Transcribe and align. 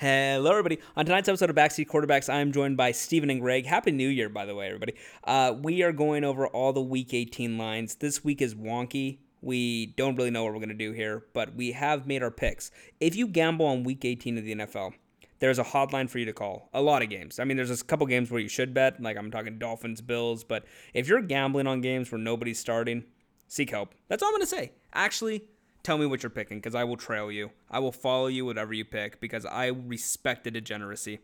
Hello, 0.00 0.50
everybody. 0.52 0.78
On 0.96 1.04
tonight's 1.04 1.28
episode 1.28 1.50
of 1.50 1.56
Backseat 1.56 1.86
Quarterbacks, 1.86 2.32
I 2.32 2.40
am 2.40 2.52
joined 2.52 2.78
by 2.78 2.90
Stephen 2.90 3.28
and 3.28 3.38
Greg. 3.38 3.66
Happy 3.66 3.90
New 3.90 4.08
Year, 4.08 4.30
by 4.30 4.46
the 4.46 4.54
way, 4.54 4.64
everybody. 4.64 4.94
Uh, 5.24 5.54
we 5.60 5.82
are 5.82 5.92
going 5.92 6.24
over 6.24 6.46
all 6.46 6.72
the 6.72 6.80
Week 6.80 7.12
18 7.12 7.58
lines. 7.58 7.96
This 7.96 8.24
week 8.24 8.40
is 8.40 8.54
wonky. 8.54 9.18
We 9.42 9.88
don't 9.98 10.16
really 10.16 10.30
know 10.30 10.42
what 10.42 10.54
we're 10.54 10.60
going 10.60 10.70
to 10.70 10.74
do 10.74 10.92
here, 10.92 11.24
but 11.34 11.54
we 11.54 11.72
have 11.72 12.06
made 12.06 12.22
our 12.22 12.30
picks. 12.30 12.70
If 12.98 13.14
you 13.14 13.26
gamble 13.26 13.66
on 13.66 13.84
Week 13.84 14.02
18 14.02 14.38
of 14.38 14.44
the 14.46 14.54
NFL, 14.54 14.94
there's 15.38 15.58
a 15.58 15.64
hotline 15.64 16.08
for 16.08 16.18
you 16.18 16.24
to 16.24 16.32
call. 16.32 16.70
A 16.72 16.80
lot 16.80 17.02
of 17.02 17.10
games. 17.10 17.38
I 17.38 17.44
mean, 17.44 17.58
there's 17.58 17.70
a 17.70 17.84
couple 17.84 18.06
games 18.06 18.30
where 18.30 18.40
you 18.40 18.48
should 18.48 18.72
bet, 18.72 19.02
like 19.02 19.18
I'm 19.18 19.30
talking 19.30 19.58
Dolphins, 19.58 20.00
Bills, 20.00 20.44
but 20.44 20.64
if 20.94 21.08
you're 21.08 21.20
gambling 21.20 21.66
on 21.66 21.82
games 21.82 22.10
where 22.10 22.18
nobody's 22.18 22.58
starting, 22.58 23.04
seek 23.48 23.68
help. 23.68 23.94
That's 24.08 24.22
all 24.22 24.30
I'm 24.30 24.36
going 24.36 24.40
to 24.40 24.46
say. 24.46 24.72
Actually, 24.94 25.44
tell 25.82 25.98
me 25.98 26.06
what 26.06 26.22
you're 26.22 26.30
picking 26.30 26.58
because 26.58 26.74
I 26.74 26.84
will 26.84 26.96
trail 26.96 27.30
you. 27.30 27.50
I 27.70 27.78
will 27.78 27.92
follow 27.92 28.26
you 28.26 28.44
whatever 28.44 28.72
you 28.72 28.84
pick 28.84 29.20
because 29.20 29.44
I 29.44 29.66
respect 29.66 30.44
the 30.44 30.50
degeneracy. 30.50 31.20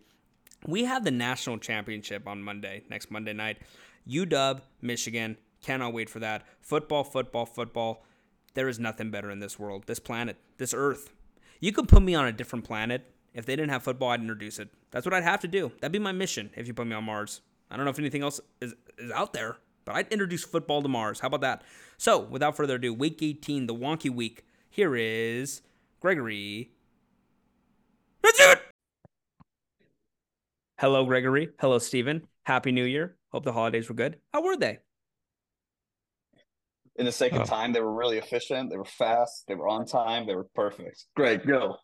We 0.67 0.85
have 0.85 1.05
the 1.05 1.11
national 1.11 1.59
championship 1.59 2.27
on 2.27 2.43
Monday, 2.43 2.85
next 2.89 3.11
Monday 3.11 3.33
night. 3.33 3.59
UW, 4.09 4.61
Michigan. 4.81 5.37
Cannot 5.63 5.93
wait 5.93 6.09
for 6.09 6.21
that. 6.21 6.45
Football, 6.61 7.05
football, 7.05 7.47
football. 7.47 8.05
There 8.55 8.69
is 8.69 8.79
nothing 8.79 9.11
better 9.11 9.31
in 9.31 9.41
this 9.41 9.59
world, 9.59 9.85
this 9.87 9.99
planet, 9.99 10.37
this 10.59 10.73
earth. 10.75 11.11
You 11.61 11.73
could 11.73 11.89
put 11.89 12.03
me 12.03 12.15
on 12.15 12.27
a 12.27 12.33
different 12.33 12.65
planet. 12.65 13.11
If 13.35 13.45
they 13.45 13.55
didn't 13.55 13.71
have 13.71 13.83
football, 13.83 14.11
I'd 14.11 14.21
introduce 14.21 14.59
it. 14.59 14.69
That's 14.91 15.05
what 15.05 15.13
I'd 15.13 15.25
have 15.25 15.41
to 15.41 15.49
do. 15.49 15.73
That'd 15.81 15.93
be 15.93 15.99
my 15.99 16.13
mission 16.13 16.51
if 16.57 16.67
you 16.67 16.73
put 16.73 16.87
me 16.87 16.95
on 16.95 17.05
Mars. 17.05 17.43
I 17.71 17.77
don't 17.77 17.85
know 17.85 17.91
if 17.91 17.99
anything 17.99 18.23
else 18.23 18.41
is, 18.61 18.75
is 18.97 19.11
out 19.11 19.35
there, 19.35 19.59
but 19.85 19.95
I'd 19.95 20.11
introduce 20.11 20.43
football 20.43 20.81
to 20.83 20.89
Mars. 20.89 21.21
How 21.21 21.27
about 21.27 21.43
that? 21.43 21.63
So, 21.99 22.19
without 22.19 22.57
further 22.57 22.77
ado, 22.77 22.95
week 22.95 23.23
18, 23.23 23.67
the 23.67 23.75
wonky 23.75 24.09
week. 24.09 24.46
Here 24.77 24.95
is 24.95 25.63
Gregory. 26.01 26.71
That's 28.23 28.39
it! 28.39 28.61
Hello, 30.79 31.07
Gregory. 31.07 31.49
Hello, 31.59 31.79
Stephen. 31.79 32.27
Happy 32.43 32.73
New 32.73 32.85
Year. 32.85 33.17
Hope 33.33 33.45
the 33.45 33.55
holidays 33.55 33.89
were 33.89 33.95
good. 33.95 34.19
How 34.35 34.43
were 34.43 34.55
they? 34.55 34.81
In 36.97 37.07
the 37.07 37.13
sake 37.13 37.33
of 37.33 37.41
Oh. 37.41 37.45
time, 37.47 37.73
they 37.73 37.81
were 37.81 37.95
really 37.95 38.19
efficient. 38.19 38.69
They 38.69 38.77
were 38.77 38.85
fast. 38.85 39.47
They 39.49 39.55
were 39.55 39.67
on 39.67 39.87
time. 39.87 40.27
They 40.27 40.35
were 40.35 40.49
perfect. 40.55 41.07
Great, 41.17 41.47
go. 41.47 41.77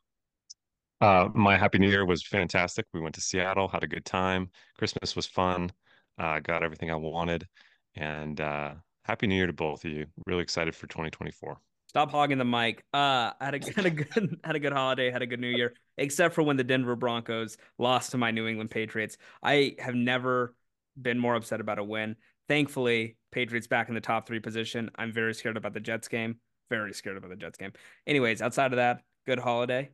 Uh, 1.00 1.30
my 1.34 1.56
happy 1.56 1.78
new 1.78 1.88
year 1.88 2.04
was 2.04 2.22
fantastic. 2.22 2.84
We 2.92 3.00
went 3.00 3.14
to 3.14 3.22
Seattle, 3.22 3.68
had 3.68 3.84
a 3.84 3.88
good 3.88 4.04
time. 4.04 4.50
Christmas 4.76 5.16
was 5.16 5.24
fun. 5.26 5.72
Uh, 6.18 6.40
got 6.40 6.62
everything 6.62 6.90
I 6.90 6.96
wanted. 6.96 7.48
And 7.94 8.38
uh, 8.38 8.74
happy 9.06 9.26
new 9.28 9.34
year 9.36 9.46
to 9.46 9.54
both 9.54 9.82
of 9.86 9.92
you. 9.92 10.04
Really 10.26 10.42
excited 10.42 10.76
for 10.76 10.86
2024. 10.88 11.58
Stop 11.92 12.10
hogging 12.10 12.38
the 12.38 12.44
mic. 12.46 12.84
Uh, 12.94 13.36
I 13.38 13.44
had 13.44 13.54
a, 13.54 13.72
had 13.76 13.84
a 13.84 13.90
good 13.90 14.40
had 14.42 14.56
a 14.56 14.58
good 14.58 14.72
holiday, 14.72 15.10
had 15.10 15.20
a 15.20 15.26
good 15.26 15.40
New 15.40 15.48
Year, 15.48 15.74
except 15.98 16.34
for 16.34 16.42
when 16.42 16.56
the 16.56 16.64
Denver 16.64 16.96
Broncos 16.96 17.58
lost 17.78 18.12
to 18.12 18.18
my 18.18 18.30
New 18.30 18.46
England 18.46 18.70
Patriots. 18.70 19.18
I 19.42 19.76
have 19.78 19.94
never 19.94 20.54
been 21.00 21.18
more 21.18 21.34
upset 21.34 21.60
about 21.60 21.78
a 21.78 21.84
win. 21.84 22.16
Thankfully, 22.48 23.18
Patriots 23.30 23.66
back 23.66 23.90
in 23.90 23.94
the 23.94 24.00
top 24.00 24.26
three 24.26 24.40
position. 24.40 24.90
I'm 24.96 25.12
very 25.12 25.34
scared 25.34 25.58
about 25.58 25.74
the 25.74 25.80
Jets 25.80 26.08
game. 26.08 26.36
Very 26.70 26.94
scared 26.94 27.18
about 27.18 27.28
the 27.28 27.36
Jets 27.36 27.58
game. 27.58 27.72
Anyways, 28.06 28.40
outside 28.40 28.72
of 28.72 28.78
that, 28.78 29.02
good 29.26 29.38
holiday, 29.38 29.90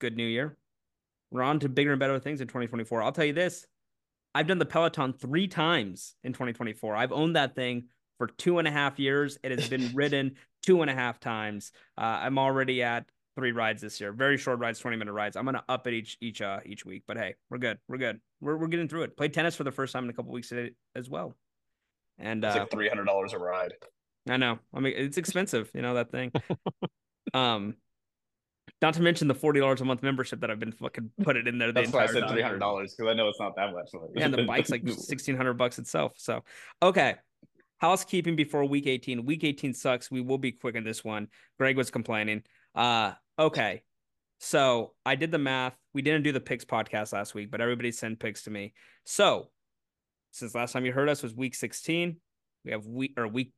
good 0.00 0.16
New 0.16 0.26
Year. 0.26 0.56
We're 1.30 1.42
on 1.42 1.60
to 1.60 1.68
bigger 1.68 1.92
and 1.92 2.00
better 2.00 2.18
things 2.18 2.40
in 2.40 2.48
2024. 2.48 3.04
I'll 3.04 3.12
tell 3.12 3.24
you 3.24 3.32
this: 3.32 3.68
I've 4.34 4.48
done 4.48 4.58
the 4.58 4.66
Peloton 4.66 5.12
three 5.12 5.46
times 5.46 6.16
in 6.24 6.32
2024. 6.32 6.96
I've 6.96 7.12
owned 7.12 7.36
that 7.36 7.54
thing 7.54 7.84
for 8.18 8.26
two 8.26 8.58
and 8.58 8.66
a 8.66 8.70
half 8.72 8.98
years. 8.98 9.38
It 9.44 9.52
has 9.52 9.68
been 9.68 9.92
ridden 9.94 10.34
two 10.64 10.82
and 10.82 10.90
a 10.90 10.94
half 10.94 11.20
times. 11.20 11.72
Uh, 11.98 12.20
I'm 12.22 12.38
already 12.38 12.82
at 12.82 13.04
three 13.36 13.52
rides 13.52 13.82
this 13.82 14.00
year. 14.00 14.12
Very 14.12 14.38
short 14.38 14.58
rides, 14.58 14.78
20 14.78 14.96
minute 14.96 15.12
rides. 15.12 15.36
I'm 15.36 15.44
gonna 15.44 15.64
up 15.68 15.86
it 15.86 15.94
each 15.94 16.16
each 16.20 16.40
uh 16.40 16.60
each 16.64 16.84
week. 16.84 17.04
But 17.06 17.18
hey, 17.18 17.34
we're 17.50 17.58
good. 17.58 17.78
We're 17.88 17.98
good. 17.98 18.20
We're 18.40 18.56
we're 18.56 18.68
getting 18.68 18.88
through 18.88 19.02
it. 19.02 19.16
Played 19.16 19.34
tennis 19.34 19.54
for 19.54 19.64
the 19.64 19.72
first 19.72 19.92
time 19.92 20.04
in 20.04 20.10
a 20.10 20.12
couple 20.12 20.32
weeks 20.32 20.48
today 20.48 20.72
as 20.94 21.08
well. 21.10 21.34
And 22.18 22.44
It's 22.44 22.56
uh, 22.56 22.60
like 22.60 22.70
three 22.70 22.88
hundred 22.88 23.04
dollars 23.04 23.32
a 23.32 23.38
ride. 23.38 23.72
I 24.28 24.36
know. 24.38 24.58
I 24.72 24.80
mean, 24.80 24.94
it's 24.96 25.18
expensive, 25.18 25.70
you 25.74 25.82
know 25.82 25.94
that 25.94 26.10
thing. 26.10 26.32
um, 27.34 27.74
not 28.80 28.94
to 28.94 29.02
mention 29.02 29.28
the 29.28 29.34
forty 29.34 29.60
dollars 29.60 29.80
a 29.80 29.84
month 29.84 30.02
membership 30.02 30.40
that 30.40 30.50
I've 30.50 30.60
been 30.60 30.72
fucking 30.72 31.10
put 31.22 31.36
it 31.36 31.46
in 31.46 31.58
there. 31.58 31.68
The 31.68 31.82
That's 31.82 31.92
why 31.92 32.04
I 32.04 32.06
said 32.06 32.28
three 32.30 32.42
hundred 32.42 32.60
dollars 32.60 32.94
because 32.94 33.10
I 33.10 33.14
know 33.14 33.28
it's 33.28 33.40
not 33.40 33.56
that 33.56 33.72
much. 33.72 33.90
Yeah, 34.14 34.26
and 34.26 34.34
the 34.34 34.42
bike's 34.46 34.70
like 34.70 34.88
sixteen 34.88 35.36
hundred 35.36 35.54
bucks 35.54 35.78
itself. 35.78 36.14
So, 36.16 36.42
okay. 36.82 37.16
Housekeeping 37.84 38.34
before 38.34 38.64
week 38.64 38.86
eighteen. 38.86 39.26
Week 39.26 39.44
eighteen 39.44 39.74
sucks. 39.74 40.10
We 40.10 40.22
will 40.22 40.38
be 40.38 40.52
quick 40.52 40.74
on 40.74 40.84
this 40.84 41.04
one. 41.04 41.28
Greg 41.58 41.76
was 41.76 41.90
complaining. 41.90 42.42
Uh, 42.74 43.12
okay. 43.38 43.82
So 44.38 44.94
I 45.04 45.16
did 45.16 45.30
the 45.30 45.36
math. 45.36 45.76
We 45.92 46.00
didn't 46.00 46.22
do 46.22 46.32
the 46.32 46.40
picks 46.40 46.64
podcast 46.64 47.12
last 47.12 47.34
week, 47.34 47.50
but 47.50 47.60
everybody 47.60 47.92
sent 47.92 48.20
picks 48.20 48.44
to 48.44 48.50
me. 48.50 48.72
So 49.04 49.50
since 50.30 50.54
last 50.54 50.72
time 50.72 50.86
you 50.86 50.92
heard 50.92 51.10
us 51.10 51.22
was 51.22 51.34
week 51.34 51.54
sixteen, 51.54 52.16
we 52.64 52.70
have 52.70 52.86
week 52.86 53.18
or 53.18 53.28
week. 53.28 53.52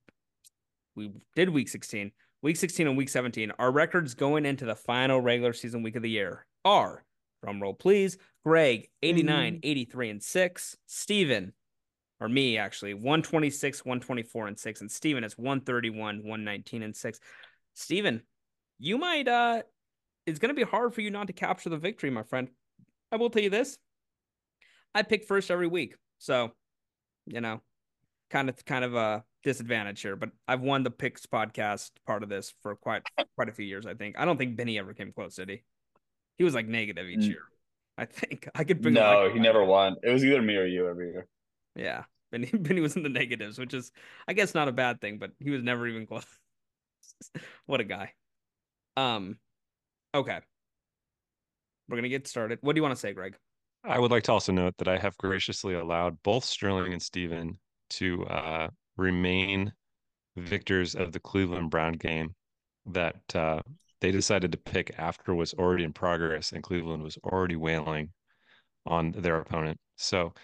We 0.96 1.12
did 1.36 1.48
week 1.48 1.68
sixteen. 1.68 2.10
Week 2.42 2.56
16 2.56 2.88
and 2.88 2.96
week 2.96 3.08
17, 3.08 3.52
our 3.58 3.70
records 3.70 4.14
going 4.14 4.44
into 4.44 4.64
the 4.64 4.74
final 4.74 5.20
regular 5.20 5.52
season 5.52 5.82
week 5.82 5.96
of 5.96 6.02
the 6.02 6.10
year 6.10 6.46
are, 6.64 7.04
drum 7.42 7.62
roll 7.62 7.74
please, 7.74 8.18
Greg, 8.44 8.88
89, 9.02 9.60
83, 9.62 10.10
and 10.10 10.22
6. 10.22 10.76
Steven, 10.86 11.52
or 12.20 12.28
me 12.28 12.56
actually, 12.58 12.94
126, 12.94 13.84
124, 13.84 14.46
and 14.48 14.58
6. 14.58 14.80
And 14.80 14.90
Steven 14.90 15.24
is 15.24 15.36
131, 15.36 16.18
119, 16.18 16.82
and 16.82 16.96
6. 16.96 17.20
Steven, 17.74 18.22
you 18.78 18.98
might, 18.98 19.28
uh, 19.28 19.62
it's 20.26 20.38
going 20.38 20.54
to 20.54 20.58
be 20.58 20.68
hard 20.68 20.94
for 20.94 21.02
you 21.02 21.10
not 21.10 21.26
to 21.26 21.32
capture 21.32 21.68
the 21.68 21.76
victory, 21.76 22.10
my 22.10 22.22
friend. 22.22 22.48
I 23.12 23.16
will 23.16 23.30
tell 23.30 23.42
you 23.42 23.50
this 23.50 23.78
I 24.94 25.02
pick 25.02 25.24
first 25.24 25.50
every 25.50 25.66
week. 25.66 25.94
So, 26.18 26.52
you 27.26 27.40
know, 27.40 27.60
kind 28.30 28.48
of, 28.48 28.64
kind 28.64 28.84
of 28.84 28.94
a 28.94 29.24
disadvantage 29.44 30.00
here, 30.00 30.16
but 30.16 30.30
I've 30.48 30.62
won 30.62 30.82
the 30.82 30.90
picks 30.90 31.26
podcast 31.26 31.90
part 32.06 32.22
of 32.22 32.28
this 32.28 32.52
for 32.62 32.74
quite, 32.76 33.02
quite 33.36 33.48
a 33.48 33.52
few 33.52 33.66
years, 33.66 33.86
I 33.86 33.94
think. 33.94 34.18
I 34.18 34.24
don't 34.24 34.38
think 34.38 34.56
Benny 34.56 34.78
ever 34.78 34.94
came 34.94 35.12
close, 35.12 35.36
did 35.36 35.50
he? 35.50 35.62
He 36.38 36.44
was 36.44 36.54
like 36.54 36.66
negative 36.66 37.06
each 37.08 37.20
Mm. 37.20 37.28
year. 37.28 37.42
I 37.98 38.06
think 38.06 38.48
I 38.54 38.64
could 38.64 38.80
bring 38.80 38.94
No, 38.94 39.30
he 39.32 39.38
never 39.38 39.64
won. 39.64 39.96
It 40.02 40.10
was 40.10 40.24
either 40.24 40.40
me 40.42 40.56
or 40.56 40.66
you 40.66 40.88
every 40.88 41.12
year. 41.12 41.26
Yeah. 41.76 42.04
Benny, 42.32 42.50
Benny 42.52 42.80
was 42.80 42.96
in 42.96 43.04
the 43.04 43.08
negatives, 43.08 43.58
which 43.58 43.72
is, 43.72 43.92
I 44.26 44.32
guess, 44.32 44.54
not 44.54 44.66
a 44.66 44.72
bad 44.72 45.00
thing, 45.00 45.18
but 45.18 45.30
he 45.38 45.50
was 45.50 45.62
never 45.62 45.86
even 45.86 46.06
close. 46.06 46.26
what 47.66 47.80
a 47.80 47.84
guy. 47.84 48.12
Um, 48.96 49.38
okay. 50.12 50.40
We're 51.88 51.96
gonna 51.96 52.08
get 52.08 52.26
started. 52.26 52.58
What 52.62 52.74
do 52.74 52.78
you 52.78 52.82
want 52.82 52.96
to 52.96 53.00
say, 53.00 53.12
Greg? 53.12 53.36
I 53.84 54.00
would 54.00 54.10
like 54.10 54.24
to 54.24 54.32
also 54.32 54.50
note 54.50 54.74
that 54.78 54.88
I 54.88 54.98
have 54.98 55.16
graciously 55.18 55.74
allowed 55.74 56.20
both 56.24 56.44
Sterling 56.44 56.92
and 56.92 57.00
Steven 57.00 57.58
to 57.90 58.24
uh, 58.26 58.68
remain 58.96 59.72
victors 60.36 60.96
of 60.96 61.12
the 61.12 61.20
Cleveland 61.20 61.70
Brown 61.70 61.92
game 61.92 62.34
that 62.86 63.16
uh, 63.34 63.60
they 64.00 64.10
decided 64.10 64.52
to 64.52 64.58
pick 64.58 64.94
after 64.98 65.34
was 65.34 65.54
already 65.54 65.84
in 65.84 65.92
progress 65.92 66.52
and 66.52 66.62
Cleveland 66.62 67.02
was 67.02 67.16
already 67.24 67.56
wailing 67.56 68.10
on 68.86 69.12
their 69.12 69.38
opponent. 69.38 69.78
So 69.96 70.34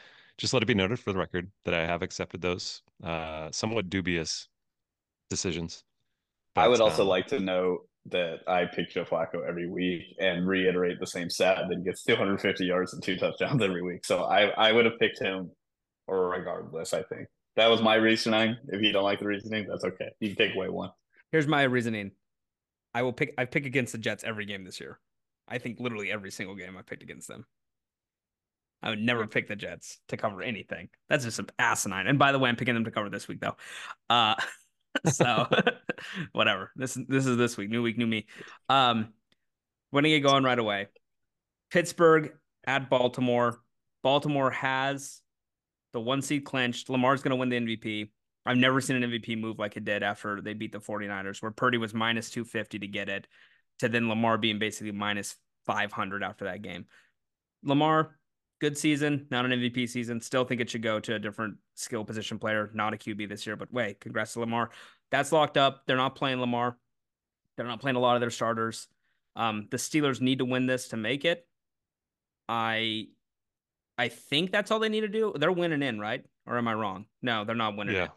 just 0.42 0.52
let 0.52 0.60
it 0.60 0.66
be 0.66 0.74
noted 0.74 0.98
for 0.98 1.12
the 1.12 1.18
record 1.20 1.48
that 1.64 1.72
I 1.72 1.86
have 1.86 2.02
accepted 2.02 2.42
those 2.42 2.82
uh, 3.04 3.48
somewhat 3.52 3.88
dubious 3.88 4.48
decisions. 5.30 5.84
I 6.56 6.66
would 6.66 6.80
also 6.80 7.02
um, 7.02 7.08
like 7.08 7.28
to 7.28 7.38
note 7.38 7.86
that 8.06 8.40
I 8.48 8.64
pick 8.64 8.90
Joe 8.90 9.04
Flacco 9.04 9.48
every 9.48 9.68
week 9.68 10.02
and 10.18 10.44
reiterate 10.44 10.98
the 10.98 11.06
same 11.06 11.30
stat 11.30 11.58
that 11.68 11.78
he 11.78 11.84
gets 11.84 12.02
250 12.02 12.64
yards 12.64 12.92
and 12.92 13.00
two 13.00 13.16
touchdowns 13.16 13.62
every 13.62 13.82
week. 13.82 14.04
So 14.04 14.24
I, 14.24 14.46
I 14.48 14.72
would 14.72 14.84
have 14.84 14.98
picked 14.98 15.20
him 15.20 15.48
or 16.08 16.30
regardless, 16.30 16.92
I 16.92 17.04
think. 17.04 17.28
That 17.54 17.68
was 17.68 17.80
my 17.80 17.94
reasoning. 17.94 18.56
If 18.66 18.82
you 18.82 18.90
don't 18.90 19.04
like 19.04 19.20
the 19.20 19.26
reasoning, 19.26 19.68
that's 19.70 19.84
okay. 19.84 20.08
You 20.18 20.34
can 20.34 20.48
take 20.48 20.56
away 20.56 20.70
one. 20.70 20.90
Here's 21.30 21.46
my 21.46 21.62
reasoning. 21.62 22.10
I 22.94 23.02
will 23.02 23.12
pick. 23.12 23.32
I 23.38 23.44
pick 23.44 23.64
against 23.64 23.92
the 23.92 23.98
Jets 23.98 24.24
every 24.24 24.44
game 24.44 24.64
this 24.64 24.80
year. 24.80 24.98
I 25.46 25.58
think 25.58 25.78
literally 25.78 26.10
every 26.10 26.32
single 26.32 26.56
game 26.56 26.76
I 26.76 26.82
picked 26.82 27.04
against 27.04 27.28
them. 27.28 27.46
I 28.82 28.90
would 28.90 29.00
never 29.00 29.26
pick 29.26 29.48
the 29.48 29.56
Jets 29.56 29.98
to 30.08 30.16
cover 30.16 30.42
anything. 30.42 30.88
That's 31.08 31.24
just 31.24 31.40
asinine. 31.58 32.06
And 32.06 32.18
by 32.18 32.32
the 32.32 32.38
way, 32.38 32.48
I'm 32.48 32.56
picking 32.56 32.74
them 32.74 32.84
to 32.84 32.90
cover 32.90 33.08
this 33.08 33.28
week 33.28 33.40
though. 33.40 33.56
Uh, 34.10 34.34
so 35.12 35.46
whatever. 36.32 36.70
This 36.76 36.96
is 36.96 37.06
this 37.08 37.26
is 37.26 37.36
this 37.36 37.56
week. 37.56 37.70
New 37.70 37.82
week, 37.82 37.98
new 37.98 38.06
me. 38.06 38.26
Um, 38.68 39.12
we're 39.90 39.98
gonna 39.98 40.08
get 40.08 40.20
going 40.20 40.44
right 40.44 40.58
away. 40.58 40.88
Pittsburgh 41.70 42.32
at 42.66 42.90
Baltimore. 42.90 43.60
Baltimore 44.02 44.50
has 44.50 45.20
the 45.92 46.00
one 46.00 46.22
seed 46.22 46.44
clinched. 46.44 46.90
Lamar's 46.90 47.22
gonna 47.22 47.36
win 47.36 47.50
the 47.50 47.56
MVP. 47.56 48.10
I've 48.44 48.56
never 48.56 48.80
seen 48.80 49.02
an 49.02 49.08
MVP 49.08 49.40
move 49.40 49.58
like 49.58 49.76
it 49.76 49.84
did 49.84 50.02
after 50.02 50.40
they 50.40 50.54
beat 50.54 50.72
the 50.72 50.80
49ers, 50.80 51.40
where 51.40 51.52
Purdy 51.52 51.78
was 51.78 51.94
minus 51.94 52.30
250 52.30 52.80
to 52.80 52.86
get 52.88 53.08
it, 53.08 53.28
to 53.78 53.88
then 53.88 54.08
Lamar 54.08 54.36
being 54.36 54.58
basically 54.58 54.90
minus 54.90 55.36
500 55.66 56.24
after 56.24 56.46
that 56.46 56.62
game. 56.62 56.86
Lamar, 57.62 58.18
good 58.62 58.78
season, 58.78 59.26
not 59.28 59.44
an 59.44 59.50
MVP 59.50 59.88
season. 59.88 60.20
Still 60.20 60.44
think 60.44 60.60
it 60.60 60.70
should 60.70 60.82
go 60.82 61.00
to 61.00 61.16
a 61.16 61.18
different 61.18 61.56
skill 61.74 62.04
position 62.04 62.38
player, 62.38 62.70
not 62.72 62.94
a 62.94 62.96
QB 62.96 63.28
this 63.28 63.44
year. 63.44 63.56
But 63.56 63.72
wait, 63.72 63.98
congrats 64.00 64.34
to 64.34 64.40
Lamar. 64.40 64.70
That's 65.10 65.32
locked 65.32 65.56
up. 65.58 65.82
They're 65.86 65.96
not 65.96 66.14
playing 66.14 66.38
Lamar. 66.40 66.78
They're 67.56 67.66
not 67.66 67.80
playing 67.80 67.96
a 67.96 67.98
lot 67.98 68.14
of 68.14 68.20
their 68.20 68.30
starters. 68.30 68.86
Um, 69.34 69.66
the 69.72 69.78
Steelers 69.78 70.20
need 70.20 70.38
to 70.38 70.44
win 70.44 70.66
this 70.66 70.88
to 70.88 70.96
make 70.96 71.24
it. 71.24 71.44
I 72.48 73.08
I 73.98 74.08
think 74.08 74.52
that's 74.52 74.70
all 74.70 74.78
they 74.78 74.88
need 74.88 75.00
to 75.02 75.08
do. 75.08 75.34
They're 75.36 75.50
winning 75.52 75.82
in, 75.82 75.98
right? 75.98 76.24
Or 76.46 76.56
am 76.56 76.68
I 76.68 76.74
wrong? 76.74 77.06
No, 77.20 77.44
they're 77.44 77.56
not 77.56 77.76
winning 77.76 77.96
Yeah. 77.96 78.04
in. 78.04 78.10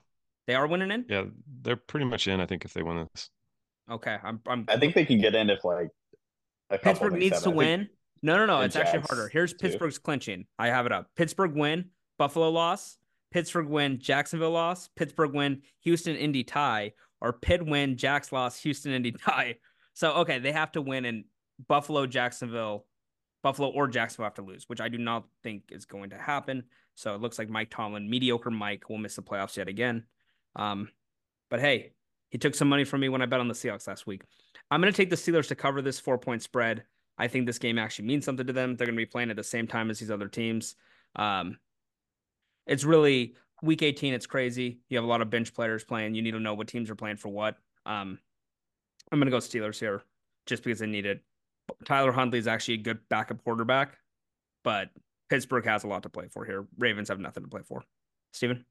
They 0.48 0.54
are 0.56 0.68
winning 0.68 0.92
in? 0.92 1.06
Yeah, 1.10 1.24
they're 1.64 1.76
pretty 1.76 2.06
much 2.06 2.28
in. 2.28 2.40
I 2.40 2.46
think 2.46 2.66
if 2.66 2.74
they 2.74 2.84
win 2.84 3.08
this, 3.14 3.30
Okay. 3.90 4.16
I'm 4.24 4.42
I'm 4.46 4.66
I 4.68 4.78
think 4.78 4.94
they 4.94 5.06
can 5.06 5.20
get 5.20 5.34
in 5.34 5.50
if 5.50 5.64
like 5.66 5.90
a 6.70 6.78
couple 6.78 6.92
Pittsburgh 7.02 7.14
needs 7.20 7.36
happen. 7.38 7.52
to 7.54 7.60
I 7.62 7.64
think- 7.66 7.80
win. 7.80 7.90
No, 8.26 8.38
no, 8.38 8.48
no. 8.48 8.62
It's 8.62 8.76
actually 8.76 9.02
harder. 9.02 9.30
Here's 9.30 9.54
too. 9.54 9.60
Pittsburgh's 9.60 10.00
clinching. 10.00 10.48
I 10.58 10.68
have 10.68 10.88
it 10.88 10.92
up. 10.92 11.12
Pittsburgh 11.16 11.56
win, 11.56 11.92
Buffalo 12.18 12.50
loss, 12.50 12.98
Pittsburgh 13.32 13.68
win, 13.68 14.00
Jacksonville 14.00 14.50
loss, 14.50 14.90
Pittsburgh 14.96 15.32
win, 15.32 15.62
Houston, 15.82 16.16
Indy 16.16 16.44
tie, 16.44 16.94
or 17.22 17.34
Pitt 17.34 17.64
win, 17.64 17.98
Jacks 17.98 18.32
loss, 18.32 18.60
Houston, 18.62 18.94
Indy 18.94 19.12
tie. 19.12 19.58
So, 19.94 20.14
okay, 20.14 20.40
they 20.40 20.52
have 20.52 20.72
to 20.72 20.82
win, 20.82 21.06
and 21.06 21.26
Buffalo, 21.68 22.08
Jacksonville, 22.08 22.88
Buffalo 23.44 23.70
or 23.70 23.88
Jacksonville 23.88 24.26
have 24.26 24.34
to 24.34 24.42
lose, 24.42 24.68
which 24.68 24.82
I 24.82 24.90
do 24.90 24.98
not 24.98 25.26
think 25.44 25.66
is 25.70 25.86
going 25.86 26.10
to 26.10 26.18
happen. 26.18 26.64
So 26.96 27.14
it 27.14 27.22
looks 27.22 27.38
like 27.38 27.48
Mike 27.48 27.70
Tomlin, 27.70 28.10
mediocre 28.10 28.50
Mike, 28.50 28.90
will 28.90 28.98
miss 28.98 29.18
the 29.18 29.22
playoffs 29.22 29.56
yet 29.56 29.68
again. 29.68 30.04
Um, 30.56 30.90
but 31.52 31.60
hey, 31.60 31.92
he 32.32 32.40
took 32.40 32.56
some 32.56 32.70
money 32.70 32.86
from 32.86 33.02
me 33.02 33.10
when 33.10 33.22
I 33.22 33.28
bet 33.28 33.40
on 33.40 33.48
the 33.48 33.54
Seahawks 33.54 33.88
last 33.88 34.08
week. 34.08 34.24
I'm 34.72 34.82
going 34.82 34.92
to 34.92 34.98
take 34.98 35.12
the 35.12 35.16
Steelers 35.16 35.50
to 35.50 35.56
cover 35.56 35.84
this 35.84 36.00
four 36.00 36.18
point 36.18 36.42
spread. 36.42 36.86
I 37.18 37.28
think 37.28 37.46
this 37.46 37.60
game 37.60 37.80
actually 37.80 38.08
means 38.08 38.26
something 38.26 38.46
to 38.46 38.54
them. 38.54 38.76
They're 38.76 38.88
going 38.88 38.96
to 38.96 39.02
be 39.02 39.06
playing 39.06 39.30
at 39.30 39.36
the 39.36 39.44
same 39.44 39.68
time 39.68 39.90
as 39.90 40.00
these 40.00 40.12
other 40.12 40.28
teams. 40.28 40.76
Um, 41.16 41.58
it's 42.68 42.84
really 42.84 43.36
week 43.62 43.82
18. 43.82 44.14
It's 44.14 44.26
crazy. 44.26 44.80
You 44.90 44.98
have 44.98 45.06
a 45.06 45.08
lot 45.08 45.22
of 45.22 45.30
bench 45.30 45.54
players 45.54 45.84
playing. 45.84 46.16
You 46.16 46.22
need 46.22 46.32
to 46.32 46.40
know 46.40 46.54
what 46.54 46.68
teams 46.68 46.90
are 46.90 46.96
playing 46.96 47.18
for 47.18 47.30
what. 47.30 47.58
Um, 47.86 48.20
I'm 49.12 49.20
going 49.20 49.28
to 49.28 49.32
go 49.32 49.38
Steelers 49.38 49.80
here 49.80 50.04
just 50.46 50.64
because 50.64 50.80
they 50.80 50.88
need 50.88 51.06
it. 51.06 51.22
Tyler 51.86 52.12
Huntley 52.12 52.40
is 52.40 52.48
actually 52.48 52.76
a 52.76 52.78
good 52.78 53.00
backup 53.10 53.44
quarterback, 53.44 53.98
but 54.64 54.90
Pittsburgh 55.30 55.66
has 55.66 55.84
a 55.84 55.88
lot 55.88 56.04
to 56.04 56.10
play 56.10 56.28
for 56.28 56.46
here. 56.46 56.68
Ravens 56.78 57.10
have 57.10 57.20
nothing 57.20 57.44
to 57.44 57.50
play 57.50 57.62
for. 57.66 57.84
Steven? 58.34 58.66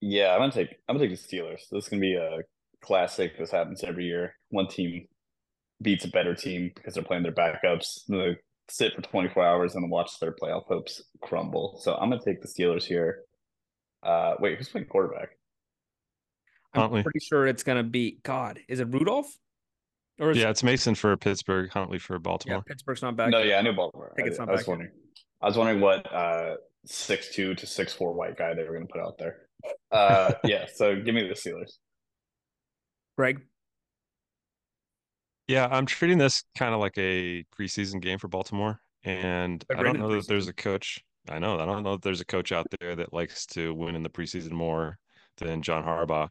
Yeah, 0.00 0.32
I'm 0.32 0.40
gonna 0.40 0.52
take 0.52 0.76
I'm 0.88 0.96
gonna 0.96 1.08
take 1.08 1.18
the 1.18 1.36
Steelers. 1.36 1.68
This 1.70 1.84
is 1.84 1.88
gonna 1.88 2.00
be 2.00 2.14
a 2.14 2.38
classic. 2.80 3.36
This 3.36 3.50
happens 3.50 3.82
every 3.82 4.04
year. 4.04 4.34
One 4.50 4.68
team 4.68 5.08
beats 5.82 6.04
a 6.04 6.08
better 6.08 6.34
team 6.34 6.70
because 6.74 6.94
they're 6.94 7.04
playing 7.04 7.22
their 7.22 7.32
backups. 7.32 8.00
They 8.08 8.36
sit 8.68 8.94
for 8.94 9.02
24 9.02 9.44
hours 9.44 9.74
and 9.74 9.90
watch 9.90 10.18
their 10.20 10.32
playoff 10.32 10.66
hopes 10.66 11.02
crumble. 11.22 11.78
So 11.82 11.94
I'm 11.94 12.10
gonna 12.10 12.22
take 12.24 12.40
the 12.42 12.48
Steelers 12.48 12.84
here. 12.84 13.20
Uh, 14.02 14.34
wait, 14.40 14.58
who's 14.58 14.68
playing 14.68 14.86
quarterback? 14.86 15.30
I'm 16.74 16.82
Huntley. 16.82 17.02
pretty 17.02 17.20
sure 17.20 17.46
it's 17.46 17.62
going 17.62 17.78
to 17.78 17.88
be, 17.88 18.18
God, 18.22 18.60
is 18.68 18.80
it 18.80 18.88
Rudolph? 18.88 19.32
Or 20.20 20.32
is 20.32 20.36
yeah, 20.36 20.50
it's 20.50 20.62
Mason 20.62 20.94
for 20.94 21.16
Pittsburgh, 21.16 21.70
Huntley 21.70 21.98
for 21.98 22.18
Baltimore. 22.18 22.56
yeah, 22.56 22.56
Baltimore. 22.56 22.64
Pittsburgh's 22.68 23.02
not 23.02 23.16
back. 23.16 23.30
no, 23.30 23.38
yet. 23.38 23.46
yeah, 23.48 23.58
I 23.58 23.62
knew 23.62 23.72
Baltimore. 23.72 24.10
I 24.12 24.14
think 24.16 24.28
it's 24.28 24.38
I, 24.38 24.44
not 24.44 24.50
I 24.50 24.52
was 24.52 24.60
back 24.60 24.66
yet. 24.66 24.70
wondering. 24.72 24.92
I 25.40 25.46
was 25.46 25.56
wondering 25.56 25.80
what 25.80 26.12
uh 26.12 26.56
six 26.84 27.32
two 27.34 27.54
to 27.54 27.66
six 27.66 27.92
four 27.92 28.12
white 28.12 28.36
guy 28.36 28.52
they 28.54 28.64
were 28.64 28.72
gonna 28.72 28.86
put 28.86 29.00
out 29.00 29.16
there. 29.18 29.36
Uh, 29.92 30.32
yeah. 30.44 30.66
So 30.74 30.96
give 30.96 31.14
me 31.14 31.28
the 31.28 31.34
Steelers. 31.34 31.74
Greg? 33.16 33.40
Yeah, 35.48 35.66
I'm 35.70 35.86
treating 35.86 36.18
this 36.18 36.44
kind 36.56 36.74
of 36.74 36.80
like 36.80 36.96
a 36.98 37.44
preseason 37.58 38.00
game 38.00 38.18
for 38.18 38.28
Baltimore, 38.28 38.80
and 39.04 39.64
I 39.74 39.82
don't 39.82 39.98
know 39.98 40.14
that 40.16 40.28
there's 40.28 40.48
a 40.48 40.52
coach. 40.52 41.02
I 41.28 41.38
know 41.38 41.58
I 41.58 41.64
don't 41.66 41.82
know 41.82 41.92
that 41.92 42.02
there's 42.02 42.20
a 42.20 42.26
coach 42.26 42.52
out 42.52 42.66
there 42.80 42.94
that 42.96 43.12
likes 43.12 43.46
to 43.48 43.74
win 43.74 43.94
in 43.94 44.02
the 44.02 44.10
preseason 44.10 44.52
more 44.52 44.98
than 45.38 45.62
John 45.62 45.84
Harbaugh, 45.84 46.28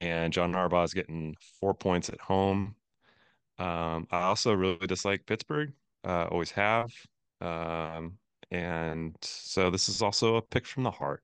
and 0.00 0.32
John 0.32 0.52
Harbaugh 0.52 0.84
is 0.84 0.94
getting 0.94 1.34
four 1.60 1.74
points 1.74 2.08
at 2.08 2.20
home. 2.20 2.74
Um, 3.58 4.06
I 4.10 4.22
also 4.22 4.54
really 4.54 4.86
dislike 4.86 5.26
Pittsburgh. 5.26 5.72
Uh, 6.04 6.26
always 6.30 6.50
have, 6.52 6.90
um, 7.40 8.18
and 8.50 9.16
so 9.22 9.70
this 9.70 9.88
is 9.88 10.02
also 10.02 10.36
a 10.36 10.42
pick 10.42 10.66
from 10.66 10.84
the 10.84 10.90
heart. 10.90 11.22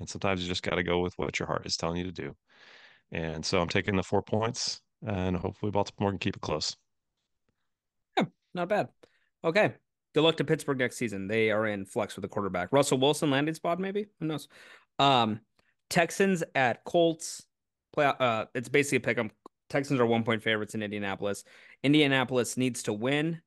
And 0.00 0.08
sometimes 0.08 0.42
you 0.42 0.48
just 0.48 0.62
got 0.62 0.76
to 0.76 0.82
go 0.82 1.00
with 1.00 1.14
what 1.18 1.38
your 1.38 1.46
heart 1.46 1.66
is 1.66 1.76
telling 1.76 1.98
you 1.98 2.04
to 2.04 2.12
do. 2.12 2.36
And 3.12 3.44
so 3.44 3.60
I'm 3.60 3.68
taking 3.68 3.96
the 3.96 4.02
four 4.02 4.22
points, 4.22 4.80
and 5.06 5.36
hopefully 5.36 5.72
Baltimore 5.72 6.10
can 6.10 6.18
keep 6.18 6.36
it 6.36 6.42
close. 6.42 6.76
Not 8.54 8.68
bad. 8.68 8.88
Okay. 9.44 9.72
Good 10.14 10.20
luck 10.20 10.36
to 10.36 10.44
Pittsburgh 10.44 10.78
next 10.78 10.96
season. 10.96 11.26
They 11.26 11.50
are 11.50 11.66
in 11.66 11.86
flux 11.86 12.16
with 12.16 12.24
a 12.24 12.28
quarterback. 12.28 12.72
Russell 12.72 12.98
Wilson 12.98 13.30
landing 13.30 13.54
spot, 13.54 13.80
maybe? 13.80 14.06
Who 14.20 14.26
knows? 14.26 14.48
Um, 14.98 15.40
Texans 15.88 16.44
at 16.54 16.84
Colts. 16.84 17.46
Play 17.94 18.06
uh 18.06 18.46
it's 18.54 18.68
basically 18.68 18.96
a 18.96 19.14
pick. 19.14 19.32
Texans 19.68 20.00
are 20.00 20.06
one 20.06 20.22
point 20.22 20.42
favorites 20.42 20.74
in 20.74 20.82
Indianapolis. 20.82 21.44
Indianapolis 21.82 22.56
needs 22.56 22.82
to 22.84 22.92
win, 22.92 23.40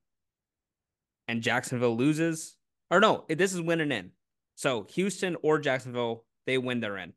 and 1.28 1.42
Jacksonville 1.42 1.96
loses. 1.96 2.56
Or 2.90 3.00
no, 3.00 3.24
this 3.28 3.52
is 3.52 3.60
winning 3.60 3.92
in. 3.92 4.10
So 4.56 4.86
Houston 4.90 5.36
or 5.42 5.58
Jacksonville, 5.58 6.24
they 6.46 6.58
win, 6.58 6.80
they're 6.80 6.98
in. 6.98 7.12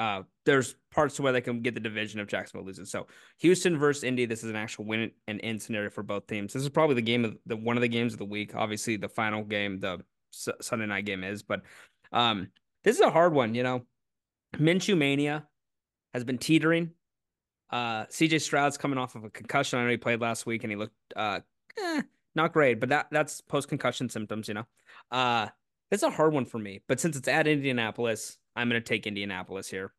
Uh, 0.00 0.22
there's 0.46 0.76
parts 0.90 1.16
to 1.16 1.22
where 1.22 1.30
they 1.30 1.42
can 1.42 1.60
get 1.60 1.74
the 1.74 1.80
division 1.80 2.20
if 2.20 2.26
Jacksonville 2.26 2.66
loses. 2.66 2.90
So 2.90 3.06
Houston 3.40 3.78
versus 3.78 4.02
Indy, 4.02 4.24
this 4.24 4.42
is 4.42 4.48
an 4.48 4.56
actual 4.56 4.86
win 4.86 5.10
and 5.28 5.38
end 5.42 5.60
scenario 5.60 5.90
for 5.90 6.02
both 6.02 6.26
teams. 6.26 6.54
This 6.54 6.62
is 6.62 6.70
probably 6.70 6.94
the 6.94 7.02
game 7.02 7.22
of 7.22 7.36
the 7.44 7.54
one 7.54 7.76
of 7.76 7.82
the 7.82 7.88
games 7.88 8.14
of 8.14 8.18
the 8.18 8.24
week. 8.24 8.54
Obviously, 8.54 8.96
the 8.96 9.10
final 9.10 9.44
game, 9.44 9.78
the 9.78 9.98
S- 10.32 10.48
Sunday 10.62 10.86
night 10.86 11.04
game 11.04 11.22
is, 11.22 11.42
but 11.42 11.60
um, 12.12 12.48
this 12.82 12.96
is 12.96 13.02
a 13.02 13.10
hard 13.10 13.34
one. 13.34 13.54
You 13.54 13.62
know, 13.62 13.82
Minshew 14.56 14.96
mania 14.96 15.46
has 16.14 16.24
been 16.24 16.38
teetering. 16.38 16.92
Uh, 17.70 18.06
CJ 18.06 18.40
Stroud's 18.40 18.78
coming 18.78 18.98
off 18.98 19.16
of 19.16 19.24
a 19.24 19.30
concussion. 19.30 19.80
I 19.80 19.84
know 19.84 19.90
he 19.90 19.98
played 19.98 20.22
last 20.22 20.46
week 20.46 20.64
and 20.64 20.72
he 20.72 20.76
looked 20.76 20.96
uh, 21.14 21.40
eh, 21.78 22.00
not 22.34 22.54
great, 22.54 22.80
but 22.80 22.88
that 22.88 23.08
that's 23.10 23.42
post 23.42 23.68
concussion 23.68 24.08
symptoms. 24.08 24.48
You 24.48 24.54
know, 24.54 24.64
uh, 25.10 25.48
it's 25.90 26.02
a 26.02 26.10
hard 26.10 26.32
one 26.32 26.44
for 26.44 26.58
me. 26.58 26.80
But 26.86 27.00
since 27.00 27.16
it's 27.16 27.28
at 27.28 27.46
Indianapolis, 27.46 28.38
I'm 28.56 28.68
going 28.68 28.80
to 28.80 28.86
take 28.86 29.06
Indianapolis 29.06 29.68
here. 29.68 29.92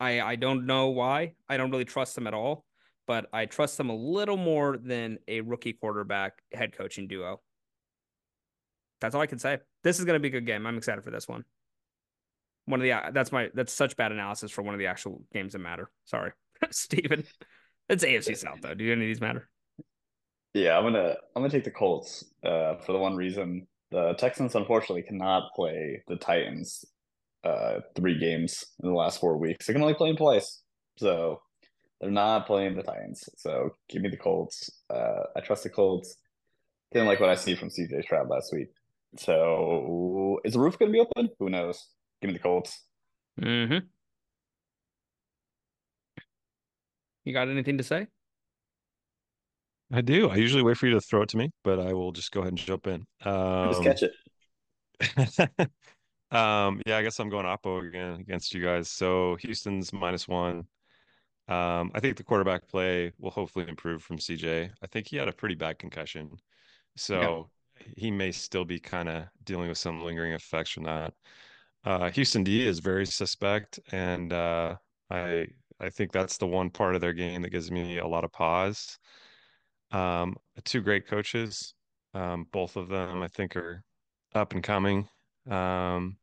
I 0.00 0.20
I 0.20 0.36
don't 0.36 0.66
know 0.66 0.88
why. 0.88 1.34
I 1.48 1.56
don't 1.56 1.70
really 1.70 1.84
trust 1.84 2.14
them 2.14 2.26
at 2.26 2.34
all, 2.34 2.64
but 3.06 3.26
I 3.32 3.46
trust 3.46 3.76
them 3.76 3.90
a 3.90 3.94
little 3.94 4.36
more 4.36 4.76
than 4.76 5.18
a 5.26 5.40
rookie 5.40 5.72
quarterback 5.72 6.34
head 6.52 6.76
coaching 6.76 7.08
duo. 7.08 7.40
That's 9.00 9.14
all 9.14 9.20
I 9.20 9.26
can 9.26 9.38
say. 9.38 9.58
This 9.82 9.98
is 9.98 10.04
going 10.04 10.16
to 10.16 10.20
be 10.20 10.28
a 10.28 10.32
good 10.32 10.46
game. 10.46 10.66
I'm 10.66 10.76
excited 10.76 11.04
for 11.04 11.10
this 11.10 11.28
one. 11.28 11.44
One 12.66 12.80
of 12.80 12.84
the 12.84 13.12
that's 13.12 13.32
my 13.32 13.50
that's 13.54 13.72
such 13.72 13.96
bad 13.96 14.12
analysis 14.12 14.50
for 14.50 14.62
one 14.62 14.74
of 14.74 14.78
the 14.78 14.86
actual 14.86 15.22
games 15.32 15.54
that 15.54 15.60
matter. 15.60 15.90
Sorry, 16.04 16.32
Steven. 16.70 17.24
It's 17.88 18.04
AFC 18.04 18.36
South 18.36 18.60
though. 18.60 18.74
Do 18.74 18.84
any 18.84 18.92
of 19.02 19.08
these 19.08 19.20
matter? 19.20 19.48
Yeah, 20.52 20.76
I'm 20.76 20.84
gonna 20.84 21.16
I'm 21.34 21.42
gonna 21.42 21.50
take 21.50 21.64
the 21.64 21.70
Colts 21.70 22.24
uh, 22.44 22.76
for 22.76 22.92
the 22.92 22.98
one 22.98 23.16
reason 23.16 23.66
the 23.90 24.14
Texans 24.18 24.54
unfortunately 24.54 25.02
cannot 25.02 25.50
play 25.54 26.02
the 26.08 26.16
Titans 26.16 26.84
uh, 27.44 27.80
three 27.96 28.18
games 28.18 28.64
in 28.82 28.88
the 28.88 28.94
last 28.94 29.20
four 29.20 29.36
weeks. 29.36 29.66
They 29.66 29.72
can 29.72 29.82
only 29.82 29.94
play 29.94 30.10
them 30.10 30.16
twice, 30.16 30.62
so 30.96 31.40
they're 32.00 32.10
not 32.10 32.46
playing 32.46 32.76
the 32.76 32.82
Titans. 32.82 33.28
So 33.36 33.70
give 33.88 34.02
me 34.02 34.08
the 34.08 34.16
Colts. 34.16 34.70
Uh, 34.90 35.24
I 35.36 35.40
trust 35.40 35.62
the 35.62 35.70
Colts. 35.70 36.16
Didn't 36.92 37.08
like 37.08 37.20
what 37.20 37.30
I 37.30 37.34
see 37.34 37.54
from 37.54 37.68
CJ 37.68 38.02
Stroud 38.02 38.28
last 38.28 38.52
week. 38.52 38.68
So 39.16 40.40
is 40.44 40.52
the 40.52 40.60
roof 40.60 40.78
gonna 40.78 40.92
be 40.92 41.00
open? 41.00 41.30
Who 41.38 41.48
knows? 41.48 41.88
Give 42.20 42.28
me 42.28 42.34
the 42.34 42.42
Colts. 42.42 42.82
Mm-hmm. 43.40 43.86
You 47.24 47.32
got 47.32 47.48
anything 47.48 47.78
to 47.78 47.84
say? 47.84 48.06
I 49.92 50.00
do. 50.00 50.28
I 50.28 50.36
usually 50.36 50.62
wait 50.62 50.76
for 50.76 50.86
you 50.86 50.94
to 50.94 51.00
throw 51.00 51.22
it 51.22 51.30
to 51.30 51.36
me, 51.36 51.50
but 51.64 51.78
I 51.78 51.92
will 51.94 52.12
just 52.12 52.30
go 52.30 52.40
ahead 52.40 52.52
and 52.52 52.58
jump 52.58 52.86
in. 52.86 53.06
Just 53.22 53.78
Um, 53.78 53.84
catch 53.84 54.02
it. 54.02 54.12
um, 56.30 56.82
yeah, 56.86 56.98
I 56.98 57.02
guess 57.02 57.18
I'm 57.18 57.30
going 57.30 57.46
Oppo 57.46 57.86
again 57.86 58.20
against 58.20 58.52
you 58.52 58.62
guys. 58.62 58.90
So 58.90 59.36
Houston's 59.36 59.92
minus 59.92 60.28
one. 60.28 60.64
Um, 61.48 61.90
I 61.94 62.00
think 62.00 62.18
the 62.18 62.24
quarterback 62.24 62.68
play 62.68 63.12
will 63.18 63.30
hopefully 63.30 63.66
improve 63.66 64.02
from 64.02 64.18
CJ. 64.18 64.70
I 64.82 64.86
think 64.88 65.08
he 65.08 65.16
had 65.16 65.28
a 65.28 65.32
pretty 65.32 65.54
bad 65.54 65.78
concussion, 65.78 66.36
so 66.96 67.48
he 67.96 68.10
may 68.10 68.32
still 68.32 68.66
be 68.66 68.78
kind 68.78 69.08
of 69.08 69.24
dealing 69.44 69.68
with 69.68 69.78
some 69.78 70.04
lingering 70.04 70.32
effects 70.32 70.70
from 70.70 70.84
that. 70.84 71.14
Uh, 71.84 72.10
Houston 72.10 72.44
D 72.44 72.66
is 72.66 72.80
very 72.80 73.06
suspect, 73.06 73.80
and 73.92 74.32
uh, 74.32 74.76
I 75.10 75.46
I 75.80 75.88
think 75.88 76.12
that's 76.12 76.36
the 76.36 76.46
one 76.46 76.68
part 76.68 76.94
of 76.94 77.00
their 77.00 77.14
game 77.14 77.40
that 77.42 77.50
gives 77.50 77.70
me 77.70 77.98
a 77.98 78.06
lot 78.06 78.24
of 78.24 78.32
pause. 78.32 78.98
Um, 79.90 80.36
two 80.64 80.80
great 80.82 81.06
coaches, 81.06 81.74
um, 82.14 82.46
both 82.52 82.76
of 82.76 82.88
them 82.88 83.22
I 83.22 83.28
think 83.28 83.56
are 83.56 83.82
up 84.34 84.52
and 84.52 84.62
coming. 84.62 85.08
Um, 85.48 86.18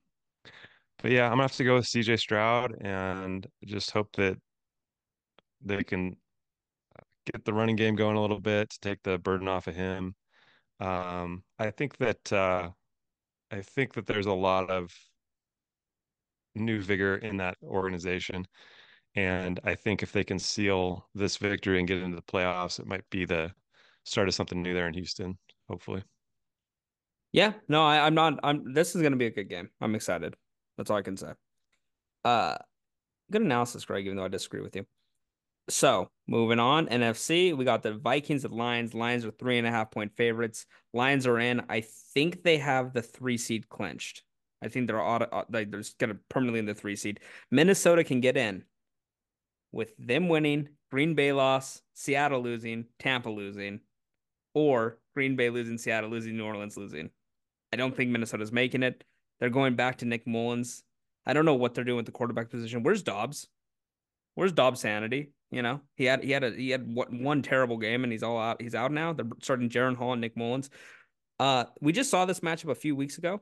but 1.02 1.12
yeah, 1.12 1.26
I'm 1.26 1.32
gonna 1.32 1.44
have 1.44 1.52
to 1.54 1.64
go 1.64 1.76
with 1.76 1.86
CJ 1.86 2.18
Stroud 2.18 2.76
and 2.82 3.46
just 3.66 3.92
hope 3.92 4.16
that 4.18 4.38
they 5.62 5.84
can 5.84 6.16
get 7.32 7.44
the 7.46 7.54
running 7.54 7.76
game 7.76 7.96
going 7.96 8.18
a 8.18 8.22
little 8.22 8.40
bit 8.40 8.70
to 8.70 8.80
take 8.80 9.02
the 9.04 9.18
burden 9.18 9.48
off 9.48 9.68
of 9.68 9.76
him. 9.76 10.16
Um, 10.80 11.44
I 11.60 11.72
think 11.72 11.98
that 11.98 12.32
uh, 12.32 12.70
I 13.52 13.62
think 13.62 13.94
that 13.94 14.06
there's 14.06 14.26
a 14.26 14.34
lot 14.34 14.70
of 14.70 14.92
new 16.56 16.82
vigor 16.82 17.18
in 17.18 17.38
that 17.38 17.58
organization. 17.64 18.46
And 19.16 19.60
I 19.64 19.76
think 19.76 20.04
if 20.04 20.12
they 20.12 20.24
can 20.24 20.40
seal 20.40 21.08
this 21.16 21.38
victory 21.38 21.80
and 21.80 21.88
get 21.88 22.00
into 22.00 22.16
the 22.16 22.22
playoffs, 22.22 22.80
it 22.80 22.88
might 22.88 23.10
be 23.10 23.26
the 23.26 23.52
start 24.04 24.28
of 24.28 24.34
something 24.34 24.62
new 24.62 24.74
there 24.74 24.88
in 24.88 24.94
Houston. 24.94 25.38
Hopefully. 25.70 26.04
Yeah, 27.32 27.54
no, 27.68 27.84
I, 27.84 28.06
I'm 28.06 28.14
not. 28.14 28.40
I'm. 28.44 28.74
This 28.74 28.96
is 28.96 29.02
gonna 29.02 29.16
be 29.16 29.26
a 29.26 29.32
good 29.32 29.50
game. 29.50 29.70
I'm 29.82 29.96
excited. 29.96 30.36
That's 30.78 30.90
all 30.90 30.98
I 30.98 31.02
can 31.02 31.18
say. 31.18 31.32
Uh, 32.24 32.56
good 33.32 33.42
analysis, 33.42 33.86
Greg. 33.86 34.06
Even 34.06 34.18
though 34.18 34.26
I 34.26 34.30
disagree 34.30 34.62
with 34.62 34.76
you. 34.76 34.86
So 35.68 36.10
moving 36.28 36.60
on, 36.60 36.88
NFC, 36.88 37.58
we 37.58 37.66
got 37.66 37.82
the 37.82 37.94
Vikings 37.94 38.46
at 38.46 38.52
Lions. 38.52 38.94
Lions 38.94 39.26
are 39.26 39.32
three 39.32 39.58
and 39.58 39.66
a 39.66 39.72
half 39.72 39.90
point 39.92 40.16
favorites. 40.16 40.66
Lions 40.94 41.26
are 41.26 41.40
in. 41.40 41.64
I 41.70 41.82
think 42.14 42.44
they 42.44 42.58
have 42.58 42.94
the 42.94 43.02
three 43.02 43.38
seed 43.38 43.68
clinched. 43.68 44.24
I 44.62 44.68
think 44.68 44.88
they're 44.88 45.02
auto, 45.02 45.26
uh, 45.26 45.44
like 45.50 45.72
they're 45.72 45.82
just 45.82 45.98
gonna 45.98 46.18
permanently 46.30 46.60
in 46.60 46.66
the 46.66 46.76
three 46.76 46.96
seed. 46.96 47.20
Minnesota 47.52 48.04
can 48.04 48.22
get 48.22 48.38
in 48.38 48.64
with 49.76 49.92
them 50.00 50.30
winning, 50.30 50.70
Green 50.90 51.16
Bay 51.16 51.34
loss, 51.34 51.82
Seattle 51.94 52.42
losing, 52.42 52.86
Tampa 52.98 53.30
losing, 53.30 53.82
or 54.54 55.00
Green 55.14 55.36
Bay 55.36 55.50
losing, 55.50 55.78
Seattle 55.78 56.10
losing, 56.10 56.38
New 56.38 56.46
Orleans 56.46 56.78
losing. 56.78 57.10
I 57.74 57.76
don't 57.76 57.94
think 57.94 58.10
Minnesota's 58.10 58.54
making 58.54 58.84
it. 58.84 59.04
They're 59.40 59.50
going 59.50 59.76
back 59.76 59.98
to 59.98 60.06
Nick 60.06 60.26
Mullens. 60.26 60.82
I 61.26 61.34
don't 61.34 61.44
know 61.44 61.56
what 61.56 61.74
they're 61.74 61.84
doing 61.84 61.98
with 61.98 62.06
the 62.06 62.14
quarterback 62.14 62.50
position. 62.50 62.84
Where's 62.84 63.04
Dobbs? 63.04 63.50
Where's 64.36 64.54
Dobbs' 64.54 64.80
sanity? 64.80 65.34
You 65.52 65.62
know, 65.62 65.82
he 65.96 66.06
had 66.06 66.24
he 66.24 66.32
had 66.32 66.44
a 66.46 66.52
he 66.52 66.70
had 66.70 66.88
what 66.88 67.12
one 67.12 67.42
terrible 67.42 67.78
game 67.78 68.04
and 68.04 68.12
he's 68.12 68.24
all 68.24 68.40
out. 68.40 68.62
He's 68.62 68.76
out 68.76 68.94
now. 68.94 69.12
They're 69.12 69.28
starting 69.42 69.70
Jaren 69.70 69.96
Hall 69.96 70.14
and 70.14 70.22
Nick 70.22 70.38
Mullens. 70.38 70.70
Uh, 71.38 71.66
we 71.82 71.92
just 71.92 72.10
saw 72.10 72.24
this 72.26 72.40
matchup 72.40 72.72
a 72.72 72.76
few 72.76 72.96
weeks 72.96 73.18
ago. 73.18 73.42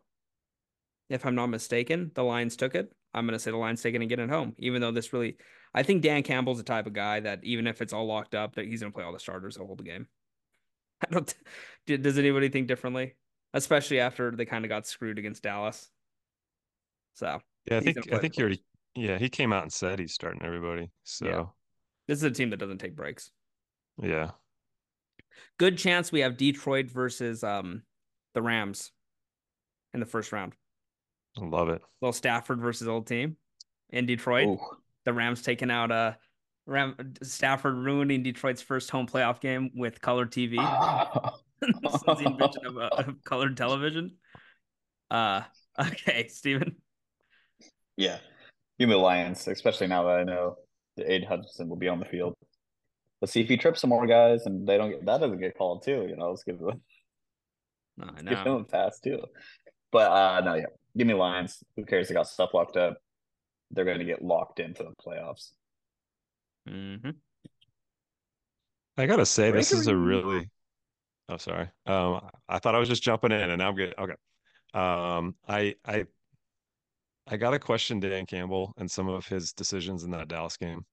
If 1.10 1.28
I'm 1.28 1.36
not 1.36 1.48
mistaken, 1.48 2.12
the 2.16 2.24
Lions 2.24 2.56
took 2.56 2.74
it. 2.74 2.92
I'm 3.14 3.28
gonna 3.28 3.40
say 3.40 3.52
the 3.52 3.58
Lions 3.58 3.84
taking 3.84 4.02
and 4.02 4.10
getting 4.10 4.26
it 4.26 4.32
home. 4.32 4.56
Even 4.58 4.82
though 4.82 4.92
this 4.92 5.14
really, 5.14 5.38
I 5.74 5.84
think 5.84 6.02
Dan 6.02 6.24
Campbell's 6.24 6.58
the 6.60 6.64
type 6.64 6.86
of 6.86 6.94
guy 6.94 7.20
that 7.22 7.44
even 7.44 7.66
if 7.68 7.82
it's 7.82 7.94
all 7.94 8.06
locked 8.06 8.36
up, 8.36 8.56
that 8.56 8.66
he's 8.66 8.82
gonna 8.82 8.92
play 8.92 9.04
all 9.04 9.14
the 9.14 9.20
starters 9.20 9.56
the 9.56 9.66
whole 9.66 9.76
game. 9.76 10.08
I 11.02 11.12
don't. 11.12 11.34
Does 12.02 12.18
anybody 12.18 12.50
think 12.50 12.68
differently? 12.68 13.16
Especially 13.54 14.00
after 14.00 14.32
they 14.32 14.46
kind 14.46 14.66
of 14.66 14.70
got 14.70 14.88
screwed 14.88 15.20
against 15.20 15.44
Dallas. 15.44 15.90
So 17.16 17.40
yeah, 17.66 17.78
I 17.78 17.80
think 17.82 18.12
I 18.12 18.18
think 18.20 18.36
he 18.36 18.42
already 18.42 18.64
yeah 18.96 19.18
he 19.18 19.30
came 19.30 19.54
out 19.54 19.64
and 19.64 19.74
said 19.74 20.00
he's 20.00 20.14
starting 20.14 20.42
everybody. 20.44 20.90
So 21.04 21.26
yeah. 21.26 21.46
this 22.08 22.18
is 22.18 22.24
a 22.24 22.32
team 22.32 22.50
that 22.52 22.58
doesn't 22.58 22.80
take 22.80 22.96
breaks. 22.96 23.32
Yeah. 24.02 24.32
Good 25.58 25.78
chance 25.78 26.12
we 26.12 26.22
have 26.22 26.38
Detroit 26.38 26.90
versus 26.90 27.44
um 27.44 27.84
the 28.34 28.42
Rams 28.42 28.92
in 29.94 30.00
the 30.00 30.06
first 30.06 30.32
round. 30.32 30.54
I 31.38 31.46
love 31.46 31.70
it. 31.70 31.82
Little 32.02 32.14
Stafford 32.14 32.60
versus 32.60 32.88
old 32.88 33.08
team 33.08 33.38
in 33.90 34.06
Detroit. 34.06 34.48
Ooh. 34.48 34.60
The 35.06 35.14
Rams 35.14 35.42
taking 35.42 35.72
out 35.72 35.92
a 35.92 35.94
uh, 35.94 36.14
Ram 36.66 36.96
Stafford 37.22 37.76
ruining 37.76 38.24
Detroit's 38.24 38.62
first 38.62 38.90
home 38.90 39.08
playoff 39.08 39.42
game 39.42 39.72
with 39.76 40.00
color 40.02 40.26
TV. 40.26 40.56
this 41.62 41.94
is 41.94 42.02
the 42.02 42.24
invention 42.26 42.66
of, 42.66 42.78
uh, 42.78 42.90
of 42.98 43.24
colored 43.24 43.58
television. 43.58 44.16
Uh 45.12 45.42
okay, 45.80 46.28
Steven. 46.28 46.76
Yeah. 47.98 48.18
Give 48.80 48.90
me 48.90 48.96
the 48.96 49.00
Lions, 49.00 49.48
especially 49.48 49.88
now 49.88 50.04
that 50.04 50.20
I 50.20 50.24
know 50.24 50.56
that 50.98 51.12
Aidan 51.12 51.28
Hutchinson 51.28 51.70
will 51.70 51.78
be 51.78 51.88
on 51.88 52.00
the 52.00 52.06
field. 52.06 52.36
Let's 53.22 53.32
see 53.32 53.42
if 53.42 53.48
he 53.48 53.58
trips 53.58 53.82
some 53.82 53.90
more 53.90 54.08
guys 54.08 54.46
and 54.46 54.68
they 54.68 54.78
don't 54.78 54.92
get 54.92 55.06
that 55.06 55.20
doesn't 55.22 55.40
get 55.40 55.58
called 55.58 55.84
too. 55.84 56.06
You 56.10 56.16
know, 56.16 56.30
let's 56.30 56.44
give 56.44 56.60
them 56.60 56.82
I 58.02 58.22
know. 58.22 58.32
give 58.32 58.40
him 58.40 58.54
a 58.54 58.64
pass 58.64 59.00
too. 59.00 59.20
But 59.92 60.12
uh 60.12 60.42
no, 60.44 60.54
yeah. 60.56 60.66
Give 60.98 61.08
me 61.08 61.14
Lions. 61.14 61.64
Who 61.76 61.86
cares? 61.86 62.08
They 62.08 62.14
got 62.14 62.28
stuff 62.28 62.54
locked 62.54 62.78
up. 62.78 62.98
They're 63.74 63.86
gonna 63.86 64.06
get 64.06 64.24
locked 64.24 64.60
into 64.60 64.84
the 64.84 64.94
playoffs. 65.04 65.52
Mm-hmm. 66.70 67.12
I 68.98 69.06
gotta 69.06 69.26
say, 69.26 69.52
this 69.52 69.72
is 69.72 69.88
a 69.88 69.96
really 69.96 70.50
oh 71.30 71.38
sorry. 71.38 71.70
Um 71.86 72.22
I 72.48 72.60
thought 72.60 72.76
I 72.76 72.80
was 72.80 72.90
just 72.90 73.04
jumping 73.04 73.32
in 73.32 73.50
and 73.50 73.58
now 73.58 73.70
I'm 73.70 73.76
good. 73.76 73.94
Okay. 73.98 74.16
Um 74.74 75.36
I 75.48 75.76
I 75.86 76.06
I 77.28 77.38
got 77.38 77.52
to 77.52 77.60
question 77.60 78.00
Dan 78.00 78.26
Campbell 78.26 78.74
and 78.78 78.90
some 78.90 79.08
of 79.08 79.26
his 79.28 79.54
decisions 79.54 80.04
in 80.04 80.12
that 80.12 80.28
Dallas 80.28 80.58
game. 80.58 80.86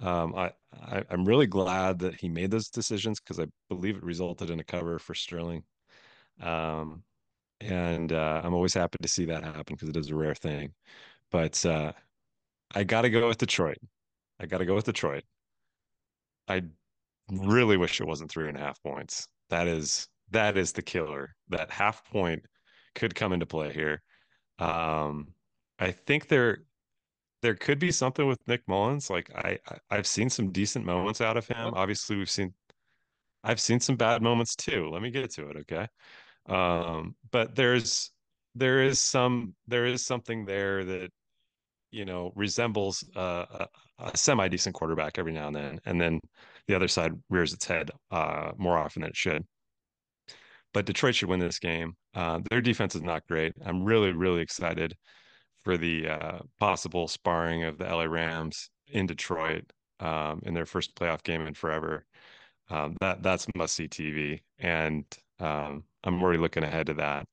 Um, 0.00 0.34
I, 0.34 0.52
I 0.74 1.04
am 1.10 1.24
really 1.24 1.46
glad 1.46 1.98
that 2.00 2.14
he 2.14 2.28
made 2.28 2.50
those 2.50 2.68
decisions 2.68 3.20
because 3.20 3.40
I 3.40 3.46
believe 3.70 3.96
it 3.96 4.04
resulted 4.04 4.50
in 4.50 4.60
a 4.60 4.64
cover 4.64 4.98
for 4.98 5.14
Sterling. 5.14 5.64
Um, 6.42 7.02
and 7.60 8.12
uh, 8.12 8.42
I'm 8.44 8.52
always 8.52 8.74
happy 8.74 8.98
to 9.00 9.08
see 9.08 9.24
that 9.26 9.42
happen 9.42 9.64
because 9.68 9.88
it 9.88 9.96
is 9.96 10.10
a 10.10 10.14
rare 10.14 10.34
thing. 10.34 10.74
But 11.36 11.66
uh, 11.66 11.92
I 12.74 12.84
got 12.84 13.02
to 13.02 13.10
go 13.10 13.28
with 13.28 13.36
Detroit. 13.36 13.76
I 14.40 14.46
got 14.46 14.58
to 14.58 14.64
go 14.64 14.74
with 14.74 14.86
Detroit. 14.86 15.22
I 16.48 16.62
really 17.30 17.76
wish 17.76 18.00
it 18.00 18.06
wasn't 18.06 18.30
three 18.30 18.48
and 18.48 18.56
a 18.56 18.60
half 18.60 18.82
points. 18.82 19.28
That 19.50 19.68
is 19.68 20.08
that 20.30 20.56
is 20.56 20.72
the 20.72 20.80
killer. 20.80 21.36
That 21.50 21.70
half 21.70 22.02
point 22.10 22.46
could 22.94 23.14
come 23.14 23.34
into 23.34 23.44
play 23.44 23.70
here. 23.70 24.02
Um, 24.58 25.34
I 25.78 25.90
think 25.90 26.28
there 26.28 26.60
there 27.42 27.54
could 27.54 27.78
be 27.78 27.92
something 27.92 28.26
with 28.26 28.40
Nick 28.48 28.62
Mullens. 28.66 29.10
Like 29.10 29.30
I, 29.34 29.58
I 29.90 29.96
have 29.96 30.06
seen 30.06 30.30
some 30.30 30.52
decent 30.52 30.86
moments 30.86 31.20
out 31.20 31.36
of 31.36 31.46
him. 31.46 31.74
Obviously, 31.74 32.16
we've 32.16 32.30
seen 32.30 32.54
I've 33.44 33.60
seen 33.60 33.80
some 33.80 33.96
bad 33.96 34.22
moments 34.22 34.56
too. 34.56 34.88
Let 34.88 35.02
me 35.02 35.10
get 35.10 35.30
to 35.32 35.50
it, 35.50 35.56
okay? 35.58 35.86
Um, 36.46 37.14
but 37.30 37.54
there's 37.54 38.10
there 38.54 38.82
is 38.82 38.98
some 38.98 39.54
there 39.68 39.84
is 39.84 40.02
something 40.02 40.46
there 40.46 40.82
that 40.82 41.10
you 41.90 42.04
know 42.04 42.32
resembles 42.34 43.04
a, 43.14 43.66
a 43.98 44.16
semi 44.16 44.48
decent 44.48 44.74
quarterback 44.74 45.18
every 45.18 45.32
now 45.32 45.46
and 45.48 45.56
then, 45.56 45.80
and 45.86 46.00
then 46.00 46.20
the 46.68 46.74
other 46.74 46.88
side 46.88 47.12
rears 47.30 47.52
its 47.52 47.64
head 47.64 47.90
uh, 48.10 48.52
more 48.56 48.76
often 48.76 49.02
than 49.02 49.10
it 49.10 49.16
should. 49.16 49.44
But 50.74 50.84
Detroit 50.86 51.14
should 51.14 51.28
win 51.28 51.40
this 51.40 51.58
game. 51.58 51.96
Uh, 52.14 52.40
their 52.50 52.60
defense 52.60 52.94
is 52.94 53.02
not 53.02 53.26
great. 53.26 53.52
I'm 53.64 53.84
really 53.84 54.12
really 54.12 54.40
excited 54.42 54.94
for 55.64 55.76
the 55.76 56.08
uh, 56.08 56.38
possible 56.60 57.08
sparring 57.08 57.64
of 57.64 57.78
the 57.78 57.84
LA 57.84 58.04
Rams 58.04 58.70
in 58.88 59.06
Detroit 59.06 59.64
um, 60.00 60.40
in 60.44 60.54
their 60.54 60.66
first 60.66 60.94
playoff 60.94 61.22
game 61.22 61.46
in 61.46 61.54
forever. 61.54 62.04
Um, 62.70 62.96
that 63.00 63.22
that's 63.22 63.46
must 63.56 63.74
see 63.74 63.88
TV, 63.88 64.40
and 64.58 65.04
um, 65.40 65.84
I'm 66.04 66.22
already 66.22 66.38
looking 66.38 66.64
ahead 66.64 66.86
to 66.86 66.94
that. 66.94 67.26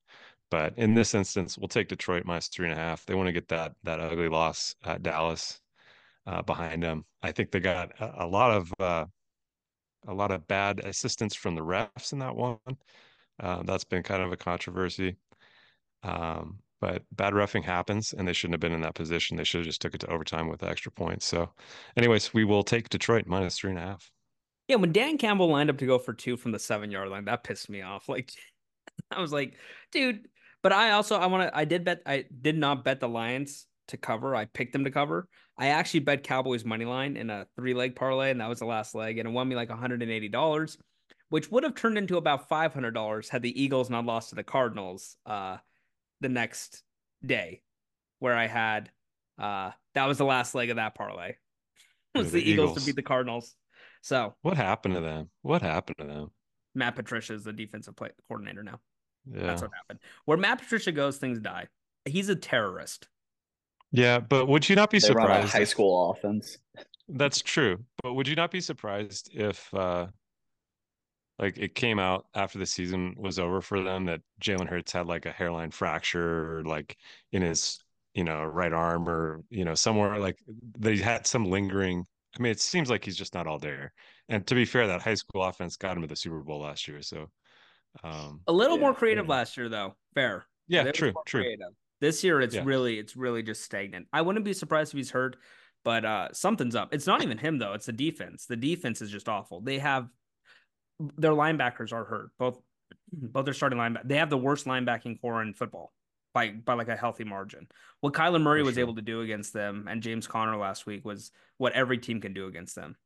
But 0.54 0.78
in 0.78 0.94
this 0.94 1.16
instance, 1.16 1.58
we'll 1.58 1.66
take 1.66 1.88
Detroit 1.88 2.24
minus 2.24 2.46
three 2.46 2.70
and 2.70 2.78
a 2.78 2.80
half. 2.80 3.04
They 3.04 3.16
want 3.16 3.26
to 3.26 3.32
get 3.32 3.48
that 3.48 3.74
that 3.82 3.98
ugly 3.98 4.28
loss 4.28 4.76
at 4.84 5.02
Dallas 5.02 5.60
uh, 6.28 6.42
behind 6.42 6.80
them. 6.80 7.04
I 7.22 7.32
think 7.32 7.50
they 7.50 7.58
got 7.58 7.90
a, 8.00 8.24
a 8.24 8.26
lot 8.28 8.52
of 8.52 8.72
uh, 8.78 9.06
a 10.06 10.14
lot 10.14 10.30
of 10.30 10.46
bad 10.46 10.78
assistance 10.78 11.34
from 11.34 11.56
the 11.56 11.60
refs 11.60 12.12
in 12.12 12.20
that 12.20 12.36
one. 12.36 12.58
Uh, 13.40 13.64
that's 13.64 13.82
been 13.82 14.04
kind 14.04 14.22
of 14.22 14.30
a 14.30 14.36
controversy. 14.36 15.16
Um, 16.04 16.60
but 16.80 17.02
bad 17.10 17.34
roughing 17.34 17.64
happens 17.64 18.12
and 18.12 18.28
they 18.28 18.32
shouldn't 18.32 18.54
have 18.54 18.60
been 18.60 18.70
in 18.70 18.82
that 18.82 18.94
position. 18.94 19.36
They 19.36 19.42
should 19.42 19.62
have 19.62 19.66
just 19.66 19.82
took 19.82 19.96
it 19.96 20.02
to 20.02 20.12
overtime 20.12 20.46
with 20.46 20.62
extra 20.62 20.92
points. 20.92 21.26
So 21.26 21.50
anyways, 21.96 22.32
we 22.32 22.44
will 22.44 22.62
take 22.62 22.90
Detroit 22.90 23.26
minus 23.26 23.58
three 23.58 23.70
and 23.70 23.80
a 23.80 23.82
half. 23.82 24.08
Yeah, 24.68 24.76
when 24.76 24.92
Dan 24.92 25.18
Campbell 25.18 25.48
lined 25.48 25.68
up 25.68 25.78
to 25.78 25.86
go 25.86 25.98
for 25.98 26.12
two 26.12 26.36
from 26.36 26.52
the 26.52 26.60
seven 26.60 26.92
yard 26.92 27.08
line, 27.08 27.24
that 27.24 27.42
pissed 27.42 27.68
me 27.68 27.82
off. 27.82 28.08
Like 28.08 28.30
I 29.10 29.20
was 29.20 29.32
like, 29.32 29.54
dude, 29.90 30.28
but 30.64 30.72
I 30.72 30.92
also 30.92 31.16
I 31.16 31.26
want 31.26 31.48
to 31.48 31.56
I 31.56 31.66
did 31.66 31.84
bet 31.84 32.00
I 32.06 32.24
did 32.40 32.56
not 32.56 32.84
bet 32.84 32.98
the 32.98 33.08
Lions 33.08 33.66
to 33.88 33.98
cover. 33.98 34.34
I 34.34 34.46
picked 34.46 34.72
them 34.72 34.84
to 34.84 34.90
cover. 34.90 35.28
I 35.58 35.68
actually 35.68 36.00
bet 36.00 36.24
Cowboys 36.24 36.64
money 36.64 36.86
line 36.86 37.18
in 37.18 37.28
a 37.28 37.46
three 37.54 37.74
leg 37.74 37.94
parlay, 37.94 38.30
and 38.30 38.40
that 38.40 38.48
was 38.48 38.60
the 38.60 38.64
last 38.64 38.94
leg, 38.94 39.18
and 39.18 39.28
it 39.28 39.32
won 39.32 39.46
me 39.46 39.54
like 39.54 39.68
$180, 39.68 40.76
which 41.28 41.50
would 41.50 41.64
have 41.64 41.74
turned 41.74 41.98
into 41.98 42.16
about 42.16 42.48
$500 42.48 43.28
had 43.28 43.42
the 43.42 43.62
Eagles 43.62 43.90
not 43.90 44.06
lost 44.06 44.30
to 44.30 44.36
the 44.36 44.42
Cardinals. 44.42 45.16
Uh 45.26 45.58
the 46.22 46.30
next 46.30 46.82
day 47.24 47.60
where 48.20 48.34
I 48.34 48.46
had 48.46 48.90
uh 49.38 49.72
that 49.94 50.06
was 50.06 50.16
the 50.16 50.24
last 50.24 50.54
leg 50.54 50.70
of 50.70 50.76
that 50.76 50.94
parlay. 50.94 51.34
was 52.14 52.32
the, 52.32 52.40
the 52.40 52.50
Eagles. 52.50 52.70
Eagles 52.70 52.80
to 52.80 52.86
beat 52.86 52.96
the 52.96 53.02
Cardinals. 53.02 53.54
So 54.00 54.34
what 54.40 54.56
happened 54.56 54.94
to 54.94 55.02
them? 55.02 55.28
What 55.42 55.60
happened 55.60 55.98
to 55.98 56.06
them? 56.06 56.30
Matt 56.74 56.96
Patricia 56.96 57.34
is 57.34 57.44
the 57.44 57.52
defensive 57.52 57.96
play 57.96 58.10
coordinator 58.26 58.62
now. 58.62 58.80
Yeah. 59.32 59.46
That's 59.46 59.62
what 59.62 59.70
happened. 59.74 60.00
Where 60.24 60.36
Matt 60.36 60.58
Patricia 60.58 60.92
goes, 60.92 61.18
things 61.18 61.38
die. 61.38 61.68
He's 62.04 62.28
a 62.28 62.36
terrorist. 62.36 63.08
Yeah, 63.92 64.18
but 64.18 64.46
would 64.46 64.68
you 64.68 64.76
not 64.76 64.90
be 64.90 64.98
they 64.98 65.06
surprised? 65.06 65.52
high 65.52 65.64
school 65.64 66.10
offense. 66.10 66.58
That's 67.08 67.40
true. 67.40 67.78
But 68.02 68.14
would 68.14 68.26
you 68.26 68.34
not 68.34 68.50
be 68.50 68.60
surprised 68.60 69.30
if 69.32 69.72
uh 69.72 70.06
like 71.38 71.58
it 71.58 71.74
came 71.74 71.98
out 71.98 72.26
after 72.34 72.58
the 72.58 72.66
season 72.66 73.14
was 73.16 73.38
over 73.38 73.60
for 73.60 73.82
them 73.82 74.04
that 74.06 74.20
Jalen 74.40 74.68
Hurts 74.68 74.92
had 74.92 75.06
like 75.06 75.26
a 75.26 75.32
hairline 75.32 75.70
fracture 75.70 76.58
or 76.58 76.64
like 76.64 76.96
in 77.32 77.42
his, 77.42 77.80
you 78.14 78.24
know, 78.24 78.44
right 78.44 78.72
arm 78.72 79.08
or, 79.08 79.42
you 79.50 79.64
know, 79.64 79.74
somewhere 79.74 80.18
like 80.18 80.38
they 80.78 80.96
had 80.96 81.26
some 81.26 81.44
lingering. 81.44 82.04
I 82.38 82.42
mean, 82.42 82.52
it 82.52 82.60
seems 82.60 82.90
like 82.90 83.04
he's 83.04 83.16
just 83.16 83.34
not 83.34 83.46
all 83.46 83.58
there. 83.58 83.92
And 84.28 84.46
to 84.46 84.54
be 84.54 84.64
fair, 84.64 84.86
that 84.86 85.02
high 85.02 85.14
school 85.14 85.42
offense 85.42 85.76
got 85.76 85.96
him 85.96 86.02
to 86.02 86.08
the 86.08 86.16
Super 86.16 86.40
Bowl 86.40 86.60
last 86.60 86.86
year. 86.88 87.02
So 87.02 87.30
um 88.02 88.40
a 88.46 88.52
little 88.52 88.76
yeah, 88.76 88.82
more 88.82 88.94
creative 88.94 89.26
yeah. 89.26 89.30
last 89.30 89.56
year 89.56 89.68
though. 89.68 89.94
Fair. 90.14 90.46
Yeah, 90.68 90.90
true, 90.92 91.12
true. 91.26 91.42
Creative. 91.42 91.68
This 92.00 92.24
year 92.24 92.40
it's 92.40 92.54
yeah. 92.54 92.62
really 92.64 92.98
it's 92.98 93.16
really 93.16 93.42
just 93.42 93.62
stagnant. 93.62 94.06
I 94.12 94.22
wouldn't 94.22 94.44
be 94.44 94.52
surprised 94.52 94.92
if 94.92 94.96
he's 94.96 95.10
hurt, 95.10 95.36
but 95.84 96.04
uh 96.04 96.28
something's 96.32 96.74
up. 96.74 96.92
It's 96.92 97.06
not 97.06 97.22
even 97.22 97.38
him 97.38 97.58
though, 97.58 97.74
it's 97.74 97.86
the 97.86 97.92
defense. 97.92 98.46
The 98.46 98.56
defense 98.56 99.00
is 99.02 99.10
just 99.10 99.28
awful. 99.28 99.60
They 99.60 99.78
have 99.78 100.08
their 101.18 101.32
linebackers 101.32 101.92
are 101.92 102.04
hurt. 102.04 102.30
Both 102.38 102.60
both 103.12 103.44
their 103.44 103.54
starting 103.54 103.78
linebackers. 103.78 104.08
They 104.08 104.16
have 104.16 104.30
the 104.30 104.38
worst 104.38 104.66
linebacking 104.66 105.20
corps 105.20 105.42
in 105.42 105.54
football 105.54 105.92
by 106.32 106.50
by 106.50 106.74
like 106.74 106.88
a 106.88 106.96
healthy 106.96 107.24
margin. 107.24 107.68
What 108.00 108.12
Kyler 108.12 108.40
Murray 108.40 108.60
For 108.60 108.66
was 108.66 108.74
sure. 108.74 108.82
able 108.82 108.96
to 108.96 109.02
do 109.02 109.20
against 109.20 109.52
them 109.52 109.86
and 109.88 110.02
James 110.02 110.26
Conner 110.26 110.56
last 110.56 110.86
week 110.86 111.04
was 111.04 111.30
what 111.58 111.72
every 111.72 111.98
team 111.98 112.20
can 112.20 112.34
do 112.34 112.46
against 112.46 112.74
them. 112.74 112.96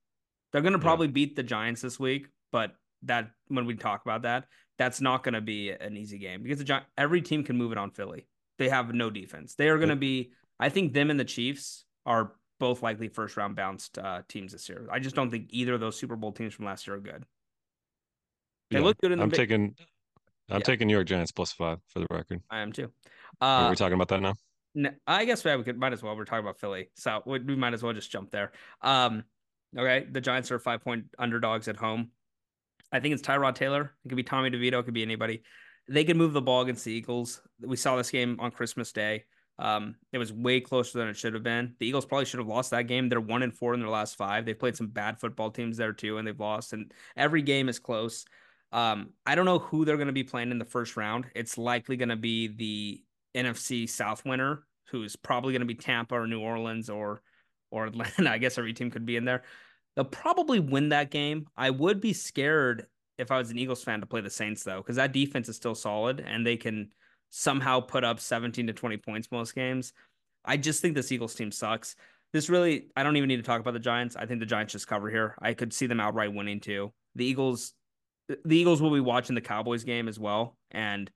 They're 0.51 0.63
going 0.63 0.73
to 0.73 0.79
probably 0.79 1.09
beat 1.09 1.37
the 1.37 1.43
Giants 1.43 1.83
this 1.83 2.01
week, 2.01 2.29
but 2.53 2.75
that 3.03 3.31
when 3.49 3.67
we 3.67 3.75
talk 3.75 4.03
about 4.03 4.23
that, 4.23 4.45
that's 4.79 5.01
not 5.01 5.25
going 5.25 5.35
to 5.35 5.41
be 5.41 5.71
an 5.71 5.97
easy 5.97 6.19
game 6.19 6.43
because 6.43 6.59
the 6.59 6.65
Gi- 6.65 6.87
every 6.97 7.23
team 7.23 7.45
can 7.45 7.57
move 7.57 7.73
it 7.73 7.79
on 7.79 7.91
Philly. 7.91 8.27
They 8.59 8.69
have 8.69 8.93
no 8.93 9.11
defense. 9.11 9.55
They 9.55 9.69
are 9.69 9.77
going 9.77 9.89
to 9.91 9.97
be. 9.97 10.33
I 10.61 10.69
think 10.69 10.93
them 10.93 11.11
and 11.11 11.19
the 11.19 11.25
Chiefs 11.25 11.85
are 12.07 12.33
both 12.59 12.83
likely 12.83 13.09
first 13.09 13.37
round 13.37 13.57
bounced 13.57 13.99
uh, 13.99 14.23
teams 14.29 14.53
this 14.53 14.69
year. 14.69 14.89
I 14.91 14.99
just 14.99 15.15
don't 15.15 15.31
think 15.31 15.49
either 15.51 15.75
of 15.75 15.81
those 15.81 15.97
Super 15.97 16.17
Bowl 16.17 16.33
teams 16.33 16.55
from 16.55 16.65
last 16.65 16.87
year 16.87 16.97
are 16.97 17.01
good. 17.01 17.25
They 18.71 18.79
yeah, 18.79 18.85
look 18.85 18.99
good 18.99 19.13
in 19.13 19.19
the. 19.19 19.25
I'm 19.25 19.31
big- 19.31 19.39
taking. 19.39 19.75
I'm 20.51 20.59
yeah. 20.59 20.65
taking 20.65 20.87
New 20.87 20.95
York 20.95 21.07
Giants 21.07 21.31
plus 21.31 21.53
five 21.53 21.79
for 21.89 22.01
the 22.01 22.07
record. 22.11 22.41
I 22.51 22.61
am 22.61 22.73
too. 22.73 22.91
Uh, 23.41 23.45
are 23.45 23.71
we 23.71 23.77
talking 23.77 23.95
about 23.95 24.09
that 24.09 24.23
now? 24.23 24.35
I 25.07 25.25
guess 25.25 25.45
we 25.45 25.63
could 25.63 25.79
might 25.79 25.93
as 25.93 26.03
well. 26.03 26.17
We're 26.17 26.25
talking 26.25 26.45
about 26.45 26.59
Philly, 26.59 26.91
so 26.95 27.23
we 27.27 27.39
might 27.39 27.75
as 27.75 27.83
well 27.83 27.93
just 27.93 28.11
jump 28.11 28.31
there. 28.31 28.53
Um, 28.81 29.25
okay, 29.77 30.07
the 30.11 30.21
Giants 30.21 30.51
are 30.51 30.59
five 30.59 30.83
point 30.83 31.07
underdogs 31.19 31.69
at 31.69 31.77
home. 31.77 32.11
I 32.93 33.01
think 33.01 33.15
it's 33.15 33.23
Tyrod 33.23 33.55
Taylor. 33.55 33.93
It 34.05 34.09
could 34.09 34.17
be 34.17 34.23
Tommy 34.23 34.51
DeVito. 34.51 34.81
It 34.81 34.85
could 34.85 34.95
be 34.95 35.03
anybody. 35.03 35.43
They 35.89 36.05
can 36.05 36.19
move 36.19 36.33
the 36.33 36.43
ball 36.43 36.63
against 36.63 36.85
the 36.85 36.93
Eagles. 36.93 37.41
We 37.61 37.77
saw 37.77 37.97
this 37.97 38.11
game 38.11 38.39
on 38.41 38.51
Christmas 38.51 38.93
Day. 38.93 39.25
Um, 39.59 39.97
it 40.13 40.19
was 40.19 40.33
way 40.33 40.61
closer 40.61 40.99
than 40.99 41.09
it 41.09 41.17
should 41.17 41.35
have 41.35 41.43
been. 41.43 41.75
The 41.81 41.87
Eagles 41.87 42.07
probably 42.07 42.27
should 42.27 42.39
have 42.39 42.47
lost 42.47 42.71
that 42.71 42.87
game. 42.87 43.09
They're 43.09 43.21
one 43.21 43.43
and 43.43 43.53
four 43.53 43.75
in 43.75 43.81
their 43.81 43.89
last 43.89 44.17
five. 44.17 44.47
They've 44.47 44.59
played 44.59 44.77
some 44.77 44.89
bad 44.89 45.19
football 45.19 45.51
teams 45.51 45.77
there 45.77 45.93
too, 45.93 46.19
and 46.19 46.27
they've 46.27 46.39
lost. 46.39 46.73
And 46.73 46.93
every 47.17 47.43
game 47.43 47.69
is 47.69 47.79
close. 47.79 48.25
Um, 48.71 49.11
I 49.27 49.35
don't 49.35 49.47
know 49.47 49.59
who 49.59 49.85
they're 49.85 49.97
going 49.97 50.09
to 50.09 50.13
be 50.13 50.25
playing 50.25 50.51
in 50.51 50.59
the 50.59 50.65
first 50.65 50.97
round. 50.97 51.27
It's 51.35 51.59
likely 51.59 51.97
going 51.97 52.11
to 52.11 52.17
be 52.17 52.49
the 52.49 53.03
NFC 53.35 53.89
South 53.89 54.25
winner, 54.25 54.65
who's 54.91 55.17
probably 55.17 55.53
going 55.53 55.61
to 55.61 55.67
be 55.67 55.75
Tampa 55.75 56.15
or 56.15 56.27
New 56.27 56.41
Orleans 56.41 56.89
or 56.89 57.23
or 57.71 57.87
Atlanta. 57.87 58.31
I 58.31 58.39
guess 58.39 58.59
every 58.59 58.75
team 58.75 58.91
could 58.91 59.07
be 59.07 59.17
in 59.17 59.25
there. 59.25 59.43
They'll 59.99 60.05
probably 60.05 60.61
win 60.61 60.91
that 60.91 61.11
game. 61.11 61.49
I 61.57 61.71
would 61.71 62.01
be 62.01 62.13
scared 62.13 62.87
if 63.19 63.33
I 63.33 63.39
was 63.39 63.51
an 63.51 63.59
Eagles 63.59 63.83
fan 63.83 63.99
to 63.99 64.07
play 64.07 64.21
the 64.21 64.31
Saints 64.31 64.63
though, 64.63 64.77
because 64.77 64.95
that 64.95 65.13
defense 65.13 65.49
is 65.49 65.57
still 65.57 65.75
solid 65.75 66.21
and 66.21 66.47
they 66.47 66.57
can 66.57 66.91
somehow 67.31 67.81
put 67.81 68.05
up 68.05 68.21
17 68.21 68.69
to 68.69 68.73
20 68.73 68.97
points 68.99 69.33
most 69.33 69.57
games. 69.57 69.93
I 70.45 70.57
just 70.57 70.81
think 70.81 70.95
this 70.95 71.11
Eagles 71.11 71.35
team 71.35 71.51
sucks. 71.51 71.97
This 72.33 72.49
really, 72.49 72.91
I 72.95 73.03
don't 73.03 73.17
even 73.17 73.27
need 73.27 73.39
to 73.39 73.43
talk 73.43 73.61
about 73.61 73.73
the 73.73 73.81
Giants. 73.81 74.15
I 74.15 74.25
think 74.25 74.39
the 74.39 74.47
Giants 74.47 74.73
just 74.73 74.87
cover 74.87 75.11
here. 75.11 75.35
I 75.43 75.53
could 75.53 75.73
see 75.73 75.87
them 75.87 75.99
outright 75.99 76.33
winning 76.33 76.61
too. 76.61 76.93
The 77.17 77.25
Eagles, 77.25 77.73
the 78.29 78.57
Eagles 78.57 78.81
will 78.81 78.93
be 78.93 79.01
watching 79.01 79.35
the 79.35 79.41
Cowboys 79.41 79.83
game 79.83 80.07
as 80.07 80.17
well. 80.17 80.57
And 80.71 81.11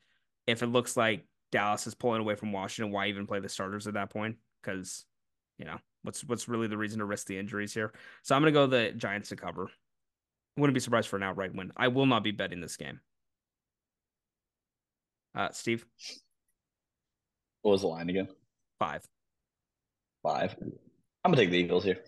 if 0.48 0.60
it 0.60 0.66
looks 0.66 0.96
like 0.96 1.24
Dallas 1.52 1.86
is 1.86 1.94
pulling 1.94 2.20
away 2.20 2.34
from 2.34 2.50
Washington, 2.50 2.92
why 2.92 3.06
even 3.06 3.28
play 3.28 3.38
the 3.38 3.48
starters 3.48 3.86
at 3.86 3.94
that 3.94 4.10
point? 4.10 4.38
Because, 4.60 5.04
you 5.56 5.66
know, 5.66 5.78
What's 6.02 6.24
what's 6.24 6.48
really 6.48 6.66
the 6.66 6.76
reason 6.76 6.98
to 6.98 7.04
risk 7.04 7.26
the 7.26 7.38
injuries 7.38 7.72
here? 7.72 7.92
So 8.22 8.34
I'm 8.34 8.42
gonna 8.42 8.52
go 8.52 8.66
the 8.66 8.92
Giants 8.96 9.28
to 9.30 9.36
cover. 9.36 9.70
Wouldn't 10.56 10.74
be 10.74 10.80
surprised 10.80 11.08
for 11.08 11.16
an 11.16 11.22
outright 11.22 11.54
win. 11.54 11.72
I 11.76 11.88
will 11.88 12.06
not 12.06 12.24
be 12.24 12.30
betting 12.30 12.60
this 12.60 12.76
game. 12.76 13.00
Uh, 15.34 15.50
Steve. 15.52 15.86
What 17.62 17.72
was 17.72 17.80
the 17.82 17.86
line 17.86 18.10
again? 18.10 18.28
Five. 18.78 19.04
Five. 20.22 20.54
I'm 21.24 21.30
gonna 21.30 21.36
take 21.36 21.50
the 21.50 21.58
Eagles 21.58 21.84
here. 21.84 22.00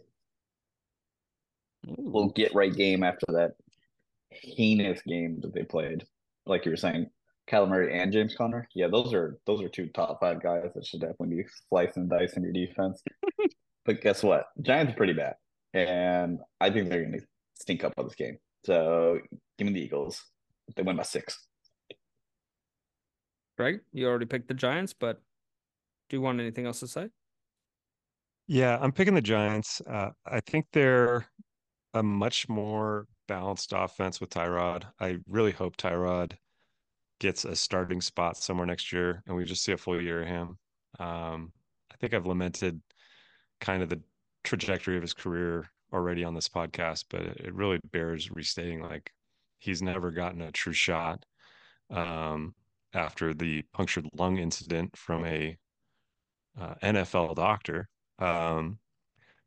Ooh. 1.88 1.94
We'll 1.98 2.28
get 2.28 2.54
right 2.54 2.74
game 2.74 3.02
after 3.02 3.26
that 3.28 3.52
heinous 4.30 5.00
game 5.02 5.40
that 5.42 5.54
they 5.54 5.62
played. 5.62 6.04
Like 6.46 6.64
you 6.64 6.72
were 6.72 6.76
saying, 6.76 7.08
Kyler 7.48 7.68
Murray 7.68 7.98
and 7.98 8.12
James 8.12 8.34
Conner. 8.34 8.68
Yeah, 8.74 8.88
those 8.88 9.12
are 9.14 9.38
those 9.46 9.62
are 9.62 9.68
two 9.68 9.86
top 9.88 10.20
five 10.20 10.42
guys 10.42 10.70
that 10.74 10.86
should 10.86 11.00
definitely 11.00 11.36
be 11.36 11.44
slicing 11.68 12.02
and 12.02 12.10
dicing 12.10 12.42
your 12.42 12.52
defense. 12.52 13.02
But 13.84 14.00
guess 14.00 14.22
what? 14.22 14.46
Giants 14.62 14.92
are 14.92 14.96
pretty 14.96 15.12
bad, 15.12 15.34
and 15.72 16.38
I 16.60 16.70
think 16.70 16.88
they're 16.88 17.02
going 17.02 17.20
to 17.20 17.26
stink 17.54 17.84
up 17.84 17.92
on 17.98 18.04
this 18.04 18.14
game. 18.14 18.38
So 18.64 19.18
give 19.58 19.66
me 19.66 19.74
the 19.74 19.82
Eagles. 19.82 20.22
They 20.74 20.82
win 20.82 20.96
by 20.96 21.02
six. 21.02 21.46
Greg, 23.56 23.80
you 23.92 24.06
already 24.08 24.26
picked 24.26 24.48
the 24.48 24.54
Giants, 24.54 24.94
but 24.98 25.20
do 26.08 26.16
you 26.16 26.20
want 26.20 26.40
anything 26.40 26.66
else 26.66 26.80
to 26.80 26.88
say? 26.88 27.08
Yeah, 28.46 28.78
I'm 28.80 28.92
picking 28.92 29.14
the 29.14 29.22
Giants. 29.22 29.80
Uh, 29.86 30.10
I 30.26 30.40
think 30.40 30.66
they're 30.72 31.26
a 31.94 32.02
much 32.02 32.48
more 32.48 33.06
balanced 33.28 33.72
offense 33.74 34.20
with 34.20 34.30
Tyrod. 34.30 34.84
I 35.00 35.18
really 35.28 35.52
hope 35.52 35.76
Tyrod 35.76 36.32
gets 37.20 37.44
a 37.44 37.56
starting 37.56 38.00
spot 38.00 38.36
somewhere 38.36 38.66
next 38.66 38.92
year 38.92 39.22
and 39.26 39.36
we 39.36 39.44
just 39.44 39.64
see 39.64 39.72
a 39.72 39.76
full 39.76 40.00
year 40.02 40.22
of 40.22 40.28
him. 40.28 40.58
Um, 40.98 41.52
I 41.92 41.96
think 42.00 42.12
I've 42.12 42.26
lamented 42.26 42.80
kind 43.64 43.82
of 43.82 43.88
the 43.88 44.00
trajectory 44.44 44.96
of 44.96 45.02
his 45.02 45.14
career 45.14 45.70
already 45.92 46.22
on 46.22 46.34
this 46.34 46.48
podcast, 46.48 47.04
but 47.08 47.22
it 47.22 47.54
really 47.54 47.80
bears 47.92 48.30
restating 48.30 48.82
like 48.82 49.10
he's 49.58 49.80
never 49.80 50.10
gotten 50.10 50.42
a 50.42 50.52
true 50.52 50.72
shot 50.72 51.24
um, 51.90 52.54
after 52.92 53.32
the 53.32 53.62
punctured 53.72 54.06
lung 54.14 54.38
incident 54.38 54.94
from 54.96 55.24
a 55.24 55.56
uh, 56.60 56.74
NFL 56.82 57.34
doctor. 57.36 57.88
Um, 58.18 58.78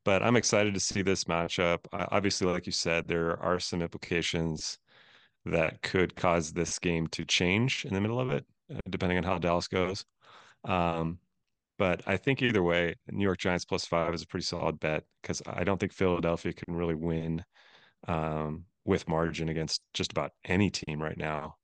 but 0.03 0.23
I'm 0.23 0.35
excited 0.35 0.73
to 0.73 0.79
see 0.79 1.01
this 1.03 1.25
matchup. 1.25 1.79
obviously, 1.91 2.47
like 2.47 2.65
you 2.65 2.71
said, 2.71 3.07
there 3.07 3.39
are 3.39 3.59
some 3.59 3.81
implications 3.81 4.79
that 5.45 5.81
could 5.81 6.15
cause 6.15 6.51
this 6.51 6.79
game 6.79 7.07
to 7.07 7.23
change 7.23 7.85
in 7.85 7.93
the 7.93 8.01
middle 8.01 8.19
of 8.19 8.31
it, 8.31 8.45
uh, 8.73 8.79
depending 8.89 9.17
on 9.17 9.23
how 9.23 9.37
Dallas 9.37 9.67
goes. 9.67 10.05
Um, 10.65 11.19
but 11.77 12.01
I 12.07 12.17
think 12.17 12.41
either 12.41 12.63
way, 12.63 12.95
New 13.09 13.23
York 13.23 13.39
Giants 13.39 13.65
plus 13.65 13.85
five 13.85 14.13
is 14.13 14.23
a 14.23 14.27
pretty 14.27 14.45
solid 14.45 14.79
bet 14.79 15.03
because 15.21 15.41
I 15.45 15.63
don't 15.63 15.79
think 15.79 15.93
Philadelphia 15.93 16.53
can 16.53 16.75
really 16.75 16.95
win 16.95 17.43
um, 18.07 18.65
with 18.85 19.07
margin 19.07 19.49
against 19.49 19.81
just 19.93 20.11
about 20.11 20.31
any 20.45 20.69
team 20.69 21.01
right 21.01 21.17
now. 21.17 21.55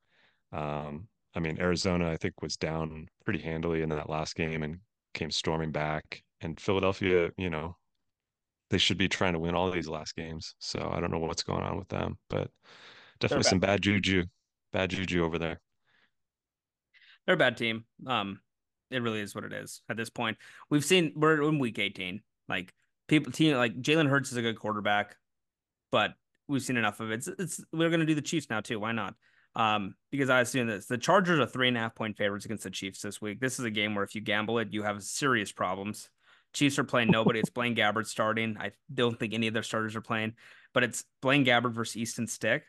Um, 0.52 1.08
I 1.36 1.39
mean, 1.39 1.60
Arizona, 1.60 2.12
I 2.12 2.17
think, 2.17 2.41
was 2.41 2.58
down 2.58 3.08
pretty 3.26 3.39
handily 3.39 3.82
in 3.82 3.89
that 3.89 4.10
last 4.10 4.36
game 4.36 4.62
and 4.62 4.80
came 5.13 5.32
storming 5.32 5.71
back. 5.71 6.23
And 6.41 6.60
Philadelphia, 6.60 7.32
you 7.38 7.49
know, 7.49 7.78
they 8.69 8.78
should 8.78 8.97
be 8.97 9.08
trying 9.08 9.34
to 9.34 9.39
win 9.39 9.56
all 9.56 9.71
these 9.71 9.88
last 9.88 10.15
games. 10.15 10.56
So 10.60 10.91
I 10.93 10.99
don't 10.99 11.12
know 11.12 11.19
what's 11.19 11.43
going 11.43 11.63
on 11.63 11.78
with 11.78 11.88
them, 11.88 12.17
but 12.30 12.52
definitely 13.19 13.43
some 13.43 13.60
bad 13.60 13.82
juju, 13.82 14.26
bad 14.71 14.91
juju 14.91 15.23
over 15.23 15.39
there. 15.39 15.60
They're 17.26 17.36
a 17.36 17.38
bad 17.38 17.58
team. 17.58 17.86
Um, 18.06 18.41
it 18.93 19.01
really 19.01 19.19
is 19.19 19.36
what 19.36 19.43
it 19.43 19.53
is 19.53 19.82
at 19.89 19.97
this 19.97 20.10
point. 20.10 20.38
We've 20.69 20.86
seen 20.86 21.13
we're 21.15 21.41
in 21.41 21.60
week 21.60 21.79
18. 21.79 22.21
Like 22.47 22.73
people 23.08 23.32
team 23.32 23.56
like 23.58 23.82
Jalen 23.82 24.10
Hurts 24.10 24.32
is 24.32 24.38
a 24.38 24.41
good 24.41 24.60
quarterback, 24.60 25.15
but 25.91 26.13
we've 26.47 26.62
seen 26.62 26.77
enough 26.77 26.99
of 26.99 27.12
it. 27.12 27.15
It's, 27.15 27.27
it's 27.27 27.63
we're 27.71 27.89
gonna 27.89 28.06
do 28.06 28.15
the 28.15 28.21
Chiefs 28.21 28.49
now 28.49 28.62
too. 28.62 28.79
Why 28.79 28.91
not? 28.91 29.15
Um, 29.56 29.95
because 30.12 30.29
I 30.29 30.41
assume 30.41 30.67
this 30.67 30.86
the 30.86 30.97
Chargers 30.97 31.39
are 31.39 31.45
three 31.45 31.67
and 31.67 31.77
a 31.77 31.82
half 31.82 31.95
point 31.95 32.17
favorites 32.17 32.45
against 32.45 32.63
the 32.63 32.71
Chiefs 32.71 33.01
this 33.01 33.21
week. 33.21 33.39
This 33.39 33.60
is 33.60 33.65
a 33.65 33.71
game 33.71 33.95
where 33.95 34.03
if 34.03 34.15
you 34.15 34.21
gamble 34.21 34.60
it, 34.60 34.71
you 34.71 34.84
have 34.84 35.03
serious 35.03 35.51
problems. 35.51 36.10
Chiefs 36.53 36.77
are 36.77 36.84
playing 36.84 37.10
nobody. 37.10 37.39
it's 37.39 37.49
Blaine 37.49 37.75
Gabbert 37.75 38.06
starting. 38.06 38.58
I 38.60 38.71
don't 38.93 39.17
think 39.19 39.34
any 39.34 39.47
of 39.47 39.56
their 39.56 39.63
starters 39.63 39.95
are 39.95 40.01
playing, 40.01 40.34
but 40.71 40.84
it's 40.84 41.03
Blaine 41.21 41.45
Gabbert 41.45 41.73
versus 41.73 41.97
Easton 41.97 42.27
Stick. 42.27 42.63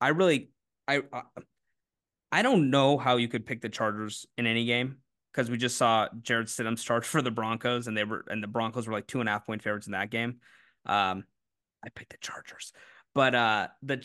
I 0.00 0.08
really, 0.08 0.50
I, 0.86 1.02
I 2.32 2.40
don't 2.40 2.70
know 2.70 2.96
how 2.96 3.16
you 3.16 3.28
could 3.28 3.44
pick 3.44 3.60
the 3.60 3.68
Chargers 3.68 4.26
in 4.38 4.46
any 4.46 4.64
game 4.64 4.98
because 5.32 5.50
we 5.50 5.56
just 5.56 5.76
saw 5.76 6.08
Jarrett 6.22 6.48
Stidham 6.48 6.78
start 6.78 7.04
for 7.06 7.22
the 7.22 7.30
Broncos, 7.30 7.86
and 7.86 7.96
they 7.96 8.04
were 8.04 8.24
and 8.28 8.42
the 8.42 8.48
Broncos 8.48 8.86
were 8.86 8.92
like 8.92 9.06
two 9.06 9.20
and 9.20 9.28
a 9.28 9.32
half 9.32 9.46
point 9.46 9.62
favorites 9.62 9.86
in 9.86 9.92
that 9.92 10.10
game. 10.10 10.36
Um, 10.86 11.24
I 11.84 11.90
picked 11.94 12.12
the 12.12 12.18
Chargers, 12.20 12.72
but 13.14 13.34
uh, 13.34 13.68
the 13.82 14.04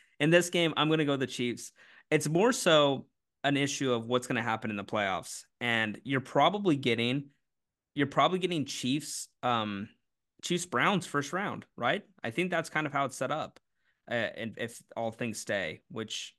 in 0.20 0.30
this 0.30 0.50
game, 0.50 0.74
I'm 0.76 0.88
gonna 0.88 1.04
go 1.04 1.16
the 1.16 1.26
Chiefs. 1.26 1.72
It's 2.10 2.28
more 2.28 2.52
so 2.52 3.06
an 3.42 3.56
issue 3.56 3.92
of 3.92 4.06
what's 4.06 4.26
gonna 4.26 4.42
happen 4.42 4.70
in 4.70 4.76
the 4.76 4.84
playoffs, 4.84 5.42
and 5.60 6.00
you're 6.04 6.20
probably 6.20 6.76
getting 6.76 7.26
you're 7.94 8.06
probably 8.06 8.38
getting 8.38 8.64
Chiefs 8.64 9.28
um 9.42 9.88
Chiefs 10.42 10.66
Browns 10.66 11.06
first 11.06 11.32
round, 11.32 11.64
right? 11.76 12.02
I 12.22 12.30
think 12.30 12.50
that's 12.50 12.68
kind 12.70 12.86
of 12.86 12.92
how 12.92 13.06
it's 13.06 13.16
set 13.16 13.30
up. 13.30 13.58
Uh, 14.10 14.14
and 14.14 14.54
if 14.58 14.82
all 14.96 15.10
things 15.10 15.40
stay, 15.40 15.80
which 15.90 16.34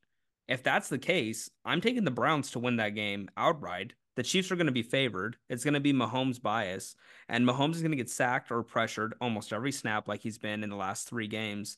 if 0.48 0.62
that's 0.62 0.90
the 0.90 1.00
case, 1.00 1.50
I'm 1.66 1.82
taking 1.82 2.04
the 2.04 2.12
Browns 2.12 2.52
to 2.52 2.60
win 2.60 2.78
that 2.78 2.96
game 2.96 3.30
outright. 3.36 3.94
The 4.16 4.24
Chiefs 4.24 4.52
are 4.52 4.56
going 4.56 4.68
to 4.68 4.72
be 4.72 4.84
favored. 4.84 5.38
It's 5.50 5.64
going 5.64 5.74
to 5.74 5.80
be 5.80 5.94
Mahomes' 5.94 6.42
bias, 6.42 6.96
and 7.28 7.46
Mahomes 7.46 7.76
is 7.76 7.82
going 7.82 7.92
to 7.92 7.98
get 7.98 8.10
sacked 8.10 8.52
or 8.52 8.64
pressured 8.64 9.14
almost 9.20 9.52
every 9.52 9.72
snap, 9.72 10.08
like 10.08 10.22
he's 10.22 10.38
been 10.38 10.64
in 10.64 10.70
the 10.70 10.76
last 10.76 11.10
three 11.10 11.28
games. 11.28 11.78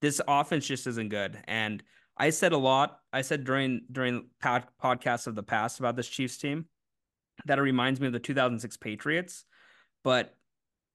This 0.00 0.20
offense 0.28 0.66
just 0.66 0.86
isn't 0.86 1.08
good, 1.08 1.38
and 1.46 1.82
I 2.16 2.30
said 2.30 2.52
a 2.52 2.58
lot. 2.58 3.00
I 3.12 3.22
said 3.22 3.44
during 3.44 3.82
during 3.90 4.26
pod, 4.40 4.64
podcasts 4.82 5.26
of 5.26 5.34
the 5.34 5.42
past 5.42 5.78
about 5.78 5.96
this 5.96 6.08
Chiefs 6.08 6.36
team 6.36 6.66
that 7.46 7.58
it 7.58 7.62
reminds 7.62 8.00
me 8.00 8.06
of 8.06 8.12
the 8.12 8.18
2006 8.18 8.76
Patriots, 8.76 9.44
but 10.04 10.34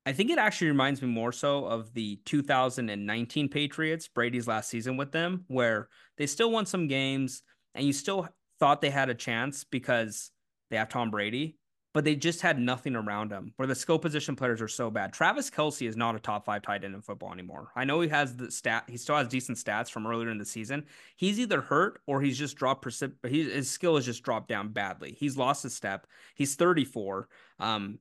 I 0.06 0.13
think 0.13 0.30
it 0.30 0.38
actually 0.38 0.67
reminds 0.67 1.02
me 1.02 1.08
more 1.08 1.32
so 1.32 1.65
of 1.65 1.91
the 1.93 2.17
2019 2.26 3.50
Patriots, 3.50 4.08
Brady's 4.08 4.48
last 4.48 4.69
season 4.69 4.98
with 4.98 5.12
them, 5.12 5.45
where 5.48 5.89
they 6.17 6.28
still 6.28 6.52
won 6.52 6.67
some 6.67 6.88
games 6.88 7.41
and 7.74 7.86
you 7.86 7.93
still 7.93 8.28
thought 8.60 8.82
they 8.82 8.91
had 8.91 9.10
a 9.10 9.15
chance 9.15 9.63
because 9.63 10.30
they 10.69 10.78
have 10.78 10.89
Tom 10.89 11.12
Brady, 11.12 11.58
but 11.93 12.04
they 12.04 12.15
just 12.15 12.41
had 12.41 12.60
nothing 12.60 12.95
around 12.95 13.32
him. 13.32 13.54
Where 13.56 13.67
the 13.67 13.75
skill 13.75 13.97
position 13.97 14.36
players 14.36 14.62
are 14.62 14.67
so 14.67 14.91
bad. 14.91 15.13
Travis 15.13 15.49
Kelce 15.49 15.88
is 15.88 15.95
not 15.95 16.15
a 16.15 16.19
top 16.19 16.45
five 16.45 16.62
tight 16.62 16.84
end 16.84 16.93
in 16.93 17.01
football 17.01 17.32
anymore. 17.32 17.71
I 17.75 17.86
know 17.86 18.01
he 18.01 18.10
has 18.10 18.36
the 18.36 18.51
stat, 18.51 18.84
he 18.88 18.97
still 18.97 19.15
has 19.15 19.28
decent 19.28 19.58
stats 19.58 19.89
from 19.89 20.06
earlier 20.06 20.30
in 20.30 20.38
the 20.38 20.45
season. 20.45 20.86
He's 21.15 21.39
either 21.39 21.62
hurt 21.62 22.01
or 22.06 22.21
he's 22.21 22.38
just 22.38 22.58
dropped 22.58 22.84
precip. 22.84 23.13
He, 23.28 23.43
his 23.43 23.69
skill 23.69 23.95
has 23.95 24.06
just 24.06 24.23
dropped 24.23 24.49
down 24.49 24.69
badly. 24.69 25.15
He's 25.17 25.38
lost 25.38 25.63
his 25.63 25.75
step. 25.75 26.08
He's 26.36 26.56
34. 26.56 27.30
Um, 27.60 27.99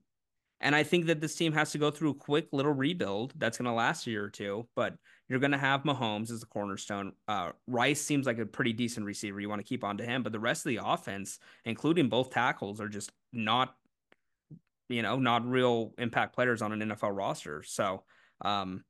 and 0.60 0.74
I 0.74 0.82
think 0.82 1.06
that 1.06 1.20
this 1.20 1.36
team 1.36 1.52
has 1.52 1.72
to 1.72 1.78
go 1.78 1.90
through 1.90 2.10
a 2.10 2.14
quick 2.14 2.48
little 2.52 2.72
rebuild 2.72 3.34
that's 3.36 3.58
going 3.58 3.66
to 3.66 3.72
last 3.72 4.06
a 4.06 4.10
year 4.10 4.24
or 4.24 4.30
two. 4.30 4.66
But 4.74 4.96
you're 5.28 5.38
going 5.38 5.52
to 5.52 5.58
have 5.58 5.84
Mahomes 5.84 6.30
as 6.30 6.40
the 6.40 6.46
cornerstone. 6.46 7.12
Uh, 7.26 7.52
Rice 7.66 8.00
seems 8.00 8.26
like 8.26 8.38
a 8.38 8.46
pretty 8.46 8.72
decent 8.72 9.06
receiver. 9.06 9.40
You 9.40 9.48
want 9.48 9.60
to 9.60 9.68
keep 9.68 9.82
on 9.82 9.96
to 9.98 10.04
him. 10.04 10.22
But 10.22 10.32
the 10.32 10.40
rest 10.40 10.66
of 10.66 10.70
the 10.70 10.80
offense, 10.84 11.38
including 11.64 12.08
both 12.08 12.30
tackles, 12.30 12.80
are 12.80 12.88
just 12.88 13.10
not, 13.32 13.74
you 14.88 15.02
know, 15.02 15.18
not 15.18 15.48
real 15.48 15.94
impact 15.96 16.34
players 16.34 16.60
on 16.60 16.72
an 16.72 16.90
NFL 16.90 17.16
roster. 17.16 17.62
So 17.62 18.02
um, 18.42 18.84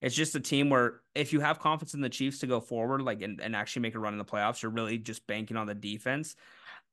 it's 0.00 0.14
just 0.14 0.36
a 0.36 0.40
team 0.40 0.70
where 0.70 1.00
if 1.14 1.32
you 1.32 1.40
have 1.40 1.58
confidence 1.58 1.94
in 1.94 2.00
the 2.00 2.08
Chiefs 2.08 2.38
to 2.40 2.46
go 2.46 2.60
forward, 2.60 3.02
like 3.02 3.22
and, 3.22 3.40
and 3.40 3.56
actually 3.56 3.82
make 3.82 3.96
a 3.96 3.98
run 3.98 4.14
in 4.14 4.18
the 4.18 4.24
playoffs, 4.24 4.62
you're 4.62 4.72
really 4.72 4.98
just 4.98 5.26
banking 5.26 5.56
on 5.56 5.66
the 5.66 5.74
defense. 5.74 6.36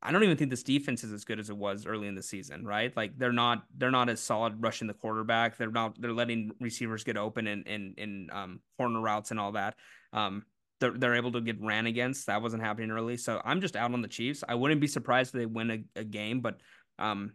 I 0.01 0.12
don't 0.12 0.23
even 0.23 0.38
think 0.38 0.49
this 0.49 0.63
defense 0.63 1.03
is 1.03 1.12
as 1.12 1.25
good 1.25 1.39
as 1.39 1.49
it 1.49 1.57
was 1.57 1.85
early 1.85 2.07
in 2.07 2.15
the 2.15 2.23
season, 2.23 2.65
right? 2.65 2.95
Like 2.95 3.17
they're 3.17 3.33
not 3.33 3.63
they're 3.77 3.91
not 3.91 4.09
as 4.09 4.21
solid 4.21 4.62
rushing 4.62 4.88
the 4.88 4.93
quarterback. 4.93 5.57
They're 5.57 5.71
not 5.71 5.99
they're 6.01 6.13
letting 6.13 6.51
receivers 6.62 7.03
get 7.03 7.17
open 7.17 7.47
in 7.47 7.63
in 7.63 7.95
in 7.97 8.29
um, 8.31 8.62
corner 8.77 9.01
routes 9.01 9.31
and 9.31 9.39
all 9.39 9.51
that. 9.53 9.75
Um, 10.13 10.45
they're 10.79 10.97
they're 10.97 11.15
able 11.15 11.33
to 11.33 11.41
get 11.41 11.62
ran 11.62 11.85
against. 11.85 12.27
That 12.27 12.41
wasn't 12.41 12.63
happening 12.63 12.91
early, 12.91 13.17
so 13.17 13.41
I'm 13.43 13.59
just 13.59 13.75
out 13.75 13.93
on 13.93 14.01
the 14.01 14.07
Chiefs. 14.07 14.43
I 14.47 14.55
wouldn't 14.55 14.79
be 14.79 14.88
surprised 14.88 15.35
if 15.35 15.39
they 15.39 15.45
win 15.45 15.71
a, 15.71 15.99
a 15.99 16.03
game, 16.05 16.39
but 16.39 16.62
um, 16.97 17.33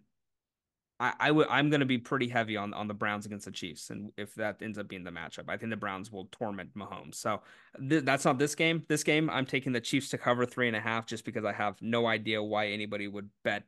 I, 1.01 1.31
I'm 1.51 1.71
going 1.71 1.81
to 1.81 1.87
be 1.87 1.99
pretty 1.99 2.29
heavy 2.29 2.57
on, 2.57 2.73
on 2.73 2.87
the 2.87 2.95
Browns 2.95 3.27
against 3.27 3.47
the 3.47 3.51
Chiefs, 3.51 3.91
and 3.91 4.13
if 4.17 4.33
that 4.37 4.63
ends 4.63 4.79
up 4.79 4.87
being 4.87 5.03
the 5.03 5.11
matchup, 5.11 5.49
I 5.49 5.57
think 5.57 5.71
the 5.71 5.77
Browns 5.77 6.13
will 6.13 6.29
torment 6.31 6.73
Mahomes. 6.77 7.17
So 7.17 7.43
th- 7.89 8.05
that's 8.05 8.25
not 8.25 8.39
this 8.39 8.55
game. 8.55 8.85
This 8.89 9.03
game, 9.03 9.29
I'm 9.29 9.45
taking 9.45 9.73
the 9.73 9.81
Chiefs 9.81 10.09
to 10.11 10.19
cover 10.19 10.47
three 10.47 10.69
and 10.69 10.77
a 10.77 10.81
half, 10.81 11.07
just 11.07 11.25
because 11.25 11.45
I 11.45 11.53
have 11.53 11.83
no 11.83 12.07
idea 12.07 12.41
why 12.43 12.69
anybody 12.69 13.09
would 13.09 13.29
bet 13.43 13.65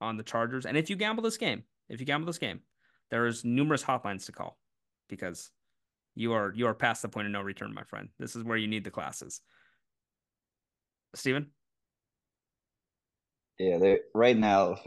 on 0.00 0.16
the 0.16 0.22
Chargers. 0.22 0.64
And 0.64 0.76
if 0.76 0.88
you 0.88 0.96
gamble 0.96 1.22
this 1.22 1.36
game, 1.36 1.62
if 1.90 2.00
you 2.00 2.06
gamble 2.06 2.26
this 2.26 2.38
game, 2.38 2.60
there 3.10 3.26
is 3.26 3.44
numerous 3.44 3.84
hotlines 3.84 4.24
to 4.26 4.32
call, 4.32 4.58
because 5.10 5.50
you 6.14 6.32
are 6.32 6.52
you 6.56 6.66
are 6.66 6.74
past 6.74 7.02
the 7.02 7.08
point 7.08 7.26
of 7.26 7.32
no 7.32 7.42
return, 7.42 7.74
my 7.74 7.84
friend. 7.84 8.08
This 8.18 8.34
is 8.34 8.44
where 8.44 8.56
you 8.56 8.66
need 8.66 8.84
the 8.84 8.90
classes. 8.90 9.42
Steven? 11.14 11.50
Yeah, 13.58 13.96
right 14.14 14.36
now 14.36 14.78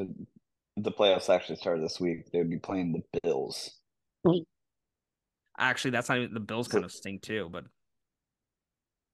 the 0.78 0.92
playoffs 0.92 1.34
actually 1.34 1.56
started 1.56 1.84
this 1.84 2.00
week, 2.00 2.32
they 2.32 2.40
would 2.40 2.50
be 2.50 2.60
playing 2.60 2.92
the 2.92 3.20
Bills. 3.24 3.80
Actually, 5.58 5.92
that's 5.92 6.10
not 6.10 6.18
even 6.18 6.34
the 6.34 6.40
Bills 6.40 6.68
kind 6.68 6.84
of 6.84 6.92
stink 6.92 7.22
too, 7.22 7.50
but 7.52 7.64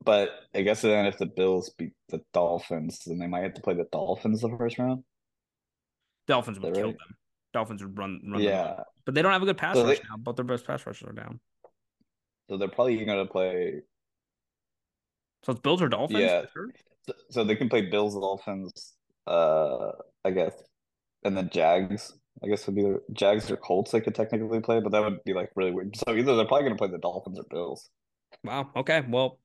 but 0.04 0.30
I 0.56 0.62
guess 0.62 0.82
then 0.82 1.06
if 1.06 1.17
the 1.17 1.28
Bills 1.28 1.71
beat 1.78 1.93
the 2.10 2.21
Dolphins, 2.34 3.02
then 3.06 3.19
they 3.19 3.28
might 3.28 3.43
have 3.43 3.54
to 3.56 3.62
play 3.62 3.76
the 3.76 3.86
Dolphins 3.91 4.41
the 4.41 4.50
first 4.58 4.80
round. 4.80 5.04
Dolphins 6.28 6.60
would 6.60 6.74
kill 6.74 6.88
right? 6.88 6.97
them. 6.97 7.15
Dolphins 7.54 7.84
would 7.84 7.97
run 7.97 8.19
run 8.28 8.41
yeah. 8.41 8.80
But 9.06 9.13
they 9.13 9.21
don't 9.21 9.32
have 9.32 9.43
a 9.43 9.45
good 9.45 9.58
pass 9.58 9.76
so 9.76 9.86
rush 9.86 9.97
they, 9.97 10.04
now. 10.10 10.17
Both 10.17 10.38
their 10.38 10.45
best 10.45 10.65
pass 10.65 10.86
rushers 10.86 11.08
are 11.08 11.13
down. 11.13 11.39
So 12.50 12.58
they're 12.58 12.69
probably 12.69 13.04
gonna 13.06 13.26
play 13.26 13.82
So 15.43 15.52
it's 15.52 15.62
Bills 15.62 15.82
or 15.82 15.89
Dolphins? 15.89 16.19
Yeah. 16.19 16.45
So 17.30 17.43
they 17.43 17.56
can 17.56 17.69
play 17.69 17.82
Bills 17.82 18.15
Dolphins, 18.15 18.93
uh 19.28 19.91
I 20.26 20.32
guess 20.32 20.54
and 21.23 21.36
then 21.36 21.49
Jags. 21.51 22.13
I 22.43 22.47
guess 22.47 22.65
would 22.65 22.75
be 22.75 22.81
the 22.81 23.01
Jags 23.13 23.51
or 23.51 23.57
Colts 23.57 23.91
they 23.91 24.01
could 24.01 24.15
technically 24.15 24.62
play, 24.62 24.79
but 24.79 24.91
that 24.93 25.03
would 25.03 25.23
be 25.23 25.34
like 25.34 25.51
really 25.55 25.71
weird. 25.71 25.95
So 25.95 26.15
either 26.15 26.36
they're 26.36 26.45
probably 26.45 26.63
going 26.63 26.77
to 26.77 26.77
play 26.77 26.88
the 26.88 26.97
Dolphins 26.97 27.38
or 27.38 27.43
Bills. 27.49 27.89
Wow. 28.43 28.71
Okay. 28.75 29.03
Well, 29.07 29.39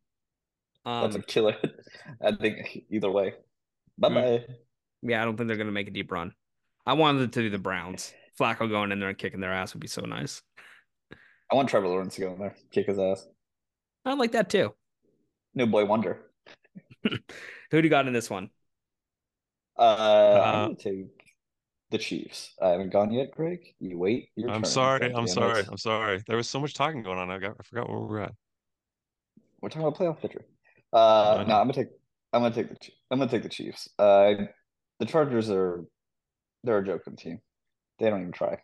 um, 0.86 1.02
that's 1.02 1.16
a 1.16 1.22
killer. 1.22 1.56
I 2.24 2.32
think 2.32 2.84
either 2.90 3.10
way. 3.10 3.34
Bye 3.98 4.08
bye. 4.08 4.44
Yeah, 5.02 5.20
I 5.20 5.24
don't 5.24 5.36
think 5.36 5.48
they're 5.48 5.56
going 5.56 5.66
to 5.66 5.72
make 5.72 5.88
a 5.88 5.92
deep 5.92 6.10
run. 6.10 6.32
I 6.86 6.94
wanted 6.94 7.22
it 7.22 7.32
to 7.32 7.40
be 7.40 7.48
the 7.48 7.58
Browns. 7.58 8.14
Flacco 8.38 8.68
going 8.68 8.92
in 8.92 9.00
there 9.00 9.08
and 9.08 9.18
kicking 9.18 9.40
their 9.40 9.52
ass 9.52 9.74
would 9.74 9.80
be 9.80 9.88
so 9.88 10.02
nice. 10.02 10.42
I 11.50 11.54
want 11.54 11.68
Trevor 11.68 11.88
Lawrence 11.88 12.16
to 12.16 12.22
go 12.22 12.32
in 12.32 12.38
there, 12.38 12.54
kick 12.70 12.86
his 12.86 12.98
ass. 12.98 13.26
I 14.04 14.14
like 14.14 14.32
that 14.32 14.48
too. 14.48 14.74
New 15.54 15.66
boy 15.66 15.84
wonder. 15.84 16.30
Who 17.02 17.18
do 17.70 17.80
you 17.80 17.88
got 17.88 18.06
in 18.06 18.12
this 18.12 18.30
one? 18.30 18.50
Uh, 19.78 19.82
uh 19.82 20.42
I'm 20.44 20.64
gonna 20.64 20.74
take 20.76 21.06
the 21.90 21.98
Chiefs. 21.98 22.54
I 22.60 22.68
haven't 22.70 22.92
gone 22.92 23.12
yet, 23.12 23.30
Greg. 23.32 23.60
You 23.78 23.98
wait. 23.98 24.28
Your 24.36 24.50
I'm 24.50 24.62
turn. 24.62 24.70
sorry. 24.70 25.12
I'm 25.14 25.26
sorry. 25.26 25.64
I'm 25.68 25.76
sorry. 25.76 26.22
There 26.26 26.36
was 26.36 26.48
so 26.48 26.60
much 26.60 26.74
talking 26.74 27.02
going 27.02 27.18
on. 27.18 27.30
I 27.30 27.38
got. 27.38 27.56
I 27.58 27.62
forgot 27.62 27.88
where 27.88 28.00
we're 28.00 28.20
at. 28.20 28.32
We're 29.60 29.68
talking 29.68 29.86
about 29.86 29.98
playoff 29.98 30.20
picture. 30.20 30.44
Uh, 30.92 31.44
no, 31.46 31.54
I'm 31.54 31.68
gonna 31.68 31.72
take. 31.72 31.88
I'm 32.32 32.42
gonna 32.42 32.54
take 32.54 32.68
the. 32.68 32.76
I'm 33.10 33.18
gonna 33.18 33.30
take 33.30 33.42
the 33.42 33.48
Chiefs. 33.48 33.88
Uh, 33.98 34.34
the 34.98 35.06
Chargers 35.06 35.50
are. 35.50 35.84
They're 36.64 36.78
a 36.78 36.84
joking 36.84 37.16
team. 37.16 37.40
They 37.98 38.10
don't 38.10 38.20
even 38.20 38.32
try. 38.32 38.58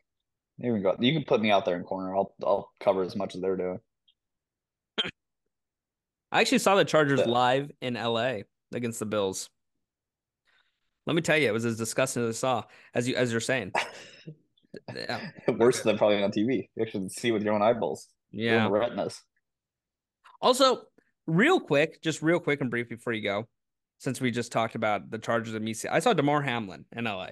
They 0.58 0.68
even 0.68 0.82
go. 0.82 0.96
You 0.98 1.12
can 1.12 1.24
put 1.24 1.40
me 1.40 1.50
out 1.50 1.64
there 1.64 1.76
in 1.76 1.84
corner. 1.84 2.16
I'll. 2.16 2.34
I'll 2.44 2.70
cover 2.80 3.02
as 3.02 3.16
much 3.16 3.34
as 3.34 3.40
they're 3.40 3.56
doing. 3.56 3.78
I 6.32 6.40
actually 6.40 6.58
saw 6.58 6.74
the 6.74 6.84
Chargers 6.84 7.20
yeah. 7.20 7.28
live 7.28 7.70
in 7.80 7.96
L.A. 7.96 8.44
against 8.72 8.98
the 8.98 9.06
Bills. 9.06 9.48
Let 11.06 11.16
me 11.16 11.22
tell 11.22 11.36
you, 11.36 11.48
it 11.48 11.52
was 11.52 11.64
as 11.64 11.76
disgusting 11.76 12.26
as 12.26 12.36
I 12.36 12.38
saw, 12.38 12.64
as 12.94 13.08
you 13.08 13.16
as 13.16 13.32
you're 13.32 13.40
saying. 13.40 13.72
yeah. 14.94 15.30
Worse 15.48 15.82
than 15.82 15.98
probably 15.98 16.22
on 16.22 16.30
TV. 16.30 16.68
You 16.76 16.82
actually 16.82 17.08
see 17.08 17.32
with 17.32 17.42
your 17.42 17.54
own 17.54 17.62
eyeballs. 17.62 18.08
Yeah. 18.30 18.68
Retinas. 18.68 19.20
Also, 20.40 20.82
real 21.26 21.60
quick, 21.60 22.02
just 22.02 22.22
real 22.22 22.40
quick 22.40 22.60
and 22.60 22.70
brief 22.70 22.88
before 22.88 23.12
you 23.12 23.22
go, 23.22 23.48
since 23.98 24.20
we 24.20 24.30
just 24.30 24.52
talked 24.52 24.74
about 24.74 25.10
the 25.10 25.18
Chargers 25.18 25.54
and 25.54 25.64
Misi, 25.64 25.88
I 25.88 26.00
saw 26.00 26.12
Damar 26.12 26.42
Hamlin 26.42 26.84
in 26.92 27.04
LA. 27.04 27.30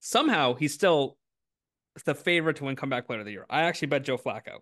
Somehow 0.00 0.54
he's 0.54 0.72
still 0.72 1.18
the 2.04 2.14
favorite 2.14 2.56
to 2.56 2.64
win 2.64 2.76
comeback 2.76 3.06
player 3.06 3.20
of 3.20 3.26
the 3.26 3.32
year. 3.32 3.46
I 3.50 3.62
actually 3.62 3.88
bet 3.88 4.04
Joe 4.04 4.16
Flacco 4.16 4.58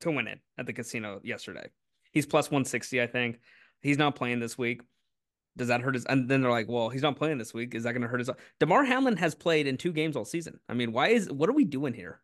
to 0.00 0.10
win 0.10 0.28
it 0.28 0.38
at 0.58 0.66
the 0.66 0.72
casino 0.72 1.20
yesterday. 1.24 1.68
He's 2.12 2.26
plus 2.26 2.50
160, 2.50 3.02
I 3.02 3.06
think. 3.06 3.40
He's 3.80 3.98
not 3.98 4.16
playing 4.16 4.40
this 4.40 4.58
week. 4.58 4.82
Does 5.58 5.68
that 5.68 5.82
hurt 5.82 5.94
his? 5.94 6.06
And 6.06 6.28
then 6.28 6.40
they're 6.40 6.50
like, 6.50 6.68
well, 6.68 6.88
he's 6.88 7.02
not 7.02 7.16
playing 7.16 7.36
this 7.36 7.52
week. 7.52 7.74
Is 7.74 7.82
that 7.82 7.92
going 7.92 8.02
to 8.02 8.08
hurt 8.08 8.20
his? 8.20 8.30
Damar 8.60 8.84
Hamlin 8.84 9.16
has 9.16 9.34
played 9.34 9.66
in 9.66 9.76
two 9.76 9.92
games 9.92 10.16
all 10.16 10.24
season. 10.24 10.60
I 10.68 10.74
mean, 10.74 10.92
why 10.92 11.08
is 11.08 11.30
what 11.30 11.50
are 11.50 11.54
we 11.54 11.64
doing 11.64 11.92
here? 11.92 12.20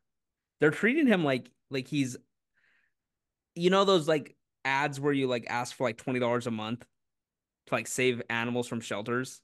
They're 0.61 0.71
treating 0.71 1.07
him 1.07 1.25
like 1.25 1.51
like 1.71 1.89
he's, 1.89 2.17
you 3.55 3.71
know, 3.71 3.85
those 3.85 4.09
like 4.09 4.37
ads 4.65 5.01
where 5.01 5.13
you 5.13 5.27
like 5.27 5.47
ask 5.51 5.77
for 5.77 5.87
like 5.87 5.99
twenty 5.99 6.21
dollars 6.21 6.47
a 6.47 6.53
month 6.53 6.87
to 7.67 7.75
like 7.75 7.89
save 7.89 8.23
animals 8.31 8.69
from 8.69 8.81
shelters. 8.81 9.41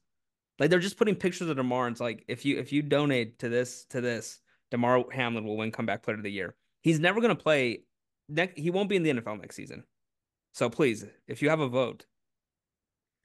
Like 0.58 0.70
they're 0.70 0.78
just 0.78 0.96
putting 0.96 1.16
pictures 1.16 1.48
of 1.48 1.56
Damar. 1.56 1.88
And 1.88 1.94
it's 1.94 2.00
like 2.00 2.24
if 2.28 2.44
you 2.44 2.58
if 2.58 2.72
you 2.72 2.82
donate 2.82 3.40
to 3.40 3.48
this 3.48 3.86
to 3.90 4.00
this, 4.00 4.40
Demar 4.70 5.04
Hamlin 5.12 5.44
will 5.44 5.56
win 5.56 5.72
comeback 5.72 6.02
player 6.02 6.16
of 6.16 6.22
the 6.22 6.30
year. 6.30 6.54
He's 6.80 7.00
never 7.00 7.20
going 7.20 7.36
to 7.36 7.42
play. 7.42 7.82
Next, 8.28 8.58
he 8.58 8.70
won't 8.70 8.88
be 8.88 8.96
in 8.96 9.02
the 9.02 9.12
NFL 9.12 9.40
next 9.40 9.56
season. 9.56 9.82
So 10.52 10.70
please, 10.70 11.04
if 11.26 11.42
you 11.42 11.50
have 11.50 11.60
a 11.60 11.68
vote, 11.68 12.06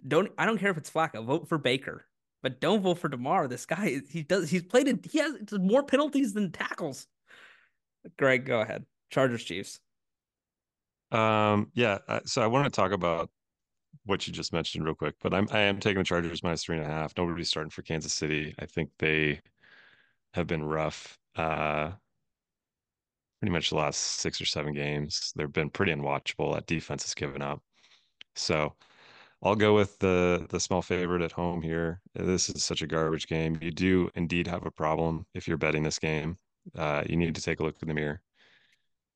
don't 0.07 0.31
I 0.37 0.45
don't 0.45 0.57
care 0.57 0.71
if 0.71 0.77
it's 0.77 0.89
Flacco. 0.89 1.25
Vote 1.25 1.47
for 1.47 1.57
Baker, 1.57 2.05
but 2.43 2.59
don't 2.59 2.81
vote 2.81 2.99
for 2.99 3.09
Damar. 3.09 3.47
This 3.47 3.65
guy 3.65 4.01
he 4.09 4.23
does 4.23 4.49
he's 4.49 4.63
played 4.63 4.87
it. 4.87 5.05
He 5.05 5.19
has 5.19 5.33
more 5.53 5.83
penalties 5.83 6.33
than 6.33 6.51
tackles. 6.51 7.07
Greg, 8.17 8.45
go 8.45 8.61
ahead. 8.61 8.85
Chargers 9.09 9.43
Chiefs. 9.43 9.79
Um. 11.11 11.71
Yeah. 11.73 11.99
So 12.25 12.41
I 12.41 12.47
want 12.47 12.65
to 12.65 12.71
talk 12.71 12.91
about 12.91 13.29
what 14.05 14.27
you 14.27 14.33
just 14.33 14.53
mentioned 14.53 14.85
real 14.85 14.95
quick, 14.95 15.15
but 15.21 15.33
I'm 15.33 15.47
I 15.51 15.61
am 15.61 15.79
taking 15.79 15.99
the 15.99 16.03
Chargers 16.03 16.43
minus 16.43 16.63
three 16.63 16.77
and 16.77 16.85
a 16.85 16.89
half. 16.89 17.13
Nobody's 17.17 17.49
starting 17.49 17.71
for 17.71 17.81
Kansas 17.81 18.13
City. 18.13 18.53
I 18.59 18.65
think 18.65 18.89
they 18.99 19.41
have 20.33 20.47
been 20.47 20.63
rough. 20.63 21.17
Uh, 21.35 21.91
pretty 23.39 23.51
much 23.51 23.69
the 23.69 23.75
last 23.75 23.97
six 23.97 24.39
or 24.39 24.45
seven 24.45 24.73
games. 24.73 25.33
They've 25.35 25.51
been 25.51 25.69
pretty 25.69 25.91
unwatchable. 25.93 26.53
That 26.53 26.67
defense 26.67 27.03
has 27.03 27.13
given 27.13 27.41
up. 27.41 27.61
So 28.35 28.75
I'll 29.45 29.55
go 29.55 29.75
with 29.75 29.99
the 29.99 30.47
the 30.49 30.59
small 30.59 30.81
favorite 30.81 31.21
at 31.21 31.31
home 31.31 31.61
here. 31.61 32.01
This 32.15 32.49
is 32.49 32.65
such 32.65 32.81
a 32.81 32.87
garbage 32.87 33.27
game. 33.27 33.59
You 33.61 33.69
do 33.69 34.09
indeed 34.15 34.47
have 34.47 34.65
a 34.65 34.71
problem 34.71 35.27
if 35.35 35.47
you're 35.47 35.57
betting 35.57 35.83
this 35.83 35.99
game. 35.99 36.37
Uh, 36.75 37.03
you 37.07 37.15
need 37.15 37.35
to 37.35 37.41
take 37.41 37.59
a 37.59 37.63
look 37.63 37.75
in 37.79 37.87
the 37.87 37.93
mirror 37.93 38.21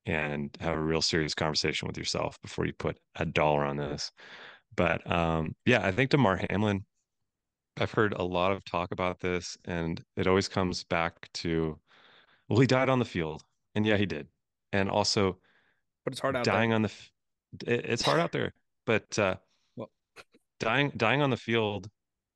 and 0.06 0.56
have 0.60 0.78
a 0.78 0.82
real 0.82 1.02
serious 1.02 1.34
conversation 1.34 1.88
with 1.88 1.98
yourself 1.98 2.40
before 2.44 2.68
you 2.68 2.74
put 2.74 3.00
a 3.16 3.26
dollar 3.26 3.66
on 3.66 3.76
this. 3.78 4.12
But 4.76 5.10
um, 5.12 5.56
yeah, 5.66 5.84
I 5.84 5.92
think 5.92 6.12
Damar 6.12 6.40
Hamlin. 6.50 6.86
I've 7.80 7.92
heard 7.92 8.14
a 8.14 8.24
lot 8.24 8.52
of 8.52 8.64
talk 8.66 8.92
about 8.92 9.22
this, 9.22 9.58
and 9.66 10.04
it 10.18 10.28
always 10.28 10.50
comes 10.50 10.84
back 10.84 11.30
to, 11.36 11.80
well, 12.50 12.60
he 12.60 12.68
died 12.68 12.90
on 12.90 13.00
the 13.00 13.06
field, 13.06 13.42
And 13.74 13.86
yeah, 13.86 13.96
he 13.96 14.06
did. 14.06 14.28
And 14.74 14.90
also, 14.90 15.38
but 16.04 16.14
it's 16.14 16.20
hard 16.20 16.36
out 16.36 16.44
dying 16.44 16.72
there. 16.72 16.76
on 16.76 16.82
the. 16.84 16.92
It, 17.66 17.86
it's 17.86 18.02
hard 18.02 18.20
out 18.20 18.34
there, 18.34 18.54
but 18.86 19.18
uh, 19.18 19.36
dying 20.60 20.92
dying 20.98 21.22
on 21.22 21.30
the 21.30 21.38
field 21.38 21.88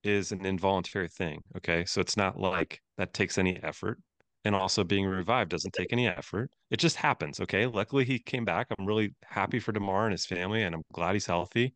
is 0.04 0.32
an 0.32 0.46
involuntary 0.46 1.10
thing. 1.10 1.42
Okay, 1.58 1.86
so 1.86 2.02
it's 2.02 2.18
not 2.18 2.40
like 2.40 2.82
that 2.98 3.14
takes 3.14 3.38
any 3.38 3.62
effort 3.64 4.00
and 4.46 4.56
also 4.56 4.84
being 4.84 5.06
revived 5.06 5.52
doesn't 5.52 5.74
take 5.74 5.94
any 5.94 6.08
effort. 6.08 6.52
It 6.70 6.78
just 6.78 6.96
happens. 6.98 7.40
Okay. 7.40 7.66
Luckily, 7.66 8.04
he 8.04 8.20
came 8.20 8.46
back. 8.46 8.68
I'm 8.78 8.86
really 8.86 9.16
happy 9.24 9.60
for 9.60 9.72
Damar 9.72 10.06
and 10.06 10.12
his 10.12 10.26
family, 10.26 10.64
and 10.64 10.76
I'm 10.76 10.84
glad 10.94 11.14
he's 11.14 11.26
healthy. 11.26 11.74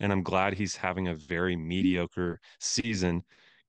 And 0.00 0.12
I'm 0.12 0.22
glad 0.22 0.54
he's 0.54 0.76
having 0.76 1.08
a 1.08 1.14
very 1.14 1.56
mediocre 1.56 2.40
season 2.58 3.22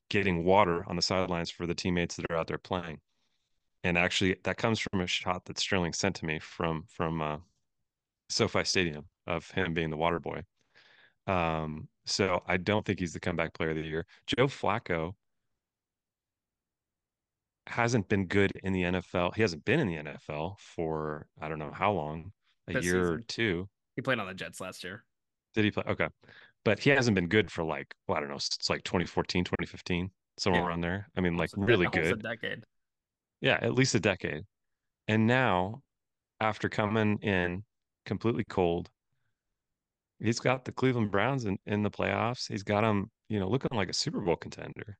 getting 0.10 0.44
water 0.44 0.84
on 0.90 0.96
the 0.96 1.02
sidelines 1.02 1.50
for 1.50 1.66
the 1.66 1.76
teammates 1.76 2.16
that 2.16 2.26
are 2.30 2.38
out 2.38 2.48
there 2.48 2.58
playing. 2.58 3.00
And 3.84 3.98
actually, 3.98 4.36
that 4.44 4.58
comes 4.58 4.80
from 4.80 5.02
a 5.02 5.08
shot 5.08 5.46
that 5.46 5.60
Sterling 5.60 5.94
sent 5.94 6.16
to 6.18 6.26
me 6.26 6.40
from 6.40 6.84
from 6.88 7.22
uh, 7.22 7.38
SoFi 8.30 8.64
Stadium 8.66 9.06
of 9.28 9.50
him 9.52 9.74
being 9.74 9.90
the 9.90 9.98
water 9.98 10.20
boy. 10.20 10.44
Um, 11.32 11.88
so 12.06 12.44
I 12.48 12.58
don't 12.58 12.86
think 12.86 13.00
he's 13.00 13.14
the 13.14 13.20
comeback 13.20 13.54
player 13.54 13.70
of 13.70 13.78
the 13.78 13.84
year. 13.84 14.06
Joe 14.28 14.48
Flacco 14.48 15.14
hasn't 17.68 18.10
been 18.10 18.26
good 18.26 18.52
in 18.64 18.74
the 18.74 18.84
NFL. 18.84 19.36
He 19.36 19.42
hasn't 19.42 19.64
been 19.64 19.80
in 19.80 19.88
the 19.88 19.98
NFL 19.98 20.58
for 20.60 21.28
I 21.40 21.48
don't 21.48 21.60
know 21.60 21.72
how 21.72 21.92
long, 21.92 22.32
a 22.68 22.74
this 22.74 22.86
year 22.86 22.94
season. 22.94 23.14
or 23.14 23.20
two. 23.28 23.70
He 23.96 24.02
played 24.02 24.20
on 24.20 24.28
the 24.28 24.34
Jets 24.34 24.60
last 24.60 24.84
year. 24.84 25.04
Did 25.54 25.66
he 25.66 25.72
play? 25.72 25.84
Okay. 25.88 26.08
But 26.64 26.80
he 26.80 26.90
hasn't 26.92 27.16
been 27.16 27.28
good 27.28 27.52
for 27.52 27.64
like, 27.64 27.94
well, 28.08 28.18
I 28.18 28.20
don't 28.20 28.30
know, 28.30 28.36
it's 28.36 28.70
like 28.70 28.84
2014, 28.84 29.44
2015, 29.44 30.12
somewhere 30.38 30.62
yeah. 30.62 30.68
around 30.68 30.82
there. 30.82 31.10
I 31.18 31.22
mean, 31.22 31.38
like 31.38 31.50
really 31.56 31.88
good. 31.88 32.14
A 32.14 32.16
decade. 32.16 32.64
Yeah, 33.42 33.58
at 33.62 33.74
least 33.74 33.96
a 33.96 34.00
decade. 34.00 34.44
And 35.08 35.26
now, 35.26 35.82
after 36.40 36.70
coming 36.70 37.18
in 37.20 37.64
completely 38.06 38.44
cold, 38.44 38.90
he's 40.22 40.40
got 40.40 40.66
the 40.66 40.72
Cleveland 40.72 41.12
Browns 41.12 41.46
in, 41.46 41.58
in 41.66 41.84
the 41.84 41.92
playoffs. 41.92 42.48
He's 42.48 42.64
got 42.64 42.82
them, 42.82 43.10
you 43.30 43.40
know, 43.40 43.50
looking 43.50 43.76
like 43.76 43.90
a 43.90 43.94
Super 43.94 44.20
Bowl 44.20 44.36
contender. 44.36 44.98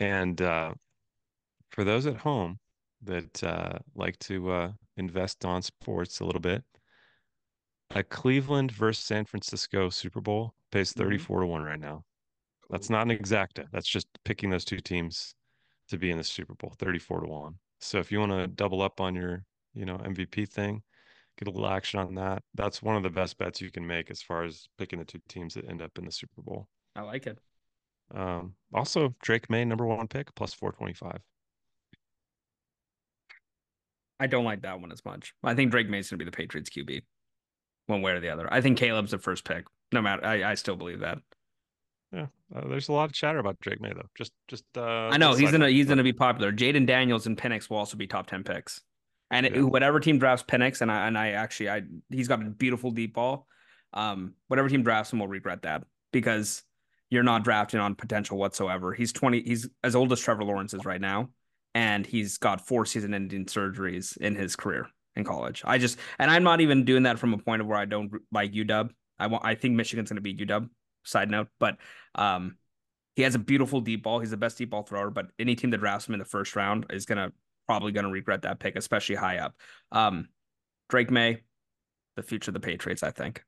And 0.00 0.40
uh, 0.40 0.74
for 1.70 1.84
those 1.84 2.06
at 2.06 2.16
home 2.16 2.58
that 3.02 3.42
uh, 3.44 3.78
like 3.94 4.18
to 4.20 4.50
uh, 4.50 4.72
invest 4.96 5.44
on 5.44 5.62
sports 5.62 6.20
a 6.20 6.24
little 6.24 6.40
bit, 6.40 6.64
a 7.94 8.02
Cleveland 8.02 8.72
versus 8.72 9.04
San 9.04 9.24
Francisco 9.24 9.88
Super 9.88 10.20
Bowl 10.20 10.54
pays 10.70 10.92
mm-hmm. 10.92 11.04
34 11.04 11.40
to 11.40 11.46
1 11.46 11.62
right 11.62 11.80
now. 11.80 12.04
That's 12.70 12.90
not 12.90 13.10
an 13.10 13.16
exacta. 13.16 13.66
That's 13.72 13.88
just 13.88 14.08
picking 14.24 14.50
those 14.50 14.64
two 14.64 14.80
teams 14.80 15.34
to 15.88 15.96
be 15.96 16.10
in 16.10 16.18
the 16.18 16.24
Super 16.24 16.54
Bowl, 16.54 16.74
34 16.78 17.20
to 17.20 17.28
1. 17.28 17.54
So 17.80 17.98
if 17.98 18.12
you 18.12 18.20
want 18.20 18.32
to 18.32 18.46
double 18.46 18.82
up 18.82 19.00
on 19.00 19.14
your, 19.14 19.44
you 19.72 19.86
know, 19.86 19.96
MVP 19.98 20.48
thing, 20.48 20.82
get 21.38 21.48
a 21.48 21.50
little 21.50 21.68
action 21.68 22.00
on 22.00 22.14
that. 22.16 22.42
That's 22.54 22.82
one 22.82 22.96
of 22.96 23.02
the 23.02 23.10
best 23.10 23.38
bets 23.38 23.60
you 23.60 23.70
can 23.70 23.86
make 23.86 24.10
as 24.10 24.20
far 24.20 24.44
as 24.44 24.66
picking 24.76 24.98
the 24.98 25.04
two 25.04 25.20
teams 25.28 25.54
that 25.54 25.68
end 25.68 25.80
up 25.80 25.92
in 25.96 26.04
the 26.04 26.12
Super 26.12 26.42
Bowl. 26.42 26.68
I 26.96 27.02
like 27.02 27.26
it. 27.26 27.38
Um, 28.14 28.54
also 28.74 29.14
Drake 29.22 29.48
Maye, 29.48 29.64
number 29.64 29.86
one 29.86 30.08
pick, 30.08 30.34
plus 30.34 30.54
425. 30.54 31.20
I 34.20 34.26
don't 34.26 34.44
like 34.44 34.62
that 34.62 34.80
one 34.80 34.90
as 34.90 35.04
much. 35.04 35.32
I 35.44 35.54
think 35.54 35.70
Drake 35.70 35.88
Maye's 35.88 36.10
going 36.10 36.18
to 36.18 36.24
be 36.24 36.30
the 36.30 36.36
Patriots 36.36 36.70
QB, 36.70 37.02
one 37.86 38.02
way 38.02 38.12
or 38.12 38.20
the 38.20 38.30
other. 38.30 38.52
I 38.52 38.60
think 38.60 38.76
Caleb's 38.76 39.12
the 39.12 39.18
first 39.18 39.44
pick. 39.44 39.64
No 39.92 40.02
matter, 40.02 40.24
I, 40.24 40.50
I 40.50 40.54
still 40.54 40.76
believe 40.76 41.00
that. 41.00 41.18
Yeah, 42.12 42.26
uh, 42.54 42.66
there's 42.68 42.88
a 42.88 42.92
lot 42.92 43.04
of 43.04 43.12
chatter 43.12 43.38
about 43.38 43.60
Drake 43.60 43.80
Maye 43.80 43.92
though. 43.94 44.08
Just, 44.16 44.32
just. 44.48 44.64
Uh, 44.76 45.08
I 45.08 45.18
know 45.18 45.34
he's 45.34 45.50
gonna 45.50 45.68
he's 45.68 45.86
gonna 45.86 46.02
be 46.02 46.12
popular. 46.14 46.52
Jayden 46.52 46.86
Daniels 46.86 47.26
and 47.26 47.36
Penix 47.36 47.68
will 47.68 47.76
also 47.76 47.96
be 47.96 48.06
top 48.06 48.26
ten 48.26 48.42
picks, 48.42 48.80
and 49.30 49.46
yeah. 49.46 49.58
it, 49.58 49.62
whatever 49.62 50.00
team 50.00 50.18
drafts 50.18 50.44
Penix, 50.46 50.80
and 50.80 50.90
I 50.90 51.06
and 51.06 51.16
I 51.16 51.30
actually 51.30 51.70
I 51.70 51.82
he's 52.10 52.28
got 52.28 52.42
a 52.42 52.44
beautiful 52.44 52.90
deep 52.90 53.14
ball. 53.14 53.46
Um, 53.94 54.34
whatever 54.48 54.68
team 54.68 54.82
drafts 54.82 55.12
him 55.12 55.20
will 55.20 55.28
regret 55.28 55.62
that 55.62 55.84
because 56.12 56.62
you're 57.10 57.22
not 57.22 57.42
drafting 57.42 57.80
on 57.80 57.94
potential 57.94 58.38
whatsoever. 58.38 58.92
He's 58.92 59.12
twenty. 59.12 59.42
He's 59.42 59.68
as 59.82 59.96
old 59.96 60.12
as 60.12 60.20
Trevor 60.20 60.44
Lawrence 60.44 60.74
is 60.74 60.84
right 60.84 61.00
now 61.00 61.30
and 61.74 62.06
he's 62.06 62.38
got 62.38 62.66
four 62.66 62.84
season 62.84 63.14
ending 63.14 63.44
surgeries 63.46 64.16
in 64.16 64.34
his 64.34 64.56
career 64.56 64.88
in 65.14 65.24
college. 65.24 65.62
I 65.64 65.78
just 65.78 65.98
and 66.18 66.30
I'm 66.30 66.42
not 66.42 66.60
even 66.60 66.84
doing 66.84 67.04
that 67.04 67.18
from 67.18 67.34
a 67.34 67.38
point 67.38 67.62
of 67.62 67.68
where 67.68 67.78
I 67.78 67.84
don't 67.84 68.10
like 68.32 68.52
UW. 68.52 68.90
I 69.18 69.26
want 69.26 69.44
I 69.44 69.54
think 69.54 69.74
Michigan's 69.74 70.10
going 70.10 70.16
to 70.16 70.22
beat 70.22 70.38
UW. 70.38 70.68
Side 71.04 71.30
note, 71.30 71.48
but 71.58 71.78
um, 72.16 72.56
he 73.14 73.22
has 73.22 73.34
a 73.34 73.38
beautiful 73.38 73.80
deep 73.80 74.02
ball. 74.02 74.18
He's 74.18 74.32
the 74.32 74.36
best 74.36 74.58
deep 74.58 74.70
ball 74.70 74.82
thrower. 74.82 75.10
But 75.10 75.28
any 75.38 75.54
team 75.54 75.70
that 75.70 75.78
drafts 75.78 76.06
him 76.08 76.14
in 76.14 76.18
the 76.18 76.26
first 76.26 76.54
round 76.56 76.86
is 76.90 77.06
gonna 77.06 77.32
probably 77.68 77.92
gonna 77.92 78.10
regret 78.10 78.42
that 78.42 78.58
pick, 78.58 78.76
especially 78.76 79.14
high 79.14 79.38
up. 79.38 79.54
Um, 79.92 80.28
Drake 80.88 81.10
Maye, 81.10 81.42
the 82.16 82.22
future 82.22 82.50
of 82.50 82.54
the 82.54 82.60
Patriots, 82.60 83.02
I 83.02 83.10
think. 83.10 83.44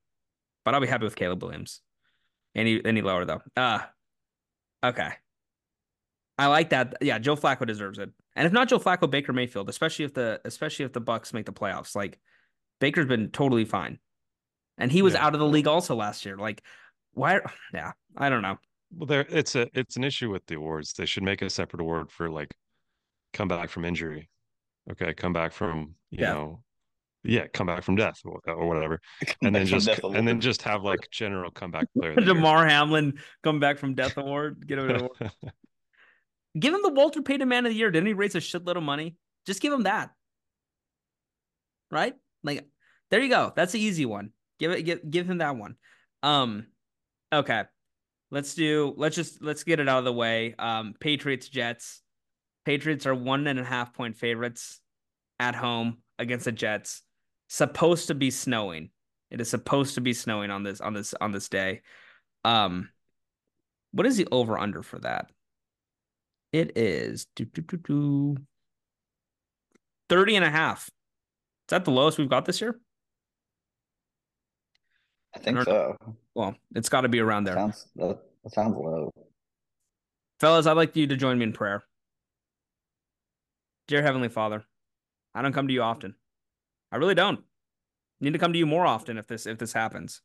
But 0.64 0.74
I'll 0.74 0.80
be 0.80 0.86
happy 0.86 1.04
with 1.04 1.16
Caleb 1.16 1.42
Williams. 1.42 1.80
Any 2.54 2.84
any 2.84 3.00
lower 3.02 3.24
though. 3.24 3.40
Uh 3.56 3.80
okay. 4.84 5.12
I 6.38 6.46
like 6.46 6.70
that. 6.70 6.94
Yeah, 7.00 7.18
Joe 7.18 7.36
Flacco 7.36 7.66
deserves 7.66 7.98
it. 7.98 8.10
And 8.36 8.46
if 8.46 8.52
not 8.52 8.68
Joe 8.68 8.78
Flacco, 8.78 9.10
Baker 9.10 9.32
Mayfield, 9.32 9.68
especially 9.68 10.04
if 10.04 10.14
the 10.14 10.40
especially 10.44 10.84
if 10.84 10.92
the 10.92 11.00
Bucs 11.00 11.32
make 11.32 11.46
the 11.46 11.52
playoffs. 11.52 11.94
Like 11.94 12.18
Baker's 12.80 13.06
been 13.06 13.30
totally 13.30 13.64
fine. 13.64 13.98
And 14.78 14.90
he 14.90 15.02
was 15.02 15.14
yeah. 15.14 15.26
out 15.26 15.34
of 15.34 15.40
the 15.40 15.46
league 15.46 15.66
also 15.66 15.94
last 15.94 16.24
year. 16.26 16.36
Like 16.36 16.62
why 17.12 17.40
yeah, 17.72 17.92
I 18.16 18.28
don't 18.28 18.42
know. 18.42 18.58
Well 18.94 19.06
there 19.06 19.26
it's 19.28 19.54
a 19.54 19.68
it's 19.74 19.96
an 19.96 20.04
issue 20.04 20.30
with 20.30 20.44
the 20.46 20.56
awards. 20.56 20.92
They 20.92 21.06
should 21.06 21.22
make 21.22 21.42
a 21.42 21.50
separate 21.50 21.80
award 21.80 22.10
for 22.10 22.28
like 22.28 22.54
come 23.32 23.48
back 23.48 23.70
from 23.70 23.84
injury. 23.84 24.28
Okay, 24.90 25.14
come 25.14 25.32
back 25.32 25.52
from, 25.52 25.94
you 26.10 26.18
yeah. 26.20 26.32
know, 26.32 26.62
yeah, 27.22 27.46
come 27.52 27.66
back 27.66 27.82
from 27.82 27.96
death 27.96 28.20
or, 28.24 28.40
or 28.46 28.66
whatever, 28.66 29.00
and 29.42 29.54
then 29.54 29.66
just 29.66 29.88
and 29.88 30.26
then 30.26 30.40
just 30.40 30.62
have 30.62 30.82
like 30.82 31.08
general 31.10 31.50
comeback 31.50 31.86
player. 31.98 32.14
Damar 32.14 32.66
Hamlin 32.66 33.18
come 33.42 33.60
back 33.60 33.78
from 33.78 33.94
death 33.94 34.16
award. 34.16 34.66
Get 34.66 34.78
an 34.78 34.96
award. 34.96 35.32
Give 36.58 36.74
him 36.74 36.80
the 36.82 36.92
Walter 36.92 37.22
Payton 37.22 37.48
Man 37.48 37.64
of 37.64 37.70
the 37.70 37.78
Year. 37.78 37.90
Didn't 37.92 38.08
he 38.08 38.12
raise 38.12 38.34
a 38.34 38.38
shitload 38.38 38.76
of 38.76 38.82
money? 38.82 39.14
Just 39.46 39.62
give 39.62 39.72
him 39.72 39.84
that. 39.84 40.10
Right? 41.92 42.14
Like, 42.42 42.66
there 43.10 43.20
you 43.20 43.28
go. 43.28 43.52
That's 43.54 43.70
the 43.70 43.78
easy 43.78 44.04
one. 44.04 44.32
Give 44.58 44.72
it. 44.72 44.82
Give 44.82 45.08
give 45.08 45.30
him 45.30 45.38
that 45.38 45.56
one. 45.56 45.76
Um, 46.24 46.66
okay. 47.32 47.64
Let's 48.32 48.54
do. 48.54 48.94
Let's 48.96 49.14
just 49.14 49.42
let's 49.42 49.62
get 49.62 49.78
it 49.78 49.88
out 49.88 50.00
of 50.00 50.04
the 50.04 50.12
way. 50.12 50.54
Um, 50.58 50.94
Patriots 50.98 51.48
Jets. 51.48 52.02
Patriots 52.64 53.06
are 53.06 53.14
one 53.14 53.46
and 53.46 53.58
a 53.58 53.64
half 53.64 53.94
point 53.94 54.16
favorites 54.16 54.80
at 55.38 55.54
home 55.54 55.98
against 56.18 56.44
the 56.44 56.52
Jets. 56.52 57.02
Supposed 57.48 58.08
to 58.08 58.14
be 58.14 58.30
snowing. 58.30 58.90
It 59.30 59.40
is 59.40 59.48
supposed 59.48 59.94
to 59.94 60.00
be 60.00 60.12
snowing 60.12 60.50
on 60.50 60.62
this 60.62 60.80
on 60.80 60.92
this 60.92 61.14
on 61.20 61.32
this 61.32 61.48
day. 61.48 61.82
Um, 62.44 62.90
what 63.92 64.06
is 64.06 64.16
the 64.16 64.28
over 64.30 64.58
under 64.58 64.82
for 64.82 64.98
that? 65.00 65.30
It 66.52 66.76
is 66.76 67.26
do, 67.36 67.44
do, 67.44 67.62
do, 67.62 67.76
do, 67.76 68.36
30 70.08 70.36
and 70.36 70.44
a 70.44 70.50
half. 70.50 70.88
Is 70.88 71.70
that 71.70 71.84
the 71.84 71.92
lowest 71.92 72.18
we've 72.18 72.28
got 72.28 72.44
this 72.44 72.60
year? 72.60 72.78
I 75.34 75.38
think 75.38 75.58
I 75.58 75.64
so. 75.64 75.96
Well, 76.34 76.56
it's 76.74 76.88
got 76.88 77.02
to 77.02 77.08
be 77.08 77.20
around 77.20 77.44
there. 77.44 77.54
Sounds, 77.54 77.86
that 77.94 78.18
sounds 78.48 78.76
low. 78.76 79.12
Fellas, 80.40 80.66
I'd 80.66 80.72
like 80.72 80.96
you 80.96 81.06
to 81.06 81.16
join 81.16 81.38
me 81.38 81.44
in 81.44 81.52
prayer. 81.52 81.84
Dear 83.90 84.02
Heavenly 84.02 84.28
Father, 84.28 84.64
I 85.34 85.42
don't 85.42 85.52
come 85.52 85.66
to 85.66 85.74
you 85.74 85.82
often. 85.82 86.14
I 86.92 86.96
really 86.98 87.16
don't. 87.16 87.40
I 87.40 87.42
need 88.20 88.34
to 88.34 88.38
come 88.38 88.52
to 88.52 88.58
you 88.58 88.64
more 88.64 88.86
often 88.86 89.18
if 89.18 89.26
this 89.26 89.46
if 89.46 89.58
this 89.58 89.72
happens. 89.72 90.22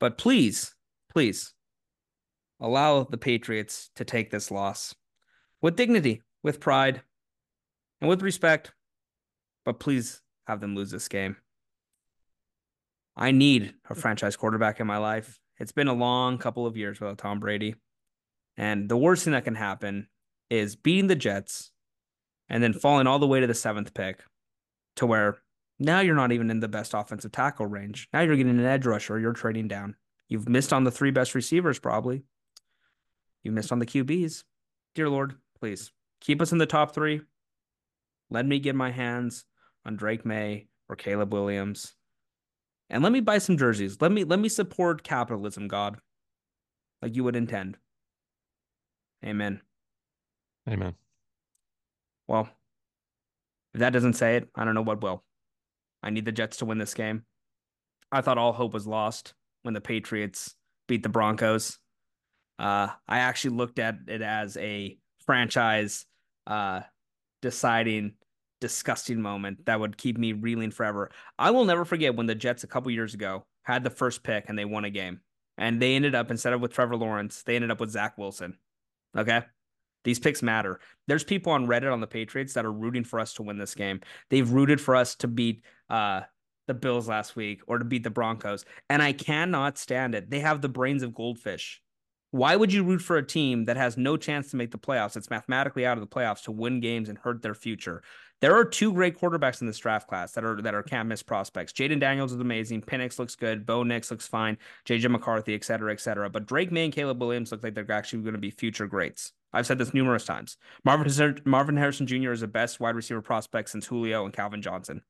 But 0.00 0.18
please, 0.18 0.74
please 1.08 1.54
allow 2.58 3.04
the 3.04 3.16
Patriots 3.16 3.90
to 3.94 4.04
take 4.04 4.32
this 4.32 4.50
loss 4.50 4.92
with 5.62 5.76
dignity, 5.76 6.22
with 6.42 6.58
pride, 6.58 7.02
and 8.00 8.10
with 8.10 8.22
respect. 8.22 8.72
But 9.64 9.78
please 9.78 10.20
have 10.48 10.60
them 10.60 10.74
lose 10.74 10.90
this 10.90 11.06
game. 11.06 11.36
I 13.16 13.30
need 13.30 13.72
a 13.88 13.94
franchise 13.94 14.34
quarterback 14.34 14.80
in 14.80 14.88
my 14.88 14.96
life. 14.98 15.38
It's 15.60 15.70
been 15.70 15.86
a 15.86 15.94
long 15.94 16.38
couple 16.38 16.66
of 16.66 16.76
years 16.76 16.98
without 16.98 17.18
Tom 17.18 17.38
Brady. 17.38 17.76
And 18.56 18.88
the 18.88 18.96
worst 18.96 19.22
thing 19.22 19.32
that 19.32 19.44
can 19.44 19.54
happen 19.54 20.08
is 20.50 20.74
beating 20.74 21.06
the 21.06 21.14
Jets 21.14 21.70
and 22.48 22.62
then 22.62 22.72
falling 22.72 23.06
all 23.06 23.18
the 23.18 23.26
way 23.26 23.40
to 23.40 23.46
the 23.46 23.54
seventh 23.54 23.94
pick 23.94 24.22
to 24.96 25.06
where 25.06 25.38
now 25.78 26.00
you're 26.00 26.14
not 26.14 26.32
even 26.32 26.50
in 26.50 26.60
the 26.60 26.68
best 26.68 26.94
offensive 26.94 27.32
tackle 27.32 27.66
range. 27.66 28.08
Now 28.12 28.20
you're 28.20 28.36
getting 28.36 28.58
an 28.58 28.64
edge 28.64 28.86
rusher, 28.86 29.18
you're 29.18 29.32
trading 29.32 29.68
down. 29.68 29.96
You've 30.28 30.48
missed 30.48 30.72
on 30.72 30.84
the 30.84 30.90
three 30.90 31.10
best 31.10 31.34
receivers, 31.34 31.78
probably. 31.78 32.22
You 33.42 33.52
missed 33.52 33.72
on 33.72 33.78
the 33.78 33.86
QBs. 33.86 34.44
Dear 34.94 35.08
Lord, 35.08 35.34
please 35.58 35.92
keep 36.20 36.40
us 36.40 36.52
in 36.52 36.58
the 36.58 36.66
top 36.66 36.94
three. 36.94 37.20
Let 38.30 38.46
me 38.46 38.58
get 38.58 38.74
my 38.74 38.90
hands 38.90 39.44
on 39.84 39.96
Drake 39.96 40.24
Maye 40.24 40.68
or 40.88 40.96
Caleb 40.96 41.32
Williams. 41.32 41.94
And 42.90 43.02
let 43.02 43.12
me 43.12 43.20
buy 43.20 43.38
some 43.38 43.58
jerseys. 43.58 44.00
Let 44.00 44.12
me 44.12 44.24
let 44.24 44.38
me 44.38 44.48
support 44.48 45.02
capitalism, 45.02 45.68
God. 45.68 45.98
Like 47.02 47.16
you 47.16 47.24
would 47.24 47.36
intend. 47.36 47.76
Amen. 49.24 49.60
Amen. 50.68 50.94
Well, 52.26 52.48
If 53.74 53.80
that 53.80 53.92
doesn't 53.92 54.14
say 54.14 54.36
it, 54.36 54.48
I 54.54 54.64
don't 54.64 54.74
know 54.74 54.82
what 54.82 55.02
will. 55.02 55.24
I 56.02 56.10
need 56.10 56.24
the 56.24 56.32
Jets 56.32 56.58
to 56.58 56.64
win 56.64 56.78
this 56.78 56.94
game. 56.94 57.24
I 58.12 58.20
thought 58.20 58.38
all 58.38 58.52
hope 58.52 58.72
was 58.72 58.86
lost 58.86 59.34
when 59.62 59.74
the 59.74 59.80
Patriots 59.80 60.54
beat 60.86 61.02
the 61.02 61.08
Broncos. 61.08 61.78
Uh, 62.58 62.88
I 63.08 63.18
actually 63.18 63.56
looked 63.56 63.78
at 63.78 63.96
it 64.06 64.22
as 64.22 64.56
a 64.56 64.96
franchise 65.26 66.06
uh, 66.46 66.82
deciding 67.42 68.14
disgusting 68.60 69.20
moment 69.20 69.66
that 69.66 69.80
would 69.80 69.96
keep 69.96 70.16
me 70.16 70.32
reeling 70.32 70.70
forever. 70.70 71.10
I 71.38 71.50
will 71.50 71.64
never 71.64 71.84
forget 71.84 72.14
when 72.14 72.26
the 72.26 72.34
Jets 72.34 72.64
a 72.64 72.68
couple 72.68 72.90
years 72.92 73.12
ago 73.14 73.44
had 73.62 73.82
the 73.82 73.90
first 73.90 74.22
pick 74.22 74.44
and 74.48 74.58
they 74.58 74.64
won 74.64 74.84
a 74.84 74.90
game. 74.90 75.20
And 75.58 75.80
they 75.80 75.96
ended 75.96 76.14
up, 76.14 76.30
instead 76.30 76.52
of 76.52 76.60
with 76.60 76.72
Trevor 76.72 76.96
Lawrence, 76.96 77.42
they 77.42 77.56
ended 77.56 77.70
up 77.70 77.80
with 77.80 77.90
Zach 77.90 78.16
Wilson. 78.16 78.56
Okay. 79.16 79.42
These 80.04 80.18
picks 80.18 80.42
matter. 80.42 80.80
There's 81.06 81.24
people 81.24 81.52
on 81.52 81.66
Reddit 81.66 81.92
on 81.92 82.00
the 82.00 82.06
Patriots 82.06 82.54
that 82.54 82.64
are 82.64 82.72
rooting 82.72 83.04
for 83.04 83.18
us 83.18 83.34
to 83.34 83.42
win 83.42 83.58
this 83.58 83.74
game. 83.74 84.00
They've 84.30 84.48
rooted 84.48 84.80
for 84.80 84.94
us 84.94 85.14
to 85.16 85.28
beat 85.28 85.64
uh, 85.90 86.22
the 86.66 86.74
Bills 86.74 87.08
last 87.08 87.36
week 87.36 87.62
or 87.66 87.78
to 87.78 87.84
beat 87.84 88.04
the 88.04 88.10
Broncos. 88.10 88.64
And 88.88 89.02
I 89.02 89.12
cannot 89.12 89.78
stand 89.78 90.14
it. 90.14 90.30
They 90.30 90.40
have 90.40 90.60
the 90.60 90.68
brains 90.68 91.02
of 91.02 91.14
goldfish. 91.14 91.80
Why 92.30 92.56
would 92.56 92.72
you 92.72 92.82
root 92.82 93.00
for 93.00 93.16
a 93.16 93.24
team 93.24 93.66
that 93.66 93.76
has 93.76 93.96
no 93.96 94.16
chance 94.16 94.50
to 94.50 94.56
make 94.56 94.72
the 94.72 94.78
playoffs? 94.78 95.16
It's 95.16 95.30
mathematically 95.30 95.86
out 95.86 95.96
of 95.96 96.00
the 96.00 96.12
playoffs 96.12 96.42
to 96.44 96.52
win 96.52 96.80
games 96.80 97.08
and 97.08 97.16
hurt 97.16 97.42
their 97.42 97.54
future. 97.54 98.02
There 98.40 98.56
are 98.56 98.64
two 98.64 98.92
great 98.92 99.16
quarterbacks 99.16 99.60
in 99.60 99.68
this 99.68 99.78
draft 99.78 100.08
class 100.08 100.32
that 100.32 100.44
are 100.44 100.60
that 100.62 100.74
are 100.74 100.82
can't 100.82 101.08
miss 101.08 101.22
prospects. 101.22 101.72
Jayden 101.72 102.00
Daniels 102.00 102.32
is 102.32 102.40
amazing. 102.40 102.82
Penix 102.82 103.18
looks 103.20 103.36
good. 103.36 103.64
Bo 103.64 103.84
Nix 103.84 104.10
looks 104.10 104.26
fine. 104.26 104.58
JJ 104.84 105.10
McCarthy, 105.12 105.54
et 105.54 105.64
cetera, 105.64 105.92
et 105.92 106.00
cetera. 106.00 106.28
But 106.28 106.46
Drake 106.46 106.72
Maye 106.72 106.86
and 106.86 106.92
Caleb 106.92 107.20
Williams 107.20 107.52
look 107.52 107.62
like 107.62 107.74
they're 107.74 107.90
actually 107.92 108.22
going 108.22 108.34
to 108.34 108.40
be 108.40 108.50
future 108.50 108.88
greats. 108.88 109.32
I've 109.54 109.66
said 109.66 109.78
this 109.78 109.94
numerous 109.94 110.24
times. 110.24 110.56
Marvin 110.84 111.40
Marvin 111.44 111.76
Harrison 111.76 112.06
Jr. 112.06 112.32
is 112.32 112.40
the 112.40 112.48
best 112.48 112.80
wide 112.80 112.96
receiver 112.96 113.22
prospect 113.22 113.70
since 113.70 113.86
Julio 113.86 114.24
and 114.24 114.34
Calvin 114.34 114.62
Johnson. 114.62 115.02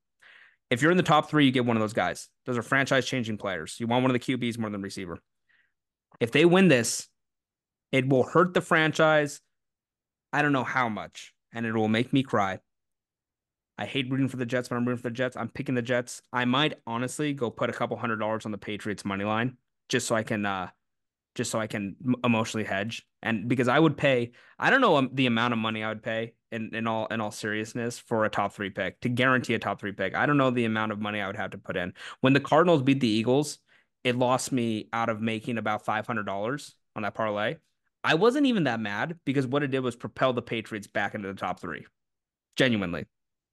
If 0.70 0.82
you're 0.82 0.90
in 0.90 0.96
the 0.96 1.02
top 1.02 1.28
three, 1.28 1.46
you 1.46 1.50
get 1.50 1.66
one 1.66 1.76
of 1.76 1.80
those 1.80 1.92
guys. 1.92 2.28
Those 2.46 2.58
are 2.58 2.62
franchise 2.62 3.06
changing 3.06 3.38
players. 3.38 3.76
You 3.78 3.86
want 3.86 4.02
one 4.02 4.14
of 4.14 4.20
the 4.20 4.36
QBs 4.36 4.58
more 4.58 4.70
than 4.70 4.82
receiver. 4.82 5.18
If 6.20 6.30
they 6.30 6.44
win 6.44 6.68
this, 6.68 7.08
it 7.92 8.08
will 8.08 8.22
hurt 8.22 8.54
the 8.54 8.60
franchise. 8.60 9.40
I 10.32 10.42
don't 10.42 10.52
know 10.52 10.64
how 10.64 10.88
much, 10.88 11.32
and 11.52 11.66
it 11.66 11.72
will 11.72 11.88
make 11.88 12.12
me 12.12 12.22
cry. 12.22 12.58
I 13.76 13.86
hate 13.86 14.10
rooting 14.10 14.28
for 14.28 14.36
the 14.36 14.46
Jets, 14.46 14.68
but 14.68 14.76
I'm 14.76 14.84
rooting 14.84 15.02
for 15.02 15.10
the 15.10 15.14
Jets. 15.14 15.36
I'm 15.36 15.48
picking 15.48 15.74
the 15.74 15.82
Jets. 15.82 16.22
I 16.32 16.44
might 16.44 16.74
honestly 16.86 17.32
go 17.32 17.50
put 17.50 17.70
a 17.70 17.72
couple 17.72 17.96
hundred 17.96 18.16
dollars 18.18 18.46
on 18.46 18.52
the 18.52 18.58
Patriots 18.58 19.04
money 19.04 19.24
line 19.24 19.56
just 19.88 20.06
so 20.06 20.14
I 20.14 20.22
can 20.22 20.46
uh 20.46 20.68
just 21.34 21.50
so 21.50 21.58
I 21.58 21.66
can 21.66 21.96
emotionally 22.22 22.64
hedge. 22.64 23.06
And 23.22 23.48
because 23.48 23.68
I 23.68 23.78
would 23.78 23.96
pay, 23.96 24.32
I 24.58 24.70
don't 24.70 24.80
know 24.80 24.96
um, 24.96 25.10
the 25.12 25.26
amount 25.26 25.52
of 25.52 25.58
money 25.58 25.82
I 25.82 25.88
would 25.88 26.02
pay 26.02 26.34
in, 26.52 26.74
in 26.74 26.86
all 26.86 27.06
in 27.06 27.20
all 27.20 27.30
seriousness 27.30 27.98
for 27.98 28.24
a 28.24 28.30
top 28.30 28.52
three 28.52 28.70
pick 28.70 29.00
to 29.00 29.08
guarantee 29.08 29.54
a 29.54 29.58
top 29.58 29.80
three 29.80 29.92
pick. 29.92 30.14
I 30.14 30.26
don't 30.26 30.36
know 30.36 30.50
the 30.50 30.64
amount 30.64 30.92
of 30.92 31.00
money 31.00 31.20
I 31.20 31.26
would 31.26 31.36
have 31.36 31.50
to 31.50 31.58
put 31.58 31.76
in. 31.76 31.92
When 32.20 32.32
the 32.32 32.40
Cardinals 32.40 32.82
beat 32.82 33.00
the 33.00 33.08
Eagles, 33.08 33.58
it 34.04 34.16
lost 34.16 34.52
me 34.52 34.88
out 34.92 35.08
of 35.08 35.20
making 35.20 35.58
about 35.58 35.84
five 35.84 36.06
hundred 36.06 36.24
dollars 36.24 36.74
on 36.94 37.02
that 37.02 37.14
parlay. 37.14 37.56
I 38.04 38.14
wasn't 38.14 38.46
even 38.46 38.64
that 38.64 38.80
mad 38.80 39.18
because 39.24 39.46
what 39.46 39.62
it 39.62 39.68
did 39.68 39.80
was 39.80 39.96
propel 39.96 40.32
the 40.32 40.42
Patriots 40.42 40.86
back 40.86 41.14
into 41.14 41.28
the 41.28 41.34
top 41.34 41.58
three. 41.60 41.86
Genuinely. 42.56 43.06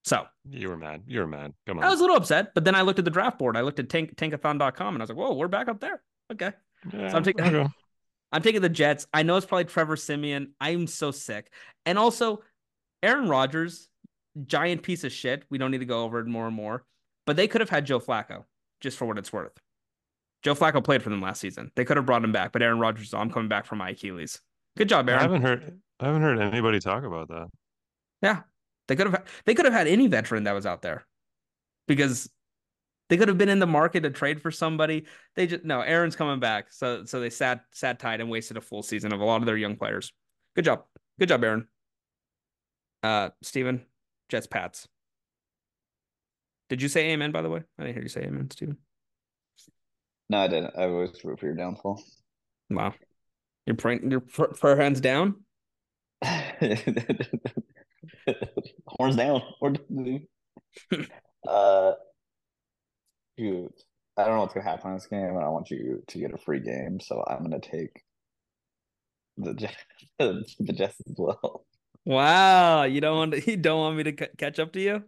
So 0.03 0.25
you 0.49 0.69
were 0.69 0.77
mad. 0.77 1.03
You 1.07 1.19
were 1.19 1.27
mad. 1.27 1.53
Come 1.65 1.77
on. 1.77 1.83
I 1.83 1.89
was 1.89 1.99
a 1.99 2.03
little 2.03 2.17
upset, 2.17 2.53
but 2.53 2.65
then 2.65 2.75
I 2.75 2.81
looked 2.81 2.99
at 2.99 3.05
the 3.05 3.11
draft 3.11 3.39
board. 3.39 3.55
I 3.55 3.61
looked 3.61 3.79
at 3.79 3.89
tank, 3.89 4.15
tankathon.com 4.15 4.95
and 4.95 5.01
I 5.01 5.03
was 5.03 5.09
like, 5.09 5.17
whoa, 5.17 5.33
we're 5.33 5.47
back 5.47 5.67
up 5.67 5.79
there. 5.79 6.01
Okay. 6.31 6.51
Yeah, 6.93 7.09
so 7.09 7.17
I'm 7.17 7.23
taking 7.23 7.45
I'm 8.31 8.41
taking 8.41 8.61
the 8.61 8.69
Jets. 8.69 9.07
I 9.13 9.23
know 9.23 9.35
it's 9.35 9.45
probably 9.45 9.65
Trevor 9.65 9.95
Siemian. 9.95 10.53
I'm 10.61 10.87
so 10.87 11.11
sick. 11.11 11.51
And 11.85 11.99
also, 11.99 12.41
Aaron 13.03 13.27
Rodgers, 13.27 13.89
giant 14.45 14.83
piece 14.83 15.03
of 15.03 15.11
shit. 15.11 15.43
We 15.49 15.57
don't 15.57 15.71
need 15.71 15.79
to 15.79 15.85
go 15.85 16.03
over 16.03 16.19
it 16.19 16.27
more 16.27 16.47
and 16.47 16.55
more. 16.55 16.85
But 17.25 17.35
they 17.35 17.47
could 17.47 17.61
have 17.61 17.69
had 17.69 17.85
Joe 17.85 17.99
Flacco, 17.99 18.45
just 18.79 18.97
for 18.97 19.05
what 19.05 19.17
it's 19.17 19.33
worth. 19.33 19.51
Joe 20.43 20.55
Flacco 20.55 20.83
played 20.83 21.03
for 21.03 21.09
them 21.09 21.21
last 21.21 21.39
season. 21.39 21.71
They 21.75 21.85
could 21.85 21.97
have 21.97 22.05
brought 22.05 22.23
him 22.23 22.31
back, 22.31 22.51
but 22.51 22.61
Aaron 22.61 22.79
Rodgers, 22.79 23.13
I'm 23.13 23.29
coming 23.29 23.49
back 23.49 23.65
from 23.65 23.77
my 23.77 23.89
Achilles. 23.89 24.41
Good 24.77 24.89
job, 24.89 25.07
Aaron. 25.07 25.19
I 25.19 25.23
haven't 25.23 25.41
heard 25.43 25.79
I 25.99 26.05
haven't 26.05 26.21
heard 26.21 26.39
anybody 26.39 26.79
talk 26.79 27.03
about 27.03 27.27
that. 27.27 27.47
Yeah. 28.21 28.41
They 28.87 28.95
could 28.95 29.07
have 29.07 29.23
they 29.45 29.53
could 29.53 29.65
have 29.65 29.73
had 29.73 29.87
any 29.87 30.07
veteran 30.07 30.43
that 30.45 30.53
was 30.53 30.65
out 30.65 30.81
there. 30.81 31.05
Because 31.87 32.29
they 33.11 33.17
could 33.17 33.27
have 33.27 33.37
been 33.37 33.49
in 33.49 33.59
the 33.59 33.67
market 33.67 34.03
to 34.03 34.09
trade 34.09 34.41
for 34.41 34.51
somebody. 34.51 35.05
They 35.35 35.45
just 35.45 35.65
no, 35.65 35.81
Aaron's 35.81 36.15
coming 36.15 36.39
back. 36.39 36.71
So 36.71 37.03
so 37.03 37.19
they 37.19 37.29
sat 37.29 37.65
sat 37.71 37.99
tight 37.99 38.21
and 38.21 38.29
wasted 38.29 38.55
a 38.55 38.61
full 38.61 38.83
season 38.83 39.11
of 39.11 39.19
a 39.19 39.25
lot 39.25 39.41
of 39.41 39.45
their 39.45 39.57
young 39.57 39.75
players. 39.75 40.13
Good 40.55 40.63
job. 40.63 40.85
Good 41.19 41.27
job, 41.27 41.43
Aaron. 41.43 41.67
Uh 43.03 43.31
Steven, 43.41 43.85
Jets 44.29 44.47
Pats. 44.47 44.87
Did 46.69 46.81
you 46.81 46.87
say 46.87 47.09
amen 47.11 47.33
by 47.33 47.41
the 47.41 47.49
way? 47.49 47.63
I 47.77 47.83
didn't 47.83 47.95
hear 47.95 48.03
you 48.03 48.07
say 48.07 48.21
amen, 48.21 48.49
Steven. 48.49 48.77
No, 50.29 50.37
I 50.37 50.47
didn't. 50.47 50.73
I 50.77 50.85
was 50.85 51.21
root 51.25 51.37
for 51.37 51.47
your 51.47 51.55
downfall. 51.55 52.01
Wow. 52.69 52.93
You're 53.65 53.75
praying 53.75 54.09
your 54.09 54.21
prayer 54.21 54.77
hands 54.77 55.01
down? 55.01 55.43
Horns 58.87 59.17
down. 59.17 59.41
uh 61.47 61.91
you 63.41 63.73
I 64.17 64.25
don't 64.25 64.35
know 64.35 64.41
what's 64.41 64.53
gonna 64.53 64.69
happen 64.69 64.91
in 64.91 64.97
this 64.97 65.07
game, 65.07 65.21
and 65.21 65.39
I 65.43 65.49
want 65.49 65.71
you 65.71 66.03
to 66.07 66.19
get 66.19 66.33
a 66.33 66.37
free 66.37 66.59
game, 66.59 66.99
so 66.99 67.23
I'm 67.27 67.41
gonna 67.43 67.59
take 67.59 68.03
the 69.37 69.53
Jets, 70.19 70.55
the 70.59 70.73
Jets 70.73 71.01
as 71.09 71.15
well. 71.17 71.65
Wow, 72.05 72.83
you 72.83 73.01
don't 73.01 73.17
want 73.17 73.31
to, 73.33 73.41
you 73.51 73.57
don't 73.57 73.79
want 73.79 73.97
me 73.97 74.03
to 74.03 74.11
c- 74.11 74.31
catch 74.37 74.59
up 74.59 74.73
to 74.73 74.81
you? 74.81 75.03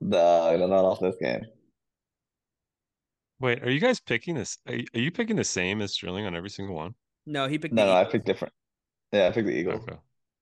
No, 0.00 0.56
we're 0.58 0.66
not 0.66 0.84
off 0.84 1.00
this 1.00 1.16
game. 1.20 1.46
Wait, 3.40 3.62
are 3.62 3.70
you 3.70 3.80
guys 3.80 4.00
picking 4.00 4.34
this? 4.34 4.58
Are 4.66 4.74
you, 4.74 4.86
are 4.94 5.00
you 5.00 5.10
picking 5.10 5.36
the 5.36 5.44
same 5.44 5.82
as 5.82 5.92
Sterling 5.92 6.26
on 6.26 6.34
every 6.34 6.50
single 6.50 6.74
one? 6.74 6.94
No, 7.26 7.48
he 7.48 7.58
picked. 7.58 7.74
No, 7.74 7.84
no, 7.84 7.92
I 7.92 8.04
picked 8.04 8.26
different. 8.26 8.54
Yeah, 9.12 9.26
I 9.26 9.30
picked 9.30 9.46
the 9.46 9.54
Eagles. 9.54 9.82
Okay. 9.82 9.98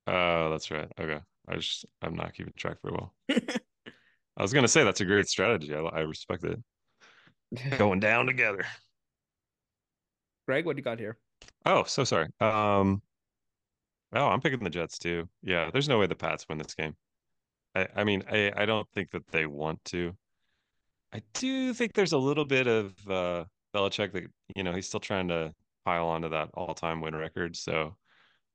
Oh, 0.06 0.50
that's 0.50 0.70
right. 0.70 0.90
Okay, 0.98 1.20
I 1.48 1.56
just 1.56 1.86
I'm 2.02 2.14
not 2.14 2.34
keeping 2.34 2.52
track 2.56 2.78
very 2.82 2.94
well. 2.94 3.14
I 4.36 4.42
was 4.42 4.52
gonna 4.52 4.68
say 4.68 4.84
that's 4.84 5.00
a 5.00 5.04
great 5.04 5.28
strategy. 5.28 5.74
I, 5.74 5.80
I 5.80 6.00
respect 6.00 6.44
it. 6.44 6.58
Going 7.78 8.00
down 8.00 8.26
together. 8.26 8.64
Greg, 10.46 10.66
what 10.66 10.76
do 10.76 10.80
you 10.80 10.84
got 10.84 10.98
here? 10.98 11.16
Oh, 11.64 11.84
so 11.84 12.04
sorry. 12.04 12.28
Um, 12.40 13.00
oh, 14.14 14.26
I'm 14.26 14.40
picking 14.40 14.62
the 14.62 14.70
Jets 14.70 14.98
too. 14.98 15.28
Yeah, 15.42 15.70
there's 15.72 15.88
no 15.88 15.98
way 15.98 16.06
the 16.06 16.14
Pats 16.14 16.46
win 16.48 16.58
this 16.58 16.74
game. 16.74 16.94
I, 17.74 17.88
I 17.96 18.04
mean, 18.04 18.22
I, 18.30 18.52
I 18.56 18.66
don't 18.66 18.88
think 18.94 19.10
that 19.12 19.26
they 19.28 19.46
want 19.46 19.84
to. 19.86 20.12
I 21.12 21.22
do 21.34 21.72
think 21.72 21.94
there's 21.94 22.12
a 22.12 22.18
little 22.18 22.44
bit 22.44 22.66
of 22.66 22.92
uh, 23.08 23.44
Belichick 23.74 24.12
that 24.12 24.24
you 24.54 24.62
know 24.62 24.72
he's 24.74 24.88
still 24.88 25.00
trying 25.00 25.28
to 25.28 25.54
pile 25.84 26.06
onto 26.06 26.30
that 26.30 26.50
all-time 26.54 27.00
win 27.00 27.14
record. 27.14 27.56
So 27.56 27.96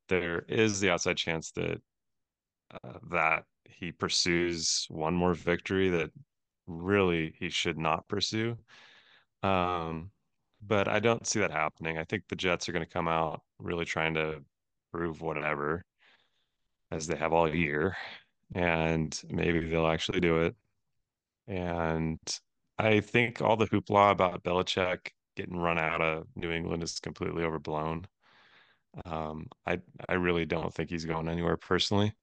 there 0.08 0.44
is 0.48 0.80
the 0.80 0.90
outside 0.90 1.18
chance 1.18 1.52
that 1.52 1.82
uh, 2.72 3.00
that 3.12 3.46
he 3.66 3.92
pursues 3.92 4.86
one 4.90 5.14
more 5.16 5.34
victory 5.34 5.90
that 5.90 6.12
really 6.68 7.34
he 7.40 7.50
should 7.50 7.78
not 7.78 8.08
pursue. 8.08 8.58
Um, 9.44 10.12
but 10.62 10.88
I 10.88 11.00
don't 11.00 11.26
see 11.26 11.40
that 11.40 11.52
happening. 11.52 11.98
I 11.98 12.04
think 12.04 12.24
the 12.28 12.36
Jets 12.36 12.68
are 12.68 12.74
going 12.74 12.86
to 12.86 12.92
come 12.92 13.08
out 13.08 13.42
really 13.60 13.86
trying 13.86 14.14
to 14.16 14.44
prove 14.92 15.22
whatever 15.22 15.86
as 16.92 17.08
they 17.08 17.16
have 17.18 17.34
all 17.34 17.54
year, 17.54 17.96
and 18.54 19.20
maybe 19.30 19.60
they'll 19.70 19.88
actually 19.88 20.20
do 20.20 20.40
it. 20.44 20.56
And 21.48 22.20
I 22.78 23.00
think 23.02 23.42
all 23.42 23.58
the 23.58 23.68
hoopla 23.68 24.12
about 24.12 24.44
Belichick 24.44 25.10
getting 25.36 25.58
run 25.58 25.78
out 25.80 26.02
of 26.02 26.28
New 26.36 26.52
England 26.52 26.84
is 26.84 27.00
completely 27.00 27.44
overblown. 27.44 28.06
Um, 29.06 29.48
I 29.66 29.80
I 30.08 30.14
really 30.16 30.46
don't 30.46 30.74
think 30.74 30.90
he's 30.90 31.06
going 31.06 31.30
anywhere 31.30 31.58
personally. 31.58 32.14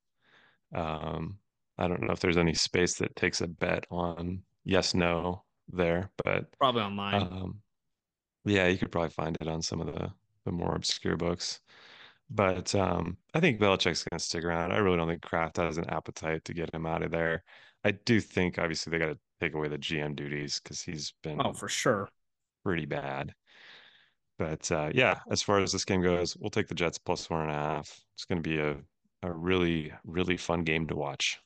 Um, 0.77 1.39
I 1.79 1.89
don't 1.89 2.03
know 2.03 2.13
if 2.13 2.21
there's 2.21 2.37
any 2.37 2.55
space 2.55 2.95
that 2.99 3.17
takes 3.17 3.41
a 3.41 3.47
bet 3.47 3.87
on 3.91 4.43
yes 4.65 4.95
no 4.95 5.45
there, 5.69 6.11
but 6.25 6.47
probably 6.59 6.83
online. 6.83 7.23
Um, 7.23 7.61
yeah, 8.45 8.69
you 8.69 8.79
could 8.79 8.93
probably 8.93 9.11
find 9.11 9.37
it 9.41 9.49
on 9.49 9.63
some 9.63 9.81
of 9.81 9.87
the 9.87 10.13
the 10.45 10.53
more 10.53 10.75
obscure 10.75 11.17
books. 11.17 11.61
But 12.31 12.75
um, 12.75 13.17
I 13.35 13.41
think 13.41 13.61
Belichick's 13.61 14.05
going 14.05 14.19
to 14.19 14.25
stick 14.25 14.45
around. 14.45 14.73
I 14.73 14.79
really 14.79 14.97
don't 14.97 15.09
think 15.09 15.23
Kraft 15.23 15.59
has 15.59 15.79
an 15.79 15.89
appetite 15.89 16.45
to 16.45 16.55
get 16.55 16.75
him 16.75 16.87
out 16.87 17.03
of 17.03 17.11
there. 17.11 17.45
I 17.85 17.93
do 17.93 18.21
think 18.21 18.59
obviously 18.59 18.91
they 18.91 18.99
got 18.99 19.13
to 19.13 19.19
take 19.41 19.55
away 19.55 19.69
the 19.69 19.79
GM 19.79 20.17
duties 20.17 20.61
because 20.63 20.83
he's 20.83 21.13
been 21.23 21.41
oh 21.41 21.53
for 21.53 21.69
sure 21.69 22.09
pretty 22.65 22.87
bad. 22.87 23.33
But 24.39 24.71
uh, 24.73 24.91
yeah, 24.93 25.21
as 25.31 25.43
far 25.43 25.61
as 25.61 25.73
this 25.73 25.85
game 25.85 26.03
goes, 26.03 26.37
we'll 26.37 26.51
take 26.51 26.69
the 26.69 26.75
Jets 26.75 26.99
plus 26.99 27.31
one 27.31 27.43
and 27.43 27.51
a 27.51 27.55
half. 27.55 28.01
It's 28.15 28.25
going 28.25 28.43
to 28.43 28.49
be 28.49 28.59
a 28.59 28.77
a 29.23 29.33
really 29.33 29.93
really 30.05 30.37
fun 30.37 30.63
game 30.63 30.87
to 30.89 30.97
watch. 30.97 31.41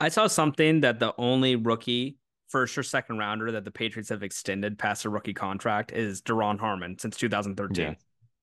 I 0.00 0.08
saw 0.08 0.26
something 0.26 0.80
that 0.80 1.00
the 1.00 1.14
only 1.18 1.56
rookie 1.56 2.18
first 2.48 2.78
or 2.78 2.82
second 2.82 3.18
rounder 3.18 3.52
that 3.52 3.64
the 3.64 3.70
Patriots 3.70 4.08
have 4.08 4.22
extended 4.22 4.78
past 4.78 5.04
a 5.04 5.10
rookie 5.10 5.34
contract 5.34 5.92
is 5.92 6.22
Duron 6.22 6.58
Harmon 6.58 6.98
since 6.98 7.16
2013, 7.16 7.84
yeah. 7.84 7.94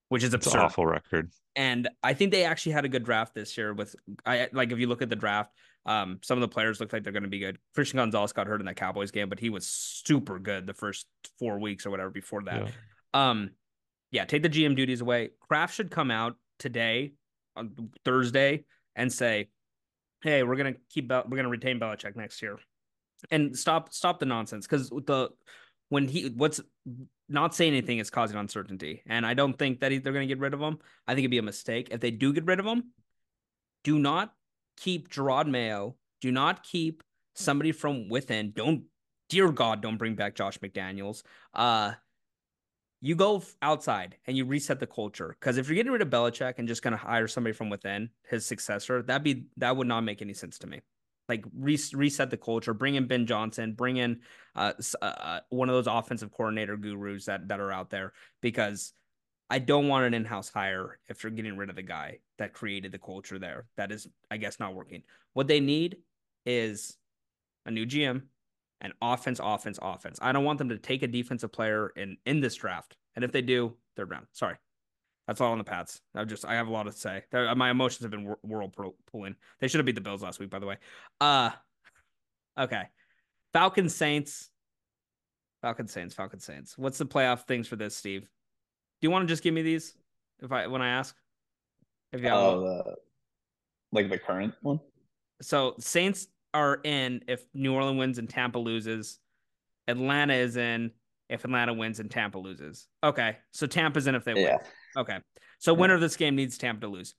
which 0.09 0.23
is 0.23 0.33
absurd. 0.33 0.59
awful 0.59 0.85
record. 0.85 1.31
And 1.55 1.87
I 2.03 2.13
think 2.13 2.31
they 2.31 2.43
actually 2.43 2.73
had 2.73 2.85
a 2.85 2.89
good 2.89 3.03
draft 3.03 3.33
this 3.33 3.57
year 3.57 3.73
with 3.73 3.95
I 4.25 4.49
like 4.51 4.71
if 4.71 4.79
you 4.79 4.87
look 4.87 5.01
at 5.01 5.09
the 5.09 5.15
draft, 5.15 5.51
Um, 5.85 6.19
some 6.23 6.37
of 6.37 6.41
the 6.41 6.47
players 6.47 6.79
look 6.79 6.91
like 6.91 7.03
they're 7.03 7.13
going 7.13 7.23
to 7.23 7.29
be 7.29 7.39
good. 7.39 7.57
Christian 7.73 7.97
Gonzalez 7.97 8.33
got 8.33 8.47
hurt 8.47 8.59
in 8.59 8.65
that 8.65 8.75
Cowboys 8.75 9.11
game, 9.11 9.29
but 9.29 9.39
he 9.39 9.49
was 9.49 9.65
super 9.65 10.39
good 10.39 10.67
the 10.67 10.73
first 10.73 11.07
four 11.39 11.59
weeks 11.59 11.85
or 11.85 11.91
whatever 11.91 12.09
before 12.09 12.43
that. 12.43 12.63
Yeah. 12.63 13.29
Um, 13.29 13.51
yeah, 14.11 14.25
take 14.25 14.43
the 14.43 14.49
GM 14.49 14.75
duties 14.75 15.01
away. 15.01 15.31
Kraft 15.39 15.75
should 15.75 15.91
come 15.91 16.11
out 16.11 16.35
today 16.59 17.13
on 17.55 17.89
Thursday 18.03 18.65
and 18.95 19.11
say, 19.11 19.49
"Hey, 20.21 20.43
we're 20.43 20.55
gonna 20.55 20.75
keep 20.89 21.09
we're 21.09 21.23
gonna 21.23 21.49
retain 21.49 21.79
Belichick 21.79 22.15
next 22.15 22.41
year," 22.41 22.57
and 23.31 23.57
stop 23.57 23.93
stop 23.93 24.19
the 24.19 24.25
nonsense 24.25 24.67
because 24.67 24.89
the 24.89 25.29
when 25.89 26.07
he 26.07 26.29
what's 26.29 26.61
not 27.27 27.55
saying 27.55 27.73
anything 27.73 27.99
is 27.99 28.09
causing 28.09 28.37
uncertainty, 28.37 29.01
and 29.05 29.25
I 29.25 29.33
don't 29.33 29.57
think 29.57 29.79
that 29.79 29.89
they're 29.89 30.13
gonna 30.13 30.25
get 30.25 30.39
rid 30.39 30.53
of 30.53 30.61
him. 30.61 30.79
I 31.07 31.13
think 31.13 31.23
it'd 31.23 31.31
be 31.31 31.37
a 31.37 31.43
mistake 31.43 31.89
if 31.91 31.99
they 31.99 32.11
do 32.11 32.33
get 32.33 32.45
rid 32.45 32.59
of 32.59 32.65
him. 32.65 32.91
Do 33.83 33.99
not 33.99 34.33
keep 34.77 35.09
Jerod 35.09 35.47
Mayo. 35.47 35.95
Do 36.21 36.31
not 36.31 36.63
keep 36.63 37.03
somebody 37.35 37.71
from 37.71 38.09
within. 38.09 38.51
Don't, 38.51 38.85
dear 39.29 39.51
God, 39.51 39.81
don't 39.81 39.97
bring 39.97 40.15
back 40.15 40.35
Josh 40.35 40.57
McDaniels. 40.59 41.23
Uh, 41.53 41.93
you 43.05 43.13
go 43.13 43.43
outside 43.61 44.15
and 44.25 44.35
you 44.35 44.45
reset 44.45 44.79
the 44.79 44.87
culture. 44.87 45.35
Because 45.39 45.57
if 45.57 45.67
you're 45.69 45.75
getting 45.75 45.91
rid 45.91 46.01
of 46.01 46.09
Belichick 46.09 46.55
and 46.57 46.67
just 46.67 46.81
gonna 46.81 46.97
hire 46.97 47.27
somebody 47.27 47.53
from 47.53 47.69
within, 47.69 48.09
his 48.27 48.47
successor, 48.47 49.03
that 49.03 49.23
be 49.23 49.45
that 49.57 49.77
would 49.77 49.85
not 49.85 50.01
make 50.01 50.23
any 50.23 50.33
sense 50.33 50.57
to 50.57 50.67
me. 50.67 50.81
Like 51.29 51.45
re- 51.55 51.77
reset 51.93 52.31
the 52.31 52.37
culture, 52.37 52.73
bring 52.73 52.95
in 52.95 53.05
Ben 53.05 53.27
Johnson, 53.27 53.73
bring 53.73 53.97
in 53.97 54.21
uh, 54.55 54.73
uh, 55.03 55.05
uh, 55.05 55.39
one 55.49 55.69
of 55.69 55.75
those 55.75 55.85
offensive 55.85 56.31
coordinator 56.31 56.77
gurus 56.77 57.25
that 57.25 57.47
that 57.47 57.59
are 57.59 57.71
out 57.71 57.91
there 57.91 58.13
because 58.41 58.93
I 59.51 59.59
don't 59.59 59.87
want 59.87 60.07
an 60.07 60.15
in-house 60.15 60.49
hire 60.49 60.97
if 61.07 61.23
you're 61.23 61.31
getting 61.31 61.57
rid 61.57 61.69
of 61.69 61.75
the 61.75 61.83
guy 61.83 62.21
that 62.39 62.53
created 62.53 62.91
the 62.91 62.97
culture 62.97 63.37
there. 63.37 63.67
That 63.77 63.91
is, 63.91 64.07
I 64.31 64.37
guess, 64.37 64.59
not 64.59 64.73
working. 64.73 65.03
What 65.33 65.47
they 65.47 65.59
need 65.59 65.97
is 66.43 66.97
a 67.67 67.71
new 67.71 67.85
GM 67.85 68.23
and 68.81 68.93
offense, 69.01 69.39
offense, 69.41 69.79
offense. 69.81 70.19
I 70.21 70.31
don't 70.31 70.43
want 70.43 70.59
them 70.59 70.69
to 70.69 70.77
take 70.77 71.03
a 71.03 71.07
defensive 71.07 71.51
player 71.51 71.91
in 71.95 72.17
in 72.25 72.39
this 72.39 72.55
draft. 72.55 72.95
And 73.15 73.23
if 73.23 73.31
they 73.31 73.41
do, 73.41 73.75
third 73.95 74.11
round. 74.11 74.27
Sorry. 74.33 74.55
That's 75.27 75.41
all 75.41 75.51
on 75.51 75.57
the 75.57 75.63
Pats. 75.63 76.01
I 76.13 76.23
just 76.23 76.45
I 76.45 76.55
have 76.55 76.67
a 76.67 76.71
lot 76.71 76.83
to 76.83 76.91
say. 76.91 77.23
My 77.33 77.71
emotions 77.71 78.03
have 78.03 78.11
been 78.11 78.35
world 78.43 78.75
pulling. 79.11 79.35
They 79.59 79.67
should 79.67 79.79
have 79.79 79.85
beat 79.85 79.95
the 79.95 80.01
Bills 80.01 80.21
last 80.21 80.39
week, 80.39 80.49
by 80.49 80.59
the 80.59 80.67
way. 80.67 80.77
Uh 81.19 81.51
okay. 82.57 82.83
Falcon 83.53 83.89
Saints. 83.89 84.49
Falcon 85.61 85.87
Saints. 85.87 86.13
Falcon 86.13 86.39
Saints. 86.39 86.77
What's 86.77 86.97
the 86.97 87.05
playoff 87.05 87.47
things 87.47 87.67
for 87.67 87.75
this, 87.75 87.95
Steve? 87.95 88.21
Do 88.21 89.07
you 89.07 89.11
want 89.11 89.27
to 89.27 89.31
just 89.31 89.41
give 89.41 89.53
me 89.53 89.63
these 89.63 89.95
if 90.43 90.51
I 90.51 90.67
when 90.67 90.81
I 90.81 90.89
ask? 90.89 91.15
If 92.11 92.21
you 92.21 92.27
have 92.27 92.37
oh, 92.37 92.95
like 93.91 94.09
the 94.09 94.19
current 94.19 94.53
one. 94.61 94.79
So 95.41 95.75
Saints 95.79 96.27
are 96.55 96.79
in 96.83 97.21
if 97.27 97.43
New 97.53 97.73
Orleans 97.73 97.99
wins 97.99 98.17
and 98.17 98.29
Tampa 98.29 98.57
loses. 98.57 99.19
Atlanta 99.87 100.33
is 100.33 100.57
in 100.57 100.91
if 101.29 101.43
Atlanta 101.43 101.73
wins 101.73 101.99
and 101.99 102.09
Tampa 102.09 102.37
loses. 102.37 102.87
Okay. 103.03 103.37
So 103.51 103.67
Tampa's 103.67 104.07
in 104.07 104.15
if 104.15 104.23
they 104.23 104.33
win. 104.33 104.43
Yeah. 104.43 104.57
Okay. 104.97 105.19
So 105.59 105.73
winner 105.73 105.93
of 105.93 106.01
this 106.01 106.15
game 106.15 106.35
needs 106.35 106.57
Tampa 106.57 106.81
to 106.81 106.87
lose. 106.87 107.13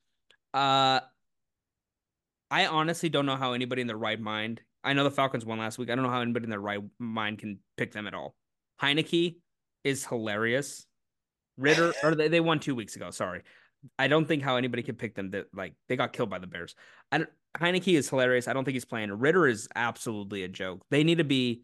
Uh 0.55 1.01
I 2.51 2.67
honestly 2.67 3.09
don't 3.09 3.27
know 3.27 3.37
how 3.37 3.53
anybody 3.53 3.83
in 3.83 3.89
their 3.89 3.97
right 3.97 4.21
mind. 4.21 4.61
I 4.83 4.93
know 4.93 5.05
the 5.05 5.11
Falcons 5.11 5.45
won 5.45 5.59
last 5.59 5.79
week. 5.79 5.91
I 5.91 5.97
don't 5.97 6.05
know 6.05 6.11
how 6.11 6.21
anybody 6.21 6.45
in 6.45 6.51
their 6.51 6.61
right 6.61 6.81
mind 6.99 7.41
can 7.41 7.59
pick 7.77 7.93
them 7.93 8.07
at 8.07 8.15
all. 8.15 8.37
Heinicke 8.81 9.37
is 9.83 10.07
hilarious. 10.07 10.87
Ridder, 11.57 11.93
or 12.03 12.15
they, 12.15 12.29
they 12.29 12.41
won 12.41 12.61
two 12.61 12.75
weeks 12.75 12.95
ago. 12.97 13.11
Sorry. 13.11 13.43
I 13.99 14.09
don't 14.09 14.27
think 14.27 14.43
how 14.43 14.57
anybody 14.57 14.83
could 14.83 14.99
pick 14.99 15.15
them 15.15 15.31
that 15.31 15.47
like 15.53 15.75
they 15.89 15.97
got 15.97 16.13
killed 16.13 16.31
by 16.31 16.39
the 16.39 16.47
Bears. 16.47 16.75
I 17.11 17.25
Heinicke 17.59 17.95
is 17.95 18.09
hilarious. 18.09 18.49
I 18.49 18.53
don't 18.53 18.65
think 18.65 18.75
he's 18.75 18.85
playing. 18.85 19.11
Ridder 19.13 19.47
is 19.47 19.69
absolutely 19.75 20.43
a 20.43 20.49
joke. 20.49 20.83
They 20.91 21.05
need 21.05 21.19
to 21.19 21.25
be 21.25 21.63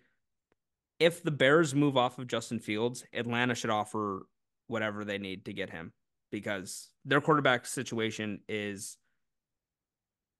if 0.98 1.22
the 1.22 1.30
Bears 1.30 1.74
move 1.74 1.96
off 1.96 2.18
of 2.18 2.28
Justin 2.28 2.60
Fields, 2.60 3.04
Atlanta 3.12 3.54
should 3.54 3.70
offer 3.70 4.26
whatever 4.68 5.04
they 5.04 5.18
need 5.18 5.44
to 5.46 5.52
get 5.52 5.68
him 5.68 5.92
because 6.30 6.90
their 7.04 7.20
quarterback 7.20 7.66
situation 7.66 8.40
is 8.48 8.96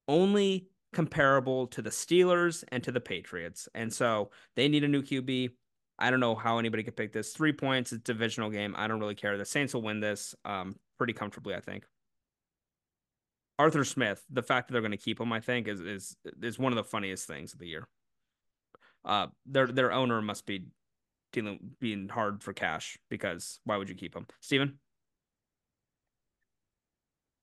only 0.09 0.69
comparable 0.93 1.67
to 1.69 1.83
the 1.83 1.91
Steelers 1.91 2.65
and 2.69 2.83
to 2.85 2.93
the 2.93 3.01
Patriots. 3.01 3.69
And 3.75 3.93
so 3.93 4.31
they 4.57 4.69
need 4.69 4.85
a 4.85 4.89
new 4.89 5.03
QB. 5.03 5.51
I 5.99 6.11
don't 6.11 6.21
know 6.21 6.35
how 6.35 6.59
anybody 6.59 6.83
could 6.83 6.97
pick 6.97 7.13
this. 7.13 7.33
Three 7.33 7.53
points, 7.53 7.93
it's 7.93 8.03
divisional 8.03 8.51
game. 8.51 8.75
I 8.77 8.87
don't 8.87 9.01
really 9.01 9.15
care. 9.15 9.37
The 9.37 9.45
Saints 9.45 9.75
will 9.75 9.83
win 9.83 10.01
this 10.01 10.35
um, 10.45 10.77
pretty 10.99 11.13
comfortably, 11.13 11.55
I 11.55 11.61
think. 11.61 11.85
Arthur 13.59 13.85
Smith, 13.85 14.23
the 14.31 14.43
fact 14.43 14.69
that 14.69 14.73
they're 14.73 14.83
going 14.83 14.93
to 14.93 14.97
keep 14.97 15.21
him, 15.21 15.33
I 15.33 15.41
think, 15.41 15.69
is 15.69 15.81
is 15.81 16.17
is 16.43 16.59
one 16.59 16.73
of 16.73 16.77
the 16.77 16.85
funniest 16.85 17.27
things 17.27 17.53
of 17.53 17.59
the 17.59 17.69
year. 17.69 17.87
Uh, 19.05 19.29
their 19.47 19.67
their 19.67 19.93
owner 19.93 20.23
must 20.23 20.47
be 20.47 20.67
dealing 21.33 21.59
being 21.81 22.09
hard 22.09 22.43
for 22.43 22.53
cash 22.53 22.99
because 23.09 23.61
why 23.65 23.77
would 23.77 23.89
you 23.89 23.95
keep 23.95 24.15
him, 24.15 24.27
Steven? 24.41 24.79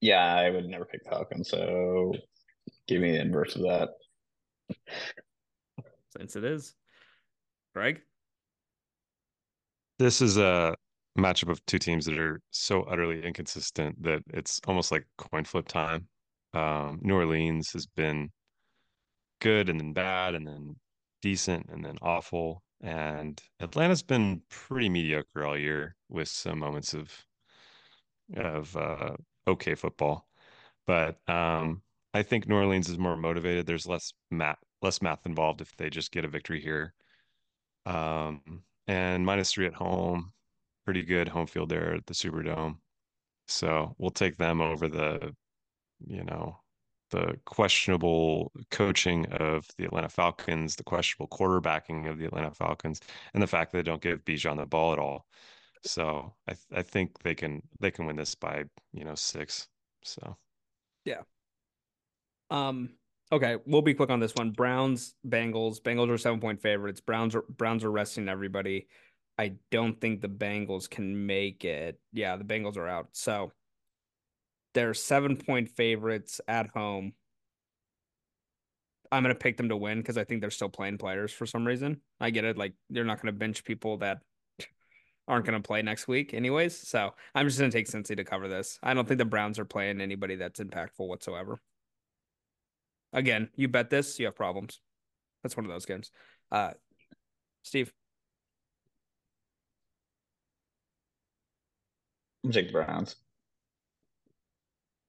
Yeah, 0.02 0.24
I 0.24 0.50
would 0.50 0.66
never 0.66 0.86
pick 0.86 1.02
Falcon, 1.10 1.44
so 1.44 2.14
give 2.88 3.02
me 3.02 3.12
the 3.12 3.22
inverse 3.22 3.56
of 3.56 3.64
that. 3.64 3.90
Since 6.18 6.36
it 6.36 6.44
is, 6.44 6.74
Greg. 7.74 8.02
This 10.00 10.22
is 10.22 10.38
a 10.38 10.76
matchup 11.18 11.50
of 11.50 11.66
two 11.66 11.80
teams 11.80 12.06
that 12.06 12.18
are 12.18 12.42
so 12.52 12.84
utterly 12.84 13.24
inconsistent 13.24 14.02
that 14.04 14.22
it's 14.34 14.60
almost 14.68 14.92
like 14.92 15.06
coin 15.18 15.44
flip 15.44 15.68
time. 15.68 16.08
Um, 16.54 17.00
New 17.02 17.16
Orleans 17.16 17.72
has 17.74 17.86
been 17.86 18.32
good 19.40 19.70
and 19.70 19.80
then 19.80 19.94
bad 19.94 20.36
and 20.36 20.46
then 20.46 20.76
decent 21.22 21.68
and 21.70 21.84
then 21.84 21.98
awful. 22.02 22.64
And 22.82 23.42
Atlanta's 23.60 24.04
been 24.04 24.42
pretty 24.50 24.90
mediocre 24.90 25.46
all 25.46 25.58
year 25.58 25.96
with 26.10 26.28
some 26.28 26.60
moments 26.60 26.94
of 26.94 27.12
of 28.38 28.76
uh, 28.78 29.16
okay 29.48 29.76
football. 29.76 30.28
But 30.88 31.18
um, 31.28 31.82
I 32.14 32.24
think 32.24 32.48
New 32.48 32.56
Orleans 32.56 32.90
is 32.90 32.98
more 32.98 33.18
motivated. 33.18 33.66
There's 33.66 33.88
less 33.88 34.14
math 34.32 34.60
less 34.82 35.02
math 35.02 35.26
involved 35.26 35.62
if 35.62 35.76
they 35.76 35.90
just 35.90 36.12
get 36.12 36.26
a 36.26 36.30
victory 36.30 36.62
here. 36.62 36.94
Um, 37.86 38.64
and 38.88 39.26
minus 39.26 39.52
three 39.52 39.68
at 39.68 39.74
home, 39.74 40.32
pretty 40.90 41.04
good 41.04 41.28
home 41.28 41.46
field 41.46 41.70
there 41.70 41.94
at 41.94 42.08
the 42.08 42.16
Superdome. 42.16 42.78
So 43.48 43.94
we'll 44.00 44.10
take 44.10 44.38
them 44.38 44.60
over 44.60 44.88
the, 44.88 45.36
you 46.04 46.24
know, 46.24 46.58
the 47.12 47.38
questionable 47.46 48.52
coaching 48.72 49.28
of 49.28 49.68
the 49.78 49.86
Atlanta 49.86 50.10
Falcons, 50.10 50.76
the 50.76 50.84
questionable 50.84 51.28
quarterbacking 51.28 52.10
of 52.10 52.18
the 52.18 52.26
Atlanta 52.26 52.50
Falcons, 52.50 53.02
and 53.36 53.44
the 53.44 53.46
fact 53.46 53.72
that 53.72 53.78
they 53.78 53.84
don't 53.84 54.02
give 54.02 54.26
Bijan 54.26 54.58
the 54.58 54.66
ball 54.66 54.92
at 54.94 54.98
all. 54.98 55.28
So 55.84 56.34
I 56.48 56.54
th- 56.54 56.66
I 56.74 56.82
think 56.82 57.20
they 57.20 57.36
can 57.36 57.62
they 57.80 57.92
can 57.92 58.08
win 58.08 58.16
this 58.16 58.34
by 58.34 58.64
you 58.92 59.06
know 59.06 59.14
six. 59.14 59.68
So 60.04 60.38
yeah. 61.06 61.22
Um. 62.50 62.96
Okay, 63.32 63.58
we'll 63.68 63.84
be 63.84 63.94
quick 63.94 64.10
on 64.10 64.20
this 64.20 64.34
one. 64.34 64.50
Browns, 64.50 65.14
Bengals. 65.28 65.80
Bengals 65.80 66.10
are 66.10 66.18
seven 66.18 66.40
point 66.40 66.64
favorites. 66.64 67.00
Browns 67.00 67.36
are 67.36 67.44
Browns 67.48 67.84
are 67.84 67.92
resting 67.92 68.28
everybody. 68.28 68.88
I 69.40 69.54
don't 69.72 70.00
think 70.02 70.20
the 70.20 70.28
Bengals 70.28 70.90
can 70.90 71.26
make 71.26 71.64
it. 71.64 71.98
Yeah, 72.12 72.36
the 72.36 72.44
Bengals 72.44 72.76
are 72.76 72.90
out. 72.90 73.08
So 73.14 73.54
they're 74.74 74.94
seven 74.94 75.38
point 75.38 75.70
favorites 75.70 76.42
at 76.46 76.68
home. 76.68 77.14
I'm 79.10 79.24
gonna 79.24 79.36
pick 79.36 79.56
them 79.56 79.70
to 79.70 79.78
win 79.78 80.00
because 80.00 80.18
I 80.18 80.26
think 80.26 80.42
they're 80.42 80.52
still 80.52 80.68
playing 80.68 80.98
players 80.98 81.32
for 81.32 81.46
some 81.46 81.66
reason. 81.66 82.02
I 82.20 82.32
get 82.32 82.44
it. 82.44 82.58
Like 82.58 82.74
they're 82.90 83.06
not 83.06 83.22
gonna 83.22 83.32
bench 83.32 83.64
people 83.64 84.00
that 84.00 84.20
aren't 85.26 85.46
gonna 85.46 85.62
play 85.62 85.82
next 85.84 86.10
week, 86.10 86.34
anyways. 86.34 86.78
So 86.78 87.12
I'm 87.34 87.48
just 87.48 87.58
gonna 87.58 87.72
take 87.72 87.88
Cincy 87.88 88.18
to 88.18 88.26
cover 88.26 88.50
this. 88.50 88.78
I 88.84 88.94
don't 88.94 89.08
think 89.08 89.20
the 89.20 89.26
Browns 89.26 89.58
are 89.58 89.64
playing 89.64 90.02
anybody 90.02 90.36
that's 90.36 90.60
impactful 90.60 91.08
whatsoever. 91.08 91.62
Again, 93.14 93.48
you 93.56 93.70
bet 93.70 93.90
this, 93.90 94.20
you 94.20 94.26
have 94.26 94.36
problems. 94.36 94.82
That's 95.44 95.56
one 95.56 95.66
of 95.66 95.72
those 95.72 95.86
games. 95.86 96.12
Uh, 96.52 96.72
Steve. 97.64 97.94
Take 102.52 102.68
the 102.68 102.74
Browns. 102.74 103.16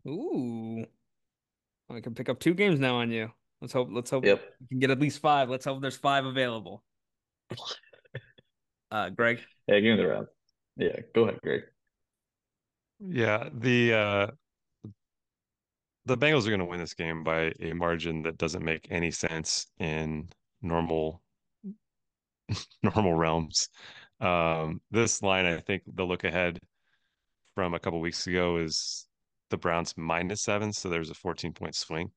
Ooh. 0.07 0.85
I 1.91 2.01
can 2.01 2.15
pick 2.15 2.29
up 2.29 2.39
two 2.39 2.55
games 2.55 2.79
now 2.79 2.97
on 2.97 3.11
you. 3.11 3.31
Let's 3.61 3.73
hope 3.73 3.89
let's 3.91 4.11
hope 4.11 4.25
yep. 4.25 4.43
you 4.61 4.67
can 4.69 4.79
get 4.79 4.91
at 4.91 5.01
least 5.01 5.21
five. 5.21 5.51
Let's 5.51 5.65
hope 5.65 5.81
there's 5.83 5.97
five 5.97 6.25
available. 6.25 6.83
uh 8.91 9.11
Greg. 9.11 9.41
Yeah, 9.67 9.81
give 9.81 9.97
me 9.97 10.03
the 10.03 10.09
round. 10.09 10.27
Yeah, 10.77 10.97
go 11.15 11.25
ahead, 11.25 11.41
Greg. 11.43 11.63
Yeah, 13.01 13.49
the 13.53 13.93
uh 13.93 14.27
the 16.07 16.17
Bengals 16.17 16.47
are 16.47 16.51
going 16.51 16.61
to 16.61 16.67
win 16.67 16.81
this 16.81 16.95
game 16.95 17.23
by 17.23 17.53
a 17.61 17.73
margin 17.73 18.23
that 18.23 18.39
doesn't 18.39 18.65
make 18.65 18.89
any 18.91 19.11
sense 19.11 19.67
in 19.79 20.29
normal 20.63 21.23
normal 22.83 23.15
realms. 23.15 23.69
Um, 24.21 24.81
this 24.91 25.23
line, 25.23 25.47
I 25.47 25.61
think 25.61 25.83
the 25.87 26.05
look 26.05 26.25
ahead 26.25 26.59
from 27.55 27.75
a 27.75 27.79
couple 27.79 28.01
weeks 28.01 28.27
ago 28.27 28.57
is 28.57 29.07
the 29.51 29.57
Browns 29.57 29.95
minus 29.97 30.43
seven, 30.43 30.73
so 30.73 30.89
there's 30.89 31.11
a 31.11 31.15
14 31.15 31.53
point 31.53 31.75
swing. 31.75 32.11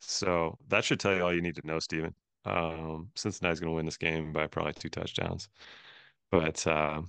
so 0.00 0.58
that 0.68 0.84
should 0.84 1.00
tell 1.00 1.14
you 1.14 1.22
all 1.22 1.34
you 1.34 1.42
need 1.42 1.56
to 1.56 1.66
know, 1.66 1.78
Steven. 1.78 2.14
Um, 2.44 3.10
Cincinnati's 3.16 3.60
going 3.60 3.72
to 3.72 3.76
win 3.76 3.86
this 3.86 3.96
game 3.96 4.32
by 4.32 4.46
probably 4.46 4.72
two 4.74 4.88
touchdowns. 4.88 5.48
But 6.30 6.66
uh, 6.66 7.02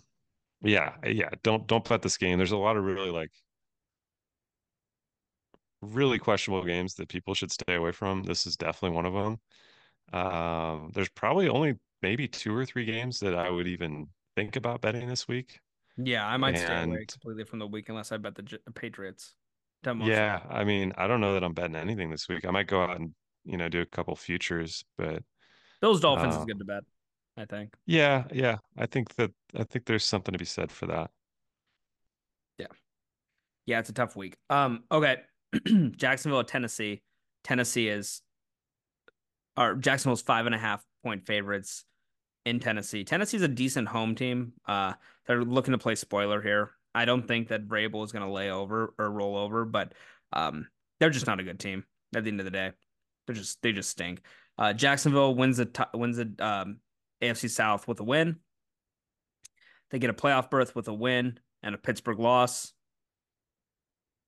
yeah, 0.61 0.95
yeah, 1.05 1.29
don't 1.43 1.67
don't 1.67 1.87
bet 1.87 2.01
this 2.01 2.17
game. 2.17 2.37
There's 2.37 2.51
a 2.51 2.57
lot 2.57 2.77
of 2.77 2.83
really 2.83 3.11
like 3.11 3.31
really 5.81 6.19
questionable 6.19 6.65
games 6.65 6.95
that 6.95 7.09
people 7.09 7.33
should 7.33 7.51
stay 7.51 7.75
away 7.75 7.91
from. 7.91 8.23
This 8.23 8.47
is 8.47 8.57
definitely 8.57 8.95
one 8.95 9.05
of 9.05 9.13
them. 9.13 9.39
Um, 10.13 10.91
there's 10.93 11.09
probably 11.09 11.49
only 11.49 11.75
maybe 12.01 12.27
two 12.27 12.55
or 12.55 12.65
three 12.65 12.85
games 12.85 13.19
that 13.19 13.35
I 13.35 13.49
would 13.49 13.67
even 13.67 14.07
think 14.35 14.55
about 14.55 14.81
betting 14.81 15.07
this 15.07 15.27
week. 15.27 15.59
Yeah, 15.97 16.25
I 16.27 16.37
might 16.37 16.55
and, 16.55 16.59
stay 16.59 16.83
away 16.83 17.05
completely 17.05 17.43
from 17.43 17.59
the 17.59 17.67
week 17.67 17.89
unless 17.89 18.11
I 18.11 18.17
bet 18.17 18.35
the, 18.35 18.59
the 18.65 18.71
Patriots. 18.71 19.33
Yeah, 19.85 20.41
I 20.49 20.63
mean, 20.63 20.91
I 20.97 21.07
don't 21.07 21.21
know 21.21 21.33
that 21.33 21.43
I'm 21.43 21.53
betting 21.53 21.75
anything 21.75 22.09
this 22.09 22.27
week. 22.27 22.45
I 22.45 22.51
might 22.51 22.67
go 22.67 22.81
out 22.81 22.99
and 22.99 23.13
you 23.45 23.57
know 23.57 23.69
do 23.69 23.81
a 23.81 23.85
couple 23.85 24.15
futures, 24.15 24.83
but 24.97 25.23
Bills 25.81 26.01
Dolphins 26.01 26.35
uh, 26.35 26.39
is 26.39 26.45
good 26.45 26.59
to 26.59 26.65
bet. 26.65 26.83
I 27.37 27.45
think. 27.45 27.73
Yeah, 27.85 28.25
yeah, 28.33 28.57
I 28.77 28.87
think 28.87 29.15
that 29.15 29.31
I 29.55 29.63
think 29.63 29.85
there's 29.85 30.03
something 30.03 30.33
to 30.33 30.39
be 30.39 30.45
said 30.45 30.71
for 30.71 30.87
that. 30.87 31.11
Yeah, 32.57 32.67
yeah, 33.65 33.79
it's 33.79 33.89
a 33.89 33.93
tough 33.93 34.15
week. 34.15 34.35
Um, 34.49 34.83
okay, 34.91 35.17
Jacksonville, 35.95 36.43
Tennessee. 36.43 37.01
Tennessee 37.43 37.87
is, 37.87 38.21
or 39.55 39.75
Jacksonville's 39.75 40.21
five 40.21 40.47
and 40.47 40.55
a 40.55 40.57
half 40.57 40.83
point 41.03 41.25
favorites 41.25 41.85
in 42.47 42.61
Tennessee. 42.61 43.03
Tennessee's 43.03 43.41
a 43.41 43.47
decent 43.47 43.89
home 43.89 44.15
team. 44.15 44.53
Uh, 44.65 44.93
they're 45.25 45.43
looking 45.43 45.73
to 45.73 45.77
play 45.77 45.95
spoiler 45.95 46.41
here. 46.41 46.71
I 46.95 47.03
don't 47.03 47.27
think 47.27 47.49
that 47.49 47.67
Vrabel 47.67 48.05
is 48.05 48.13
going 48.13 48.25
to 48.25 48.31
lay 48.31 48.49
over 48.49 48.93
or 48.97 49.11
roll 49.11 49.35
over, 49.35 49.65
but 49.65 49.93
um, 50.31 50.67
they're 50.99 51.09
just 51.09 51.27
not 51.27 51.41
a 51.41 51.43
good 51.43 51.59
team 51.59 51.83
at 52.15 52.23
the 52.23 52.29
end 52.29 52.39
of 52.39 52.45
the 52.45 52.51
day. 52.51 52.71
They're 53.25 53.35
just 53.35 53.61
they 53.61 53.73
just 53.73 53.89
stink. 53.89 54.21
Uh, 54.57 54.71
Jacksonville 54.71 55.35
wins 55.35 55.57
the 55.57 55.65
t- 55.65 55.83
wins 55.93 56.17
the 56.17 56.33
um, 56.39 56.79
AFC 57.21 57.49
South 57.49 57.85
with 57.85 57.99
a 57.99 58.03
win. 58.03 58.37
They 59.91 59.99
get 59.99 60.09
a 60.09 60.13
playoff 60.13 60.49
berth 60.49 60.73
with 60.73 60.87
a 60.87 60.93
win 60.93 61.39
and 61.61 61.75
a 61.75 61.77
Pittsburgh 61.77 62.19
loss, 62.19 62.71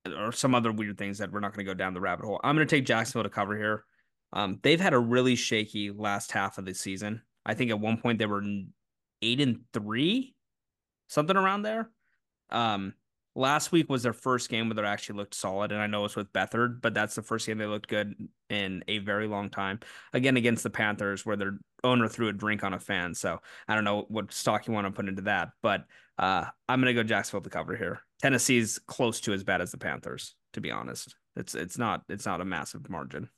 or 0.05 0.33
some 0.33 0.53
other 0.53 0.73
weird 0.73 0.97
things 0.97 1.19
that 1.19 1.31
we're 1.31 1.39
not 1.39 1.53
going 1.53 1.65
to 1.65 1.71
go 1.71 1.73
down 1.73 1.93
the 1.93 2.01
rabbit 2.01 2.25
hole. 2.25 2.41
I'm 2.43 2.55
going 2.55 2.67
to 2.67 2.75
take 2.75 2.85
Jacksonville 2.85 3.23
to 3.23 3.29
cover 3.29 3.57
here. 3.57 3.85
Um, 4.33 4.59
they've 4.61 4.79
had 4.79 4.93
a 4.93 4.99
really 4.99 5.35
shaky 5.35 5.89
last 5.89 6.33
half 6.33 6.57
of 6.57 6.65
the 6.65 6.73
season. 6.73 7.21
I 7.45 7.53
think 7.53 7.71
at 7.71 7.79
one 7.79 7.97
point 7.97 8.19
they 8.19 8.25
were 8.25 8.43
eight 9.21 9.41
and 9.41 9.61
three, 9.73 10.35
something 11.07 11.37
around 11.37 11.63
there. 11.63 11.89
Um, 12.49 12.93
last 13.35 13.71
week 13.71 13.89
was 13.89 14.03
their 14.03 14.13
first 14.13 14.49
game 14.49 14.67
where 14.67 14.75
they 14.75 14.83
actually 14.83 15.17
looked 15.17 15.35
solid, 15.35 15.71
and 15.71 15.81
I 15.81 15.87
know 15.87 16.05
it's 16.05 16.15
with 16.15 16.33
Beathard, 16.33 16.81
but 16.81 16.93
that's 16.93 17.15
the 17.15 17.21
first 17.21 17.47
game 17.47 17.57
they 17.57 17.65
looked 17.65 17.87
good 17.87 18.15
in 18.49 18.83
a 18.87 18.99
very 18.99 19.27
long 19.27 19.49
time. 19.49 19.79
Again, 20.13 20.37
against 20.37 20.63
the 20.63 20.69
Panthers, 20.69 21.25
where 21.25 21.37
their 21.37 21.57
owner 21.83 22.07
threw 22.07 22.27
a 22.27 22.33
drink 22.33 22.63
on 22.63 22.73
a 22.73 22.79
fan. 22.79 23.13
So 23.13 23.39
I 23.67 23.75
don't 23.75 23.83
know 23.83 24.05
what 24.09 24.33
stock 24.33 24.67
you 24.67 24.73
want 24.73 24.87
to 24.87 24.91
put 24.91 25.07
into 25.07 25.23
that, 25.23 25.49
but 25.61 25.85
uh, 26.17 26.45
I'm 26.67 26.81
gonna 26.81 26.93
go 26.93 27.03
Jacksonville 27.03 27.41
to 27.41 27.49
cover 27.49 27.75
here. 27.75 28.01
Tennessee's 28.21 28.79
close 28.79 29.21
to 29.21 29.33
as 29.33 29.43
bad 29.43 29.61
as 29.61 29.71
the 29.71 29.77
Panthers, 29.77 30.35
to 30.53 30.61
be 30.61 30.71
honest. 30.71 31.15
It's 31.35 31.55
it's 31.55 31.77
not 31.77 32.03
it's 32.09 32.25
not 32.25 32.41
a 32.41 32.45
massive 32.45 32.89
margin. 32.89 33.29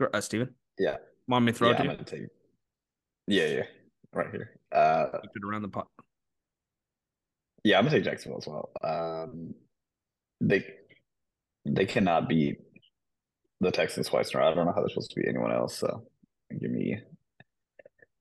Uh, 0.00 0.20
Steven? 0.20 0.54
Yeah. 0.78 0.96
Want 1.28 1.44
me 1.44 1.52
to 1.52 1.58
throw 1.58 1.70
yeah, 1.70 1.82
it 1.82 2.06
to 2.06 2.16
you? 2.16 2.22
Take... 2.22 2.30
Yeah, 3.26 3.46
yeah. 3.46 3.62
Right 4.12 4.30
here. 4.30 4.60
Uh 4.72 5.06
it 5.12 5.44
around 5.44 5.62
the 5.62 5.68
pot. 5.68 5.88
Yeah, 7.62 7.78
I'm 7.78 7.84
gonna 7.84 7.96
take 7.96 8.04
Jacksonville 8.04 8.38
as 8.38 8.46
well. 8.46 8.70
Um 8.82 9.54
they 10.40 10.64
they 11.64 11.86
cannot 11.86 12.28
beat 12.28 12.58
the 13.60 13.70
Texans 13.70 14.08
twice 14.08 14.30
in 14.32 14.38
a 14.38 14.42
row. 14.42 14.50
I 14.50 14.54
don't 14.54 14.66
know 14.66 14.72
how 14.72 14.80
they're 14.80 14.88
supposed 14.88 15.10
to 15.10 15.16
beat 15.20 15.28
anyone 15.28 15.52
else. 15.52 15.76
So 15.76 16.06
give 16.60 16.70
me 16.70 16.98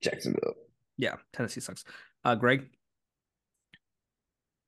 Jacksonville. 0.02 0.54
Yeah, 0.98 1.16
Tennessee 1.34 1.60
sucks. 1.60 1.84
Uh 2.24 2.36
Greg? 2.36 2.70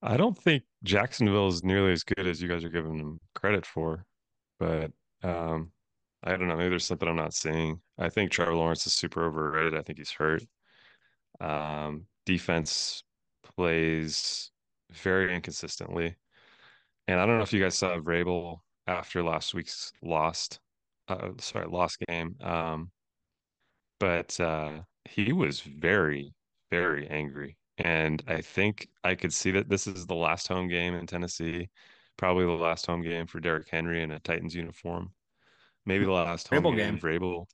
I 0.01 0.17
don't 0.17 0.37
think 0.37 0.63
Jacksonville 0.83 1.47
is 1.47 1.63
nearly 1.63 1.93
as 1.93 2.03
good 2.03 2.27
as 2.27 2.41
you 2.41 2.47
guys 2.47 2.63
are 2.63 2.69
giving 2.69 2.97
them 2.97 3.19
credit 3.33 3.65
for, 3.65 4.05
but 4.59 4.91
um 5.23 5.71
I 6.25 6.35
don't 6.35 6.47
know. 6.47 6.57
Maybe 6.57 6.69
there's 6.69 6.85
something 6.85 7.07
I'm 7.07 7.15
not 7.15 7.33
seeing. 7.33 7.79
I 7.99 8.09
think 8.09 8.31
Trevor 8.31 8.55
Lawrence 8.55 8.87
is 8.87 8.93
super 8.93 9.25
overrated. 9.25 9.75
I 9.75 9.81
think 9.83 9.99
he's 9.99 10.11
hurt. 10.11 10.43
Um, 11.39 12.07
defense 12.25 13.03
plays 13.55 14.51
very 14.91 15.33
inconsistently. 15.33 16.15
And 17.07 17.19
I 17.19 17.25
don't 17.25 17.37
know 17.37 17.43
if 17.43 17.53
you 17.53 17.61
guys 17.61 17.75
saw 17.75 17.95
Vrabel 17.97 18.59
after 18.87 19.23
last 19.23 19.53
week's 19.53 19.91
lost, 20.01 20.59
uh, 21.07 21.29
sorry, 21.39 21.67
lost 21.67 21.99
game. 22.07 22.35
Um, 22.41 22.89
but 23.99 24.39
uh, 24.39 24.79
he 25.05 25.31
was 25.31 25.61
very, 25.61 26.33
very 26.71 27.07
angry. 27.07 27.57
And 27.77 28.23
I 28.27 28.41
think 28.41 28.87
I 29.03 29.15
could 29.15 29.33
see 29.33 29.51
that 29.51 29.69
this 29.69 29.85
is 29.85 30.07
the 30.07 30.15
last 30.15 30.47
home 30.47 30.67
game 30.67 30.95
in 30.95 31.05
Tennessee, 31.05 31.69
probably 32.17 32.45
the 32.45 32.51
last 32.51 32.87
home 32.87 33.03
game 33.03 33.27
for 33.27 33.39
Derrick 33.39 33.67
Henry 33.69 34.01
in 34.01 34.11
a 34.11 34.19
Titans 34.19 34.55
uniform. 34.55 35.11
Maybe 35.85 36.05
the 36.05 36.11
last 36.11 36.47
home 36.47 36.63
Vrabel 36.63 36.75
game, 36.75 36.97
game. 36.97 36.99
Vrabel. 36.99 37.45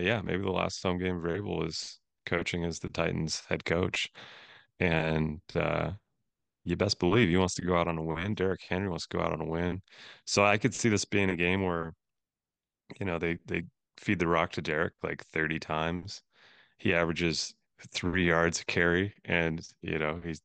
Yeah, 0.00 0.20
maybe 0.22 0.42
the 0.42 0.50
last 0.50 0.82
home 0.82 0.98
game 0.98 1.20
Vrabel 1.20 1.66
is 1.66 1.98
coaching 2.26 2.64
as 2.64 2.78
the 2.78 2.88
Titans 2.88 3.42
head 3.48 3.64
coach. 3.64 4.08
And 4.78 5.40
uh, 5.54 5.92
you 6.64 6.76
best 6.76 6.98
believe 6.98 7.28
he 7.28 7.36
wants 7.36 7.54
to 7.54 7.62
go 7.62 7.76
out 7.76 7.88
on 7.88 7.98
a 7.98 8.02
win. 8.02 8.34
Derrick 8.34 8.62
Henry 8.68 8.88
wants 8.88 9.06
to 9.06 9.16
go 9.16 9.22
out 9.22 9.32
on 9.32 9.40
a 9.40 9.46
win. 9.46 9.80
So 10.26 10.44
I 10.44 10.58
could 10.58 10.74
see 10.74 10.88
this 10.88 11.04
being 11.04 11.30
a 11.30 11.36
game 11.36 11.64
where, 11.64 11.94
you 12.98 13.06
know, 13.06 13.18
they 13.18 13.38
they 13.46 13.64
feed 13.96 14.18
the 14.18 14.26
rock 14.26 14.52
to 14.52 14.62
Derrick 14.62 14.94
like 15.02 15.24
30 15.26 15.58
times. 15.58 16.22
He 16.78 16.94
averages 16.94 17.54
three 17.92 18.26
yards 18.26 18.60
a 18.60 18.64
carry, 18.64 19.14
and 19.24 19.60
you 19.82 19.98
know 19.98 20.20
he's 20.22 20.40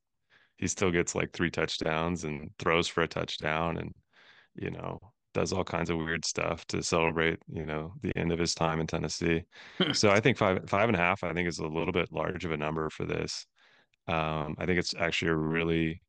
he 0.58 0.68
still 0.68 0.92
gets 0.92 1.16
like 1.16 1.32
three 1.32 1.52
touchdowns 1.52 2.24
and 2.24 2.52
throws 2.60 2.88
for 2.88 3.04
a 3.04 3.08
touchdown, 3.08 3.78
and 3.78 3.94
you 4.56 4.72
know 4.72 5.00
does 5.36 5.52
all 5.52 5.66
kinds 5.66 5.90
of 5.90 5.98
weird 5.98 6.24
stuff 6.24 6.66
to 6.68 6.82
celebrate, 6.82 7.38
you 7.52 7.66
know, 7.66 7.94
the 8.02 8.18
end 8.18 8.32
of 8.32 8.40
his 8.40 8.56
time 8.56 8.80
in 8.80 8.88
Tennessee. 8.88 9.44
so 9.94 10.10
I 10.10 10.22
think 10.22 10.38
five 10.38 10.68
five 10.68 10.88
and 10.88 10.96
a 10.96 11.00
half, 11.00 11.24
I 11.24 11.34
think 11.34 11.48
is 11.48 11.60
a 11.60 11.68
little 11.68 11.92
bit 11.92 12.12
large 12.12 12.46
of 12.46 12.52
a 12.52 12.58
number 12.58 12.90
for 12.90 13.06
this. 13.06 13.46
Um, 14.08 14.56
I 14.58 14.66
think 14.66 14.80
it's 14.80 14.96
actually 14.98 15.32
a 15.32 15.36
really 15.36 16.02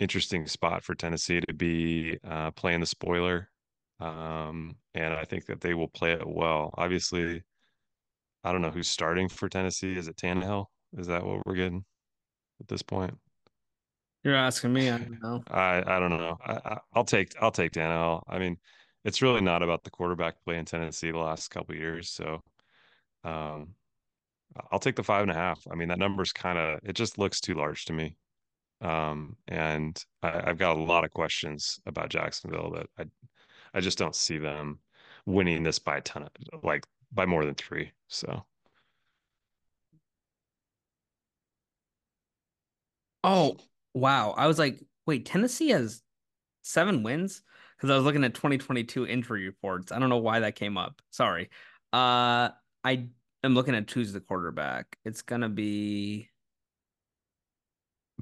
interesting 0.00 0.46
spot 0.46 0.84
for 0.84 0.94
Tennessee 0.94 1.40
to 1.40 1.54
be 1.54 2.18
uh, 2.22 2.50
playing 2.52 2.80
the 2.80 2.86
spoiler. 2.86 3.48
Um, 4.00 4.76
and 4.94 5.14
I 5.14 5.24
think 5.24 5.46
that 5.46 5.62
they 5.62 5.74
will 5.74 5.88
play 5.88 6.12
it 6.12 6.26
well. 6.26 6.74
Obviously, 6.76 7.42
I 8.44 8.52
don't 8.52 8.62
know 8.62 8.70
who's 8.70 8.88
starting 8.88 9.28
for 9.28 9.48
Tennessee. 9.48 9.96
Is 9.96 10.08
it 10.08 10.16
Tannehill? 10.16 10.66
Is 10.98 11.06
that 11.06 11.24
what 11.24 11.46
we're 11.46 11.54
getting 11.54 11.84
at 12.60 12.68
this 12.68 12.82
point? 12.82 13.16
You're 14.22 14.34
asking 14.34 14.72
me. 14.72 14.90
I 14.90 14.98
don't 14.98 15.22
know. 15.22 15.42
I 15.50 15.78
I 15.86 15.98
don't 15.98 16.10
know. 16.10 16.36
I, 16.44 16.78
will 16.94 17.04
take 17.04 17.32
I'll 17.40 17.50
take 17.50 17.72
Tannehill. 17.72 18.22
I 18.28 18.38
mean, 18.38 18.58
it's 19.04 19.22
really 19.22 19.40
not 19.40 19.62
about 19.62 19.82
the 19.84 19.90
quarterback 19.90 20.42
play 20.44 20.58
in 20.58 20.64
Tennessee 20.66 21.10
the 21.10 21.18
last 21.18 21.48
couple 21.50 21.74
years. 21.74 22.10
So, 22.10 22.42
um, 23.24 23.74
I'll 24.70 24.78
take 24.78 24.96
the 24.96 25.02
five 25.02 25.22
and 25.22 25.30
a 25.30 25.34
half. 25.34 25.60
I 25.70 25.74
mean, 25.74 25.88
that 25.88 25.98
number's 25.98 26.32
kind 26.32 26.58
of 26.58 26.80
it 26.84 26.94
just 26.94 27.18
looks 27.18 27.40
too 27.40 27.54
large 27.54 27.84
to 27.86 27.92
me. 27.94 28.16
Um, 28.82 29.36
and 29.48 30.02
I, 30.22 30.50
I've 30.50 30.58
got 30.58 30.76
a 30.76 30.82
lot 30.82 31.04
of 31.04 31.10
questions 31.12 31.80
about 31.86 32.10
Jacksonville 32.10 32.72
that 32.72 32.86
I 32.98 33.04
I 33.74 33.80
just 33.80 33.98
don't 33.98 34.16
see 34.16 34.38
them 34.38 34.80
winning 35.26 35.62
this 35.62 35.78
by 35.78 35.98
a 35.98 36.00
ton 36.02 36.24
of 36.24 36.30
like 36.64 36.84
by 37.12 37.26
more 37.26 37.44
than 37.44 37.54
three. 37.54 37.92
So. 38.08 38.44
Oh, 43.24 43.56
Wow. 43.94 44.34
I 44.36 44.46
was 44.46 44.58
like, 44.58 44.80
wait, 45.06 45.26
Tennessee 45.26 45.70
has 45.70 46.02
seven 46.62 47.02
wins? 47.02 47.42
Because 47.76 47.90
I 47.90 47.96
was 47.96 48.04
looking 48.04 48.24
at 48.24 48.34
2022 48.34 49.06
injury 49.06 49.46
reports. 49.46 49.92
I 49.92 49.98
don't 49.98 50.10
know 50.10 50.18
why 50.18 50.40
that 50.40 50.54
came 50.54 50.76
up. 50.76 51.00
Sorry. 51.10 51.48
Uh 51.92 52.50
I 52.84 53.08
am 53.42 53.54
looking 53.54 53.74
at 53.74 53.90
who's 53.90 54.12
the 54.12 54.20
quarterback. 54.20 54.96
It's 55.04 55.22
gonna 55.22 55.48
be 55.48 56.28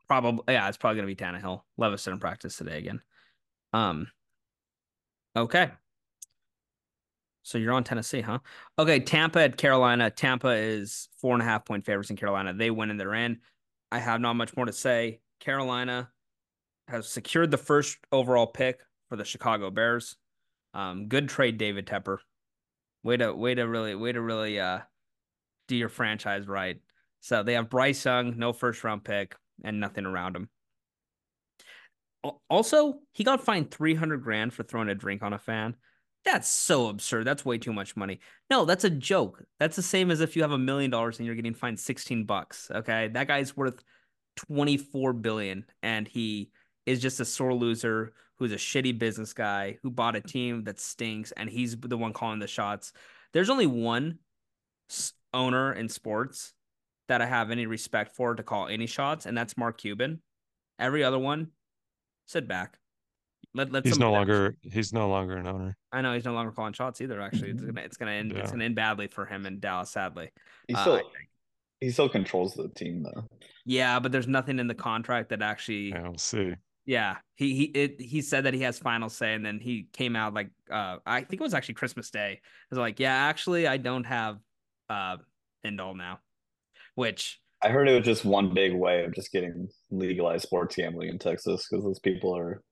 probably 0.07 0.55
yeah, 0.55 0.69
it's 0.69 0.77
probably 0.79 0.97
gonna 0.97 1.07
be 1.07 1.17
Tannehill. 1.17 1.63
Levis 1.77 2.05
didn't 2.05 2.21
practice 2.21 2.57
today 2.57 2.79
again. 2.79 3.03
Um 3.73 4.09
okay. 5.37 5.71
So 7.43 7.57
you're 7.57 7.73
on 7.73 7.85
Tennessee, 7.85 8.21
huh? 8.21 8.41
Okay, 8.79 9.01
Tampa 9.01 9.41
at 9.41 9.57
Carolina. 9.57 10.11
Tampa 10.11 10.49
is 10.49 11.09
four 11.19 11.33
and 11.33 11.43
a 11.43 11.47
half 11.47 11.65
point 11.65 11.85
favorites 11.85 12.11
in 12.11 12.17
Carolina. 12.17 12.53
They 12.53 12.71
win 12.71 12.91
and 12.91 13.01
they're 13.01 13.15
in. 13.15 13.41
I 13.91 13.99
have 14.01 14.21
not 14.21 14.35
much 14.35 14.55
more 14.55 14.67
to 14.67 14.73
say. 14.73 15.21
Carolina 15.49 16.11
has 16.89 17.09
secured 17.09 17.51
the 17.51 17.57
first 17.57 17.97
overall 18.13 18.47
pick 18.47 18.81
for 19.09 19.17
the 19.17 19.25
Chicago 19.25 19.71
Bears. 19.71 20.15
Um, 20.75 21.09
good 21.09 21.31
trade, 21.31 21.57
David 21.57 21.87
Tepper. 21.87 22.19
Way 23.03 23.17
to 23.17 23.33
way 23.33 23.55
to 23.55 23.63
really 23.63 23.95
way 23.95 24.13
to 24.13 24.21
really 24.21 24.61
uh 24.61 24.81
do 25.67 25.75
your 25.75 25.89
franchise 25.89 26.47
right. 26.47 26.77
So 27.21 27.43
they 27.43 27.55
have 27.55 27.71
Bryce 27.71 28.05
Young, 28.05 28.37
no 28.37 28.53
first 28.53 28.85
round 28.85 29.05
pick, 29.05 29.37
and 29.65 29.81
nothing 29.81 30.05
around 30.05 30.37
him. 30.37 30.51
Also, 32.51 32.99
he 33.13 33.25
got 33.25 33.43
fined 33.43 33.71
300 33.71 34.23
grand 34.23 34.53
for 34.53 34.65
throwing 34.65 34.91
a 34.91 34.95
drink 34.95 35.23
on 35.23 35.33
a 35.33 35.39
fan. 35.39 35.77
That's 36.27 36.49
so 36.49 36.89
absurd. 36.89 37.25
That's 37.25 37.47
way 37.47 37.57
too 37.57 37.73
much 37.73 37.97
money. 37.97 38.21
No, 38.51 38.67
that's 38.67 38.85
a 38.85 38.91
joke. 38.91 39.43
That's 39.59 39.77
the 39.77 39.83
same 39.83 40.11
as 40.11 40.21
if 40.21 40.37
you 40.37 40.43
have 40.43 40.53
a 40.53 40.59
million 40.59 40.91
dollars 40.91 41.19
and 41.19 41.25
you're 41.25 41.37
getting 41.37 41.55
fined 41.55 41.81
16 41.81 42.27
bucks. 42.27 42.71
Okay. 42.71 43.09
That 43.09 43.29
guy's 43.29 43.57
worth 43.57 43.83
24 44.39 45.13
billion 45.15 45.65
and 45.83 46.07
he 46.07 46.51
is 46.87 47.01
just 47.01 47.21
a 47.21 47.25
sore 47.25 47.55
loser 47.55 48.13
who's 48.39 48.53
a 48.53 48.57
shitty 48.57 48.99
business 48.99 49.33
guy 49.33 49.79
who 49.83 49.91
bought 49.91 50.17
a 50.17 50.21
team 50.21 50.65
that 50.65 50.81
stinks 50.81 51.33
and 51.33 51.51
he's 51.51 51.77
the 51.77 51.99
one 51.99 52.13
calling 52.13 52.39
the 52.39 52.47
shots. 52.47 52.93
There's 53.33 53.51
only 53.51 53.67
one 53.67 54.19
owner 55.35 55.73
in 55.73 55.89
sports 55.89 56.55
that 57.09 57.21
I 57.21 57.27
have 57.27 57.51
any 57.51 57.67
respect 57.67 58.15
for 58.15 58.35
to 58.35 58.43
call 58.43 58.69
any 58.69 58.87
shots, 58.87 59.27
and 59.27 59.37
that's 59.37 59.57
Mark 59.57 59.79
Cuban. 59.79 60.23
Every 60.79 61.03
other 61.03 61.19
one, 61.19 61.49
sit 62.27 62.47
back. 62.47 62.79
Let, 63.55 63.73
let 63.73 63.85
he's 63.85 63.99
no 63.99 64.13
longer 64.13 64.57
he's 64.63 64.93
no 64.93 65.09
longer 65.09 65.37
an 65.37 65.47
owner. 65.47 65.77
I 65.91 66.03
know 66.03 66.13
he's 66.13 66.25
no 66.25 66.35
longer 66.35 66.53
calling 66.53 66.75
shots 66.75 67.01
either. 67.01 67.21
Actually, 67.21 67.51
it's 67.51 67.63
gonna 67.63 67.81
it's 67.81 67.97
gonna 67.97 68.13
end 68.13 68.33
yeah. 68.33 68.41
it's 68.41 68.51
gonna 68.51 68.65
end 68.65 68.77
badly 68.77 69.09
for 69.09 69.25
him 69.25 69.47
in 69.47 69.59
Dallas. 69.59 69.91
Sadly, 69.91 70.31
he 70.69 70.75
still 70.75 70.95
uh, 70.95 71.03
he 71.81 71.91
still 71.91 72.09
controls 72.09 72.55
the 72.55 72.69
team 72.69 73.03
though. 73.03 73.25
Yeah, 73.65 74.01
but 74.01 74.13
there's 74.13 74.29
nothing 74.29 74.59
in 74.59 74.67
the 74.67 74.75
contract 74.75 75.31
that 75.31 75.43
actually. 75.43 75.91
Yeah, 75.91 76.03
we'll 76.03 76.19
see. 76.19 76.55
Yeah, 76.87 77.17
he 77.35 77.55
he 77.55 77.65
it, 77.65 78.01
he 78.01 78.23
said 78.23 78.45
that 78.45 78.55
he 78.55 78.63
has 78.63 78.79
final 78.79 79.11
say, 79.11 79.35
and 79.35 79.45
then 79.45 79.61
he 79.61 79.89
came 79.93 80.17
out 80.17 80.33
like 80.35 80.51
uh 80.71 80.97
I 81.05 81.21
think 81.21 81.41
it 81.41 81.45
was 81.45 81.55
actually 81.55 81.75
Christmas 81.75 82.11
Day. 82.11 82.33
It 82.33 82.71
was 82.71 82.79
like, 82.79 82.99
yeah, 82.99 83.15
actually, 83.15 83.67
I 83.67 83.77
don't 83.77 84.05
have 84.05 84.39
uh 84.89 85.19
end 85.65 85.81
all 85.81 85.95
now, 85.95 86.21
which 86.95 87.41
I 87.63 87.69
heard 87.69 87.89
it 87.89 87.95
was 87.95 88.07
just 88.07 88.25
one 88.25 88.55
big 88.55 88.75
way 88.75 89.05
of 89.05 89.15
just 89.15 89.33
getting 89.33 89.69
legalized 89.91 90.45
sports 90.45 90.77
gambling 90.77 91.11
in 91.11 91.19
Texas 91.19 91.67
because 91.69 91.85
those 91.85 91.99
people 91.99 92.35
are 92.37 92.63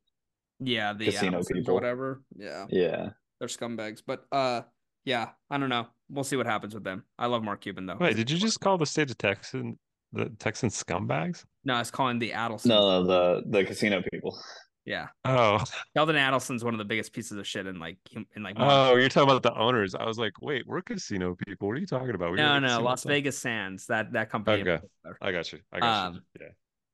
yeah 0.60 0.92
the 0.94 1.04
casino 1.04 1.42
people 1.44 1.74
whatever 1.74 2.22
yeah 2.34 2.64
yeah 2.70 3.10
they're 3.38 3.48
scumbags 3.48 4.00
but 4.06 4.24
uh 4.32 4.62
yeah 5.06 5.30
I 5.50 5.56
don't 5.56 5.70
know 5.70 5.86
we'll 6.10 6.24
see 6.24 6.36
what 6.36 6.46
happens 6.46 6.74
with 6.74 6.84
them 6.84 7.04
I 7.18 7.26
love 7.26 7.42
Mark 7.42 7.62
Cuban 7.62 7.86
though 7.86 7.96
wait 7.98 8.16
did 8.16 8.30
you 8.30 8.36
just 8.36 8.60
call 8.60 8.76
the 8.76 8.84
state 8.84 9.10
of 9.10 9.16
Texas 9.16 9.64
the 10.12 10.28
Texan 10.38 10.68
scumbags 10.68 11.44
no 11.64 11.74
I 11.74 11.78
was 11.78 11.90
calling 11.90 12.18
the 12.18 12.32
Adelson 12.32 12.66
no, 12.66 13.02
no 13.02 13.06
the 13.06 13.42
the 13.46 13.64
casino 13.64 14.02
people 14.12 14.38
yeah. 14.86 15.08
Oh. 15.24 15.62
Sheldon 15.96 16.14
Adelson's 16.14 16.62
one 16.62 16.72
of 16.72 16.78
the 16.78 16.84
biggest 16.84 17.12
pieces 17.12 17.36
of 17.36 17.46
shit 17.46 17.66
in 17.66 17.80
like 17.80 17.98
in 18.14 18.42
like. 18.42 18.54
Oh, 18.56 18.94
you're 18.94 19.08
talking 19.08 19.28
about 19.28 19.42
the 19.42 19.52
owners. 19.52 19.96
I 19.96 20.06
was 20.06 20.16
like, 20.16 20.40
wait, 20.40 20.64
we're 20.64 20.80
casino 20.80 21.36
people. 21.44 21.66
What 21.66 21.76
are 21.76 21.80
you 21.80 21.86
talking 21.86 22.14
about? 22.14 22.30
We 22.30 22.36
no, 22.36 22.60
no, 22.60 22.80
Las 22.80 23.02
Vegas 23.02 23.36
Sands. 23.36 23.86
That 23.86 24.12
that 24.12 24.30
company. 24.30 24.62
Okay. 24.62 24.78
I 25.20 25.32
got 25.32 25.52
you. 25.52 25.58
I 25.72 25.80
got 25.80 26.06
um, 26.06 26.14
you. 26.14 26.20
Yeah. 26.40 26.48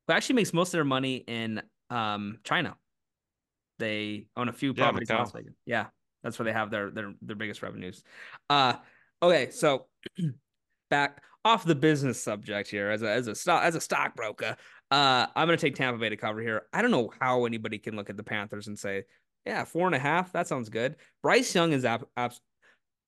Who 0.09 0.15
actually 0.15 0.37
makes 0.37 0.55
most 0.55 0.69
of 0.69 0.73
their 0.73 0.85
money 0.85 1.17
in 1.17 1.63
um 1.91 2.39
China. 2.45 2.77
They 3.79 4.27
own 4.37 4.49
a 4.49 4.53
few 4.53 4.73
properties 4.73 5.09
yeah, 5.11 5.17
in 5.17 5.21
Las 5.21 5.33
Vegas. 5.33 5.55
Yeah, 5.67 5.87
that's 6.23 6.39
where 6.39 6.45
they 6.45 6.53
have 6.53 6.71
their 6.71 6.91
their 6.91 7.15
their 7.23 7.37
biggest 7.37 7.63
revenues. 7.63 8.03
Uh, 8.49 8.75
okay, 9.23 9.51
so 9.51 9.87
back 10.91 11.23
off 11.45 11.65
the 11.65 11.75
business 11.75 12.23
subject 12.23 12.69
here 12.71 12.91
as 12.91 13.03
a 13.03 13.11
as 13.11 13.27
a 13.27 13.35
stock 13.35 13.63
as 13.65 13.75
a 13.75 13.81
stockbroker. 13.81 14.57
Uh, 14.91 15.27
I'm 15.35 15.47
gonna 15.47 15.57
take 15.57 15.75
Tampa 15.75 15.99
Bay 15.99 16.09
to 16.09 16.17
cover 16.17 16.41
here. 16.41 16.63
I 16.73 16.83
don't 16.83 16.91
know 16.91 17.11
how 17.21 17.45
anybody 17.45 17.79
can 17.79 17.97
look 17.97 18.11
at 18.11 18.17
the 18.17 18.23
Panthers 18.23 18.69
and 18.69 18.79
say, 18.79 19.05
yeah, 19.47 19.65
four 19.65 19.87
and 19.87 19.95
a 19.95 19.99
half. 19.99 20.33
That 20.33 20.47
sounds 20.49 20.69
good. 20.69 20.97
Bryce 21.23 21.55
Young 21.55 21.73
is 21.73 21.85
ab- 21.85 22.07
ab- 22.17 22.33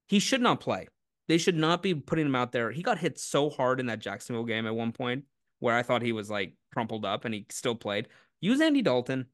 he 0.09 0.19
should 0.19 0.41
not 0.41 0.61
play. 0.61 0.89
They 1.29 1.39
should 1.39 1.57
not 1.57 1.83
be 1.83 1.95
putting 1.95 2.27
him 2.27 2.35
out 2.35 2.53
there. 2.53 2.71
He 2.71 2.83
got 2.83 2.99
hit 2.99 3.19
so 3.19 3.49
hard 3.49 3.81
in 3.81 3.87
that 3.87 4.01
Jacksonville 4.01 4.45
game 4.45 4.67
at 4.67 4.75
one 4.75 4.93
point 4.93 5.25
where 5.61 5.75
I 5.75 5.83
thought 5.83 6.03
he 6.03 6.13
was 6.13 6.29
like 6.29 6.55
crumpled 6.73 7.05
up 7.05 7.25
and 7.25 7.33
he 7.33 7.47
still 7.51 7.75
played. 7.75 8.09
Use 8.41 8.61
Andy 8.61 8.83
Dalton. 8.83 9.27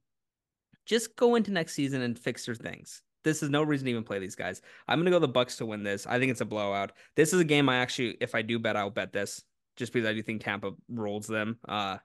Just 0.87 1.16
go 1.16 1.35
into 1.35 1.51
next 1.51 1.74
season 1.74 2.03
and 2.03 2.18
fix 2.18 2.47
your 2.47 2.57
things. 2.57 3.03
This 3.23 3.43
is 3.43 3.51
no 3.51 3.62
reason 3.62 3.87
to 3.87 3.91
even 3.91 4.05
play 4.05 4.18
these 4.18 4.37
guys. 4.37 4.62
I'm 4.89 4.99
gonna 4.99 5.11
go 5.11 5.18
the 5.18 5.29
Bucs 5.29 5.59
to 5.59 5.66
win 5.66 5.83
this. 5.83 6.07
I 6.07 6.18
think 6.18 6.31
it's 6.31 6.41
a 6.41 6.47
blowout. 6.47 6.93
This 7.16 7.33
is 7.33 7.41
a 7.41 7.45
game 7.45 7.68
I 7.68 7.77
actually, 7.77 8.16
if 8.21 8.35
I 8.35 8.43
do 8.43 8.59
bet, 8.59 8.77
I'll 8.77 8.91
bet 8.91 9.12
this 9.12 9.43
just 9.77 9.93
because 9.93 10.09
I 10.09 10.12
do 10.12 10.23
think 10.23 10.43
Tampa 10.43 10.73
rolls 10.89 11.27
them. 11.27 11.59
Uh, 11.68 11.99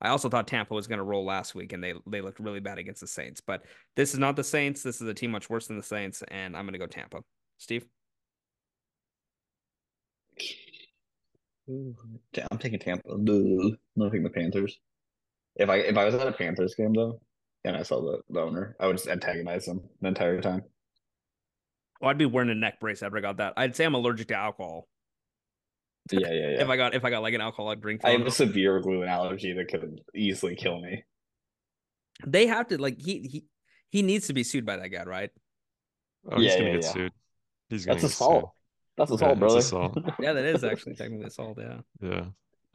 I 0.00 0.10
also 0.10 0.28
thought 0.28 0.46
Tampa 0.46 0.74
was 0.74 0.86
to 0.98 1.04
roll 1.04 1.24
last 1.24 1.54
week, 1.54 1.72
and 1.72 1.82
they 1.82 1.94
they 2.06 2.20
looked 2.20 2.40
really 2.40 2.60
bad 2.60 2.78
against 2.78 3.00
the 3.00 3.06
Saints. 3.06 3.40
But 3.40 3.64
this 3.96 4.12
is 4.12 4.18
not 4.18 4.36
the 4.36 4.44
Saints. 4.44 4.82
This 4.82 5.00
is 5.00 5.08
a 5.08 5.14
team 5.14 5.30
much 5.30 5.50
worse 5.50 5.66
than 5.66 5.76
the 5.76 5.82
Saints, 5.82 6.22
and 6.28 6.56
I'm 6.56 6.64
to 6.72 6.78
go 6.78 6.86
Tampa. 6.86 7.22
Steve. 7.58 7.86
I'm 11.68 12.58
taking 12.58 12.78
Tampa. 12.78 13.10
I'm 13.10 13.26
taking 13.26 14.22
the 14.22 14.30
Panthers. 14.32 14.78
If 15.56 15.68
I 15.68 15.76
if 15.78 15.96
I 15.96 16.04
was 16.04 16.14
at 16.14 16.28
a 16.28 16.32
Panthers 16.32 16.74
game 16.76 16.94
though, 16.94 17.20
and 17.64 17.76
I 17.76 17.82
saw 17.82 18.00
the, 18.00 18.20
the 18.30 18.40
owner, 18.40 18.76
I 18.80 18.86
would 18.86 18.96
just 18.96 19.08
antagonize 19.08 19.66
them 19.66 19.82
the 20.00 20.08
entire 20.08 20.40
time. 20.40 20.62
Well, 22.00 22.10
I'd 22.10 22.18
be 22.18 22.26
wearing 22.26 22.50
a 22.50 22.54
neck 22.54 22.80
brace 22.80 23.02
after 23.02 23.18
I 23.18 23.20
got 23.20 23.38
that. 23.38 23.54
I'd 23.56 23.74
say 23.74 23.84
I'm 23.84 23.94
allergic 23.94 24.28
to 24.28 24.34
alcohol. 24.34 24.88
Yeah, 26.10 26.20
yeah, 26.20 26.32
yeah. 26.32 26.62
if 26.62 26.68
I 26.68 26.76
got 26.76 26.94
if 26.94 27.04
I 27.04 27.10
got 27.10 27.22
like 27.22 27.34
an 27.34 27.40
alcoholic 27.40 27.80
drink, 27.82 28.00
I 28.02 28.10
have 28.10 28.26
a 28.26 28.30
severe 28.30 28.80
gluten 28.80 29.08
allergy 29.08 29.52
that 29.54 29.68
could 29.68 30.00
easily 30.14 30.56
kill 30.56 30.80
me. 30.80 31.04
They 32.26 32.46
have 32.46 32.68
to 32.68 32.80
like 32.80 33.00
he 33.00 33.20
he 33.20 33.44
he 33.90 34.02
needs 34.02 34.28
to 34.28 34.32
be 34.32 34.42
sued 34.42 34.64
by 34.64 34.76
that 34.76 34.88
guy, 34.88 35.02
right? 35.04 35.30
Oh, 36.30 36.40
he's 36.40 36.54
gonna 36.54 36.66
yeah, 36.66 36.72
get 36.74 36.84
yeah. 36.84 36.92
sued. 36.92 37.12
He's 37.68 37.84
gonna 37.84 38.00
That's 38.00 38.12
assault. 38.12 38.40
Sued. 38.40 38.50
That's 38.96 39.10
assault, 39.10 39.30
yeah, 39.30 39.38
brother. 39.38 39.58
Assault. 39.58 39.98
yeah, 40.20 40.32
that 40.32 40.44
is 40.44 40.64
actually 40.64 40.94
technically 40.96 41.26
assault. 41.26 41.58
Yeah. 41.60 41.80
Yeah. 42.00 42.24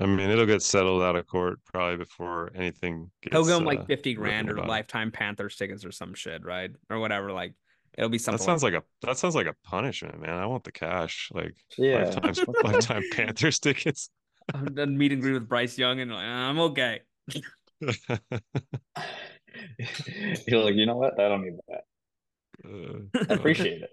I 0.04 0.06
mean, 0.06 0.30
it'll 0.30 0.46
get 0.46 0.62
settled 0.62 1.02
out 1.02 1.16
of 1.16 1.26
court 1.28 1.60
probably 1.66 1.98
before 1.98 2.52
anything. 2.56 3.10
Gets, 3.22 3.34
He'll 3.34 3.46
give 3.46 3.58
him 3.58 3.66
like 3.66 3.80
uh, 3.80 3.86
fifty 3.86 4.14
grand 4.14 4.50
or 4.50 4.58
lifetime 4.58 5.12
Panthers 5.12 5.56
tickets 5.56 5.86
or 5.86 5.92
some 5.92 6.14
shit, 6.14 6.44
right? 6.44 6.72
Or 6.90 7.00
whatever. 7.00 7.32
Like 7.32 7.54
It'll 7.98 8.10
be 8.10 8.18
something. 8.18 8.40
That 8.40 8.44
sounds 8.44 8.64
like, 8.64 8.74
like 8.74 8.84
a 8.84 9.08
that 9.08 9.18
sounds 9.18 9.36
like 9.36 9.46
a 9.46 9.56
punishment, 9.64 10.20
man. 10.20 10.36
I 10.36 10.46
want 10.48 10.64
the 10.64 10.72
cash, 10.72 11.30
like 11.34 11.56
yeah, 11.78 12.06
lifetime, 12.06 12.46
lifetime 12.64 13.04
Panthers 13.12 13.60
tickets. 13.60 14.10
I'm 14.54 14.74
done 14.74 14.98
meet 14.98 15.12
and 15.12 15.22
greet 15.22 15.34
with 15.34 15.48
Bryce 15.48 15.78
Young, 15.78 16.00
and 16.00 16.12
like, 16.12 16.26
I'm 16.26 16.60
okay. 16.60 17.02
You're 17.80 17.94
like, 20.64 20.76
you 20.76 20.86
know 20.88 20.98
what? 20.98 21.20
I 21.20 21.30
don't 21.30 21.44
need 21.44 21.54
that. 21.68 21.84
Uh, 22.66 23.20
I 23.30 23.34
appreciate 23.36 23.84
it. 23.84 23.92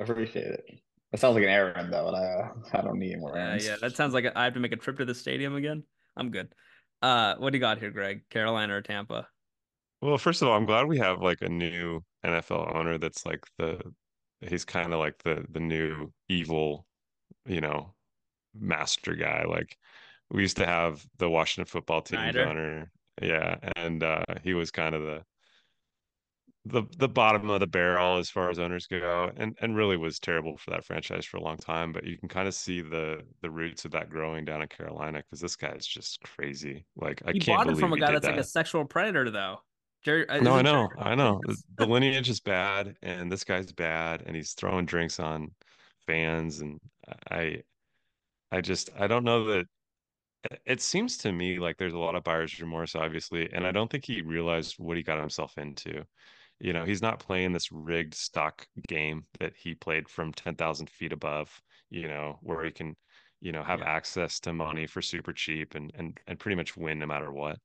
I 0.00 0.04
appreciate 0.04 0.46
it. 0.46 0.64
It 1.12 1.20
sounds 1.20 1.34
like 1.34 1.44
an 1.44 1.50
errand 1.50 1.92
though, 1.92 2.08
and 2.08 2.16
I 2.16 2.20
uh, 2.20 2.52
I 2.74 2.82
don't 2.82 2.98
need 2.98 3.18
more 3.18 3.36
errands. 3.36 3.64
Yeah, 3.64 3.72
yeah, 3.72 3.76
that 3.80 3.96
sounds 3.96 4.12
like 4.12 4.24
a, 4.24 4.38
I 4.38 4.44
have 4.44 4.54
to 4.54 4.60
make 4.60 4.72
a 4.72 4.76
trip 4.76 4.98
to 4.98 5.04
the 5.04 5.14
stadium 5.14 5.56
again. 5.56 5.84
I'm 6.16 6.30
good. 6.30 6.52
Uh, 7.00 7.36
what 7.36 7.50
do 7.50 7.56
you 7.56 7.60
got 7.60 7.78
here, 7.78 7.90
Greg? 7.90 8.28
Carolina 8.28 8.74
or 8.74 8.82
Tampa? 8.82 9.28
Well, 10.02 10.18
first 10.18 10.42
of 10.42 10.48
all, 10.48 10.54
I'm 10.54 10.66
glad 10.66 10.86
we 10.86 10.98
have 10.98 11.20
like 11.22 11.40
a 11.40 11.48
new 11.48 12.02
NFL 12.24 12.74
owner 12.76 12.98
that's 12.98 13.24
like 13.24 13.44
the 13.56 13.80
he's 14.40 14.64
kind 14.64 14.92
of 14.92 14.98
like 14.98 15.18
the 15.24 15.44
the 15.50 15.60
new 15.60 16.12
evil, 16.28 16.86
you 17.46 17.60
know, 17.60 17.94
master 18.54 19.14
guy. 19.14 19.44
Like 19.44 19.76
we 20.30 20.42
used 20.42 20.58
to 20.58 20.66
have 20.66 21.04
the 21.16 21.30
Washington 21.30 21.70
football 21.70 22.02
team 22.02 22.20
owner. 22.20 22.90
Yeah, 23.22 23.56
and 23.76 24.02
uh 24.02 24.24
he 24.42 24.54
was 24.54 24.70
kind 24.70 24.94
of 24.94 25.02
the 25.02 25.22
the 26.68 26.82
the 26.98 27.08
bottom 27.08 27.50
of 27.50 27.60
the 27.60 27.66
barrel 27.66 28.18
as 28.18 28.30
far 28.30 28.50
as 28.50 28.58
owners 28.58 28.86
go 28.86 29.30
and 29.36 29.56
and 29.60 29.76
really 29.76 29.96
was 29.96 30.18
terrible 30.18 30.56
for 30.56 30.70
that 30.70 30.84
franchise 30.84 31.24
for 31.24 31.36
a 31.38 31.42
long 31.42 31.56
time 31.56 31.92
but 31.92 32.04
you 32.04 32.16
can 32.18 32.28
kind 32.28 32.48
of 32.48 32.54
see 32.54 32.80
the 32.80 33.22
the 33.42 33.50
roots 33.50 33.84
of 33.84 33.90
that 33.90 34.10
growing 34.10 34.44
down 34.44 34.62
in 34.62 34.68
Carolina 34.68 35.18
because 35.18 35.40
this 35.40 35.56
guy 35.56 35.70
is 35.70 35.86
just 35.86 36.20
crazy 36.22 36.84
like 36.96 37.22
I 37.26 37.32
he 37.32 37.40
can't 37.40 37.58
bought 37.58 37.72
it 37.72 37.78
from 37.78 37.92
a 37.92 37.98
guy 37.98 38.12
that's 38.12 38.24
that. 38.26 38.32
like 38.32 38.40
a 38.40 38.44
sexual 38.44 38.84
predator 38.84 39.30
though 39.30 39.58
Jerry, 40.04 40.28
uh, 40.28 40.40
no, 40.40 40.54
I 40.54 40.62
know, 40.62 40.88
Jerry, 40.96 41.10
I 41.10 41.14
know. 41.14 41.40
The, 41.44 41.56
the 41.78 41.86
lineage 41.90 42.30
is 42.30 42.40
bad, 42.40 42.96
and 43.02 43.30
this 43.30 43.44
guy's 43.44 43.72
bad, 43.72 44.22
and 44.26 44.36
he's 44.36 44.52
throwing 44.52 44.86
drinks 44.86 45.18
on 45.18 45.50
fans, 46.06 46.60
and 46.60 46.78
I, 47.30 47.62
I 48.52 48.60
just, 48.60 48.90
I 48.98 49.06
don't 49.06 49.24
know 49.24 49.44
that. 49.44 49.66
It 50.64 50.80
seems 50.80 51.16
to 51.18 51.32
me 51.32 51.58
like 51.58 51.78
there's 51.78 51.94
a 51.94 51.98
lot 51.98 52.14
of 52.14 52.22
buyer's 52.22 52.60
remorse, 52.60 52.94
obviously, 52.94 53.52
and 53.52 53.66
I 53.66 53.72
don't 53.72 53.90
think 53.90 54.04
he 54.04 54.22
realized 54.22 54.76
what 54.78 54.96
he 54.96 55.02
got 55.02 55.18
himself 55.18 55.58
into. 55.58 56.04
You 56.60 56.72
know, 56.72 56.84
he's 56.84 57.02
not 57.02 57.20
playing 57.20 57.52
this 57.52 57.70
rigged 57.70 58.14
stock 58.14 58.66
game 58.88 59.26
that 59.38 59.54
he 59.56 59.74
played 59.74 60.08
from 60.08 60.32
ten 60.32 60.56
thousand 60.56 60.90
feet 60.90 61.12
above. 61.12 61.60
You 61.90 62.08
know, 62.08 62.38
where 62.42 62.64
he 62.64 62.70
can, 62.70 62.96
you 63.40 63.52
know, 63.52 63.62
have 63.62 63.80
yeah. 63.80 63.88
access 63.88 64.40
to 64.40 64.52
money 64.52 64.86
for 64.86 65.02
super 65.02 65.32
cheap 65.32 65.74
and 65.74 65.92
and 65.94 66.18
and 66.26 66.38
pretty 66.38 66.56
much 66.56 66.76
win 66.76 66.98
no 66.98 67.06
matter 67.06 67.32
what. 67.32 67.58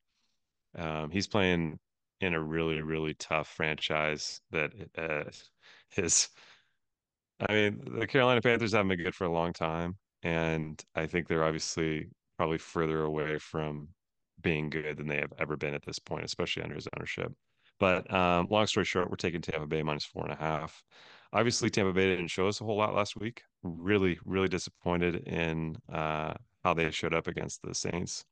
Um, 0.76 1.12
he's 1.12 1.28
playing 1.28 1.80
in 2.22 2.34
a 2.34 2.42
really 2.42 2.82
really 2.82 3.14
tough 3.16 3.48
franchise 3.50 4.42
that 4.52 4.72
uh, 4.98 5.30
is 5.98 6.30
I 7.48 7.54
mean 7.54 7.82
the 8.00 8.08
Carolina 8.08 8.42
Panthers 8.42 8.72
haven't 8.74 8.90
been 8.90 9.04
good 9.04 9.16
for 9.16 9.26
a 9.26 9.32
long 9.32 9.54
time 9.54 9.98
and 10.24 10.82
I 10.96 11.06
think 11.06 11.28
they're 11.28 11.44
obviously 11.44 12.08
probably 12.38 12.58
further 12.58 13.04
away 13.04 13.38
from 13.40 13.90
being 14.42 14.70
good 14.70 14.98
than 14.98 15.08
they 15.08 15.18
have 15.18 15.34
ever 15.38 15.58
been 15.58 15.74
at 15.74 15.84
this 15.86 16.00
point 16.00 16.24
especially 16.24 16.64
under 16.64 16.76
his 16.76 16.88
ownership 16.98 17.32
but 17.80 18.12
um, 18.14 18.48
long 18.50 18.68
story 18.68 18.86
short 18.86 19.10
we're 19.10 19.16
taking 19.16 19.42
Tampa 19.42 19.68
Bay 19.68 19.84
minus 19.84 20.06
four 20.06 20.24
and 20.24 20.34
a 20.34 20.38
half 20.38 20.84
obviously 21.32 21.70
Tampa 21.70 21.94
Bay 21.94 22.08
didn't 22.08 22.28
show 22.28 22.48
us 22.48 22.62
a 22.62 22.64
whole 22.64 22.78
lot 22.78 22.96
last 22.96 23.16
week 23.16 23.44
really 23.64 24.20
really 24.26 24.48
disappointed 24.48 25.28
in 25.28 25.76
uh, 25.92 26.34
how 26.64 26.74
they 26.74 26.90
showed 26.92 27.14
up 27.14 27.28
against 27.28 27.62
the 27.62 27.74
Saints 27.74 28.26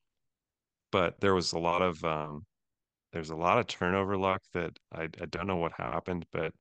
but 0.92 1.20
there 1.22 1.34
was 1.34 1.54
a 1.54 1.60
lot 1.60 1.82
of 1.82 2.04
um, 2.04 2.46
there's 3.14 3.30
a 3.30 3.36
lot 3.36 3.58
of 3.58 3.68
turnover 3.68 4.18
luck 4.18 4.42
that 4.54 4.78
I, 4.94 5.04
I 5.04 5.26
don't 5.30 5.48
know 5.48 5.58
what 5.58 5.74
happened, 5.74 6.26
but 6.32 6.54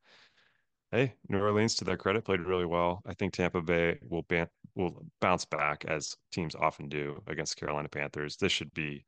hey, 0.91 1.15
New 1.29 1.41
Orleans, 1.41 1.75
to 1.77 1.85
their 1.85 1.97
credit, 1.97 2.25
played 2.25 2.41
really 2.41 2.67
well. 2.67 3.03
I 3.07 3.15
think 3.15 3.33
Tampa 3.33 3.63
Bay 3.63 3.99
will 4.09 4.23
ban- 4.23 4.49
will 4.75 5.05
bounce 5.21 5.45
back 5.45 5.85
as 5.87 6.17
teams 6.33 6.55
often 6.55 6.89
do 6.89 7.23
against 7.27 7.57
Carolina 7.57 7.89
Panthers. 7.89 8.37
This 8.37 8.53
should 8.53 8.73
be, 8.75 9.05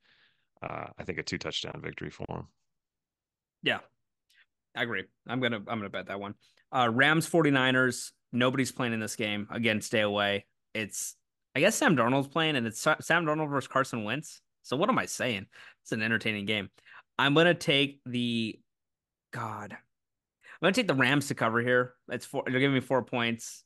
uh, 0.62 0.86
I 0.98 1.04
think, 1.04 1.18
a 1.18 1.22
two 1.22 1.38
touchdown 1.38 1.80
victory 1.82 2.10
for 2.10 2.26
them. 2.28 2.48
Yeah, 3.62 3.78
I 4.76 4.82
agree. 4.82 5.04
I'm 5.26 5.40
gonna 5.40 5.56
I'm 5.56 5.78
gonna 5.78 5.90
bet 5.90 6.06
that 6.06 6.20
one. 6.20 6.34
Uh, 6.70 6.90
Rams 6.92 7.28
49ers. 7.28 8.10
Nobody's 8.32 8.72
playing 8.72 8.94
in 8.94 9.00
this 9.00 9.16
game. 9.16 9.46
Again, 9.50 9.80
stay 9.80 10.00
away. 10.00 10.46
It's 10.74 11.16
I 11.54 11.60
guess 11.60 11.76
Sam 11.76 11.96
Darnold's 11.96 12.28
playing, 12.28 12.56
and 12.56 12.66
it's 12.66 12.80
Sam 12.80 13.26
Darnold 13.26 13.50
versus 13.50 13.68
Carson 13.68 14.04
Wentz. 14.04 14.40
So 14.62 14.76
what 14.76 14.88
am 14.88 14.98
I 14.98 15.06
saying? 15.06 15.46
It's 15.82 15.92
an 15.92 16.02
entertaining 16.02 16.46
game. 16.46 16.70
I'm 17.18 17.34
gonna 17.34 17.54
take 17.54 18.00
the 18.06 18.58
God. 19.32 19.72
I'm 19.72 20.66
gonna 20.66 20.72
take 20.72 20.88
the 20.88 20.94
Rams 20.94 21.28
to 21.28 21.34
cover 21.34 21.60
here. 21.60 21.94
It's 22.08 22.24
four. 22.24 22.44
They're 22.46 22.60
giving 22.60 22.74
me 22.74 22.80
four 22.80 23.02
points. 23.02 23.64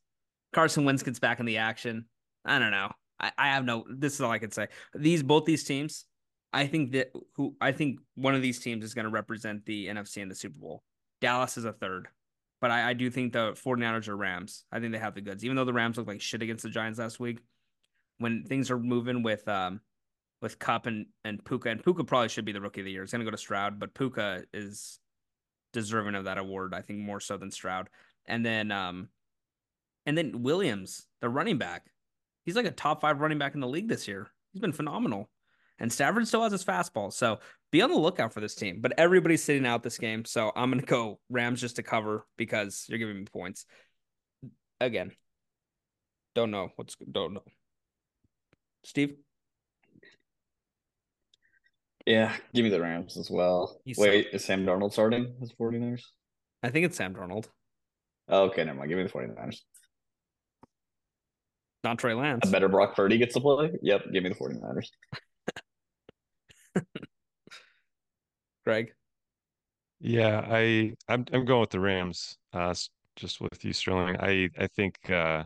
Carson 0.53 0.85
Wentz 0.85 1.03
gets 1.03 1.19
back 1.19 1.41
in 1.41 1.47
the 1.47 1.59
action. 1.59 2.07
I 2.45 2.59
don't 2.59 2.71
know. 2.71 2.91
I, 3.21 3.33
I 3.37 3.49
have 3.49 3.65
no. 3.65 3.85
This 3.89 4.15
is 4.15 4.21
all 4.21 4.31
I 4.31 4.39
can 4.39 4.51
say. 4.51 4.69
These 4.95 5.23
both 5.23 5.45
these 5.45 5.65
teams. 5.65 6.07
I 6.57 6.67
think 6.67 6.93
that 6.93 7.11
who 7.35 7.55
I 7.61 7.73
think 7.73 8.01
one 8.15 8.35
of 8.35 8.41
these 8.41 8.59
teams 8.59 8.83
is 8.83 8.95
going 8.95 9.05
to 9.05 9.11
represent 9.11 9.67
the 9.67 9.89
NFC 9.89 10.23
in 10.23 10.31
the 10.31 10.35
Super 10.35 10.59
Bowl. 10.59 10.83
Dallas 11.21 11.59
is 11.59 11.67
a 11.67 11.73
third. 11.73 12.09
But 12.63 12.71
I, 12.71 12.91
I 12.91 12.93
do 12.95 13.11
think 13.11 13.35
the 13.35 13.53
49ers 13.53 14.09
or 14.09 14.17
Rams. 14.17 14.65
I 14.73 14.81
think 14.81 14.93
they 14.93 14.99
have 14.99 15.15
the 15.15 15.21
goods. 15.21 15.45
Even 15.45 15.57
though 15.57 15.67
the 15.67 15.75
Rams 15.75 15.99
look 15.99 16.07
like 16.07 16.23
shit 16.23 16.41
against 16.41 16.63
the 16.63 16.71
Giants 16.71 16.99
last 16.99 17.21
week, 17.21 17.41
when 18.17 18.45
things 18.45 18.71
are 18.71 18.79
moving 18.79 19.23
with 19.23 19.47
um 19.49 19.83
with 20.41 20.59
Kupp 20.59 20.87
and, 20.87 21.07
and 21.27 21.45
Puka, 21.45 21.69
and 21.69 21.85
Puka 21.85 22.05
probably 22.05 22.31
should 22.31 22.47
be 22.47 22.53
the 22.53 22.61
rookie 22.61 22.81
of 22.81 22.87
the 22.87 22.91
year. 22.91 23.03
It's 23.03 23.13
gonna 23.13 23.25
go 23.25 23.31
to 23.31 23.37
Stroud, 23.37 23.79
but 23.79 23.93
Puka 23.93 24.45
is 24.55 24.99
deserving 25.75 26.15
of 26.15 26.25
that 26.25 26.39
award, 26.39 26.73
I 26.73 26.81
think, 26.81 27.01
more 27.01 27.21
so 27.21 27.37
than 27.37 27.51
Stroud. 27.51 27.91
And 28.25 28.45
then 28.47 28.73
um 28.73 29.11
and 30.07 30.17
then 30.17 30.43
Williams, 30.43 31.07
the 31.21 31.29
running 31.29 31.59
back. 31.59 31.85
He's 32.47 32.57
like 32.57 32.65
a 32.65 32.71
top 32.71 33.03
five 33.03 33.21
running 33.21 33.39
back 33.39 33.55
in 33.55 33.61
the 33.61 33.69
league 33.69 33.89
this 33.89 34.09
year. 34.09 34.29
He's 34.55 34.63
been 34.63 34.73
phenomenal. 34.73 35.29
And 35.79 35.93
Stafford 35.93 36.27
still 36.27 36.43
has 36.43 36.53
his 36.53 36.65
fastball. 36.65 37.13
So 37.13 37.39
be 37.71 37.83
on 37.83 37.91
the 37.91 37.99
lookout 37.99 38.33
for 38.33 38.41
this 38.41 38.55
team. 38.55 38.81
But 38.81 38.95
everybody's 38.99 39.43
sitting 39.43 39.67
out 39.67 39.83
this 39.83 39.99
game. 39.99 40.25
So 40.25 40.51
I'm 40.57 40.71
going 40.71 40.81
to 40.81 40.87
go 40.87 41.21
Rams 41.29 41.61
just 41.61 41.77
to 41.77 41.83
cover 41.83 42.27
because 42.37 42.87
you're 42.89 42.99
giving 42.99 43.19
me 43.19 43.25
points. 43.25 43.67
Again, 44.81 45.13
don't 46.35 46.51
know 46.51 46.71
what's, 46.77 46.97
don't 47.11 47.35
know. 47.35 47.45
Steve? 48.85 49.17
Yeah, 52.07 52.33
give 52.55 52.63
me 52.63 52.71
the 52.71 52.81
Rams 52.81 53.17
as 53.17 53.31
well. 53.31 53.81
He's 53.85 53.99
Wait, 53.99 54.29
so... 54.31 54.37
is 54.37 54.45
Sam 54.45 54.65
Darnold 54.65 54.93
starting 54.93 55.35
as 55.43 55.53
49ers? 55.61 56.03
I 56.63 56.71
think 56.71 56.87
it's 56.87 56.97
Sam 56.97 57.15
Darnold. 57.15 57.47
Oh, 58.29 58.45
okay, 58.45 58.65
never 58.65 58.79
mind. 58.79 58.89
Give 58.89 58.99
me 58.99 59.05
the 59.05 59.11
49ers. 59.11 59.61
Not 61.85 61.99
Trey 61.99 62.15
Lance. 62.15 62.49
A 62.49 62.51
better 62.51 62.69
Brock 62.69 62.97
Purdy 62.97 63.19
gets 63.19 63.35
to 63.35 63.41
play? 63.41 63.73
Yep, 63.83 64.13
give 64.13 64.23
me 64.23 64.29
the 64.29 64.35
49ers. 64.35 64.89
Greg? 68.67 68.93
Yeah, 70.01 70.45
I 70.45 70.95
I'm 71.09 71.25
I'm 71.33 71.45
going 71.45 71.61
with 71.61 71.71
the 71.71 71.79
Rams. 71.81 72.37
Uh, 72.53 72.75
just 73.15 73.41
with 73.41 73.65
you, 73.65 73.73
Sterling. 73.73 74.17
I 74.19 74.51
I 74.59 74.67
think 74.67 75.09
uh, 75.09 75.45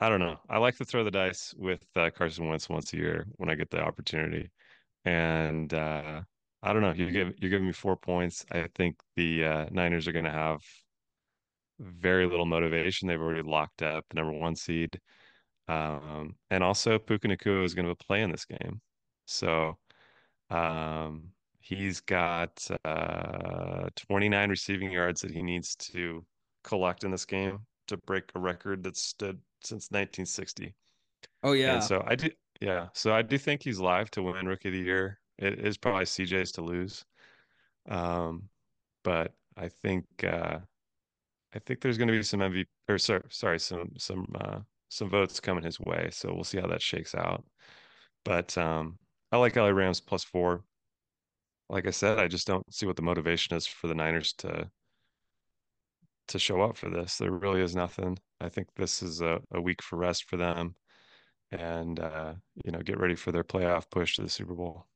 I 0.00 0.08
don't 0.08 0.20
know. 0.20 0.40
I 0.48 0.58
like 0.58 0.76
to 0.78 0.84
throw 0.86 1.04
the 1.04 1.10
dice 1.10 1.54
with 1.58 1.84
uh, 1.94 2.10
Carson 2.10 2.48
Wentz 2.48 2.70
once 2.70 2.92
a 2.94 2.96
year 2.96 3.26
when 3.36 3.50
I 3.50 3.54
get 3.54 3.68
the 3.70 3.82
opportunity, 3.82 4.50
and 5.04 5.72
uh, 5.74 6.22
I 6.62 6.72
don't 6.72 6.80
know. 6.82 6.92
You 6.94 7.10
give 7.10 7.34
you're 7.38 7.50
giving 7.50 7.66
me 7.66 7.72
four 7.72 7.96
points. 7.96 8.46
I 8.50 8.68
think 8.74 8.96
the 9.16 9.44
uh, 9.44 9.66
Niners 9.70 10.08
are 10.08 10.12
going 10.12 10.24
to 10.24 10.30
have 10.30 10.62
very 11.80 12.26
little 12.26 12.46
motivation. 12.46 13.08
They've 13.08 13.20
already 13.20 13.42
locked 13.42 13.82
up 13.82 14.06
the 14.08 14.16
number 14.16 14.32
one 14.32 14.56
seed, 14.56 14.98
um, 15.68 16.36
and 16.50 16.64
also 16.64 16.98
Puka 16.98 17.28
Nacua 17.28 17.64
is 17.64 17.74
going 17.74 17.88
to 17.88 17.94
play 17.94 18.22
in 18.22 18.30
this 18.30 18.46
game, 18.46 18.80
so 19.26 19.76
um, 20.50 21.32
he's 21.60 22.00
got 22.00 22.66
uh, 22.84 23.88
29 23.96 24.50
receiving 24.50 24.90
yards 24.92 25.20
that 25.22 25.30
he 25.30 25.42
needs 25.42 25.76
to 25.76 26.24
collect 26.64 27.04
in 27.04 27.10
this 27.10 27.24
game 27.24 27.66
to 27.88 27.96
break 27.98 28.24
a 28.34 28.40
record 28.40 28.82
that's 28.82 29.02
stood 29.02 29.40
since 29.62 29.90
1960. 29.90 30.74
Oh 31.42 31.52
yeah. 31.52 31.74
And 31.74 31.84
so 31.84 32.02
I 32.06 32.14
do 32.16 32.30
yeah, 32.60 32.88
so 32.92 33.14
I 33.14 33.22
do 33.22 33.38
think 33.38 33.62
he's 33.62 33.80
live 33.80 34.10
to 34.12 34.22
win 34.22 34.46
rookie 34.46 34.68
of 34.68 34.74
the 34.74 34.80
year. 34.80 35.18
It 35.38 35.60
is 35.60 35.78
probably 35.78 36.04
CJ's 36.04 36.52
to 36.52 36.62
lose. 36.62 37.04
Um, 37.88 38.48
but 39.02 39.32
I 39.56 39.68
think 39.68 40.06
uh 40.24 40.60
I 41.54 41.58
think 41.60 41.80
there's 41.80 41.98
going 41.98 42.08
to 42.08 42.14
be 42.14 42.22
some 42.22 42.40
MVP 42.40 42.68
or 42.88 42.98
sorry, 42.98 43.22
sorry 43.30 43.60
some 43.60 43.90
some 43.98 44.26
uh 44.34 44.60
some 44.88 45.08
votes 45.08 45.40
coming 45.40 45.64
his 45.64 45.80
way. 45.80 46.10
So 46.12 46.32
we'll 46.34 46.44
see 46.44 46.60
how 46.60 46.66
that 46.68 46.82
shakes 46.82 47.14
out. 47.14 47.44
But 48.24 48.56
um 48.58 48.98
I 49.32 49.36
like 49.36 49.56
LA 49.56 49.68
Rams 49.68 50.00
plus 50.00 50.24
4. 50.24 50.62
Like 51.68 51.86
I 51.86 51.90
said, 51.90 52.18
I 52.18 52.26
just 52.26 52.46
don't 52.46 52.72
see 52.72 52.86
what 52.86 52.96
the 52.96 53.02
motivation 53.02 53.56
is 53.56 53.66
for 53.66 53.86
the 53.86 53.94
Niners 53.94 54.32
to 54.38 54.68
to 56.28 56.38
show 56.38 56.60
up 56.60 56.76
for 56.76 56.90
this. 56.90 57.16
There 57.16 57.30
really 57.30 57.60
is 57.60 57.74
nothing. 57.74 58.16
I 58.40 58.48
think 58.48 58.68
this 58.76 59.02
is 59.02 59.20
a, 59.20 59.40
a 59.52 59.60
week 59.60 59.82
for 59.82 59.96
rest 59.96 60.28
for 60.28 60.36
them 60.36 60.76
and 61.50 61.98
uh, 61.98 62.34
you 62.64 62.70
know, 62.70 62.80
get 62.80 63.00
ready 63.00 63.16
for 63.16 63.32
their 63.32 63.42
playoff 63.42 63.90
push 63.90 64.16
to 64.16 64.22
the 64.22 64.28
Super 64.28 64.54
Bowl. 64.54 64.86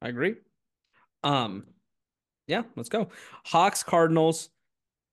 I 0.00 0.08
agree. 0.08 0.34
Um 1.24 1.66
yeah, 2.46 2.62
let's 2.76 2.88
go. 2.88 3.08
Hawks 3.44 3.82
Cardinals. 3.82 4.50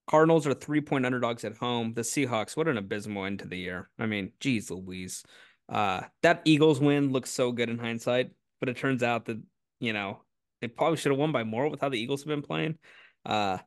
Cardinals 0.08 0.46
are 0.46 0.54
three 0.54 0.82
point 0.82 1.06
underdogs 1.06 1.46
at 1.46 1.58
home. 1.58 1.94
The 1.94 2.02
Seahawks, 2.02 2.56
what 2.56 2.68
an 2.68 2.78
abysmal 2.78 3.26
end 3.26 3.40
to 3.40 3.48
the 3.48 3.58
year. 3.58 3.90
I 3.98 4.06
mean, 4.06 4.34
geez 4.40 4.70
Louise. 4.70 5.24
Uh 5.70 6.02
that 6.22 6.42
Eagles 6.46 6.80
win 6.80 7.12
looks 7.12 7.30
so 7.30 7.52
good 7.52 7.70
in 7.70 7.80
hindsight, 7.80 8.32
but 8.60 8.70
it 8.70 8.78
turns 8.78 9.04
out 9.04 9.26
that, 9.26 9.42
you 9.80 9.94
know, 9.94 10.22
they 10.62 10.68
probably 10.68 10.98
should 10.98 11.12
have 11.12 11.20
won 11.20 11.32
by 11.32 11.44
more 11.44 11.70
with 11.70 11.82
how 11.82 11.90
the 11.90 12.00
Eagles 12.00 12.22
have 12.22 12.30
been 12.30 12.42
playing. 12.42 12.78
Uh 13.26 13.58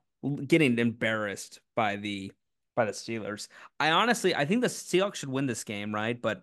getting 0.46 0.78
embarrassed 0.78 1.60
by 1.74 1.96
the 1.96 2.32
by 2.74 2.84
the 2.84 2.92
Steelers. 2.92 3.48
I 3.80 3.90
honestly 3.90 4.34
I 4.34 4.44
think 4.44 4.62
the 4.62 4.68
Seahawks 4.68 5.16
should 5.16 5.28
win 5.28 5.46
this 5.46 5.64
game, 5.64 5.94
right? 5.94 6.20
But 6.20 6.42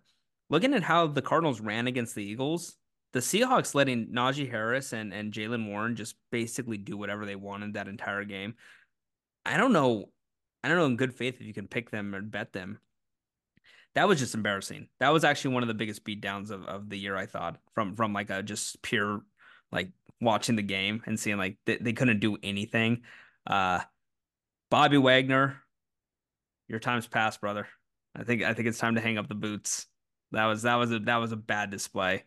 looking 0.50 0.74
at 0.74 0.84
how 0.84 1.08
the 1.08 1.22
Cardinals 1.22 1.62
ran 1.62 1.88
against 1.88 2.16
the 2.16 2.24
Eagles, 2.24 2.76
the 3.14 3.20
Seahawks 3.20 3.76
letting 3.76 4.08
Najee 4.08 4.50
Harris 4.50 4.92
and, 4.92 5.14
and 5.14 5.32
Jaylen 5.32 5.68
Warren 5.68 5.96
just 5.96 6.16
basically 6.32 6.78
do 6.78 6.98
whatever 6.98 7.26
they 7.26 7.36
wanted 7.36 7.74
that 7.74 7.88
entire 7.88 8.24
game. 8.24 8.56
I 9.46 9.58
don't 9.58 9.74
know. 9.74 10.10
I 10.64 10.68
don't 10.68 10.78
know 10.78 10.86
in 10.86 10.98
good 10.98 11.14
faith 11.14 11.36
if 11.40 11.46
you 11.46 11.54
can 11.54 11.68
pick 11.68 11.92
them 11.92 12.16
or 12.16 12.22
bet 12.22 12.54
them. 12.54 12.80
That 13.96 14.08
was 14.08 14.20
just 14.20 14.34
embarrassing. 14.34 14.88
That 15.00 15.10
was 15.10 15.24
actually 15.24 15.54
one 15.54 15.64
of 15.64 15.68
the 15.68 15.76
biggest 15.76 16.04
beatdowns 16.04 16.50
of, 16.50 16.66
of 16.66 16.90
the 16.90 16.98
year, 16.98 17.16
I 17.16 17.26
thought, 17.26 17.58
from 17.76 17.96
from 17.96 18.14
like 18.14 18.30
a 18.30 18.42
just 18.42 18.82
pure 18.82 19.22
like 19.72 19.90
watching 20.20 20.56
the 20.56 20.64
game 20.64 21.04
and 21.06 21.20
seeing 21.20 21.38
like 21.38 21.58
they, 21.66 21.78
they 21.78 21.94
couldn't 21.94 22.20
do 22.20 22.38
anything. 22.42 23.04
Uh, 23.46 23.82
Bobby 24.72 24.98
Wagner, 24.98 25.58
your 26.68 26.80
time's 26.80 27.08
past, 27.08 27.42
brother. 27.42 27.68
I 28.16 28.24
think 28.24 28.44
I 28.44 28.54
think 28.54 28.68
it's 28.68 28.80
time 28.80 28.96
to 28.96 29.02
hang 29.02 29.18
up 29.18 29.28
the 29.28 29.36
boots. 29.36 29.86
That 30.32 30.46
was 30.46 30.64
that 30.64 30.76
was 30.76 30.92
a 30.92 31.00
that 31.00 31.18
was 31.18 31.32
a 31.32 31.38
bad 31.38 31.70
display. 31.70 32.24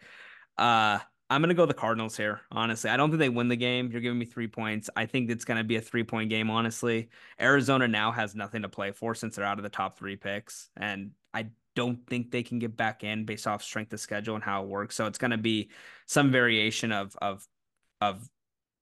Uh, 0.57 1.01
I'm 1.29 1.41
gonna 1.41 1.55
go 1.55 1.67
the 1.67 1.75
Cardinals 1.75 2.17
here. 2.17 2.41
Honestly, 2.53 2.89
I 2.89 2.97
don't 2.97 3.11
think 3.11 3.19
they 3.19 3.29
win 3.29 3.49
the 3.49 3.57
game. 3.57 3.91
You're 3.91 4.01
giving 4.01 4.19
me 4.19 4.27
three 4.27 4.47
points. 4.47 4.89
I 4.95 5.07
think 5.07 5.31
it's 5.31 5.45
gonna 5.45 5.65
be 5.65 5.77
a 5.77 5.81
three 5.81 6.05
point 6.05 6.31
game. 6.31 6.51
Honestly, 6.51 7.09
Arizona 7.41 7.89
now 7.89 8.13
has 8.13 8.35
nothing 8.35 8.63
to 8.63 8.69
play 8.69 8.93
for 8.93 9.15
since 9.15 9.37
they're 9.37 9.45
out 9.45 9.59
of 9.59 9.65
the 9.65 9.69
top 9.69 9.99
three 9.99 10.17
picks, 10.17 10.71
and 10.77 11.11
I 11.35 11.49
don't 11.75 12.07
think 12.07 12.31
they 12.31 12.43
can 12.43 12.59
get 12.59 12.77
back 12.77 13.03
in 13.03 13.25
based 13.25 13.47
off 13.47 13.63
strength 13.63 13.93
of 13.93 14.01
schedule 14.01 14.37
and 14.37 14.45
how 14.45 14.63
it 14.63 14.69
works. 14.69 14.95
So 14.95 15.07
it's 15.07 15.19
gonna 15.19 15.39
be 15.39 15.71
some 16.07 16.31
variation 16.31 16.93
of 16.93 17.17
of 17.21 17.45
of 18.01 18.29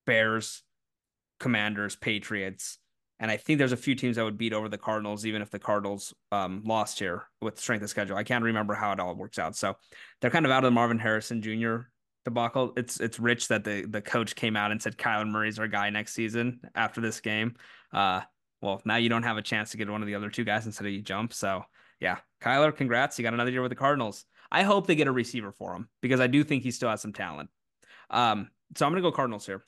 Bears 0.07 0.63
Commanders, 1.41 1.97
Patriots, 1.97 2.79
and 3.21 3.31
I 3.31 3.37
think 3.37 3.59
there's 3.59 3.73
a 3.73 3.77
few 3.77 3.95
teams 3.95 4.17
that 4.17 4.25
would 4.25 4.37
beat 4.39 4.53
over 4.53 4.69
the 4.69 4.77
Cardinals, 4.77 5.25
even 5.25 5.41
if 5.41 5.51
the 5.51 5.59
Cardinals 5.59 6.13
um, 6.33 6.63
lost 6.65 6.99
here 6.99 7.25
with 7.41 7.59
strength 7.59 7.83
of 7.83 7.91
schedule. 7.91 8.17
I 8.17 8.25
can't 8.25 8.45
remember 8.45 8.75
how 8.75 8.93
it 8.93 9.01
all 9.01 9.15
works 9.15 9.39
out. 9.39 9.57
So 9.57 9.77
they're 10.21 10.31
kind 10.31 10.45
of 10.45 10.53
out 10.53 10.65
of 10.65 10.69
the 10.69 10.73
Marvin 10.73 10.99
Harrison 10.99 11.41
Jr. 11.41 11.77
debacle. 12.25 12.73
It's 12.77 13.01
it's 13.01 13.19
rich 13.19 13.49
that 13.49 13.65
the 13.65 13.87
the 13.87 14.01
coach 14.01 14.35
came 14.35 14.57
out 14.57 14.73
and 14.73 14.81
said 14.81 14.97
Kyler 14.97 15.29
Murray's 15.29 15.59
our 15.59 15.69
guy 15.69 15.91
next 15.91 16.15
season 16.15 16.61
after 16.75 17.01
this 17.01 17.21
game. 17.21 17.57
Uh, 17.93 18.23
well, 18.61 18.81
now 18.85 18.97
you 18.97 19.09
don't 19.09 19.23
have 19.23 19.37
a 19.37 19.43
chance 19.43 19.71
to 19.71 19.77
get 19.77 19.91
one 19.91 20.03
of 20.03 20.07
the 20.07 20.15
other 20.15 20.31
two 20.31 20.45
guys 20.45 20.67
instead 20.67 20.87
of 20.87 20.93
you 20.93 21.03
jump. 21.03 21.33
So 21.33 21.65
yeah, 22.01 22.19
Kyler, 22.41 22.75
congrats. 22.75 23.19
You 23.19 23.23
got 23.23 23.35
another 23.35 23.51
year 23.51 23.63
with 23.63 23.71
the 23.71 23.77
Cardinals. 23.77 24.25
I 24.51 24.63
hope 24.63 24.87
they 24.87 24.95
get 24.95 25.09
a 25.09 25.13
receiver 25.13 25.53
for 25.53 25.75
him 25.75 25.89
because 26.01 26.21
I 26.21 26.27
do 26.27 26.45
think 26.45 26.63
he 26.63 26.71
still 26.71 26.89
has 26.89 27.01
some 27.01 27.13
talent. 27.13 27.51
Um, 28.11 28.51
so 28.77 28.87
I'm 28.87 28.93
gonna 28.93 29.03
go 29.03 29.13
Cardinals 29.13 29.47
here. 29.47 29.65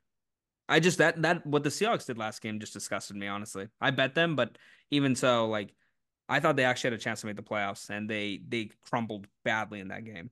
I 0.68 0.80
just 0.80 0.98
that 0.98 1.22
that 1.22 1.46
what 1.46 1.62
the 1.62 1.70
Seahawks 1.70 2.06
did 2.06 2.18
last 2.18 2.42
game 2.42 2.58
just 2.58 2.72
disgusted 2.72 3.16
me. 3.16 3.26
Honestly, 3.26 3.68
I 3.80 3.90
bet 3.90 4.14
them, 4.14 4.36
but 4.36 4.58
even 4.90 5.14
so, 5.14 5.48
like 5.48 5.74
I 6.28 6.40
thought 6.40 6.56
they 6.56 6.64
actually 6.64 6.90
had 6.90 7.00
a 7.00 7.02
chance 7.02 7.20
to 7.20 7.26
make 7.26 7.36
the 7.36 7.42
playoffs, 7.42 7.90
and 7.90 8.08
they 8.10 8.40
they 8.48 8.70
crumbled 8.88 9.26
badly 9.44 9.80
in 9.80 9.88
that 9.88 10.04
game. 10.04 10.30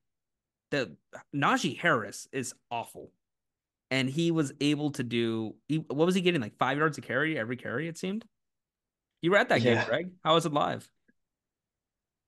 The 0.70 0.96
Najee 1.34 1.78
Harris 1.78 2.28
is 2.32 2.54
awful. 2.70 3.12
and 3.90 4.08
he 4.10 4.30
was 4.30 4.52
able 4.60 4.90
to 4.92 5.02
do. 5.04 5.54
He, 5.68 5.78
what 5.78 6.06
was 6.06 6.14
he 6.14 6.20
getting? 6.20 6.40
Like 6.40 6.56
five 6.56 6.78
yards 6.78 6.98
a 6.98 7.00
carry 7.00 7.38
every 7.38 7.56
carry. 7.56 7.88
It 7.88 7.98
seemed. 7.98 8.24
You 9.22 9.30
were 9.30 9.36
at 9.38 9.48
that 9.50 9.62
yeah. 9.62 9.76
game, 9.76 9.84
Greg. 9.86 10.10
How 10.24 10.34
was 10.34 10.46
it 10.46 10.52
live? 10.52 10.88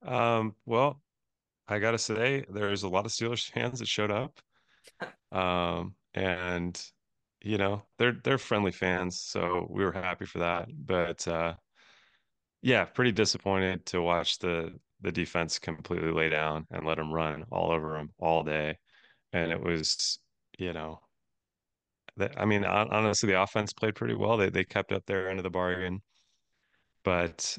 Um. 0.04 0.54
Well, 0.66 1.00
I 1.68 1.78
gotta 1.78 1.98
say, 1.98 2.44
there's 2.48 2.84
a 2.84 2.88
lot 2.88 3.06
of 3.06 3.12
Steelers 3.12 3.50
fans 3.50 3.80
that 3.80 3.88
showed 3.88 4.10
up. 4.10 4.40
Um, 5.32 5.94
and 6.14 6.80
you 7.42 7.58
know, 7.58 7.82
they're 7.98 8.16
they're 8.24 8.38
friendly 8.38 8.72
fans, 8.72 9.20
so 9.20 9.66
we 9.70 9.84
were 9.84 9.92
happy 9.92 10.26
for 10.26 10.38
that. 10.40 10.68
But 10.72 11.26
uh, 11.28 11.54
yeah, 12.62 12.84
pretty 12.84 13.12
disappointed 13.12 13.86
to 13.86 14.02
watch 14.02 14.38
the 14.38 14.78
the 15.00 15.12
defense 15.12 15.58
completely 15.58 16.10
lay 16.10 16.28
down 16.28 16.66
and 16.70 16.86
let 16.86 16.96
them 16.96 17.12
run 17.12 17.44
all 17.50 17.70
over 17.72 17.94
them 17.96 18.10
all 18.18 18.42
day, 18.42 18.78
and 19.32 19.52
it 19.52 19.62
was, 19.62 20.18
you 20.58 20.72
know, 20.72 21.00
that 22.16 22.40
I 22.40 22.44
mean, 22.44 22.64
honestly, 22.64 23.28
the 23.28 23.42
offense 23.42 23.72
played 23.72 23.94
pretty 23.94 24.14
well. 24.14 24.36
They 24.36 24.50
they 24.50 24.64
kept 24.64 24.92
up 24.92 25.04
their 25.06 25.28
end 25.28 25.38
of 25.38 25.44
the 25.44 25.50
bargain, 25.50 26.02
but 27.04 27.58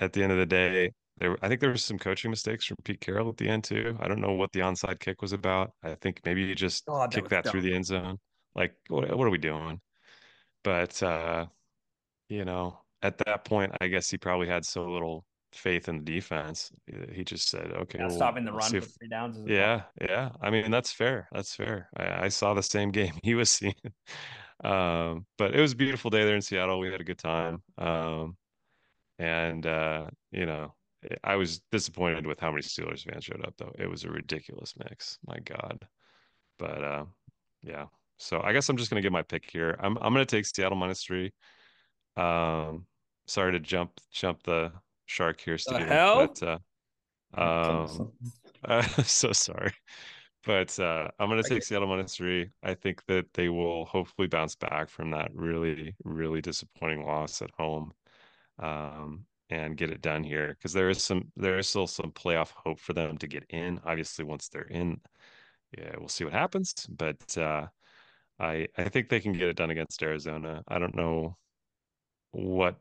at 0.00 0.12
the 0.12 0.22
end 0.22 0.32
of 0.32 0.38
the 0.38 0.46
day, 0.46 0.92
there, 1.18 1.36
I 1.42 1.48
think 1.48 1.60
there 1.60 1.70
was 1.70 1.84
some 1.84 1.98
coaching 1.98 2.30
mistakes 2.30 2.66
from 2.66 2.76
Pete 2.84 3.00
Carroll 3.00 3.30
at 3.30 3.38
the 3.38 3.48
end 3.48 3.64
too. 3.64 3.96
I 4.00 4.08
don't 4.08 4.20
know 4.20 4.32
what 4.32 4.52
the 4.52 4.60
onside 4.60 5.00
kick 5.00 5.22
was 5.22 5.32
about. 5.32 5.72
I 5.82 5.94
think 5.94 6.20
maybe 6.24 6.42
you 6.42 6.54
just 6.54 6.84
oh, 6.88 7.00
that 7.00 7.10
kick 7.10 7.28
that 7.30 7.46
through 7.46 7.62
the 7.62 7.74
end 7.74 7.86
zone. 7.86 8.18
Like, 8.54 8.74
what, 8.88 9.16
what 9.16 9.26
are 9.26 9.30
we 9.30 9.38
doing? 9.38 9.80
But 10.62 11.02
uh, 11.02 11.46
you 12.28 12.44
know, 12.44 12.80
at 13.02 13.18
that 13.18 13.44
point, 13.44 13.72
I 13.80 13.88
guess 13.88 14.10
he 14.10 14.18
probably 14.18 14.48
had 14.48 14.64
so 14.64 14.84
little 14.84 15.24
faith 15.52 15.88
in 15.88 15.98
the 15.98 16.04
defense. 16.04 16.70
He 17.12 17.24
just 17.24 17.48
said, 17.48 17.72
"Okay, 17.72 17.98
yeah, 17.98 18.06
well, 18.06 18.16
stopping 18.16 18.44
the 18.44 18.52
run 18.52 18.70
for 18.70 18.80
three 18.80 19.08
downs." 19.08 19.38
yeah, 19.46 19.82
yeah. 20.00 20.30
I 20.40 20.50
mean, 20.50 20.70
that's 20.70 20.92
fair. 20.92 21.28
That's 21.32 21.54
fair. 21.54 21.88
I, 21.96 22.24
I 22.24 22.28
saw 22.28 22.54
the 22.54 22.62
same 22.62 22.90
game 22.90 23.14
he 23.22 23.34
was 23.34 23.50
seeing. 23.50 23.74
um, 24.64 25.26
but 25.38 25.54
it 25.54 25.60
was 25.60 25.72
a 25.72 25.76
beautiful 25.76 26.10
day 26.10 26.24
there 26.24 26.36
in 26.36 26.42
Seattle. 26.42 26.78
We 26.78 26.90
had 26.90 27.00
a 27.00 27.04
good 27.04 27.18
time. 27.18 27.62
Um, 27.78 28.36
and 29.18 29.66
uh, 29.66 30.06
you 30.30 30.46
know, 30.46 30.74
I 31.24 31.36
was 31.36 31.60
disappointed 31.72 32.26
with 32.26 32.40
how 32.40 32.50
many 32.50 32.62
Steelers 32.62 33.04
fans 33.04 33.24
showed 33.24 33.44
up, 33.44 33.54
though. 33.58 33.72
It 33.78 33.88
was 33.88 34.04
a 34.04 34.10
ridiculous 34.10 34.74
mix. 34.78 35.18
My 35.26 35.38
God. 35.44 35.86
But 36.58 36.84
uh, 36.84 37.04
yeah. 37.62 37.86
So 38.18 38.40
I 38.42 38.52
guess 38.52 38.68
I'm 38.68 38.76
just 38.76 38.90
gonna 38.90 39.02
get 39.02 39.12
my 39.12 39.22
pick 39.22 39.48
here. 39.50 39.76
I'm 39.80 39.96
I'm 39.98 40.12
gonna 40.12 40.24
take 40.24 40.46
Seattle 40.46 40.76
minus 40.76 41.02
three. 41.02 41.32
Um, 42.16 42.86
sorry 43.26 43.52
to 43.52 43.60
jump 43.60 43.92
jump 44.10 44.42
the 44.44 44.72
shark 45.06 45.40
here, 45.40 45.58
Steven. 45.58 45.86
hell? 45.86 46.26
But, 46.26 46.42
uh, 46.42 46.58
um, 47.40 48.12
uh, 48.64 48.82
so 49.02 49.32
sorry. 49.32 49.72
But 50.44 50.78
uh, 50.78 51.08
I'm 51.18 51.28
going 51.28 51.42
to 51.42 51.48
take 51.48 51.64
Seattle 51.64 51.88
minus 51.88 52.16
three. 52.16 52.50
I 52.62 52.74
think 52.74 53.04
that 53.06 53.26
they 53.34 53.48
will 53.48 53.84
hopefully 53.86 54.28
bounce 54.28 54.54
back 54.54 54.88
from 54.88 55.10
that 55.10 55.30
really, 55.34 55.96
really 56.04 56.40
disappointing 56.40 57.04
loss 57.04 57.42
at 57.42 57.50
home. 57.58 57.92
Um, 58.58 59.26
and 59.50 59.76
get 59.76 59.90
it 59.90 60.02
done 60.02 60.24
here 60.24 60.48
because 60.48 60.72
there 60.72 60.90
is 60.90 61.02
some 61.02 61.30
there 61.36 61.58
is 61.58 61.68
still 61.68 61.86
some 61.86 62.10
playoff 62.12 62.50
hope 62.50 62.80
for 62.80 62.92
them 62.92 63.16
to 63.18 63.28
get 63.28 63.44
in. 63.50 63.80
Obviously, 63.84 64.24
once 64.24 64.48
they're 64.48 64.62
in, 64.62 65.00
yeah, 65.76 65.92
we'll 65.98 66.08
see 66.08 66.24
what 66.24 66.32
happens. 66.32 66.74
But 66.88 67.36
uh, 67.38 67.66
I 68.40 68.66
I 68.76 68.88
think 68.88 69.08
they 69.08 69.20
can 69.20 69.32
get 69.32 69.48
it 69.48 69.56
done 69.56 69.70
against 69.70 70.02
Arizona. 70.02 70.62
I 70.68 70.78
don't 70.78 70.96
know 70.96 71.36
what 72.32 72.76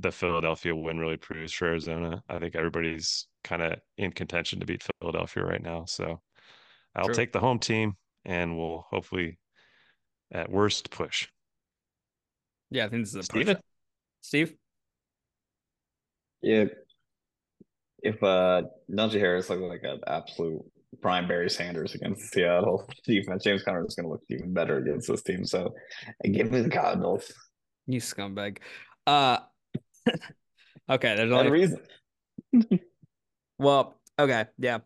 the 0.00 0.12
Philadelphia 0.12 0.74
win 0.74 0.98
really 0.98 1.16
proves 1.16 1.52
for 1.52 1.66
Arizona. 1.66 2.22
I 2.28 2.38
think 2.38 2.54
everybody's 2.54 3.26
kind 3.42 3.62
of 3.62 3.78
in 3.96 4.12
contention 4.12 4.60
to 4.60 4.66
beat 4.66 4.86
Philadelphia 5.00 5.44
right 5.44 5.62
now. 5.62 5.84
So 5.86 6.20
I'll 6.94 7.06
True. 7.06 7.14
take 7.14 7.32
the 7.32 7.40
home 7.40 7.58
team 7.58 7.94
and 8.24 8.56
we'll 8.56 8.84
hopefully 8.88 9.38
at 10.32 10.50
worst 10.50 10.90
push. 10.90 11.28
Yeah, 12.70 12.86
I 12.86 12.88
think 12.88 13.02
this 13.02 13.10
is 13.10 13.16
a 13.16 13.22
Steven? 13.22 13.56
push. 13.56 13.64
Steve? 14.20 14.54
Yeah. 16.42 16.64
If 18.02 18.22
uh 18.22 18.62
Najee 18.90 19.18
Harris 19.18 19.50
looked 19.50 19.62
like 19.62 19.82
an 19.82 20.00
absolute 20.06 20.62
prime 21.02 21.26
Barry 21.26 21.50
Sanders 21.50 21.94
against 21.94 22.32
Seattle 22.32 22.88
defense, 23.04 23.42
James 23.42 23.64
Conner 23.64 23.84
is 23.84 23.96
going 23.96 24.04
to 24.04 24.12
look 24.12 24.22
even 24.28 24.52
better 24.52 24.78
against 24.78 25.08
this 25.08 25.22
team. 25.22 25.44
So 25.44 25.74
give 26.22 26.52
me 26.52 26.60
the 26.60 26.70
Cardinals. 26.70 27.32
You 27.86 28.00
scumbag. 28.00 28.58
Uh, 29.06 29.38
okay, 30.90 31.16
there's 31.16 31.32
only 31.32 31.48
a 31.48 31.50
reason. 31.50 31.80
well, 33.58 33.98
okay, 34.18 34.46
yeah. 34.58 34.78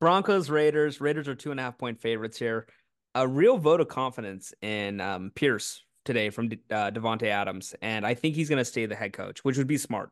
Broncos, 0.00 0.50
Raiders. 0.50 1.00
Raiders 1.00 1.28
are 1.28 1.34
two 1.34 1.50
and 1.50 1.60
a 1.60 1.62
half 1.62 1.78
point 1.78 2.00
favorites 2.00 2.38
here. 2.38 2.66
A 3.14 3.26
real 3.26 3.56
vote 3.56 3.80
of 3.80 3.88
confidence 3.88 4.52
in 4.60 5.00
um, 5.00 5.32
Pierce 5.34 5.82
today 6.04 6.30
from 6.30 6.46
uh, 6.70 6.90
Davante 6.90 7.28
Adams, 7.28 7.74
and 7.80 8.06
I 8.06 8.14
think 8.14 8.34
he's 8.34 8.48
going 8.48 8.58
to 8.58 8.64
stay 8.64 8.86
the 8.86 8.94
head 8.94 9.12
coach, 9.12 9.42
which 9.42 9.56
would 9.56 9.66
be 9.66 9.78
smart. 9.78 10.10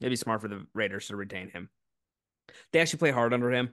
It'd 0.00 0.10
be 0.12 0.16
smart 0.16 0.40
for 0.40 0.48
the 0.48 0.66
Raiders 0.74 1.08
to 1.08 1.16
retain 1.16 1.50
him. 1.50 1.68
They 2.72 2.80
actually 2.80 3.00
play 3.00 3.10
hard 3.10 3.34
under 3.34 3.50
him. 3.50 3.70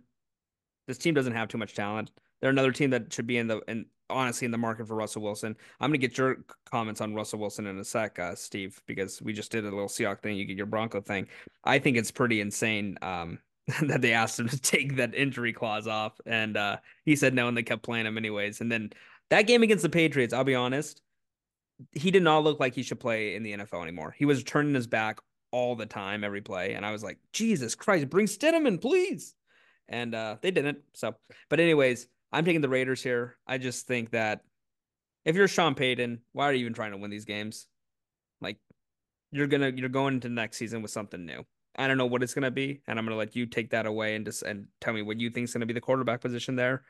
This 0.87 0.97
team 0.97 1.13
doesn't 1.13 1.33
have 1.33 1.47
too 1.47 1.57
much 1.57 1.75
talent. 1.75 2.11
They're 2.41 2.49
another 2.49 2.71
team 2.71 2.89
that 2.91 3.13
should 3.13 3.27
be 3.27 3.37
in 3.37 3.47
the 3.47 3.61
in 3.67 3.85
honestly 4.11 4.45
in 4.45 4.51
the 4.51 4.57
market 4.57 4.87
for 4.87 4.95
Russell 4.95 5.21
Wilson. 5.21 5.55
I'm 5.79 5.89
gonna 5.89 5.97
get 5.97 6.17
your 6.17 6.43
comments 6.69 7.01
on 7.01 7.13
Russell 7.13 7.39
Wilson 7.39 7.67
in 7.67 7.77
a 7.77 7.83
sec, 7.83 8.19
uh, 8.19 8.35
Steve, 8.35 8.81
because 8.85 9.21
we 9.21 9.33
just 9.33 9.51
did 9.51 9.65
a 9.65 9.69
little 9.69 9.87
Seahawk 9.87 10.21
thing. 10.21 10.37
You 10.37 10.45
get 10.45 10.57
your 10.57 10.65
Bronco 10.65 11.01
thing. 11.01 11.27
I 11.63 11.79
think 11.79 11.97
it's 11.97 12.11
pretty 12.11 12.41
insane 12.41 12.97
um, 13.01 13.39
that 13.83 14.01
they 14.01 14.13
asked 14.13 14.39
him 14.39 14.49
to 14.49 14.59
take 14.59 14.95
that 14.97 15.15
injury 15.15 15.53
clause 15.53 15.87
off, 15.87 16.19
and 16.25 16.57
uh, 16.57 16.77
he 17.05 17.15
said 17.15 17.33
no, 17.33 17.47
and 17.47 17.57
they 17.57 17.63
kept 17.63 17.83
playing 17.83 18.05
him 18.05 18.17
anyways. 18.17 18.61
And 18.61 18.71
then 18.71 18.91
that 19.29 19.47
game 19.47 19.63
against 19.63 19.83
the 19.83 19.89
Patriots, 19.89 20.33
I'll 20.33 20.43
be 20.43 20.55
honest, 20.55 21.01
he 21.91 22.11
did 22.11 22.23
not 22.23 22.43
look 22.43 22.59
like 22.59 22.75
he 22.75 22.83
should 22.83 22.99
play 22.99 23.35
in 23.35 23.43
the 23.43 23.53
NFL 23.53 23.81
anymore. 23.81 24.15
He 24.17 24.25
was 24.25 24.43
turning 24.43 24.75
his 24.75 24.87
back 24.87 25.19
all 25.51 25.75
the 25.75 25.85
time, 25.85 26.23
every 26.23 26.41
play, 26.41 26.73
and 26.73 26.85
I 26.85 26.91
was 26.91 27.03
like, 27.03 27.17
Jesus 27.33 27.75
Christ, 27.75 28.09
bring 28.09 28.27
Stidham 28.27 28.79
please. 28.79 29.35
And 29.87 30.15
uh, 30.15 30.37
they 30.41 30.51
didn't. 30.51 30.79
So, 30.93 31.15
but 31.49 31.59
anyways, 31.59 32.07
I'm 32.31 32.45
taking 32.45 32.61
the 32.61 32.69
Raiders 32.69 33.03
here. 33.03 33.37
I 33.45 33.57
just 33.57 33.87
think 33.87 34.11
that 34.11 34.41
if 35.25 35.35
you're 35.35 35.47
Sean 35.47 35.75
Payton, 35.75 36.21
why 36.31 36.45
are 36.45 36.53
you 36.53 36.61
even 36.61 36.73
trying 36.73 36.91
to 36.91 36.97
win 36.97 37.11
these 37.11 37.25
games? 37.25 37.67
Like 38.39 38.57
you're 39.31 39.47
gonna 39.47 39.71
you're 39.75 39.89
going 39.89 40.15
into 40.15 40.29
next 40.29 40.57
season 40.57 40.81
with 40.81 40.91
something 40.91 41.25
new. 41.25 41.43
I 41.77 41.87
don't 41.87 41.97
know 41.97 42.05
what 42.05 42.23
it's 42.23 42.33
gonna 42.33 42.51
be, 42.51 42.81
and 42.87 42.97
I'm 42.97 43.05
gonna 43.05 43.17
let 43.17 43.35
you 43.35 43.45
take 43.45 43.71
that 43.71 43.85
away 43.85 44.15
and 44.15 44.25
just 44.25 44.43
and 44.43 44.67
tell 44.79 44.93
me 44.93 45.01
what 45.01 45.19
you 45.19 45.29
think 45.29 45.45
is 45.45 45.53
gonna 45.53 45.65
be 45.65 45.73
the 45.73 45.81
quarterback 45.81 46.21
position 46.21 46.55
there. 46.55 46.83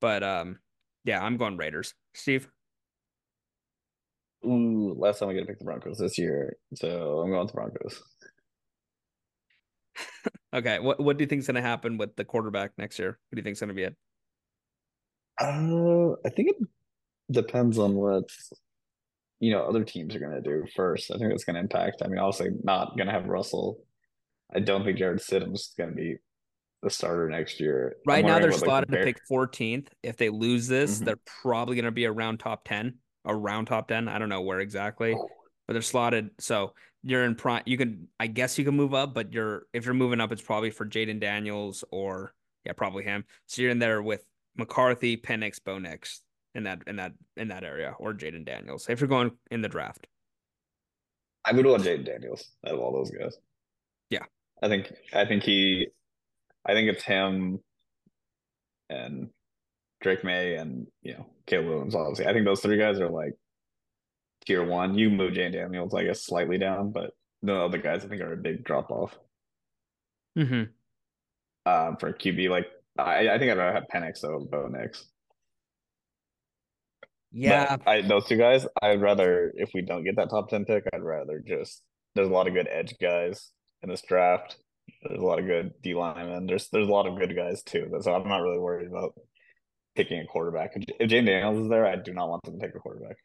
But 0.00 0.22
um, 0.22 0.58
yeah, 1.04 1.22
I'm 1.22 1.36
going 1.36 1.56
Raiders. 1.56 1.94
Steve. 2.14 2.48
Ooh, 4.44 4.94
last 4.98 5.18
time 5.18 5.28
I 5.28 5.32
get 5.32 5.40
to 5.40 5.46
pick 5.46 5.58
the 5.58 5.64
Broncos 5.64 5.98
this 5.98 6.18
year, 6.18 6.56
so 6.74 7.20
I'm 7.20 7.30
going 7.30 7.48
to 7.48 7.54
Broncos. 7.54 8.02
okay, 10.54 10.78
what 10.78 11.00
what 11.00 11.16
do 11.16 11.22
you 11.24 11.28
think 11.28 11.40
is 11.40 11.46
going 11.46 11.56
to 11.56 11.62
happen 11.62 11.96
with 11.96 12.14
the 12.16 12.24
quarterback 12.24 12.72
next 12.76 12.98
year? 12.98 13.08
What 13.08 13.34
do 13.34 13.40
you 13.40 13.42
think 13.42 13.54
is 13.54 13.60
going 13.60 13.68
to 13.68 13.74
be 13.74 13.84
it? 13.84 13.96
Uh, 15.40 16.12
I 16.24 16.30
think 16.30 16.50
it 16.50 16.56
depends 17.30 17.78
on 17.78 17.94
what 17.94 18.24
you 19.40 19.52
know 19.52 19.62
other 19.62 19.84
teams 19.84 20.14
are 20.14 20.20
going 20.20 20.32
to 20.32 20.40
do 20.40 20.64
first. 20.74 21.10
I 21.10 21.18
think 21.18 21.32
it's 21.32 21.44
going 21.44 21.54
to 21.54 21.60
impact. 21.60 22.02
I 22.02 22.08
mean, 22.08 22.18
obviously 22.18 22.50
not 22.62 22.96
going 22.96 23.06
to 23.06 23.12
have 23.12 23.26
Russell. 23.26 23.78
I 24.54 24.60
don't 24.60 24.84
think 24.84 24.98
Jarrett 24.98 25.20
Stidham's 25.20 25.74
going 25.76 25.90
to 25.90 25.96
be 25.96 26.16
the 26.82 26.90
starter 26.90 27.28
next 27.28 27.60
year. 27.60 27.96
Right 28.06 28.24
now, 28.24 28.38
they're 28.38 28.52
slotted 28.52 28.90
to 28.92 29.02
pick 29.02 29.18
14th. 29.30 29.88
If 30.02 30.16
they 30.16 30.28
lose 30.28 30.68
this, 30.68 30.96
mm-hmm. 30.96 31.04
they're 31.04 31.20
probably 31.42 31.74
going 31.74 31.86
to 31.86 31.90
be 31.90 32.06
around 32.06 32.38
top 32.38 32.64
10, 32.64 32.94
around 33.26 33.66
top 33.66 33.88
10. 33.88 34.08
I 34.08 34.18
don't 34.18 34.28
know 34.28 34.42
where 34.42 34.60
exactly, 34.60 35.14
oh. 35.14 35.28
but 35.66 35.72
they're 35.72 35.82
slotted. 35.82 36.30
So 36.38 36.74
you're 37.02 37.24
in 37.24 37.34
prime. 37.34 37.62
You 37.66 37.76
can, 37.76 38.08
I 38.20 38.28
guess, 38.28 38.56
you 38.56 38.64
can 38.64 38.76
move 38.76 38.94
up, 38.94 39.14
but 39.14 39.32
you're 39.32 39.66
if 39.72 39.84
you're 39.84 39.94
moving 39.94 40.20
up, 40.20 40.32
it's 40.32 40.42
probably 40.42 40.70
for 40.70 40.86
Jayden 40.86 41.20
Daniels 41.20 41.84
or 41.90 42.32
yeah, 42.64 42.72
probably 42.72 43.04
him. 43.04 43.24
So 43.46 43.62
you're 43.62 43.70
in 43.70 43.78
there 43.78 44.02
with 44.02 44.24
McCarthy, 44.56 45.16
Penix, 45.16 45.62
Bo 45.62 45.78
Nix 45.78 46.22
in 46.54 46.64
that 46.64 46.82
in 46.86 46.96
that 46.96 47.12
in 47.36 47.48
that 47.48 47.64
area, 47.64 47.94
or 47.98 48.14
Jayden 48.14 48.44
Daniels 48.44 48.88
if 48.88 49.00
you're 49.00 49.08
going 49.08 49.30
in 49.50 49.62
the 49.62 49.68
draft. 49.68 50.06
I 51.44 51.52
would 51.52 51.66
want 51.66 51.84
Jayden 51.84 52.04
Daniels 52.04 52.50
out 52.66 52.74
of 52.74 52.80
all 52.80 52.92
those 52.92 53.10
guys. 53.10 53.36
Yeah, 54.10 54.24
I 54.62 54.68
think 54.68 54.92
I 55.12 55.24
think 55.26 55.42
he, 55.42 55.88
I 56.64 56.72
think 56.72 56.88
it's 56.88 57.04
him, 57.04 57.60
and 58.88 59.28
Drake 60.00 60.24
Maye 60.24 60.56
and 60.56 60.86
you 61.02 61.14
know 61.14 61.26
Caleb 61.46 61.66
Williams. 61.66 61.94
Obviously, 61.94 62.26
I 62.26 62.32
think 62.32 62.46
those 62.46 62.60
three 62.60 62.78
guys 62.78 63.00
are 63.00 63.10
like 63.10 63.34
tier 64.46 64.64
one. 64.64 64.96
You 64.96 65.10
move 65.10 65.34
Jayden 65.34 65.52
Daniels, 65.52 65.94
I 65.94 66.04
guess, 66.04 66.24
slightly 66.24 66.58
down, 66.58 66.90
but 66.90 67.10
the 67.42 67.54
other 67.54 67.78
guys 67.78 68.04
I 68.04 68.08
think 68.08 68.22
are 68.22 68.32
a 68.32 68.36
big 68.36 68.64
drop 68.64 68.90
off. 68.90 69.16
Hmm. 70.36 70.64
Um, 71.64 71.96
for 71.96 72.12
QB, 72.12 72.48
like 72.48 72.66
I, 72.98 73.28
I 73.28 73.38
think 73.38 73.50
I'd 73.50 73.58
rather 73.58 73.72
have 73.72 73.84
Penix 73.92 74.24
over 74.24 74.44
Bo 74.44 74.68
Nix. 74.68 75.04
Yeah, 77.32 77.76
I 77.86 78.02
those 78.02 78.26
two 78.26 78.36
guys. 78.36 78.66
I'd 78.80 79.02
rather 79.02 79.52
if 79.56 79.70
we 79.74 79.82
don't 79.82 80.04
get 80.04 80.16
that 80.16 80.30
top 80.30 80.48
ten 80.48 80.64
pick, 80.64 80.84
I'd 80.92 81.02
rather 81.02 81.42
just 81.46 81.82
there's 82.14 82.28
a 82.28 82.32
lot 82.32 82.48
of 82.48 82.54
good 82.54 82.68
edge 82.70 82.94
guys 83.00 83.50
in 83.82 83.90
this 83.90 84.02
draft. 84.02 84.56
There's 85.02 85.20
a 85.20 85.24
lot 85.24 85.38
of 85.38 85.46
good 85.46 85.72
D 85.82 85.94
linemen. 85.94 86.46
There's 86.46 86.68
there's 86.70 86.88
a 86.88 86.92
lot 86.92 87.06
of 87.06 87.18
good 87.18 87.36
guys 87.36 87.62
too. 87.62 87.90
So 88.00 88.14
I'm 88.14 88.28
not 88.28 88.42
really 88.42 88.58
worried 88.58 88.88
about 88.88 89.14
picking 89.96 90.20
a 90.20 90.26
quarterback. 90.26 90.72
If 90.74 91.10
Jayden 91.10 91.26
Daniels 91.26 91.64
is 91.64 91.68
there, 91.68 91.86
I 91.86 91.96
do 91.96 92.12
not 92.12 92.28
want 92.28 92.42
them 92.44 92.58
to 92.58 92.66
take 92.66 92.74
a 92.74 92.78
quarterback 92.78 93.16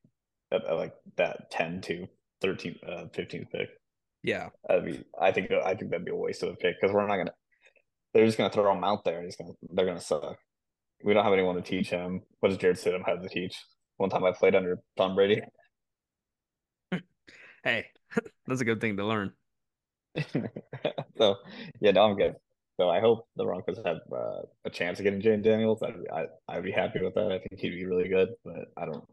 at, 0.51 0.65
at 0.65 0.75
like 0.75 0.93
that 1.17 1.51
10 1.51 1.81
to 1.81 2.07
13, 2.41 2.75
uh, 2.87 3.05
15th 3.15 3.51
pick. 3.51 3.69
Yeah, 4.23 4.49
that'd 4.67 4.85
be. 4.85 5.03
I 5.19 5.31
think 5.31 5.51
I 5.51 5.73
think 5.73 5.91
that'd 5.91 6.05
be 6.05 6.11
a 6.11 6.15
waste 6.15 6.43
of 6.43 6.49
a 6.49 6.55
pick 6.55 6.75
because 6.79 6.93
we're 6.93 7.07
not 7.07 7.17
gonna. 7.17 7.31
They're 8.13 8.25
just 8.25 8.37
gonna 8.37 8.49
throw 8.49 8.75
him 8.75 8.83
out 8.83 9.03
there. 9.03 9.17
and 9.17 9.25
He's 9.25 9.35
gonna. 9.35 9.53
They're 9.69 9.85
gonna 9.85 10.01
suck. 10.01 10.37
We 11.03 11.13
don't 11.13 11.23
have 11.23 11.33
anyone 11.33 11.55
to 11.55 11.61
teach 11.61 11.89
him. 11.89 12.21
What 12.39 12.49
does 12.49 12.57
Jarrett 12.57 12.77
Stidham 12.77 13.05
have 13.05 13.21
to 13.21 13.29
teach? 13.29 13.55
One 13.97 14.09
time 14.09 14.23
I 14.23 14.31
played 14.31 14.55
under 14.55 14.79
Tom 14.97 15.15
Brady. 15.15 15.41
hey, 17.63 17.87
that's 18.47 18.61
a 18.61 18.65
good 18.65 18.81
thing 18.81 18.97
to 18.97 19.05
learn. 19.05 19.31
so 21.17 21.35
yeah, 21.79 21.91
no, 21.91 22.03
I'm 22.03 22.17
good. 22.17 22.35
So 22.77 22.89
I 22.89 22.99
hope 22.99 23.27
the 23.35 23.43
Broncos 23.43 23.79
have 23.85 23.97
uh, 24.11 24.41
a 24.65 24.69
chance 24.69 24.99
of 24.99 25.03
getting 25.03 25.21
Jayden 25.21 25.43
Daniels. 25.43 25.83
I'd, 25.83 25.95
I, 26.11 26.25
I'd 26.47 26.63
be 26.63 26.71
happy 26.71 26.99
with 27.01 27.13
that. 27.15 27.31
I 27.31 27.37
think 27.37 27.59
he'd 27.59 27.71
be 27.71 27.85
really 27.85 28.09
good, 28.09 28.29
but 28.43 28.71
I 28.77 28.85
don't. 28.85 29.03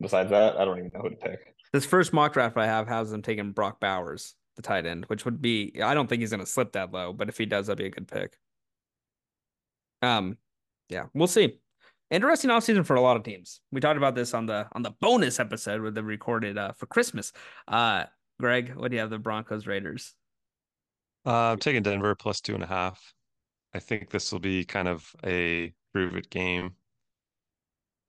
Besides 0.00 0.30
that, 0.30 0.56
I 0.56 0.64
don't 0.64 0.78
even 0.78 0.90
know 0.94 1.00
who 1.00 1.10
to 1.10 1.16
pick. 1.16 1.54
This 1.72 1.84
first 1.84 2.12
mock 2.12 2.32
draft 2.32 2.56
I 2.56 2.66
have 2.66 2.86
has 2.86 3.10
them 3.10 3.22
taking 3.22 3.52
Brock 3.52 3.80
Bowers, 3.80 4.34
the 4.58 4.62
tight 4.62 4.84
end, 4.84 5.06
which 5.06 5.24
would 5.24 5.40
be. 5.40 5.80
I 5.82 5.94
don't 5.94 6.08
think 6.08 6.20
he's 6.20 6.30
going 6.30 6.40
to 6.40 6.46
slip 6.46 6.72
that 6.72 6.92
low, 6.92 7.12
but 7.14 7.28
if 7.28 7.38
he 7.38 7.46
does, 7.46 7.68
that'd 7.68 7.78
be 7.78 7.86
a 7.86 7.90
good 7.90 8.08
pick. 8.08 8.36
Um, 10.02 10.36
yeah, 10.88 11.04
we'll 11.14 11.28
see. 11.28 11.58
Interesting 12.10 12.50
offseason 12.50 12.84
for 12.84 12.96
a 12.96 13.00
lot 13.00 13.16
of 13.16 13.22
teams. 13.22 13.60
We 13.70 13.80
talked 13.80 13.96
about 13.96 14.14
this 14.14 14.34
on 14.34 14.46
the 14.46 14.66
on 14.72 14.82
the 14.82 14.92
bonus 15.00 15.38
episode 15.38 15.80
with 15.80 15.94
the 15.94 16.02
recorded 16.02 16.58
uh, 16.58 16.72
for 16.72 16.86
Christmas. 16.86 17.32
Uh, 17.68 18.04
Greg, 18.40 18.74
what 18.74 18.90
do 18.90 18.96
you 18.96 19.00
have? 19.00 19.10
The 19.10 19.18
Broncos 19.18 19.66
Raiders. 19.66 20.14
Uh, 21.24 21.52
I'm 21.52 21.58
taking 21.58 21.82
Denver 21.82 22.14
plus 22.14 22.40
two 22.40 22.54
and 22.54 22.64
a 22.64 22.66
half. 22.66 23.14
I 23.74 23.78
think 23.78 24.10
this 24.10 24.32
will 24.32 24.40
be 24.40 24.64
kind 24.64 24.88
of 24.88 25.14
a 25.24 25.72
prove 25.92 26.16
it 26.16 26.30
game 26.30 26.74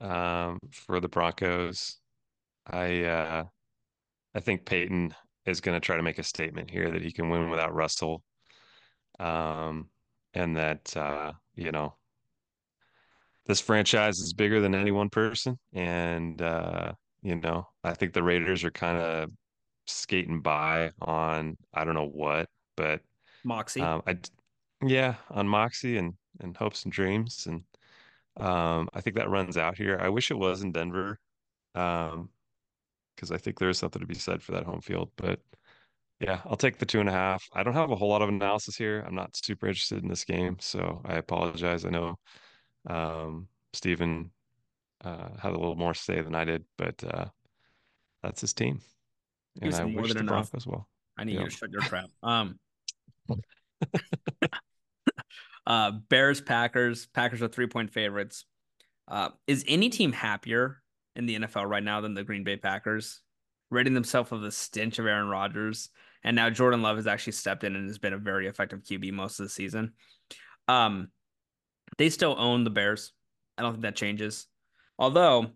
um, 0.01 0.57
for 0.71 0.99
the 0.99 1.09
Broncos. 1.09 1.97
I 2.65 3.03
uh, 3.03 3.43
I 4.33 4.39
think 4.39 4.65
Payton 4.65 5.13
is 5.49 5.61
going 5.61 5.75
to 5.75 5.85
try 5.85 5.97
to 5.97 6.03
make 6.03 6.19
a 6.19 6.23
statement 6.23 6.69
here 6.69 6.89
that 6.91 7.01
he 7.01 7.11
can 7.11 7.29
win 7.29 7.49
without 7.49 7.73
Russell, 7.73 8.23
um, 9.19 9.89
and 10.33 10.55
that 10.57 10.95
uh, 10.95 11.33
you 11.55 11.71
know 11.71 11.95
this 13.45 13.61
franchise 13.61 14.19
is 14.19 14.33
bigger 14.33 14.61
than 14.61 14.75
any 14.75 14.91
one 14.91 15.09
person, 15.09 15.57
and 15.73 16.41
uh, 16.41 16.93
you 17.21 17.35
know 17.35 17.67
I 17.83 17.93
think 17.93 18.13
the 18.13 18.23
Raiders 18.23 18.63
are 18.63 18.71
kind 18.71 18.97
of 18.97 19.29
skating 19.87 20.41
by 20.41 20.91
on 21.01 21.57
I 21.73 21.83
don't 21.83 21.95
know 21.95 22.09
what, 22.09 22.47
but 22.77 23.01
Moxie. 23.43 23.81
Um, 23.81 24.01
I, 24.07 24.17
yeah, 24.85 25.15
on 25.29 25.47
Moxie 25.47 25.97
and 25.97 26.13
and 26.39 26.55
hopes 26.55 26.83
and 26.83 26.91
dreams, 26.91 27.47
and 27.47 27.63
um, 28.37 28.87
I 28.93 29.01
think 29.01 29.15
that 29.17 29.29
runs 29.29 29.57
out 29.57 29.77
here. 29.77 29.97
I 30.01 30.09
wish 30.09 30.31
it 30.31 30.37
was 30.37 30.61
in 30.61 30.71
Denver, 30.71 31.19
um, 31.75 32.29
because 33.19 33.31
I 33.33 33.37
think 33.37 33.59
there 33.59 33.69
is 33.69 33.77
something 33.77 33.99
to 33.99 34.07
be 34.07 34.15
said 34.15 34.41
for 34.41 34.53
that 34.53 34.63
home 34.63 34.79
field. 34.79 35.11
But 35.17 35.41
yeah, 36.21 36.39
I'll 36.45 36.55
take 36.55 36.77
the 36.77 36.85
two 36.85 37.01
and 37.01 37.09
a 37.09 37.11
half. 37.11 37.43
I 37.53 37.63
don't 37.63 37.73
have 37.73 37.91
a 37.91 37.95
whole 37.95 38.09
lot 38.09 38.21
of 38.21 38.29
analysis 38.29 38.77
here. 38.77 39.03
I'm 39.05 39.15
not 39.15 39.35
super 39.35 39.67
interested 39.67 40.01
in 40.01 40.07
this 40.07 40.23
game, 40.23 40.55
so 40.59 41.01
I 41.03 41.15
apologize. 41.15 41.83
I 41.83 41.89
know 41.89 42.15
um, 42.87 43.47
Stephen 43.73 44.31
uh, 45.03 45.29
had 45.37 45.51
a 45.51 45.57
little 45.57 45.75
more 45.75 45.93
say 45.93 46.21
than 46.21 46.33
I 46.33 46.45
did, 46.45 46.63
but 46.77 47.03
uh, 47.03 47.25
that's 48.23 48.39
his 48.39 48.53
team, 48.53 48.79
and 49.61 49.75
I 49.75 49.83
wish 49.83 50.13
the 50.13 50.23
Broncos 50.23 50.65
well. 50.65 50.87
I 51.17 51.25
need 51.25 51.33
yep. 51.33 51.43
you 51.43 51.49
to 51.49 51.55
shut 51.55 51.71
your 51.71 51.81
trap. 51.81 52.09
Um, 52.23 52.57
uh, 55.67 55.91
Bears, 55.91 56.39
Packers. 56.39 57.07
Packers 57.07 57.41
are 57.41 57.49
three 57.49 57.67
point 57.67 57.91
favorites. 57.91 58.45
Uh, 59.09 59.29
is 59.47 59.65
any 59.67 59.89
team 59.89 60.13
happier 60.13 60.81
in 61.15 61.25
the 61.25 61.39
NFL 61.39 61.67
right 61.67 61.83
now 61.83 62.01
than 62.01 62.13
the 62.13 62.23
Green 62.23 62.43
Bay 62.43 62.57
Packers? 62.57 63.21
Ridding 63.69 63.93
themselves 63.93 64.31
of 64.31 64.41
the 64.41 64.51
stench 64.51 64.99
of 64.99 65.05
Aaron 65.05 65.29
Rodgers. 65.29 65.89
And 66.23 66.35
now 66.35 66.49
Jordan 66.49 66.81
Love 66.81 66.97
has 66.97 67.07
actually 67.07 67.33
stepped 67.33 67.63
in 67.63 67.75
and 67.75 67.87
has 67.87 67.97
been 67.97 68.13
a 68.13 68.17
very 68.17 68.47
effective 68.47 68.83
QB 68.83 69.13
most 69.13 69.39
of 69.39 69.45
the 69.45 69.49
season. 69.49 69.93
Um, 70.67 71.09
they 71.97 72.09
still 72.09 72.35
own 72.37 72.63
the 72.63 72.69
Bears. 72.69 73.13
I 73.57 73.61
don't 73.61 73.73
think 73.73 73.83
that 73.83 73.95
changes. 73.95 74.47
Although 74.97 75.51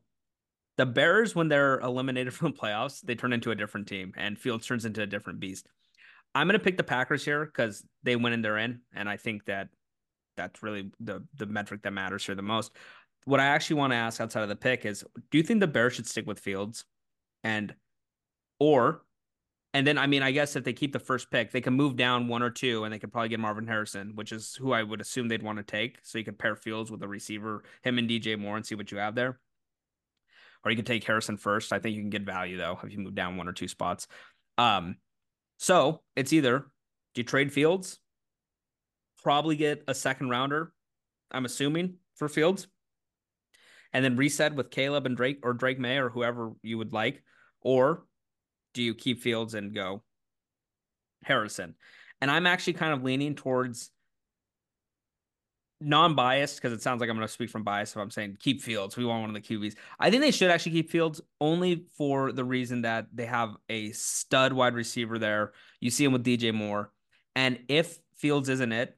the 0.78 0.86
Bears, 0.86 1.36
when 1.36 1.50
they're 1.50 1.80
eliminated 1.80 2.34
from 2.34 2.52
the 2.52 2.58
playoffs, 2.58 3.02
they 3.02 3.16
turn 3.16 3.34
into 3.34 3.52
a 3.52 3.56
different 3.56 3.88
team 3.88 4.14
and 4.18 4.40
Fields 4.40 4.66
turns 4.66 4.86
into 4.86 5.02
a 5.02 5.08
different 5.08 5.40
beast. 5.40 5.68
I'm 6.36 6.48
gonna 6.48 6.60
pick 6.60 6.78
the 6.78 6.84
Packers 6.84 7.24
here 7.24 7.46
because 7.46 7.86
they 8.02 8.16
win 8.16 8.34
and 8.34 8.44
they're 8.44 8.58
in, 8.58 8.82
and 8.96 9.08
I 9.08 9.18
think 9.18 9.46
that 9.46 9.70
that's 10.36 10.64
really 10.64 10.92
the 11.00 11.24
the 11.36 11.46
metric 11.46 11.84
that 11.84 11.94
matters 11.94 12.26
here 12.26 12.34
the 12.34 12.42
most. 12.42 12.72
What 13.26 13.40
I 13.40 13.46
actually 13.46 13.78
want 13.78 13.94
to 13.94 13.98
ask 13.98 14.20
outside 14.20 14.44
of 14.44 14.50
the 14.50 14.56
pick 14.56 14.86
is, 14.86 15.04
do 15.32 15.38
you 15.38 15.44
think 15.44 15.60
the 15.60 15.68
Bears 15.68 15.94
should 15.94 16.08
stick 16.08 16.28
with 16.28 16.40
Fields, 16.40 16.86
and 17.44 17.74
or, 18.60 19.04
and 19.74 19.88
then 19.88 19.98
I 19.98 20.08
mean, 20.08 20.24
I 20.24 20.32
guess 20.32 20.56
if 20.56 20.64
they 20.64 20.74
keep 20.74 20.94
the 20.94 21.00
first 21.00 21.32
pick, 21.32 21.52
they 21.52 21.62
can 21.62 21.74
move 21.74 21.96
down 21.96 22.28
one 22.28 22.44
or 22.44 22.50
two, 22.50 22.84
and 22.84 22.94
they 22.94 23.00
could 23.00 23.12
probably 23.12 23.30
get 23.30 23.40
Marvin 23.40 23.68
Harrison, 23.68 24.12
which 24.16 24.32
is 24.32 24.56
who 24.56 24.74
I 24.74 24.84
would 24.84 25.02
assume 25.02 25.28
they'd 25.28 25.44
want 25.44 25.58
to 25.58 25.64
take. 25.64 26.00
So 26.04 26.18
you 26.18 26.24
could 26.24 26.38
pair 26.38 26.56
Fields 26.56 26.92
with 26.92 27.02
a 27.04 27.08
receiver, 27.08 27.64
him 27.82 27.98
and 27.98 28.10
DJ 28.10 28.38
Moore, 28.38 28.58
and 28.58 28.66
see 28.66 28.76
what 28.76 28.92
you 28.92 28.98
have 28.98 29.16
there. 29.16 29.40
Or 30.64 30.72
you 30.72 30.78
could 30.78 30.86
take 30.86 31.04
Harrison 31.04 31.38
first. 31.38 31.74
I 31.74 31.80
think 31.80 31.96
you 31.96 32.02
can 32.02 32.10
get 32.10 32.24
value 32.24 32.58
though 32.58 32.80
if 32.84 32.92
you 32.92 33.00
move 33.00 33.16
down 33.16 33.36
one 33.36 33.48
or 33.48 33.54
two 33.54 33.68
spots. 33.68 34.08
Um, 34.58 34.96
so 35.58 36.02
it's 36.16 36.34
either 36.34 36.68
do 37.14 37.22
you 37.22 37.24
trade 37.24 37.52
Fields, 37.52 38.00
probably 39.22 39.56
get 39.56 39.84
a 39.88 39.94
second 39.94 40.30
rounder, 40.30 40.74
I'm 41.32 41.46
assuming 41.46 41.96
for 42.16 42.28
Fields, 42.28 42.68
and 43.94 44.04
then 44.04 44.16
reset 44.16 44.56
with 44.56 44.72
Caleb 44.72 45.06
and 45.06 45.16
Drake 45.16 45.40
or 45.44 45.54
Drake 45.54 45.80
Maye 45.80 45.98
or 45.98 46.10
whoever 46.10 46.52
you 46.62 46.78
would 46.78 46.94
like, 46.94 47.22
or 47.62 48.06
do 48.74 48.82
you 48.82 48.96
keep 48.96 49.22
Fields 49.22 49.54
and 49.54 49.74
go 49.74 50.04
Harrison? 51.24 51.76
And 52.22 52.32
I'm 52.32 52.48
actually 52.48 52.74
kind 52.74 52.94
of 52.94 53.04
leaning 53.04 53.36
towards 53.36 53.92
non-biased 55.80 56.56
because 56.56 56.72
it 56.72 56.82
sounds 56.82 57.02
like 57.02 57.10
I'm 57.10 57.18
going 57.18 57.28
to 57.28 57.34
speak 57.34 57.50
from 57.50 57.64
bias 57.64 57.92
if 57.92 57.98
I'm 57.98 58.10
saying 58.10 58.38
keep 58.40 58.62
Fields. 58.62 58.96
We 58.96 59.06
want 59.06 59.22
one 59.22 59.36
of 59.36 59.42
the 59.42 59.42
QBs. 59.42 59.76
I 60.00 60.10
think 60.10 60.22
they 60.22 60.32
should 60.32 60.50
actually 60.50 60.72
keep 60.72 60.90
Fields 60.90 61.22
only 61.42 61.86
for 61.98 62.32
the 62.32 62.44
reason 62.44 62.84
that 62.84 63.08
they 63.14 63.26
have 63.26 63.56
a 63.70 63.92
stud 63.92 64.54
wide 64.54 64.76
receiver 64.76 65.20
there. 65.20 65.52
You 65.80 65.90
see 65.90 66.06
him 66.06 66.14
with 66.14 66.24
DJ 66.24 66.54
Moore, 66.54 66.92
and 67.36 67.60
if 67.68 67.98
Fields 68.16 68.50
isn't 68.50 68.72
it, 68.72 68.98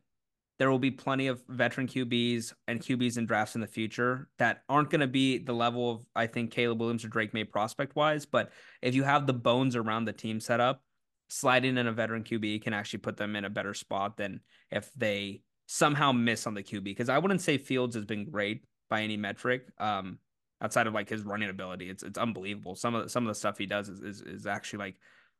there 0.57 0.71
will 0.71 0.79
be 0.79 0.91
plenty 0.91 1.27
of 1.27 1.43
veteran 1.49 1.87
QBs 1.87 2.53
and 2.67 2.79
QBs 2.79 3.17
in 3.17 3.25
drafts 3.25 3.55
in 3.55 3.61
the 3.61 3.67
future 3.67 4.29
that 4.39 4.63
aren't 4.69 4.89
going 4.89 5.01
to 5.01 5.07
be 5.07 5.37
the 5.37 5.53
level 5.53 5.91
of 5.91 6.05
I 6.15 6.27
think 6.27 6.51
Caleb 6.51 6.79
Williams 6.79 7.03
or 7.03 7.09
Drake 7.09 7.33
Maye 7.33 7.43
prospect 7.43 7.95
wise. 7.95 8.25
But 8.25 8.51
if 8.81 8.95
you 8.95 9.03
have 9.03 9.27
the 9.27 9.33
bones 9.33 9.75
around 9.75 10.05
the 10.05 10.13
team 10.13 10.39
set 10.39 10.59
up, 10.59 10.81
sliding 11.27 11.77
in 11.77 11.87
a 11.87 11.91
veteran 11.91 12.23
QB 12.23 12.61
can 12.61 12.73
actually 12.73 12.99
put 12.99 13.17
them 13.17 13.35
in 13.35 13.45
a 13.45 13.49
better 13.49 13.73
spot 13.73 14.17
than 14.17 14.39
if 14.71 14.91
they 14.93 15.41
somehow 15.67 16.11
miss 16.11 16.45
on 16.47 16.53
the 16.53 16.63
QB 16.63 16.83
because 16.83 17.09
I 17.09 17.17
wouldn't 17.17 17.41
say 17.41 17.57
Fields 17.57 17.95
has 17.95 18.05
been 18.05 18.29
great 18.29 18.63
by 18.89 19.01
any 19.01 19.17
metric. 19.17 19.67
Um, 19.79 20.19
outside 20.61 20.87
of 20.87 20.93
like 20.93 21.09
his 21.09 21.23
running 21.23 21.49
ability, 21.49 21.89
it's 21.89 22.03
it's 22.03 22.17
unbelievable. 22.17 22.75
Some 22.75 22.95
of 22.95 23.03
the, 23.03 23.09
some 23.09 23.23
of 23.23 23.27
the 23.27 23.35
stuff 23.35 23.57
he 23.57 23.65
does 23.65 23.89
is, 23.89 23.99
is 23.99 24.21
is 24.21 24.45
actually 24.45 24.79
like 24.79 24.95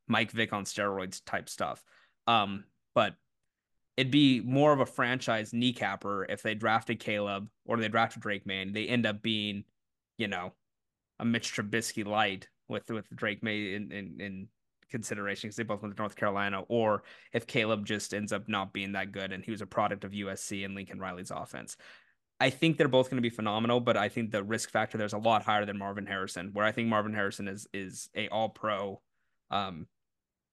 Mike 0.08 0.30
Vick 0.30 0.52
on 0.52 0.64
steroids 0.64 1.22
type 1.24 1.48
stuff. 1.48 1.82
Um, 2.26 2.64
but 2.94 3.14
it'd 3.96 4.12
be 4.12 4.40
more 4.40 4.72
of 4.72 4.80
a 4.80 4.86
franchise 4.86 5.52
kneecapper 5.52 6.26
if 6.28 6.42
they 6.42 6.54
drafted 6.54 7.00
Caleb 7.00 7.48
or 7.64 7.76
they 7.78 7.88
drafted 7.88 8.22
Drake 8.22 8.46
Maye. 8.46 8.70
They 8.70 8.86
end 8.86 9.06
up 9.06 9.22
being, 9.22 9.64
you 10.18 10.28
know, 10.28 10.52
a 11.18 11.24
Mitch 11.24 11.54
Trubisky 11.54 12.06
light 12.06 12.48
with 12.68 12.90
with 12.90 13.08
Drake 13.14 13.42
Maye 13.42 13.74
in 13.74 13.92
in, 13.92 14.20
in 14.20 14.48
consideration 14.90 15.48
because 15.48 15.56
they 15.56 15.62
both 15.62 15.82
went 15.82 15.96
to 15.96 16.00
North 16.00 16.16
Carolina, 16.16 16.62
or 16.68 17.02
if 17.32 17.46
Caleb 17.46 17.86
just 17.86 18.14
ends 18.14 18.32
up 18.32 18.48
not 18.48 18.72
being 18.72 18.92
that 18.92 19.12
good 19.12 19.32
and 19.32 19.44
he 19.44 19.50
was 19.50 19.62
a 19.62 19.66
product 19.66 20.04
of 20.04 20.12
USC 20.12 20.64
and 20.64 20.74
Lincoln 20.74 21.00
Riley's 21.00 21.30
offense. 21.30 21.76
I 22.38 22.50
think 22.50 22.76
they're 22.76 22.86
both 22.86 23.08
going 23.08 23.16
to 23.16 23.22
be 23.22 23.34
phenomenal, 23.34 23.80
but 23.80 23.96
I 23.96 24.10
think 24.10 24.30
the 24.30 24.44
risk 24.44 24.70
factor 24.70 24.98
there's 24.98 25.14
a 25.14 25.18
lot 25.18 25.42
higher 25.42 25.64
than 25.64 25.78
Marvin 25.78 26.06
Harrison, 26.06 26.50
where 26.52 26.66
I 26.66 26.72
think 26.72 26.88
Marvin 26.88 27.14
Harrison 27.14 27.48
is 27.48 27.66
is 27.72 28.10
a 28.14 28.28
all 28.28 28.50
pro 28.50 29.00
um 29.50 29.86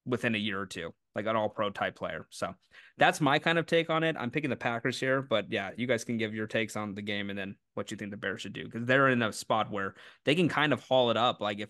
within 0.05 0.35
a 0.35 0.37
year 0.37 0.59
or 0.59 0.65
two, 0.65 0.93
like 1.15 1.25
an 1.25 1.35
all 1.35 1.49
pro 1.49 1.69
type 1.69 1.95
player. 1.95 2.27
So 2.29 2.53
that's 2.97 3.21
my 3.21 3.39
kind 3.39 3.57
of 3.57 3.65
take 3.65 3.89
on 3.89 4.03
it. 4.03 4.15
I'm 4.19 4.31
picking 4.31 4.49
the 4.49 4.55
Packers 4.55 4.99
here, 4.99 5.21
but 5.21 5.51
yeah, 5.51 5.71
you 5.77 5.87
guys 5.87 6.03
can 6.03 6.17
give 6.17 6.33
your 6.33 6.47
takes 6.47 6.75
on 6.75 6.93
the 6.95 7.01
game 7.01 7.29
and 7.29 7.39
then 7.39 7.55
what 7.73 7.91
you 7.91 7.97
think 7.97 8.11
the 8.11 8.17
Bears 8.17 8.41
should 8.41 8.53
do 8.53 8.65
because 8.65 8.85
they're 8.85 9.09
in 9.09 9.21
a 9.21 9.31
spot 9.31 9.71
where 9.71 9.95
they 10.25 10.35
can 10.35 10.49
kind 10.49 10.73
of 10.73 10.83
haul 10.83 11.09
it 11.09 11.17
up. 11.17 11.41
Like 11.41 11.59
if 11.59 11.69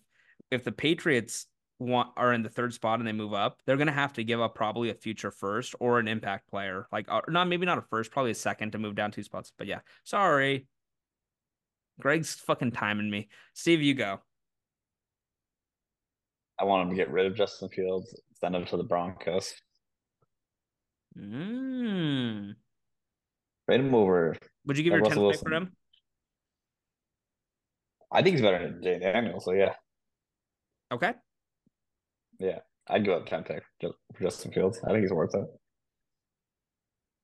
if 0.52 0.64
the 0.64 0.72
Patriots 0.72 1.46
want 1.80 2.10
are 2.18 2.34
in 2.34 2.44
the 2.44 2.50
third 2.50 2.74
spot 2.74 3.00
and 3.00 3.08
they 3.08 3.14
move 3.14 3.34
up, 3.34 3.62
they're 3.66 3.78
gonna 3.78 3.92
have 3.92 4.14
to 4.14 4.24
give 4.24 4.42
up 4.42 4.56
probably 4.56 4.90
a 4.90 4.96
future 4.96 5.32
first 5.32 5.76
or 5.80 6.00
an 6.00 6.08
impact 6.08 6.50
player, 6.50 6.88
like 6.92 7.08
or 7.12 7.24
not 7.28 7.48
maybe 7.48 7.66
not 7.66 7.78
a 7.78 7.84
first, 7.84 8.12
probably 8.12 8.32
a 8.32 8.36
second 8.36 8.72
to 8.72 8.80
move 8.80 8.96
down 8.96 9.12
two 9.12 9.24
spots. 9.24 9.52
But 9.58 9.68
yeah, 9.68 9.80
sorry, 10.04 10.68
Greg's 12.00 12.36
fucking 12.36 12.72
timing 12.72 13.10
me. 13.10 13.30
Steve, 13.54 13.82
you 13.82 13.94
go. 13.94 14.20
I 16.60 16.66
want 16.66 16.84
him 16.84 16.89
to 16.89 16.95
get 16.95 17.12
rid 17.12 17.26
of 17.26 17.36
Justin 17.36 17.70
Fields, 17.70 18.16
send 18.39 18.56
him 18.56 18.66
to 18.66 18.78
the 18.78 18.84
Broncos. 18.84 19.54
Mm. 21.18 22.54
Trade 23.68 23.80
him 23.80 23.95
over. 23.95 24.36
Would 24.66 24.78
you 24.78 24.84
give 24.84 24.93
your 24.93 25.01
10th 25.01 25.32
pick 25.32 25.39
for 25.41 25.54
him? 25.54 25.76
I 28.12 28.22
think 28.22 28.36
he's 28.36 28.41
better 28.41 28.64
than 28.68 28.82
Jay 28.84 28.99
Daniel. 28.99 29.39
So 29.39 29.54
yeah, 29.54 29.74
Okay. 30.91 31.14
yeah, 32.39 32.60
I'd 32.88 33.06
go 33.06 33.16
up 33.18 33.26
ten 33.26 33.43
pick 33.43 33.64
for 33.82 33.93
Justin 34.22 34.51
Fields. 34.51 34.80
I 34.84 34.89
think 34.91 35.01
he's 35.01 35.12
worth 35.12 35.34
it. 35.34 35.45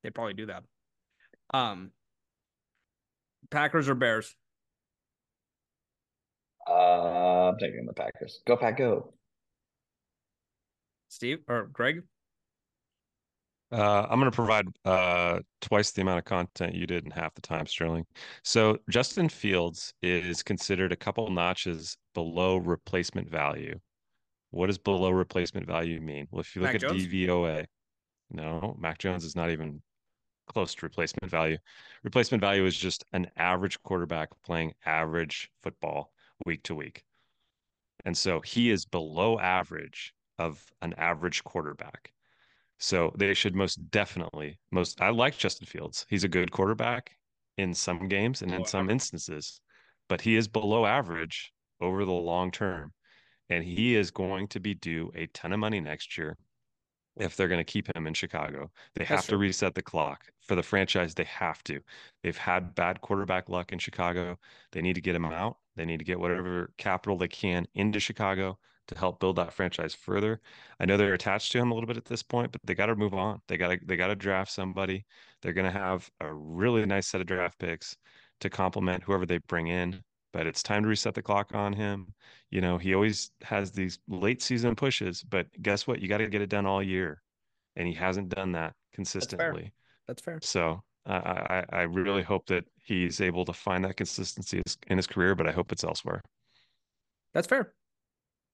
They 0.02 0.10
probably 0.10 0.34
do 0.34 0.46
that. 0.46 0.64
Um 1.54 1.92
Packers 3.50 3.88
or 3.88 3.94
Bears? 3.94 4.34
Uh, 6.68 7.48
I'm 7.50 7.58
taking 7.58 7.86
the 7.86 7.92
Packers. 7.92 8.40
Go 8.46 8.56
Pack, 8.56 8.78
go. 8.78 9.12
Steve 11.10 11.40
or 11.48 11.68
Greg? 11.72 12.02
Uh, 13.72 14.06
I'm 14.10 14.18
going 14.18 14.30
to 14.30 14.34
provide 14.34 14.66
uh, 14.84 15.40
twice 15.60 15.92
the 15.92 16.02
amount 16.02 16.18
of 16.18 16.24
content 16.24 16.74
you 16.74 16.86
did 16.86 17.04
in 17.04 17.10
half 17.10 17.34
the 17.34 17.40
time, 17.40 17.66
Sterling. 17.66 18.04
So 18.42 18.78
Justin 18.88 19.28
Fields 19.28 19.94
is 20.02 20.42
considered 20.42 20.90
a 20.92 20.96
couple 20.96 21.30
notches 21.30 21.96
below 22.14 22.56
replacement 22.56 23.30
value. 23.30 23.78
What 24.50 24.66
does 24.66 24.78
below 24.78 25.10
replacement 25.10 25.66
value 25.66 26.00
mean? 26.00 26.26
Well, 26.30 26.40
if 26.40 26.56
you 26.56 26.62
look 26.62 26.72
Mac 26.72 26.76
at 26.76 26.80
Jones? 26.80 27.06
DVOA, 27.06 27.66
no, 28.30 28.76
Mac 28.80 28.98
Jones 28.98 29.24
is 29.24 29.36
not 29.36 29.50
even 29.50 29.80
close 30.48 30.74
to 30.74 30.86
replacement 30.86 31.30
value. 31.30 31.56
Replacement 32.02 32.40
value 32.40 32.66
is 32.66 32.76
just 32.76 33.04
an 33.12 33.30
average 33.36 33.80
quarterback 33.84 34.30
playing 34.44 34.72
average 34.84 35.48
football 35.62 36.12
week 36.44 36.64
to 36.64 36.74
week. 36.74 37.04
And 38.04 38.16
so 38.16 38.40
he 38.40 38.70
is 38.70 38.84
below 38.84 39.38
average 39.38 40.12
of 40.40 40.64
an 40.80 40.94
average 40.96 41.44
quarterback. 41.44 42.12
So 42.78 43.12
they 43.14 43.34
should 43.34 43.54
most 43.54 43.90
definitely 43.90 44.58
most 44.72 45.00
I 45.02 45.10
like 45.10 45.36
Justin 45.36 45.66
Fields. 45.66 46.06
He's 46.08 46.24
a 46.24 46.28
good 46.28 46.50
quarterback 46.50 47.14
in 47.58 47.74
some 47.74 48.08
games 48.08 48.40
and 48.40 48.52
in 48.52 48.62
oh, 48.62 48.64
some 48.64 48.88
instances, 48.88 49.60
but 50.08 50.22
he 50.22 50.36
is 50.36 50.48
below 50.48 50.86
average 50.86 51.52
over 51.80 52.06
the 52.06 52.12
long 52.12 52.50
term. 52.50 52.92
And 53.50 53.64
he 53.64 53.96
is 53.96 54.10
going 54.10 54.48
to 54.48 54.60
be 54.60 54.74
due 54.74 55.12
a 55.14 55.26
ton 55.26 55.52
of 55.52 55.58
money 55.58 55.80
next 55.80 56.16
year 56.16 56.38
if 57.16 57.36
they're 57.36 57.48
going 57.48 57.58
to 57.58 57.72
keep 57.72 57.94
him 57.94 58.06
in 58.06 58.14
Chicago. 58.14 58.70
They 58.94 59.04
have 59.04 59.24
to 59.24 59.32
true. 59.32 59.38
reset 59.38 59.74
the 59.74 59.82
clock 59.82 60.24
for 60.40 60.54
the 60.54 60.62
franchise. 60.62 61.14
They 61.14 61.24
have 61.24 61.62
to. 61.64 61.80
They've 62.22 62.36
had 62.36 62.74
bad 62.74 63.02
quarterback 63.02 63.50
luck 63.50 63.72
in 63.72 63.78
Chicago. 63.78 64.38
They 64.72 64.80
need 64.80 64.94
to 64.94 65.00
get 65.02 65.16
him 65.16 65.26
out. 65.26 65.58
They 65.76 65.84
need 65.84 65.98
to 65.98 66.04
get 66.04 66.20
whatever 66.20 66.72
capital 66.78 67.18
they 67.18 67.28
can 67.28 67.66
into 67.74 68.00
Chicago 68.00 68.58
to 68.90 68.98
help 68.98 69.20
build 69.20 69.36
that 69.36 69.52
franchise 69.52 69.94
further. 69.94 70.40
I 70.78 70.84
know 70.84 70.96
they're 70.96 71.14
attached 71.14 71.52
to 71.52 71.58
him 71.58 71.70
a 71.70 71.74
little 71.74 71.86
bit 71.86 71.96
at 71.96 72.04
this 72.04 72.22
point, 72.22 72.52
but 72.52 72.60
they 72.64 72.74
got 72.74 72.86
to 72.86 72.96
move 72.96 73.14
on. 73.14 73.40
They 73.48 73.56
got 73.56 73.68
to 73.68 73.78
they 73.84 73.96
got 73.96 74.08
to 74.08 74.16
draft 74.16 74.52
somebody. 74.52 75.06
They're 75.40 75.52
going 75.52 75.72
to 75.72 75.78
have 75.78 76.10
a 76.20 76.32
really 76.32 76.84
nice 76.84 77.06
set 77.06 77.20
of 77.20 77.26
draft 77.26 77.58
picks 77.58 77.96
to 78.40 78.50
complement 78.50 79.02
whoever 79.02 79.26
they 79.26 79.38
bring 79.38 79.68
in. 79.68 80.02
But 80.32 80.46
it's 80.46 80.62
time 80.62 80.82
to 80.82 80.88
reset 80.88 81.14
the 81.14 81.22
clock 81.22 81.54
on 81.54 81.72
him. 81.72 82.14
You 82.50 82.60
know, 82.60 82.78
he 82.78 82.94
always 82.94 83.30
has 83.42 83.72
these 83.72 83.98
late 84.08 84.42
season 84.42 84.76
pushes, 84.76 85.22
but 85.22 85.46
guess 85.60 85.86
what? 85.86 86.00
You 86.00 86.08
got 86.08 86.18
to 86.18 86.28
get 86.28 86.42
it 86.42 86.50
done 86.50 86.66
all 86.66 86.82
year, 86.82 87.22
and 87.76 87.88
he 87.88 87.94
hasn't 87.94 88.28
done 88.28 88.52
that 88.52 88.74
consistently. 88.92 89.72
That's 90.06 90.22
fair. 90.22 90.38
So 90.42 90.82
I, 91.06 91.14
I 91.14 91.64
I 91.70 91.82
really 91.82 92.22
hope 92.22 92.46
that 92.46 92.64
he's 92.84 93.20
able 93.20 93.44
to 93.44 93.52
find 93.52 93.84
that 93.84 93.96
consistency 93.96 94.62
in 94.86 94.98
his 94.98 95.06
career, 95.06 95.34
but 95.34 95.46
I 95.46 95.52
hope 95.52 95.72
it's 95.72 95.84
elsewhere. 95.84 96.22
That's 97.32 97.46
fair. 97.46 97.72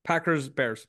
Packers, 0.06 0.48
Bears. 0.48 0.86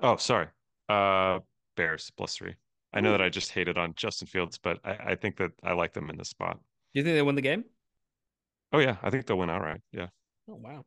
Oh, 0.00 0.16
sorry. 0.16 0.48
Uh, 0.88 1.38
Bears 1.76 2.10
plus 2.16 2.36
three. 2.36 2.54
I 2.92 3.00
know 3.00 3.12
that 3.12 3.22
I 3.22 3.28
just 3.28 3.50
hated 3.50 3.78
on 3.78 3.94
Justin 3.96 4.28
Fields, 4.28 4.58
but 4.58 4.78
I, 4.84 4.96
I 5.10 5.14
think 5.14 5.36
that 5.38 5.52
I 5.62 5.72
like 5.72 5.92
them 5.92 6.10
in 6.10 6.16
this 6.16 6.28
spot. 6.28 6.58
Do 6.92 7.00
you 7.00 7.04
think 7.04 7.16
they 7.16 7.22
win 7.22 7.34
the 7.34 7.42
game? 7.42 7.64
Oh 8.72 8.78
yeah, 8.78 8.96
I 9.02 9.10
think 9.10 9.26
they'll 9.26 9.38
win 9.38 9.50
outright. 9.50 9.80
Yeah. 9.92 10.08
Oh 10.48 10.56
wow. 10.56 10.84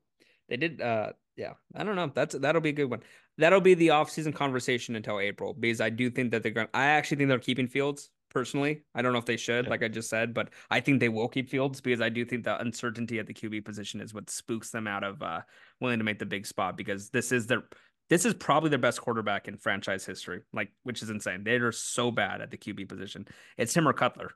They 0.50 0.58
did 0.58 0.82
uh 0.82 1.14
yeah. 1.36 1.54
I 1.76 1.84
don't 1.84 1.96
know. 1.96 2.12
That's 2.14 2.36
that'll 2.36 2.62
be 2.62 2.70
a 2.70 2.74
good 2.74 2.90
one. 2.90 3.02
That'll 3.38 3.62
be 3.62 3.74
the 3.74 3.92
off-season 3.92 4.34
conversation 4.34 4.96
until 4.96 5.20
April 5.20 5.54
because 5.54 5.82
I 5.82 5.90
do 5.90 6.10
think 6.10 6.32
that 6.32 6.44
they're 6.44 6.52
going 6.52 6.68
I 6.74 6.86
actually 6.88 7.18
think 7.18 7.30
they're 7.30 7.40
keeping 7.40 7.68
Fields 7.68 8.10
personally. 8.30 8.84
I 8.96 9.02
don't 9.02 9.14
know 9.14 9.20
if 9.20 9.26
they 9.26 9.38
should, 9.38 9.66
Yeah. 9.66 9.70
like 9.72 9.84
I 9.84 9.88
just 9.88 10.10
said, 10.10 10.34
but 10.34 10.50
I 10.70 10.80
think 10.80 11.00
they 11.00 11.10
will 11.10 11.28
keep 11.28 11.50
Fields 11.50 11.82
because 11.82 12.02
I 12.02 12.10
do 12.10 12.26
think 12.26 12.44
the 12.44 12.60
uncertainty 12.60 13.20
at 13.20 13.28
the 13.28 13.34
QB 13.34 13.64
position 13.66 14.02
is 14.02 14.14
what 14.14 14.30
spooks 14.30 14.70
them 14.72 14.88
out 14.88 15.04
of 15.04 15.22
uh 15.22 15.42
willing 15.80 16.00
to 16.00 16.06
make 16.06 16.20
the 16.20 16.26
big 16.26 16.46
spot 16.46 16.78
because 16.78 17.10
this 17.10 17.32
is 17.32 17.48
their 17.48 17.64
this 18.10 18.26
is 18.26 18.34
probably 18.34 18.70
their 18.70 18.80
best 18.80 19.02
quarterback 19.02 19.48
in 19.48 19.58
franchise 19.58 20.06
history, 20.06 20.42
like 20.54 20.72
which 20.84 21.02
is 21.04 21.10
insane. 21.10 21.44
They're 21.44 21.72
so 21.72 22.10
bad 22.12 22.42
at 22.42 22.52
the 22.52 22.58
QB 22.58 22.88
position. 22.88 23.28
It's 23.58 23.76
him 23.76 23.88
or 23.88 23.94
Cutler. 23.94 24.32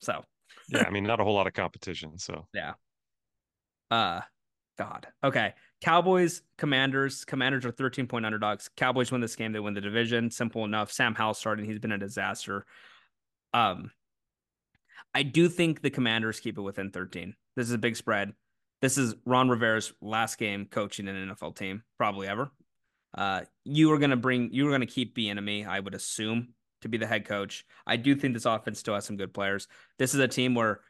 So 0.00 0.24
Yeah. 0.68 0.84
I 0.86 0.90
mean, 0.94 1.04
not 1.04 1.20
a 1.20 1.24
whole 1.24 1.34
lot 1.34 1.46
of 1.46 1.52
competition. 1.52 2.18
So 2.18 2.46
yeah. 2.54 2.74
Uh 3.90 4.20
God. 4.80 5.08
Okay. 5.22 5.52
Cowboys, 5.82 6.40
Commanders. 6.56 7.26
Commanders 7.26 7.66
are 7.66 7.70
13 7.70 8.06
point 8.06 8.24
underdogs. 8.24 8.70
Cowboys 8.78 9.12
win 9.12 9.20
this 9.20 9.36
game. 9.36 9.52
They 9.52 9.60
win 9.60 9.74
the 9.74 9.82
division. 9.82 10.30
Simple 10.30 10.64
enough. 10.64 10.90
Sam 10.90 11.14
Howell 11.14 11.34
starting. 11.34 11.66
He's 11.66 11.78
been 11.78 11.92
a 11.92 11.98
disaster. 11.98 12.64
Um, 13.52 13.90
I 15.14 15.22
do 15.22 15.50
think 15.50 15.82
the 15.82 15.90
Commanders 15.90 16.40
keep 16.40 16.56
it 16.56 16.62
within 16.62 16.90
13. 16.92 17.34
This 17.56 17.66
is 17.66 17.74
a 17.74 17.78
big 17.78 17.94
spread. 17.94 18.32
This 18.80 18.96
is 18.96 19.14
Ron 19.26 19.50
Rivera's 19.50 19.92
last 20.00 20.38
game 20.38 20.64
coaching 20.64 21.08
an 21.08 21.28
NFL 21.28 21.56
team, 21.56 21.82
probably 21.98 22.26
ever. 22.26 22.50
Uh, 23.12 23.42
you 23.66 23.92
are 23.92 23.98
gonna 23.98 24.16
bring 24.16 24.50
you 24.50 24.66
are 24.66 24.70
gonna 24.70 24.86
keep 24.86 25.14
Bieniemy, 25.14 25.66
I 25.66 25.78
would 25.78 25.94
assume, 25.94 26.54
to 26.80 26.88
be 26.88 26.96
the 26.96 27.06
head 27.06 27.26
coach. 27.26 27.66
I 27.86 27.96
do 27.96 28.14
think 28.14 28.32
this 28.32 28.46
offense 28.46 28.78
still 28.78 28.94
has 28.94 29.04
some 29.04 29.18
good 29.18 29.34
players. 29.34 29.68
This 29.98 30.14
is 30.14 30.20
a 30.20 30.28
team 30.28 30.54
where 30.54 30.80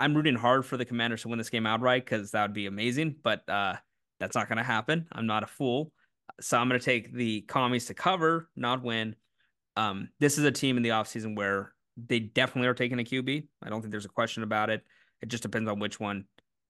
I'm 0.00 0.14
rooting 0.14 0.36
hard 0.36 0.64
for 0.64 0.76
the 0.76 0.84
Commanders 0.84 1.22
to 1.22 1.28
win 1.28 1.38
this 1.38 1.50
game 1.50 1.66
outright 1.66 2.04
because 2.04 2.30
that 2.30 2.42
would 2.42 2.52
be 2.52 2.66
amazing, 2.66 3.16
but 3.22 3.48
uh, 3.48 3.74
that's 4.20 4.36
not 4.36 4.48
going 4.48 4.58
to 4.58 4.64
happen. 4.64 5.06
I'm 5.12 5.26
not 5.26 5.42
a 5.42 5.46
fool, 5.46 5.92
so 6.40 6.58
I'm 6.58 6.68
going 6.68 6.80
to 6.80 6.84
take 6.84 7.12
the 7.12 7.42
commies 7.42 7.86
to 7.86 7.94
cover, 7.94 8.48
not 8.54 8.82
win. 8.82 9.16
Um, 9.76 10.10
this 10.20 10.38
is 10.38 10.44
a 10.44 10.52
team 10.52 10.76
in 10.76 10.82
the 10.82 10.90
offseason 10.90 11.36
where 11.36 11.72
they 11.96 12.20
definitely 12.20 12.68
are 12.68 12.74
taking 12.74 13.00
a 13.00 13.04
QB. 13.04 13.46
I 13.62 13.68
don't 13.68 13.80
think 13.80 13.90
there's 13.90 14.04
a 14.04 14.10
question 14.10 14.42
about 14.42 14.70
it. 14.70 14.82
It 15.20 15.28
just 15.28 15.42
depends 15.42 15.68
on 15.68 15.80
which 15.80 15.98
one. 15.98 16.26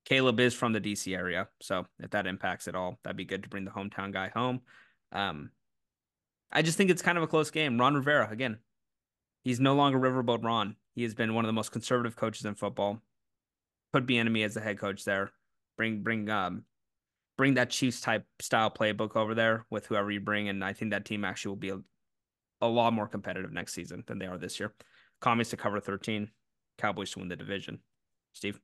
Caleb 0.07 0.41
is 0.41 0.55
from 0.55 0.73
the 0.73 0.81
DC 0.81 1.15
area, 1.15 1.49
so 1.61 1.87
if 1.99 2.11
that 2.11 2.27
impacts 2.27 2.67
at 2.67 2.75
all, 2.75 2.99
that'd 3.05 3.17
be 3.17 3.27
good 3.27 3.43
to 3.43 3.49
bring 3.51 3.67
the 3.67 3.71
hometown 3.71 4.11
guy 4.11 4.31
home. 4.35 4.63
Um, 5.13 5.51
I 6.51 6.63
just 6.63 6.79
think 6.79 6.89
it's 6.91 7.03
kind 7.03 7.19
of 7.19 7.25
a 7.25 7.29
close 7.29 7.51
game. 7.51 7.79
Ron 7.79 7.95
Rivera 7.95 8.29
again. 8.31 8.59
He's 9.43 9.61
no 9.61 9.75
longer 9.75 9.99
Riverboat 9.99 10.43
Ron. 10.43 10.77
He 10.95 11.03
has 11.03 11.15
been 11.15 11.35
one 11.35 11.45
of 11.45 11.49
the 11.49 11.53
most 11.53 11.73
conservative 11.73 12.17
coaches 12.17 12.45
in 12.45 12.55
football. 12.55 13.03
Put 13.93 14.07
Bieniemy 14.07 14.45
as 14.45 14.55
the 14.55 14.61
head 14.61 14.79
coach 14.79 15.05
there. 15.05 15.31
Bring 15.77 16.03
bring 16.03 16.29
um 16.29 16.65
bring 17.37 17.55
that 17.55 17.71
Chiefs 17.71 18.01
type 18.01 18.25
style 18.41 18.71
playbook 18.71 19.17
over 19.17 19.35
there 19.35 19.65
with 19.71 19.87
whoever 19.87 20.11
you 20.11 20.21
bring, 20.21 20.49
and 20.49 20.65
I 20.65 20.73
think 20.73 20.91
that 20.91 21.05
team 21.05 21.25
actually 21.25 21.51
will 21.51 21.57
be 21.57 21.71
a, 21.71 21.79
a 22.61 22.69
lot 22.69 22.93
more 22.93 23.09
competitive 23.09 23.53
next 23.53 23.75
season 23.75 24.05
than 24.07 24.19
they 24.19 24.27
are 24.27 24.39
this 24.39 24.59
year. 24.61 24.75
Commies 25.21 25.51
to 25.51 25.57
cover 25.57 25.81
13, 25.81 26.29
Cowboys 26.79 27.11
to 27.13 27.21
win 27.21 27.29
the 27.29 27.37
division. 27.37 27.79
Steve. 28.33 28.59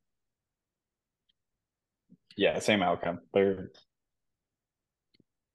Yeah, 2.36 2.58
same 2.58 2.82
outcome. 2.82 3.20
They're 3.32 3.70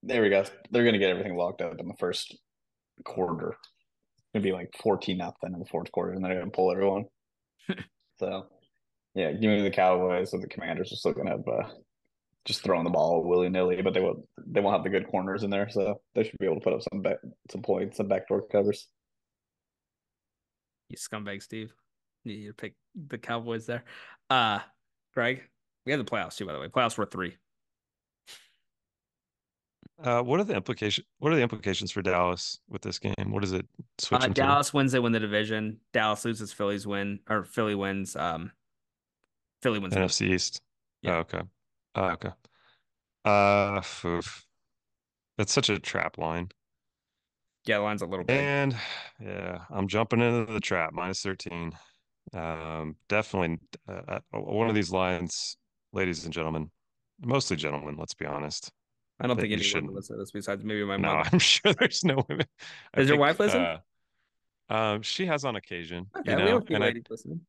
there 0.02 0.22
we 0.22 0.30
go. 0.30 0.46
They're 0.72 0.86
gonna 0.86 0.98
get 0.98 1.10
everything 1.10 1.36
locked 1.36 1.62
up 1.62 1.78
in 1.78 1.88
the 1.88 1.98
first 2.00 2.38
quarter. 3.04 3.58
Gonna 4.34 4.44
be 4.44 4.52
like 4.52 4.70
14 4.82 5.18
nothing 5.18 5.54
in 5.54 5.60
the 5.60 5.66
fourth 5.66 5.92
quarter, 5.92 6.14
and 6.14 6.24
they're 6.24 6.40
gonna 6.40 6.52
pull 6.52 6.72
everyone. 6.72 7.06
so 8.20 8.48
yeah, 9.16 9.32
give 9.32 9.42
me 9.52 9.62
the 9.62 9.70
Cowboys 9.72 10.34
or 10.34 10.40
the 10.40 10.48
Commanders 10.48 10.88
are 10.88 10.96
just 10.96 11.06
looking 11.06 11.28
at 11.28 11.40
uh, 11.48 11.70
just 12.46 12.62
throwing 12.64 12.84
the 12.84 12.90
ball 12.90 13.24
willy 13.24 13.50
nilly, 13.50 13.82
but 13.82 13.94
they 13.94 14.02
won't 14.02 14.20
they 14.46 14.60
won't 14.62 14.76
have 14.76 14.84
the 14.84 14.90
good 14.90 15.08
corners 15.08 15.44
in 15.44 15.50
there, 15.50 15.70
so 15.70 16.02
they 16.16 16.24
should 16.24 16.38
be 16.40 16.46
able 16.46 16.56
to 16.56 16.62
put 16.62 16.74
up 16.74 16.82
some 16.92 17.02
back 17.02 17.18
some 17.52 17.62
points, 17.62 17.98
some 17.98 18.08
backdoor 18.08 18.48
covers. 18.48 18.88
You 20.90 20.98
scumbag, 20.98 21.42
Steve. 21.44 21.72
You 22.24 22.34
you 22.34 22.54
pick 22.54 22.76
the 23.08 23.18
Cowboys 23.18 23.66
there. 23.66 23.84
Uh 24.30 24.60
Greg, 25.14 25.44
we 25.86 25.92
had 25.92 26.00
the 26.00 26.06
playoffs 26.06 26.38
too, 26.38 26.46
by 26.46 26.54
the 26.54 26.60
way. 26.60 26.68
Playoffs 26.68 26.98
were 26.98 27.06
three. 27.06 27.36
uh, 30.04 30.22
what 30.22 30.40
are 30.40 30.44
the 30.46 30.56
implications? 30.56 31.06
What 31.18 31.34
are 31.34 31.36
the 31.36 31.42
implications 31.42 31.92
for 31.92 32.02
Dallas 32.02 32.60
with 32.70 32.82
this 32.82 33.00
game? 33.00 33.14
What 33.28 33.42
does 33.42 33.52
it 33.54 33.68
Uh, 34.12 34.16
into? 34.18 34.30
Dallas 34.30 34.74
wins, 34.74 34.92
they 34.92 35.00
win 35.00 35.12
the 35.12 35.20
division. 35.20 35.80
Dallas 35.94 36.24
loses, 36.24 36.54
Phillies 36.54 36.88
win, 36.88 37.20
or 37.30 37.44
Philly 37.44 37.76
wins. 37.76 38.16
Um, 38.16 38.52
Philly 39.62 39.80
wins. 39.80 39.94
NFC 39.94 40.34
East. 40.34 40.62
Yeah. 41.02 41.16
Oh, 41.16 41.20
okay. 41.20 41.42
Oh, 41.96 42.04
okay. 42.06 42.30
Uh, 43.26 43.82
oof. 44.06 44.46
That's 45.38 45.54
such 45.54 45.70
a 45.70 45.80
trap 45.80 46.18
line. 46.18 46.50
Yeah, 47.66 47.78
the 47.78 47.84
line's 47.84 48.02
a 48.02 48.06
little 48.06 48.26
big. 48.26 48.38
And 48.40 48.76
yeah, 49.22 49.60
I'm 49.70 49.88
jumping 49.88 50.22
into 50.22 50.52
the 50.52 50.60
trap 50.60 50.94
minus 50.94 51.22
13. 51.22 51.74
Um, 52.34 52.96
definitely 53.08 53.60
uh, 53.88 54.20
uh, 54.34 54.40
one 54.40 54.70
of 54.70 54.76
these 54.76 54.92
lines, 54.92 55.58
ladies 55.94 56.26
and 56.26 56.34
gentlemen, 56.34 56.72
mostly 57.22 57.58
gentlemen, 57.58 57.96
let's 57.98 58.14
be 58.14 58.26
honest. 58.26 58.72
I 59.20 59.28
don't 59.28 59.36
think 59.36 59.50
you 59.50 59.54
anyone 59.56 59.64
shouldn't. 59.64 59.94
listen 59.94 60.16
to 60.16 60.22
this 60.22 60.32
besides 60.32 60.64
maybe 60.64 60.84
my 60.86 60.98
mom. 60.98 61.18
No. 61.18 61.24
I'm 61.32 61.40
sure 61.40 61.74
there's 61.74 62.04
no 62.04 62.24
women. 62.30 62.48
Does 62.96 63.10
your 63.10 63.18
wife 63.18 63.40
listen? 63.40 63.62
uh, 63.62 63.78
um, 64.70 65.02
she 65.02 65.26
has 65.26 65.44
on 65.44 65.56
occasion, 65.56 66.08
Okay, 66.18 66.32
you 66.32 66.38
we 66.38 66.44
know, 66.44 66.52
don't 66.52 66.68
see 66.68 66.74
and 66.76 66.84
I, 66.84 66.94
listening. 67.10 67.42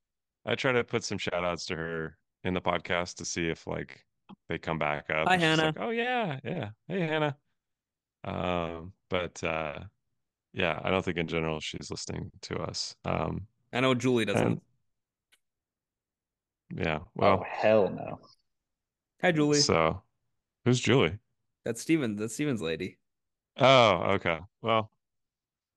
I 0.47 0.55
try 0.55 0.73
to 0.73 0.85
put 0.85 1.05
some 1.05 1.19
shout 1.19 1.45
outs 1.45 1.67
to 1.67 1.77
her 1.77 2.17
in 2.45 2.55
the 2.55 2.61
podcast 2.61 3.17
to 3.17 3.25
see 3.25 3.49
if 3.49 3.67
like 3.67 4.05
they 4.49 4.59
come 4.59 4.79
back 4.79 5.11
up. 5.11 5.29
Hi, 5.29 5.37
Hannah. 5.37 5.67
like, 5.67 5.81
oh 5.81 5.91
yeah, 5.91 6.39
yeah. 6.45 6.71
Hey 6.89 7.01
Hannah. 7.01 7.37
Um, 8.25 8.93
but 9.09 9.43
uh 9.45 9.81
yeah, 10.53 10.81
I 10.83 10.91
don't 10.91 11.05
think 11.05 11.17
in 11.19 11.29
general 11.29 11.61
she's 11.61 11.91
listening 11.91 12.31
to 12.43 12.57
us. 12.59 12.95
Um 13.05 13.47
I 13.73 13.81
know 13.81 13.95
Julie 13.95 14.25
doesn't. 14.25 14.61
and 16.71 16.79
yeah, 16.87 17.01
Oh 17.21 17.43
hell 17.49 17.91
no. 17.91 18.21
Hi, 19.23 19.33
Julie. 19.33 19.59
so 19.61 20.03
who's 20.65 20.81
Julie? 20.81 21.19
That's 21.65 21.83
Steven. 21.83 22.17
That's 22.17 22.35
Steven's 22.35 22.63
lady. 22.63 22.99
Oh, 23.59 23.91
okay. 24.15 24.39
Well, 24.63 24.91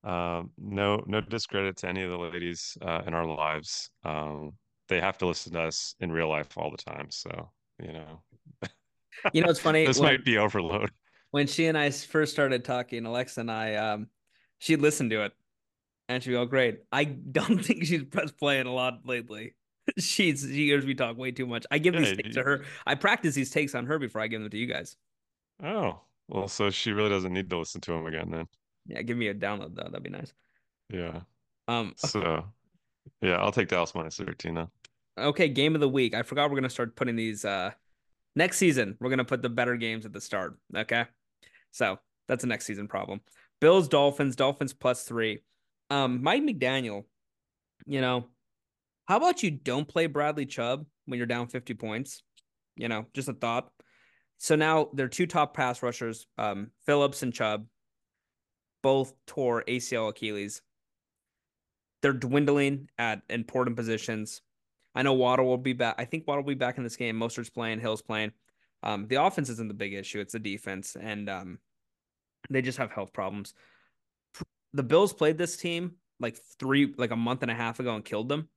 um, 0.04 0.50
no, 0.58 1.02
no 1.06 1.20
discredit 1.20 1.76
to 1.78 1.88
any 1.88 2.02
of 2.02 2.10
the 2.10 2.18
ladies 2.18 2.76
uh, 2.82 3.02
in 3.06 3.14
our 3.14 3.26
lives. 3.26 3.90
Um, 4.04 4.52
they 4.88 5.00
have 5.00 5.16
to 5.18 5.26
listen 5.26 5.52
to 5.54 5.62
us 5.62 5.94
in 6.00 6.12
real 6.12 6.28
life 6.28 6.56
all 6.58 6.70
the 6.70 6.76
time. 6.76 7.06
So, 7.10 7.50
you 7.82 7.92
know, 7.92 8.22
You 9.32 9.42
know, 9.42 9.50
it's 9.50 9.60
funny. 9.68 9.86
this 9.86 9.98
when- 9.98 10.12
might 10.12 10.24
be 10.24 10.36
overload. 10.38 10.90
when 11.30 11.46
she 11.46 11.66
and 11.66 11.76
I 11.78 11.90
first 11.90 12.32
started 12.32 12.64
talking, 12.64 13.06
Alexa 13.06 13.40
and 13.40 13.50
I, 13.50 13.74
um, 13.76 14.08
she'd 14.58 14.80
listen 14.80 15.08
to 15.10 15.22
it 15.24 15.32
and 16.08 16.22
she'd 16.22 16.32
go, 16.32 16.44
Great. 16.44 16.80
I 16.92 17.04
don't 17.32 17.64
think 17.64 17.84
she's 17.86 18.04
pressed 18.04 18.36
play 18.38 18.60
in 18.60 18.66
a 18.66 18.72
lot 18.72 19.00
lately. 19.06 19.54
She's 19.98 20.40
she 20.40 20.64
hears 20.66 20.86
me 20.86 20.94
talk 20.94 21.18
way 21.18 21.30
too 21.30 21.44
much. 21.46 21.66
I 21.70 21.76
give 21.76 21.92
these 21.94 22.08
Yeah, 22.08 22.14
takes 22.14 22.28
you- 22.28 22.34
to 22.34 22.42
her. 22.42 22.64
I 22.86 22.94
practice 22.94 23.34
these 23.34 23.50
takes 23.50 23.74
on 23.74 23.84
her 23.84 23.98
before 23.98 24.22
I 24.22 24.28
give 24.28 24.40
them 24.40 24.48
to 24.48 24.56
you 24.56 24.66
guys. 24.66 24.96
Oh, 25.62 26.00
well, 26.26 26.48
so 26.48 26.70
she 26.70 26.92
really 26.92 27.10
doesn't 27.10 27.32
need 27.34 27.50
to 27.50 27.58
listen 27.58 27.82
to 27.82 27.92
them 27.92 28.06
again 28.06 28.30
then. 28.30 28.46
Yeah, 28.86 29.02
give 29.02 29.16
me 29.16 29.28
a 29.28 29.34
download 29.34 29.74
though. 29.74 29.84
That'd 29.84 30.02
be 30.02 30.10
nice. 30.10 30.32
Yeah. 30.92 31.20
Um 31.68 31.94
So, 31.96 32.44
yeah, 33.20 33.36
I'll 33.36 33.52
take 33.52 33.68
Dallas 33.68 33.94
minus 33.94 34.16
13 34.16 34.54
now. 34.54 34.70
okay, 35.18 35.48
game 35.48 35.74
of 35.74 35.80
the 35.80 35.88
week. 35.88 36.14
I 36.14 36.22
forgot 36.22 36.50
we're 36.50 36.56
gonna 36.56 36.70
start 36.70 36.96
putting 36.96 37.16
these 37.16 37.44
uh 37.44 37.70
next 38.36 38.58
season. 38.58 38.96
We're 39.00 39.10
gonna 39.10 39.24
put 39.24 39.42
the 39.42 39.48
better 39.48 39.76
games 39.76 40.04
at 40.06 40.12
the 40.12 40.20
start. 40.20 40.58
Okay. 40.76 41.04
So 41.72 41.98
that's 42.28 42.44
a 42.44 42.46
next 42.46 42.66
season 42.66 42.88
problem. 42.88 43.20
Bills, 43.60 43.88
Dolphins, 43.88 44.36
Dolphins 44.36 44.72
plus 44.72 45.04
three. 45.04 45.42
Um, 45.90 46.22
Mike 46.22 46.42
McDaniel, 46.42 47.04
you 47.86 48.00
know, 48.00 48.28
how 49.06 49.16
about 49.18 49.42
you 49.42 49.50
don't 49.50 49.86
play 49.86 50.06
Bradley 50.06 50.46
Chubb 50.46 50.86
when 51.06 51.18
you're 51.18 51.26
down 51.26 51.46
50 51.48 51.74
points? 51.74 52.22
You 52.76 52.88
know, 52.88 53.06
just 53.14 53.28
a 53.28 53.34
thought. 53.34 53.70
So 54.38 54.56
now 54.56 54.88
their 54.94 55.08
two 55.08 55.26
top 55.26 55.54
pass 55.54 55.82
rushers, 55.82 56.26
um, 56.38 56.70
Phillips 56.86 57.22
and 57.22 57.32
Chubb, 57.32 57.66
both 58.84 59.14
tore 59.26 59.64
ACL 59.66 60.10
Achilles. 60.10 60.60
They're 62.02 62.12
dwindling 62.12 62.90
at 62.98 63.22
important 63.30 63.76
positions. 63.76 64.42
I 64.94 65.00
know 65.02 65.14
Waddle 65.14 65.46
will 65.46 65.56
be 65.56 65.72
back. 65.72 65.94
I 65.96 66.04
think 66.04 66.28
Waddle 66.28 66.44
will 66.44 66.50
be 66.50 66.54
back 66.54 66.76
in 66.76 66.84
this 66.84 66.96
game. 66.96 67.18
Mostert's 67.18 67.48
playing, 67.48 67.80
Hill's 67.80 68.02
playing. 68.02 68.32
Um, 68.82 69.06
the 69.08 69.22
offense 69.24 69.48
isn't 69.48 69.68
the 69.68 69.74
big 69.74 69.94
issue; 69.94 70.20
it's 70.20 70.34
the 70.34 70.38
defense, 70.38 70.98
and 71.00 71.30
um, 71.30 71.58
they 72.50 72.60
just 72.60 72.76
have 72.76 72.90
health 72.90 73.14
problems. 73.14 73.54
The 74.74 74.82
Bills 74.82 75.14
played 75.14 75.38
this 75.38 75.56
team 75.56 75.92
like 76.20 76.36
three, 76.58 76.92
like 76.98 77.10
a 77.10 77.16
month 77.16 77.40
and 77.40 77.50
a 77.50 77.54
half 77.54 77.80
ago, 77.80 77.94
and 77.94 78.04
killed 78.04 78.28
them. 78.28 78.50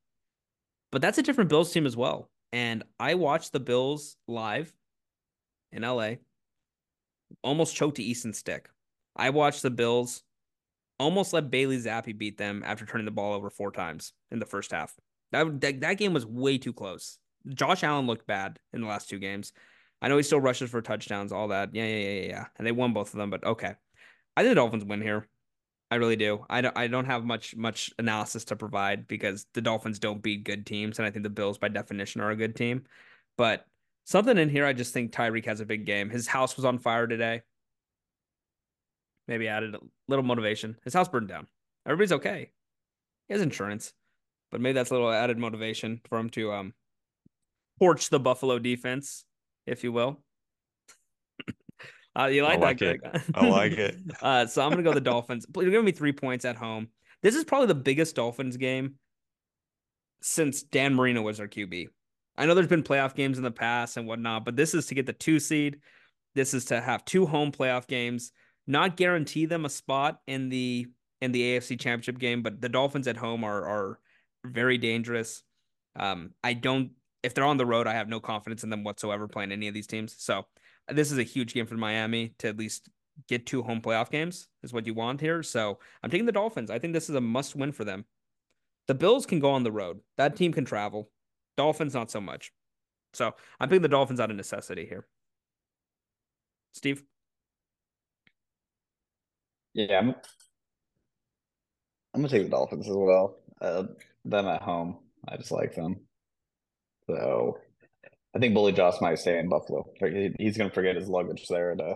But 0.92 1.02
that's 1.02 1.18
a 1.18 1.24
different 1.24 1.50
Bills 1.50 1.72
team 1.72 1.86
as 1.86 1.96
well. 1.96 2.30
And 2.52 2.84
I 3.00 3.14
watched 3.14 3.54
the 3.54 3.62
Bills 3.62 4.18
live 4.28 4.74
in 5.72 5.84
LA. 5.84 6.16
Almost 7.44 7.78
choked 7.78 7.96
to 7.96 8.04
Easton 8.04 8.34
Stick. 8.34 8.70
I 9.18 9.32
watched 9.32 9.64
the 9.64 9.70
Bills 9.70 10.24
almost 11.00 11.34
let 11.34 11.52
Bailey 11.52 11.78
Zappe 11.78 12.18
beat 12.18 12.38
them 12.38 12.64
after 12.66 12.86
turning 12.86 13.06
the 13.06 13.12
ball 13.12 13.34
over 13.34 13.50
four 13.50 13.72
times 13.72 14.14
in 14.32 14.40
the 14.40 14.46
first 14.46 14.72
half. 14.72 14.96
That, 15.32 15.60
that 15.62 15.82
that 15.82 15.98
game 15.98 16.14
was 16.14 16.26
way 16.26 16.58
too 16.58 16.74
close. 16.74 17.18
Josh 17.48 17.84
Allen 17.84 18.08
looked 18.08 18.28
bad 18.28 18.60
in 18.74 18.82
the 18.82 18.88
last 18.88 19.10
two 19.10 19.20
games. 19.20 19.54
I 20.02 20.08
know 20.08 20.18
he 20.18 20.24
still 20.24 20.40
rushes 20.40 20.70
for 20.70 20.82
touchdowns, 20.82 21.32
all 21.32 21.50
that. 21.50 21.74
Yeah, 21.74 21.86
yeah, 21.86 22.10
yeah, 22.10 22.28
yeah. 22.28 22.46
And 22.58 22.68
they 22.68 22.72
won 22.72 22.94
both 22.94 23.14
of 23.14 23.18
them, 23.18 23.30
but 23.30 23.44
okay. 23.44 23.74
I 24.36 24.42
think 24.42 24.52
the 24.52 24.56
Dolphins 24.56 24.86
win 24.86 25.02
here. 25.02 25.28
I 25.90 25.96
really 25.96 26.16
do. 26.16 26.46
I 26.50 26.62
don't 26.62 26.78
I 26.78 26.88
don't 26.88 27.06
have 27.06 27.24
much 27.24 27.56
much 27.56 27.92
analysis 27.98 28.46
to 28.46 28.56
provide 28.56 29.08
because 29.08 29.46
the 29.54 29.62
Dolphins 29.62 30.00
don't 30.00 30.22
beat 30.22 30.44
good 30.44 30.66
teams, 30.66 31.00
and 31.00 31.06
I 31.06 31.12
think 31.12 31.24
the 31.24 31.30
Bills 31.30 31.58
by 31.58 31.70
definition 31.70 32.22
are 32.22 32.32
a 32.32 32.36
good 32.36 32.56
team. 32.56 32.84
But 33.38 33.66
something 34.04 34.38
in 34.38 34.50
here, 34.50 34.66
I 34.66 34.74
just 34.74 34.94
think 34.94 35.12
Tyreek 35.12 35.46
has 35.46 35.62
a 35.62 35.66
big 35.66 35.86
game. 35.86 36.10
His 36.10 36.28
house 36.28 36.56
was 36.56 36.66
on 36.66 36.78
fire 36.80 37.08
today. 37.08 37.42
Maybe 39.28 39.48
added 39.48 39.76
a 39.76 39.80
little 40.08 40.24
motivation. 40.24 40.78
His 40.84 40.94
house 40.94 41.10
burned 41.10 41.28
down. 41.28 41.48
Everybody's 41.86 42.14
okay. 42.14 42.52
He 43.28 43.34
has 43.34 43.42
insurance, 43.42 43.94
but 44.52 44.62
maybe 44.62 44.74
that's 44.74 44.90
a 44.90 44.94
little 44.94 45.12
added 45.12 45.38
motivation 45.38 46.02
for 46.08 46.18
him 46.18 46.30
to 46.32 46.52
um 46.54 46.74
torch 47.80 48.10
the 48.10 48.20
Buffalo 48.20 48.60
defense, 48.60 49.26
if 49.66 49.84
you 49.84 49.92
will. 49.92 50.22
uh, 52.20 52.26
you 52.26 52.44
like, 52.44 52.60
like 52.60 52.80
that, 52.80 52.96
it. 52.96 53.02
Greg? 53.02 53.24
I 53.36 53.48
like 53.48 53.74
it. 53.74 53.96
uh, 54.22 54.46
so 54.48 54.62
I'm 54.62 54.72
gonna 54.72 54.84
go 54.84 54.94
the 54.94 55.02
Dolphins. 55.02 55.46
You're 55.56 55.66
giving 55.66 55.86
me 55.86 55.92
three 55.92 56.14
points 56.14 56.46
at 56.46 56.56
home. 56.56 56.88
This 57.22 57.36
is 57.36 57.44
probably 57.44 57.68
the 57.68 57.76
biggest 57.76 58.16
Dolphins 58.16 58.58
game 58.58 58.96
since 60.22 60.64
Dan 60.64 60.96
Marino 60.96 61.22
was 61.22 61.40
our 61.40 61.48
QB. 61.48 61.88
I 62.38 62.46
know 62.46 62.54
there's 62.54 62.68
been 62.68 62.84
playoff 62.84 63.16
games 63.16 63.38
in 63.38 63.44
the 63.44 63.52
past 63.52 63.98
and 63.98 64.08
whatnot, 64.08 64.46
but 64.46 64.56
this 64.56 64.74
is 64.74 64.86
to 64.88 64.96
get 64.96 65.06
the 65.06 65.14
two 65.14 65.40
seed. 65.40 65.80
This 66.36 66.54
is 66.54 66.66
to 66.66 66.80
have 66.80 67.04
two 67.04 67.26
home 67.26 67.52
playoff 67.52 67.88
games, 67.88 68.32
not 68.68 68.98
guarantee 68.98 69.46
them 69.46 69.66
a 69.66 69.70
spot 69.70 70.20
in 70.28 70.50
the 70.50 70.88
in 71.22 71.32
the 71.32 71.42
AFC 71.42 71.80
Championship 71.80 72.20
game, 72.20 72.44
but 72.44 72.62
the 72.62 72.70
Dolphins 72.70 73.08
at 73.08 73.18
home 73.18 73.44
are 73.44 73.66
are 73.66 74.00
very 74.46 74.78
dangerous. 74.78 75.44
Um, 75.96 76.32
I 76.44 76.54
don't 76.54 76.92
if 77.24 77.34
they're 77.34 77.44
on 77.44 77.58
the 77.58 77.66
road, 77.66 77.88
I 77.88 77.94
have 77.94 78.08
no 78.08 78.20
confidence 78.20 78.64
in 78.64 78.70
them 78.70 78.84
whatsoever 78.84 79.28
playing 79.28 79.52
any 79.52 79.68
of 79.68 79.74
these 79.74 79.88
teams. 79.88 80.16
So 80.18 80.46
this 80.88 81.12
is 81.12 81.18
a 81.18 81.24
huge 81.24 81.54
game 81.54 81.66
for 81.66 81.76
Miami 81.76 82.34
to 82.40 82.48
at 82.48 82.58
least 82.58 82.90
get 83.28 83.46
two 83.46 83.64
home 83.64 83.82
playoff 83.82 84.12
games 84.12 84.48
is 84.64 84.74
what 84.74 84.86
you 84.86 84.94
want 84.94 85.20
here. 85.20 85.42
So 85.42 85.80
I'm 86.04 86.10
taking 86.10 86.26
the 86.26 86.32
Dolphins. 86.32 86.70
I 86.70 86.80
think 86.80 86.94
this 86.94 87.10
is 87.10 87.16
a 87.16 87.22
must 87.22 87.56
win 87.56 87.72
for 87.72 87.84
them. 87.84 88.06
The 88.88 88.96
Bills 88.96 89.26
can 89.26 89.40
go 89.40 89.52
on 89.52 89.64
the 89.64 89.72
road. 89.72 90.00
That 90.18 90.36
team 90.36 90.54
can 90.54 90.66
travel. 90.66 91.10
Dolphins 91.58 91.94
not 91.94 92.12
so 92.12 92.22
much. 92.22 92.52
So 93.14 93.34
I'm 93.60 93.70
picking 93.70 93.82
the 93.82 93.88
Dolphins 93.88 94.20
out 94.20 94.30
of 94.30 94.38
necessity 94.38 94.86
here. 94.86 95.08
Steve, 96.74 97.04
Yeah, 99.74 100.00
I'm, 100.00 100.16
I'm 102.14 102.22
gonna 102.22 102.30
take 102.30 102.44
the 102.44 102.50
Dolphins 102.50 102.88
as 102.88 102.96
well. 102.96 103.38
Uh, 103.62 103.84
them 104.26 104.48
at 104.48 104.62
home, 104.62 104.98
I 105.28 105.38
just 105.38 105.52
like 105.52 105.76
them. 105.76 105.98
So 107.08 107.58
I 108.36 108.40
think 108.40 108.54
Bully 108.54 108.72
Josh 108.72 109.00
might 109.02 109.20
stay 109.20 109.40
in 109.40 109.50
Buffalo. 109.50 109.86
He's 110.38 110.58
gonna 110.58 110.72
forget 110.72 110.96
his 110.96 111.08
luggage 111.08 111.48
there 111.48 111.72
at 111.72 111.80
uh, 111.80 111.96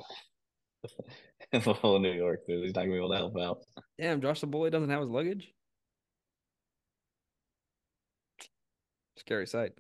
in 1.52 1.62
Buffalo, 1.62 1.98
New 1.98 2.14
York. 2.14 2.42
Dude. 2.48 2.64
He's 2.64 2.76
not 2.76 2.82
gonna 2.82 2.94
be 2.94 2.98
able 2.98 3.12
to 3.12 3.18
help 3.18 3.38
out. 3.38 3.60
damn, 4.00 4.22
Josh 4.22 4.42
the 4.42 4.48
bully 4.48 4.70
doesn't 4.70 4.90
have 4.90 5.02
his 5.02 5.10
luggage. 5.10 5.54
Scary 9.18 9.46
sight. 9.46 9.74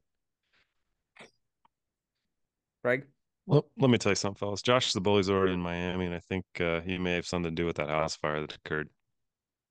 Greg, 2.84 3.06
Well, 3.52 3.66
let 3.78 3.90
me 3.90 3.98
tell 3.98 4.14
you 4.14 4.16
something, 4.16 4.38
fellas. 4.40 4.62
Josh 4.62 4.88
is 4.88 4.94
the 4.94 5.02
bully's 5.02 5.30
already 5.30 5.52
in 5.52 5.60
Miami, 5.60 6.06
and 6.06 6.16
I 6.16 6.20
think 6.20 6.46
uh, 6.62 6.80
he 6.80 6.98
may 6.98 7.16
have 7.16 7.26
something 7.28 7.52
to 7.54 7.62
do 7.62 7.66
with 7.66 7.76
that 7.76 7.90
house 7.90 8.16
fire 8.16 8.40
that 8.40 8.56
occurred. 8.56 8.88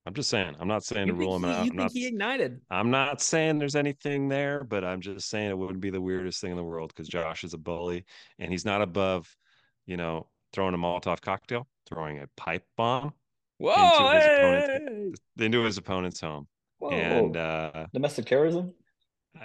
I'm 0.05 0.13
just 0.13 0.29
saying. 0.29 0.55
I'm 0.59 0.67
not 0.67 0.83
saying 0.83 1.07
you 1.07 1.13
to 1.13 1.17
rule 1.17 1.35
him 1.35 1.43
he, 1.45 1.49
out. 1.49 1.53
you 1.53 1.61
I'm 1.61 1.67
think 1.69 1.75
not. 1.79 1.91
he 1.91 2.05
ignited? 2.05 2.61
I'm 2.69 2.91
not 2.91 3.21
saying 3.21 3.57
there's 3.57 3.75
anything 3.75 4.29
there, 4.29 4.63
but 4.63 4.83
I'm 4.83 5.01
just 5.01 5.29
saying 5.29 5.49
it 5.49 5.57
wouldn't 5.57 5.79
be 5.81 5.89
the 5.89 5.99
weirdest 5.99 6.41
thing 6.41 6.51
in 6.51 6.57
the 6.57 6.63
world 6.63 6.91
because 6.95 7.07
Josh 7.07 7.43
is 7.43 7.55
a 7.55 7.57
bully, 7.57 8.05
and 8.37 8.51
he's 8.51 8.65
not 8.65 8.83
above, 8.83 9.35
you 9.87 9.97
know, 9.97 10.27
throwing 10.53 10.75
a 10.75 10.77
Molotov 10.77 11.19
cocktail, 11.21 11.67
throwing 11.89 12.19
a 12.19 12.27
pipe 12.37 12.65
bomb 12.77 13.13
Whoa, 13.57 13.73
his 14.13 14.23
hey, 14.25 14.37
opponent's- 14.37 15.21
into 15.39 15.63
his 15.63 15.79
opponent's 15.79 16.21
home, 16.21 16.47
Whoa, 16.77 16.91
and 16.91 17.35
uh, 17.35 17.87
domestic 17.93 18.27
terrorism. 18.27 18.75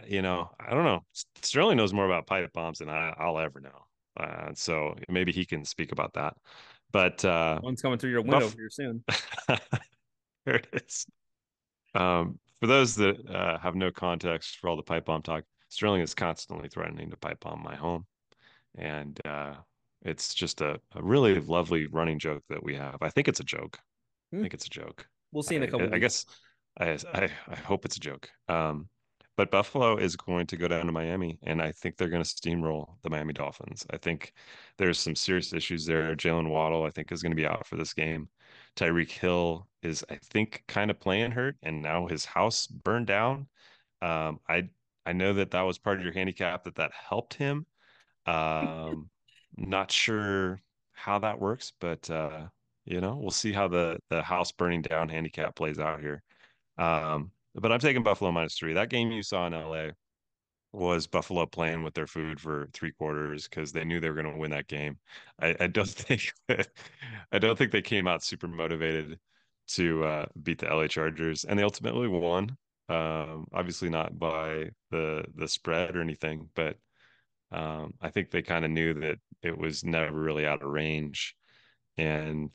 you 0.06 0.20
know, 0.20 0.50
I 0.60 0.74
don't 0.74 0.84
know. 0.84 1.04
S- 1.14 1.24
Sterling 1.40 1.78
knows 1.78 1.94
more 1.94 2.04
about 2.04 2.26
pipe 2.26 2.52
bombs 2.52 2.80
than 2.80 2.90
I, 2.90 3.14
I'll 3.18 3.38
ever 3.38 3.60
know. 3.60 3.85
Uh, 4.16 4.50
so 4.54 4.94
maybe 5.08 5.32
he 5.32 5.44
can 5.44 5.64
speak 5.64 5.92
about 5.92 6.14
that. 6.14 6.34
But 6.92 7.24
uh, 7.24 7.60
one's 7.62 7.82
coming 7.82 7.98
through 7.98 8.10
your 8.10 8.22
window 8.22 8.40
Buff- 8.40 8.54
here 8.54 8.70
soon. 8.70 9.04
there 10.46 10.56
it 10.56 10.68
is. 10.72 11.06
Um, 11.94 12.38
for 12.60 12.66
those 12.66 12.94
that 12.96 13.16
uh, 13.28 13.58
have 13.58 13.74
no 13.74 13.90
context 13.90 14.58
for 14.58 14.68
all 14.68 14.76
the 14.76 14.82
pipe 14.82 15.06
bomb 15.06 15.22
talk, 15.22 15.44
Sterling 15.68 16.00
is 16.00 16.14
constantly 16.14 16.68
threatening 16.68 17.10
to 17.10 17.16
pipe 17.16 17.40
bomb 17.40 17.62
my 17.62 17.74
home, 17.74 18.06
and 18.78 19.20
uh, 19.26 19.54
it's 20.02 20.32
just 20.32 20.60
a, 20.60 20.80
a 20.94 21.02
really 21.02 21.38
lovely 21.40 21.86
running 21.86 22.18
joke 22.18 22.44
that 22.48 22.62
we 22.62 22.76
have. 22.76 22.96
I 23.02 23.10
think 23.10 23.28
it's 23.28 23.40
a 23.40 23.44
joke. 23.44 23.78
I 24.32 24.36
Hmm. 24.36 24.42
think 24.42 24.54
it's 24.54 24.66
a 24.66 24.70
joke. 24.70 25.06
We'll 25.32 25.42
see 25.42 25.56
in 25.56 25.62
a 25.64 25.66
couple. 25.68 25.92
I, 25.92 25.96
I 25.96 25.98
guess 25.98 26.24
I, 26.78 26.98
I 27.12 27.28
I 27.48 27.56
hope 27.56 27.84
it's 27.84 27.96
a 27.96 28.00
joke. 28.00 28.30
Um, 28.48 28.88
but 29.36 29.50
Buffalo 29.50 29.96
is 29.96 30.16
going 30.16 30.46
to 30.48 30.56
go 30.56 30.68
down 30.68 30.86
to 30.86 30.92
Miami, 30.92 31.38
and 31.42 31.60
I 31.62 31.72
think 31.72 31.96
they're 31.96 32.08
going 32.08 32.22
to 32.22 32.28
steamroll 32.28 32.96
the 33.02 33.10
Miami 33.10 33.32
Dolphins. 33.32 33.86
I 33.90 33.98
think 33.98 34.32
there's 34.78 34.98
some 34.98 35.14
serious 35.14 35.52
issues 35.52 35.86
there. 35.86 36.14
Jaylen 36.16 36.48
Waddle, 36.48 36.84
I 36.84 36.90
think, 36.90 37.12
is 37.12 37.22
going 37.22 37.32
to 37.32 37.36
be 37.36 37.46
out 37.46 37.66
for 37.66 37.76
this 37.76 37.92
game. 37.92 38.28
Tyreek 38.76 39.10
Hill 39.10 39.68
is, 39.82 40.04
I 40.10 40.16
think, 40.16 40.64
kind 40.68 40.90
of 40.90 41.00
playing 41.00 41.32
hurt, 41.32 41.56
and 41.62 41.82
now 41.82 42.06
his 42.06 42.24
house 42.24 42.66
burned 42.66 43.06
down. 43.06 43.48
Um, 44.02 44.40
I 44.48 44.68
I 45.06 45.12
know 45.12 45.32
that 45.34 45.52
that 45.52 45.62
was 45.62 45.78
part 45.78 45.98
of 45.98 46.04
your 46.04 46.12
handicap 46.12 46.64
that 46.64 46.76
that 46.76 46.92
helped 46.92 47.34
him. 47.34 47.66
Um, 48.26 49.10
not 49.56 49.90
sure 49.90 50.60
how 50.92 51.18
that 51.20 51.40
works, 51.40 51.72
but 51.80 52.08
uh, 52.10 52.48
you 52.84 53.00
know, 53.00 53.16
we'll 53.16 53.30
see 53.30 53.52
how 53.52 53.68
the 53.68 53.98
the 54.10 54.22
house 54.22 54.52
burning 54.52 54.82
down 54.82 55.08
handicap 55.08 55.56
plays 55.56 55.78
out 55.78 56.00
here. 56.00 56.22
Um, 56.78 57.32
but 57.60 57.72
I'm 57.72 57.80
taking 57.80 58.02
Buffalo 58.02 58.32
minus 58.32 58.58
three. 58.58 58.74
That 58.74 58.90
game 58.90 59.10
you 59.12 59.22
saw 59.22 59.46
in 59.46 59.54
LA 59.54 59.94
was 60.72 61.06
Buffalo 61.06 61.46
playing 61.46 61.82
with 61.82 61.94
their 61.94 62.06
food 62.06 62.40
for 62.40 62.68
three 62.72 62.92
quarters 62.92 63.48
because 63.48 63.72
they 63.72 63.84
knew 63.84 64.00
they 64.00 64.10
were 64.10 64.20
going 64.22 64.32
to 64.32 64.38
win 64.40 64.50
that 64.52 64.68
game. 64.68 64.98
I, 65.40 65.56
I 65.60 65.66
don't 65.68 65.88
think 65.88 66.32
I 67.32 67.38
don't 67.38 67.56
think 67.56 67.72
they 67.72 67.82
came 67.82 68.06
out 68.08 68.22
super 68.24 68.48
motivated 68.48 69.18
to 69.68 70.04
uh, 70.04 70.26
beat 70.42 70.58
the 70.60 70.68
LA 70.70 70.86
Chargers, 70.88 71.44
and 71.44 71.58
they 71.58 71.62
ultimately 71.64 72.08
won. 72.08 72.56
Um, 72.88 73.48
obviously 73.52 73.88
not 73.90 74.18
by 74.18 74.70
the 74.90 75.24
the 75.34 75.48
spread 75.48 75.96
or 75.96 76.00
anything, 76.02 76.50
but 76.54 76.76
um, 77.52 77.94
I 78.00 78.10
think 78.10 78.30
they 78.30 78.42
kind 78.42 78.64
of 78.64 78.70
knew 78.70 78.94
that 78.94 79.18
it 79.42 79.56
was 79.56 79.84
never 79.84 80.18
really 80.20 80.46
out 80.46 80.62
of 80.62 80.70
range, 80.70 81.36
and 81.98 82.50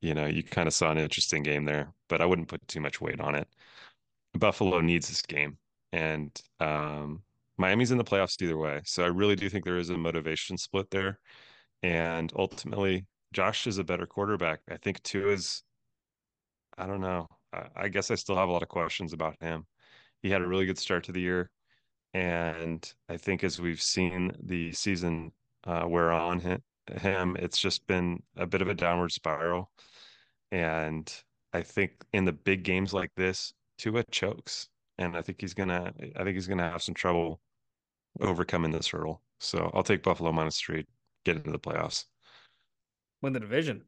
you 0.00 0.14
know 0.14 0.26
you 0.26 0.42
kind 0.42 0.68
of 0.68 0.74
saw 0.74 0.90
an 0.90 0.98
interesting 0.98 1.42
game 1.42 1.64
there, 1.64 1.92
but 2.08 2.20
I 2.22 2.26
wouldn't 2.26 2.48
put 2.48 2.66
too 2.68 2.80
much 2.80 3.00
weight 3.00 3.20
on 3.20 3.34
it. 3.34 3.48
Buffalo 4.38 4.80
needs 4.80 5.08
this 5.08 5.22
game, 5.22 5.58
and 5.92 6.30
um, 6.60 7.22
Miami's 7.56 7.90
in 7.90 7.98
the 7.98 8.04
playoffs 8.04 8.40
either 8.42 8.58
way. 8.58 8.80
So 8.84 9.04
I 9.04 9.08
really 9.08 9.36
do 9.36 9.48
think 9.48 9.64
there 9.64 9.78
is 9.78 9.90
a 9.90 9.96
motivation 9.96 10.58
split 10.58 10.90
there. 10.90 11.20
And 11.82 12.32
ultimately, 12.36 13.06
Josh 13.32 13.66
is 13.66 13.78
a 13.78 13.84
better 13.84 14.06
quarterback. 14.06 14.60
I 14.70 14.76
think 14.76 15.02
Tua 15.02 15.32
is, 15.32 15.62
I 16.78 16.86
don't 16.86 17.00
know. 17.00 17.28
I, 17.52 17.66
I 17.76 17.88
guess 17.88 18.10
I 18.10 18.14
still 18.16 18.36
have 18.36 18.48
a 18.48 18.52
lot 18.52 18.62
of 18.62 18.68
questions 18.68 19.12
about 19.12 19.36
him. 19.40 19.66
He 20.22 20.30
had 20.30 20.42
a 20.42 20.46
really 20.46 20.66
good 20.66 20.78
start 20.78 21.04
to 21.04 21.12
the 21.12 21.20
year. 21.20 21.50
And 22.14 22.92
I 23.08 23.16
think 23.16 23.44
as 23.44 23.60
we've 23.60 23.82
seen 23.82 24.32
the 24.42 24.72
season 24.72 25.32
uh, 25.64 25.84
wear 25.86 26.12
on 26.12 26.40
him, 26.40 26.62
him, 27.00 27.36
it's 27.38 27.58
just 27.58 27.86
been 27.86 28.22
a 28.36 28.46
bit 28.46 28.62
of 28.62 28.68
a 28.68 28.74
downward 28.74 29.12
spiral. 29.12 29.70
And 30.50 31.12
I 31.52 31.62
think 31.62 31.92
in 32.12 32.24
the 32.24 32.32
big 32.32 32.62
games 32.62 32.92
like 32.94 33.10
this, 33.16 33.52
Tua 33.78 34.04
chokes 34.10 34.68
and 34.98 35.16
I 35.16 35.22
think 35.22 35.40
he's 35.40 35.54
gonna 35.54 35.92
I 36.16 36.24
think 36.24 36.34
he's 36.34 36.46
gonna 36.46 36.70
have 36.70 36.82
some 36.82 36.94
trouble 36.94 37.40
overcoming 38.20 38.70
this 38.70 38.88
hurdle. 38.88 39.22
So 39.40 39.70
I'll 39.74 39.82
take 39.82 40.02
Buffalo 40.02 40.32
minus 40.32 40.60
three, 40.60 40.86
get 41.24 41.36
into 41.36 41.50
the 41.50 41.58
playoffs. 41.58 42.04
Win 43.22 43.32
the 43.32 43.40
division. 43.40 43.82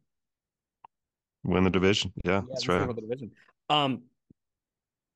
Win 1.44 1.64
the 1.64 1.70
division. 1.70 2.12
Yeah, 2.24 2.32
yeah 2.32 2.40
that's 2.48 2.68
right. 2.68 2.86
The 2.86 2.94
division. 2.94 3.30
Um 3.68 4.02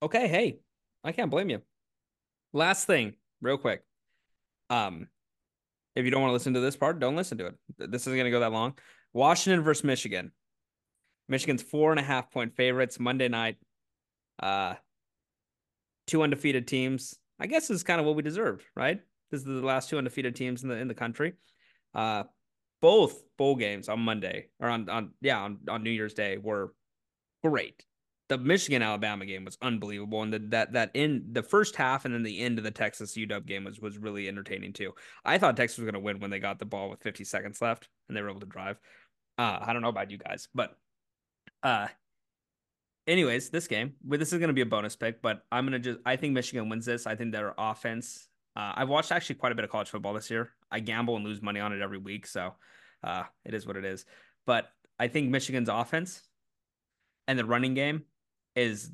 okay, 0.02 0.28
hey, 0.28 0.58
I 1.04 1.12
can't 1.12 1.30
blame 1.30 1.50
you. 1.50 1.60
Last 2.52 2.86
thing, 2.86 3.14
real 3.40 3.58
quick. 3.58 3.82
Um, 4.70 5.08
if 5.96 6.04
you 6.04 6.10
don't 6.10 6.20
want 6.20 6.30
to 6.30 6.34
listen 6.34 6.54
to 6.54 6.60
this 6.60 6.76
part, 6.76 7.00
don't 7.00 7.16
listen 7.16 7.38
to 7.38 7.46
it. 7.46 7.54
This 7.78 8.06
isn't 8.06 8.16
gonna 8.16 8.30
go 8.30 8.40
that 8.40 8.52
long. 8.52 8.74
Washington 9.12 9.62
versus 9.62 9.84
Michigan. 9.84 10.30
Michigan's 11.28 11.62
four 11.62 11.90
and 11.90 12.00
a 12.00 12.02
half 12.02 12.30
point 12.30 12.54
favorites 12.56 12.98
Monday 12.98 13.28
night. 13.28 13.56
Uh, 14.40 14.74
two 16.06 16.22
undefeated 16.22 16.66
teams. 16.66 17.16
I 17.38 17.46
guess 17.46 17.70
is 17.70 17.82
kind 17.82 18.00
of 18.00 18.06
what 18.06 18.16
we 18.16 18.22
deserved, 18.22 18.64
right? 18.76 19.00
This 19.30 19.40
is 19.40 19.46
the 19.46 19.52
last 19.66 19.88
two 19.88 19.98
undefeated 19.98 20.34
teams 20.36 20.62
in 20.62 20.68
the 20.68 20.76
in 20.76 20.88
the 20.88 20.94
country. 20.94 21.34
Uh, 21.94 22.24
both 22.82 23.22
bowl 23.36 23.56
games 23.56 23.88
on 23.88 24.00
Monday 24.00 24.48
or 24.58 24.68
on 24.68 24.88
on 24.88 25.10
yeah 25.20 25.40
on, 25.40 25.58
on 25.68 25.82
New 25.82 25.90
Year's 25.90 26.14
Day 26.14 26.36
were 26.36 26.74
great. 27.44 27.84
The 28.28 28.38
Michigan 28.38 28.80
Alabama 28.80 29.26
game 29.26 29.44
was 29.44 29.58
unbelievable, 29.60 30.22
and 30.22 30.32
the, 30.32 30.38
that 30.50 30.72
that 30.74 30.90
in 30.94 31.24
the 31.32 31.42
first 31.42 31.76
half 31.76 32.04
and 32.04 32.14
then 32.14 32.22
the 32.22 32.40
end 32.40 32.58
of 32.58 32.64
the 32.64 32.70
Texas 32.70 33.16
UW 33.16 33.46
game 33.46 33.64
was 33.64 33.80
was 33.80 33.98
really 33.98 34.28
entertaining 34.28 34.72
too. 34.72 34.92
I 35.24 35.38
thought 35.38 35.56
Texas 35.56 35.78
was 35.78 35.84
going 35.84 35.94
to 35.94 36.00
win 36.00 36.20
when 36.20 36.30
they 36.30 36.38
got 36.38 36.58
the 36.58 36.64
ball 36.64 36.90
with 36.90 37.02
50 37.02 37.24
seconds 37.24 37.60
left 37.60 37.88
and 38.08 38.16
they 38.16 38.22
were 38.22 38.30
able 38.30 38.40
to 38.40 38.46
drive. 38.46 38.78
Uh, 39.38 39.58
I 39.60 39.72
don't 39.72 39.82
know 39.82 39.88
about 39.88 40.10
you 40.10 40.18
guys, 40.18 40.48
but 40.54 40.76
uh, 41.62 41.88
anyways, 43.06 43.50
this 43.50 43.66
game, 43.66 43.94
this 44.04 44.32
is 44.32 44.38
going 44.38 44.48
to 44.48 44.54
be 44.54 44.60
a 44.60 44.66
bonus 44.66 44.96
pick, 44.96 45.22
but 45.22 45.42
I'm 45.50 45.66
going 45.66 45.80
to 45.80 45.90
just, 45.90 46.00
I 46.04 46.16
think 46.16 46.32
Michigan 46.34 46.68
wins 46.68 46.86
this. 46.86 47.06
I 47.06 47.16
think 47.16 47.32
their 47.32 47.54
offense, 47.58 48.28
uh, 48.56 48.72
I've 48.76 48.88
watched 48.88 49.12
actually 49.12 49.36
quite 49.36 49.52
a 49.52 49.54
bit 49.54 49.64
of 49.64 49.70
college 49.70 49.88
football 49.88 50.14
this 50.14 50.30
year. 50.30 50.50
I 50.70 50.80
gamble 50.80 51.16
and 51.16 51.24
lose 51.24 51.42
money 51.42 51.60
on 51.60 51.72
it 51.72 51.80
every 51.80 51.98
week. 51.98 52.26
So 52.26 52.54
uh, 53.02 53.24
it 53.44 53.54
is 53.54 53.66
what 53.66 53.76
it 53.76 53.84
is. 53.84 54.04
But 54.46 54.68
I 54.98 55.08
think 55.08 55.30
Michigan's 55.30 55.68
offense 55.68 56.22
and 57.26 57.38
the 57.38 57.44
running 57.44 57.74
game 57.74 58.04
is 58.54 58.90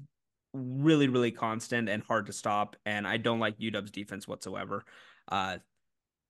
really, 0.53 1.09
really 1.09 1.31
constant 1.31 1.89
and 1.89 2.03
hard 2.03 2.27
to 2.27 2.33
stop. 2.33 2.77
And 2.87 3.07
I 3.07 3.17
don't 3.17 3.41
like 3.41 3.59
UW's 3.59 3.91
defense 3.91 4.27
whatsoever. 4.27 4.85
Uh, 5.29 5.59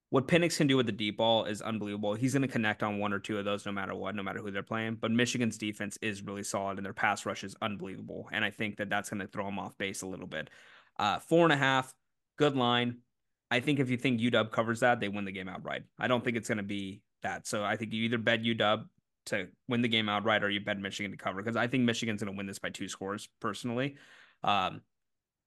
what 0.09 0.27
Penix 0.27 0.57
can 0.57 0.67
do 0.67 0.77
with 0.77 0.85
the 0.85 0.91
deep 0.91 1.17
ball 1.17 1.45
is 1.45 1.61
unbelievable. 1.61 2.13
He's 2.13 2.33
going 2.33 2.41
to 2.43 2.47
connect 2.47 2.81
on 2.81 2.99
one 2.99 3.11
or 3.11 3.19
two 3.19 3.37
of 3.37 3.45
those 3.45 3.65
no 3.65 3.73
matter 3.73 3.93
what, 3.93 4.15
no 4.15 4.23
matter 4.23 4.39
who 4.39 4.51
they're 4.51 4.63
playing. 4.63 4.95
But 4.95 5.11
Michigan's 5.11 5.57
defense 5.57 5.97
is 6.01 6.21
really 6.21 6.43
solid 6.43 6.77
and 6.77 6.85
their 6.85 6.93
pass 6.93 7.25
rush 7.25 7.43
is 7.43 7.55
unbelievable. 7.61 8.29
And 8.31 8.45
I 8.45 8.49
think 8.49 8.77
that 8.77 8.89
that's 8.89 9.09
going 9.09 9.19
to 9.19 9.27
throw 9.27 9.45
them 9.45 9.59
off 9.59 9.77
base 9.77 10.03
a 10.03 10.07
little 10.07 10.27
bit. 10.27 10.49
Uh, 10.97 11.19
four 11.19 11.43
and 11.43 11.51
a 11.51 11.57
half, 11.57 11.93
good 12.37 12.55
line. 12.55 12.99
I 13.51 13.59
think 13.59 13.79
if 13.79 13.89
you 13.89 13.97
think 13.97 14.21
UW 14.21 14.51
covers 14.51 14.79
that, 14.79 14.99
they 14.99 15.09
win 15.09 15.25
the 15.25 15.31
game 15.31 15.49
outright. 15.49 15.83
I 15.99 16.07
don't 16.07 16.23
think 16.23 16.37
it's 16.37 16.47
going 16.47 16.57
to 16.57 16.63
be 16.63 17.01
that. 17.23 17.45
So 17.45 17.63
I 17.63 17.75
think 17.75 17.91
you 17.91 18.03
either 18.03 18.17
bet 18.17 18.43
UW 18.43 18.85
to 19.27 19.47
win 19.67 19.81
the 19.81 19.87
game 19.89 20.07
outright 20.07 20.43
or 20.43 20.49
you 20.49 20.61
bet 20.61 20.79
Michigan 20.79 21.11
to 21.11 21.17
cover 21.17 21.41
because 21.41 21.57
I 21.57 21.67
think 21.67 21.83
Michigan's 21.83 22.23
going 22.23 22.33
to 22.33 22.37
win 22.37 22.47
this 22.47 22.59
by 22.59 22.69
two 22.69 22.87
scores 22.87 23.27
personally. 23.41 23.95
Um, 24.43 24.81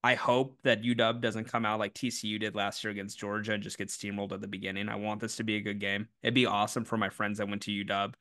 I 0.02 0.14
hope 0.14 0.56
that 0.62 0.82
UW 0.82 1.20
doesn't 1.20 1.44
come 1.44 1.66
out 1.66 1.78
like 1.78 1.92
TCU 1.92 2.40
did 2.40 2.54
last 2.54 2.82
year 2.82 2.90
against 2.90 3.18
Georgia 3.18 3.52
and 3.52 3.62
just 3.62 3.76
get 3.76 3.88
steamrolled 3.88 4.32
at 4.32 4.40
the 4.40 4.48
beginning. 4.48 4.88
I 4.88 4.96
want 4.96 5.20
this 5.20 5.36
to 5.36 5.44
be 5.44 5.56
a 5.56 5.60
good 5.60 5.78
game. 5.78 6.08
It'd 6.22 6.34
be 6.34 6.46
awesome 6.46 6.84
for 6.84 6.96
my 6.96 7.10
friends 7.10 7.38
that 7.38 7.48
went 7.48 7.62
to 7.62 7.84
UW 7.84 8.14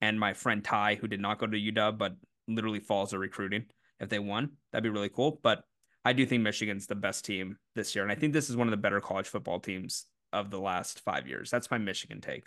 and 0.00 0.20
my 0.20 0.34
friend 0.34 0.62
Ty, 0.62 0.96
who 0.96 1.08
did 1.08 1.20
not 1.20 1.38
go 1.38 1.46
to 1.46 1.56
UW 1.56 1.98
but 1.98 2.16
literally 2.46 2.78
falls 2.78 3.10
to 3.10 3.18
recruiting. 3.18 3.66
If 3.98 4.08
they 4.08 4.18
won, 4.18 4.52
that'd 4.70 4.84
be 4.84 4.90
really 4.90 5.08
cool. 5.08 5.40
But 5.42 5.64
I 6.04 6.12
do 6.12 6.24
think 6.26 6.42
Michigan's 6.42 6.86
the 6.86 6.94
best 6.94 7.24
team 7.24 7.58
this 7.74 7.94
year. 7.94 8.04
And 8.04 8.12
I 8.12 8.14
think 8.14 8.32
this 8.32 8.48
is 8.48 8.56
one 8.56 8.68
of 8.68 8.70
the 8.70 8.76
better 8.76 9.00
college 9.00 9.26
football 9.26 9.58
teams 9.58 10.04
of 10.32 10.50
the 10.50 10.60
last 10.60 11.00
five 11.00 11.26
years. 11.26 11.50
That's 11.50 11.70
my 11.70 11.78
Michigan 11.78 12.20
take. 12.20 12.46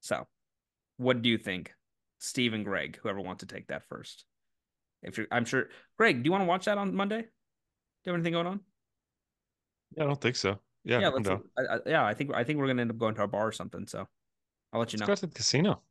So, 0.00 0.26
what 0.98 1.22
do 1.22 1.28
you 1.28 1.38
think, 1.38 1.72
Steve 2.18 2.52
and 2.52 2.64
Greg, 2.64 2.98
whoever 3.02 3.20
wants 3.20 3.40
to 3.40 3.46
take 3.46 3.68
that 3.68 3.88
first? 3.88 4.24
If 5.02 5.16
you're, 5.16 5.28
I'm 5.30 5.44
sure, 5.44 5.68
Greg, 5.96 6.22
do 6.22 6.26
you 6.26 6.32
want 6.32 6.42
to 6.42 6.48
watch 6.48 6.66
that 6.66 6.76
on 6.76 6.94
Monday? 6.94 7.26
You 8.04 8.12
have 8.12 8.18
anything 8.18 8.32
going 8.32 8.46
on? 8.46 8.60
Yeah, 9.96 10.04
I 10.04 10.06
don't 10.06 10.20
think 10.20 10.36
so. 10.36 10.58
Yeah, 10.84 11.00
yeah, 11.00 11.08
let's, 11.08 11.28
I, 11.28 11.36
I, 11.58 11.78
yeah. 11.86 12.04
I 12.04 12.14
think 12.14 12.34
I 12.34 12.44
think 12.44 12.58
we're 12.58 12.68
gonna 12.68 12.82
end 12.82 12.90
up 12.90 12.98
going 12.98 13.14
to 13.16 13.22
a 13.22 13.28
bar 13.28 13.46
or 13.46 13.52
something. 13.52 13.86
So 13.86 14.06
I'll 14.72 14.80
let 14.80 14.92
you 14.92 14.98
let's 14.98 15.00
know. 15.00 15.06
Go 15.06 15.14
to 15.16 15.26
the 15.26 15.34
casino. 15.34 15.82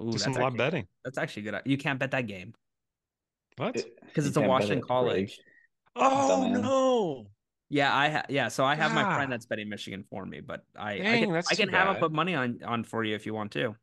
Ooh, 0.00 0.12
Do 0.12 0.18
some 0.18 0.34
live 0.34 0.56
betting. 0.56 0.86
That's 1.04 1.18
actually 1.18 1.42
good. 1.42 1.60
You 1.64 1.78
can't 1.78 1.98
bet 1.98 2.12
that 2.12 2.26
game. 2.26 2.54
What? 3.56 3.84
Because 4.06 4.26
it's 4.26 4.36
a 4.36 4.40
Washington 4.40 4.82
College. 4.82 5.38
Oh 5.96 6.48
no. 6.48 7.26
Yeah, 7.68 7.94
I 7.94 8.10
ha- 8.10 8.24
yeah. 8.28 8.48
So 8.48 8.64
I 8.64 8.74
have 8.74 8.92
my 8.92 9.14
friend 9.14 9.30
that's 9.30 9.46
betting 9.46 9.68
Michigan 9.68 10.04
for 10.10 10.26
me, 10.26 10.40
but 10.40 10.64
I 10.76 10.98
Dang, 10.98 11.36
I 11.36 11.42
can, 11.42 11.44
I 11.50 11.54
can 11.54 11.68
have 11.70 11.88
him 11.88 12.00
put 12.00 12.12
money 12.12 12.34
on 12.34 12.60
on 12.64 12.84
for 12.84 13.04
you 13.04 13.14
if 13.14 13.26
you 13.26 13.34
want 13.34 13.52
to. 13.52 13.76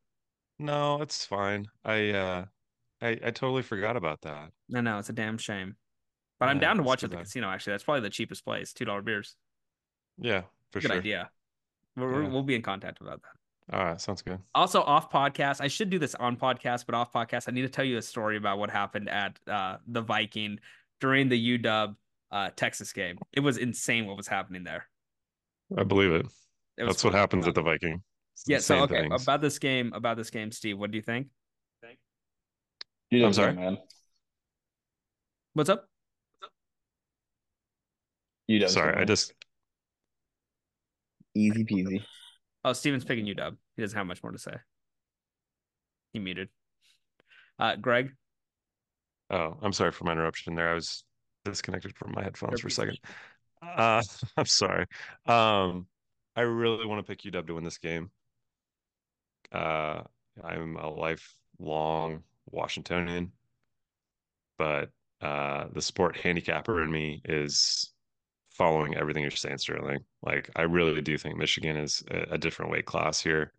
No, 0.60 1.02
it's 1.02 1.26
fine. 1.26 1.68
I 1.86 2.10
uh, 2.12 2.46
I 3.02 3.10
I 3.10 3.32
totally 3.32 3.64
forgot 3.64 3.96
about 3.96 4.22
that. 4.22 4.52
No, 4.70 4.82
no, 4.82 5.00
it's 5.00 5.10
a 5.10 5.14
damn 5.14 5.38
shame. 5.38 5.76
But 6.40 6.50
I'm 6.50 6.60
down 6.60 6.78
to 6.78 6.84
watch 6.84 7.04
at 7.04 7.10
the 7.10 7.18
casino. 7.18 7.50
Actually, 7.50 7.74
that's 7.74 7.84
probably 7.84 8.02
the 8.02 8.10
cheapest 8.10 8.46
place. 8.46 8.74
Two 8.74 8.86
dollar 8.86 9.02
beers. 9.02 9.36
Yeah, 10.20 10.42
for 10.72 10.82
sure. 10.82 10.90
good 10.90 10.94
sure. 10.94 10.98
idea. 10.98 11.30
We're, 11.96 12.24
yeah. 12.24 12.30
We'll 12.30 12.44
be 12.44 12.56
in 12.56 12.62
contact 12.62 13.02
about 13.02 13.22
that. 13.24 13.76
All 13.76 13.84
right, 13.84 14.00
sounds 14.00 14.22
good. 14.22 14.40
Also, 14.56 14.82
off 14.82 15.12
podcast. 15.12 15.62
I 15.62 15.68
should 15.68 15.90
do 15.90 16.00
this 16.00 16.16
on 16.16 16.38
podcast, 16.38 16.86
but 16.86 16.96
off 16.96 17.12
podcast, 17.12 17.50
I 17.50 17.52
need 17.52 17.64
to 17.64 17.70
tell 17.70 17.84
you 17.84 17.98
a 17.98 18.02
story 18.02 18.38
about 18.38 18.60
what 18.60 18.70
happened 18.70 19.10
at 19.10 19.40
uh, 19.48 19.78
the 19.88 20.02
Viking 20.02 20.60
during 21.02 21.28
the 21.28 21.58
UW 21.58 21.96
uh, 22.32 22.50
Texas 22.56 22.94
game. 22.94 23.18
It 23.34 23.42
was 23.42 23.58
insane 23.58 24.06
what 24.06 24.16
was 24.16 24.28
happening 24.28 24.64
there. 24.64 24.88
I 25.78 25.84
believe 25.84 26.12
it. 26.12 26.26
it 26.78 26.86
That's 26.86 27.04
what 27.04 27.14
happens 27.14 27.48
at 27.48 27.56
the 27.56 27.62
Viking. 27.62 28.02
It's 28.34 28.44
yeah. 28.48 28.60
So 28.60 28.84
okay, 28.84 29.02
things. 29.02 29.24
about 29.24 29.42
this 29.42 29.60
game, 29.60 29.92
about 29.94 30.18
this 30.18 30.30
game, 30.30 30.52
Steve. 30.52 30.78
What 30.78 30.92
do 30.92 30.98
you 30.98 31.02
think? 31.02 31.28
You 33.10 33.26
I'm 33.26 33.34
sorry, 33.34 33.54
man. 33.54 33.78
What's 35.54 35.70
up? 35.70 35.88
UW. 38.50 38.70
Sorry, 38.70 38.96
I 38.96 39.06
just 39.06 39.34
easy 41.36 41.64
peasy. 41.64 42.04
Oh, 42.64 42.74
Steven's 42.74 43.06
picking 43.06 43.26
UW. 43.26 43.56
He 43.76 43.82
doesn't 43.82 43.98
have 43.98 44.08
much 44.08 44.24
more 44.24 44.32
to 44.32 44.40
say. 44.40 44.54
He 46.14 46.20
muted. 46.20 46.50
Uh, 47.60 47.76
Greg. 47.76 48.12
Oh, 49.30 49.58
I'm 49.62 49.74
sorry 49.74 49.92
for 49.92 50.06
my 50.06 50.14
interruption 50.14 50.56
there. 50.56 50.70
I 50.70 50.74
was 50.74 51.04
disconnected 51.46 51.96
from 51.96 52.14
my 52.14 52.24
headphones 52.24 52.62
for 52.62 52.68
a 52.68 52.72
second. 52.72 52.98
Uh, 53.62 54.02
I'm 54.38 54.46
sorry. 54.46 54.86
Um, 55.26 55.88
I 56.36 56.42
really 56.42 56.86
want 56.86 57.06
to 57.06 57.10
pick 57.10 57.22
UW 57.22 57.48
to 57.48 57.56
win 57.56 57.64
this 57.64 57.78
game. 57.78 58.12
Uh, 59.52 60.02
I'm 60.44 60.76
a 60.78 60.90
lifelong 60.90 62.24
Washingtonian, 62.52 63.32
but 64.58 64.90
uh, 65.22 65.66
the 65.74 65.82
sport 65.82 66.18
handicapper 66.18 66.84
in 66.84 66.92
me 66.92 67.22
is 67.26 67.92
following 68.58 68.96
everything 68.96 69.22
you're 69.22 69.32
saying, 69.32 69.60
Sterling. 69.60 70.00
Like 70.24 70.50
I 70.56 70.64
really 70.64 71.02
do 71.02 71.18
think 71.18 71.38
Michigan 71.38 71.78
is 71.78 72.04
a, 72.12 72.34
a 72.34 72.38
different 72.38 72.72
weight 72.72 72.86
class 72.86 73.22
here, 73.22 73.54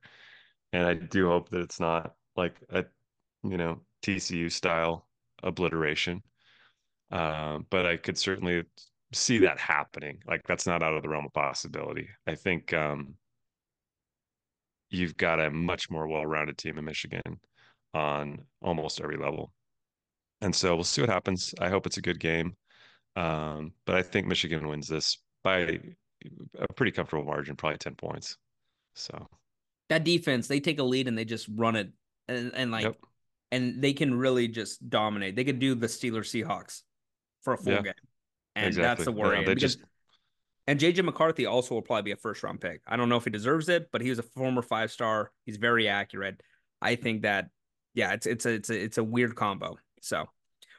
and 0.72 0.86
I 0.86 0.94
do 0.94 1.28
hope 1.28 1.48
that 1.50 1.60
it's 1.60 1.80
not 1.80 2.14
like 2.36 2.56
a 2.70 2.84
you 3.44 3.56
know 3.56 3.80
TCU 4.02 4.50
style 4.50 5.06
obliteration. 5.42 6.22
Uh, 7.10 7.58
but 7.70 7.86
I 7.86 7.96
could 7.96 8.18
certainly 8.18 8.64
see 9.12 9.38
that 9.38 9.58
happening. 9.58 10.18
Like 10.26 10.46
that's 10.46 10.66
not 10.66 10.82
out 10.82 10.94
of 10.94 11.02
the 11.02 11.08
realm 11.08 11.24
of 11.26 11.32
possibility. 11.32 12.08
I 12.26 12.34
think 12.34 12.74
um, 12.74 13.14
you've 14.90 15.16
got 15.16 15.40
a 15.40 15.50
much 15.50 15.90
more 15.90 16.06
well-rounded 16.06 16.58
team 16.58 16.78
in 16.78 16.84
Michigan 16.84 17.40
on 17.94 18.38
almost 18.60 19.00
every 19.00 19.16
level. 19.16 19.52
And 20.40 20.54
so 20.54 20.74
we'll 20.74 20.84
see 20.84 21.00
what 21.00 21.10
happens. 21.10 21.54
I 21.60 21.68
hope 21.68 21.86
it's 21.86 21.96
a 21.96 22.02
good 22.02 22.20
game. 22.20 22.56
Um, 23.16 23.72
but 23.85 23.94
I 23.94 24.02
think 24.02 24.26
Michigan 24.26 24.68
wins 24.68 24.89
this 24.89 25.18
by 25.43 25.78
a 26.59 26.72
pretty 26.74 26.93
comfortable 26.93 27.24
margin, 27.24 27.56
probably 27.56 27.78
10 27.78 27.94
points. 27.94 28.36
So 28.94 29.28
that 29.89 30.05
defense, 30.05 30.48
they 30.48 30.60
take 30.60 30.78
a 30.78 30.85
lead 30.85 31.09
and 31.09 31.16
they 31.16 31.24
just 31.24 31.48
run 31.55 31.76
it 31.76 31.90
and, 32.28 32.52
and 32.55 32.70
like, 32.70 32.85
yep. 32.85 32.97
and 33.51 33.82
they 33.82 33.93
can 33.93 34.14
really 34.14 34.48
just 34.48 34.89
dominate. 34.89 35.36
They 35.36 35.44
could 35.44 35.59
do 35.59 35.74
the 35.74 35.86
Steelers 35.86 36.30
Seahawks 36.30 36.82
for 37.43 37.55
a 37.55 37.59
full 37.59 37.72
yeah, 37.72 37.82
game. 37.82 37.93
And 38.56 38.66
exactly. 38.66 38.82
that's 38.82 39.05
the 39.05 39.12
worry. 39.12 39.44
they 39.44 39.55
because, 39.55 39.76
just 39.76 39.86
and 40.66 40.78
JJ 40.78 41.02
McCarthy 41.02 41.47
also 41.47 41.74
will 41.74 41.82
probably 41.82 42.02
be 42.02 42.12
a 42.12 42.16
first 42.16 42.43
round 42.43 42.60
pick. 42.60 42.82
I 42.86 42.97
don't 42.97 43.09
know 43.09 43.16
if 43.16 43.24
he 43.24 43.30
deserves 43.30 43.68
it, 43.68 43.89
but 43.90 44.02
he 44.02 44.10
was 44.10 44.18
a 44.18 44.22
former 44.22 44.60
five 44.60 44.93
star. 44.93 45.30
He's 45.47 45.56
very 45.56 45.89
accurate. 45.89 46.43
I 46.82 46.94
think 46.94 47.22
that 47.22 47.48
yeah, 47.94 48.12
it's 48.12 48.26
it's 48.26 48.44
a 48.44 48.51
it's 48.51 48.70
a 48.70 48.85
it's 48.85 48.98
a 48.98 49.05
weird 49.05 49.35
combo. 49.35 49.78
So 50.02 50.26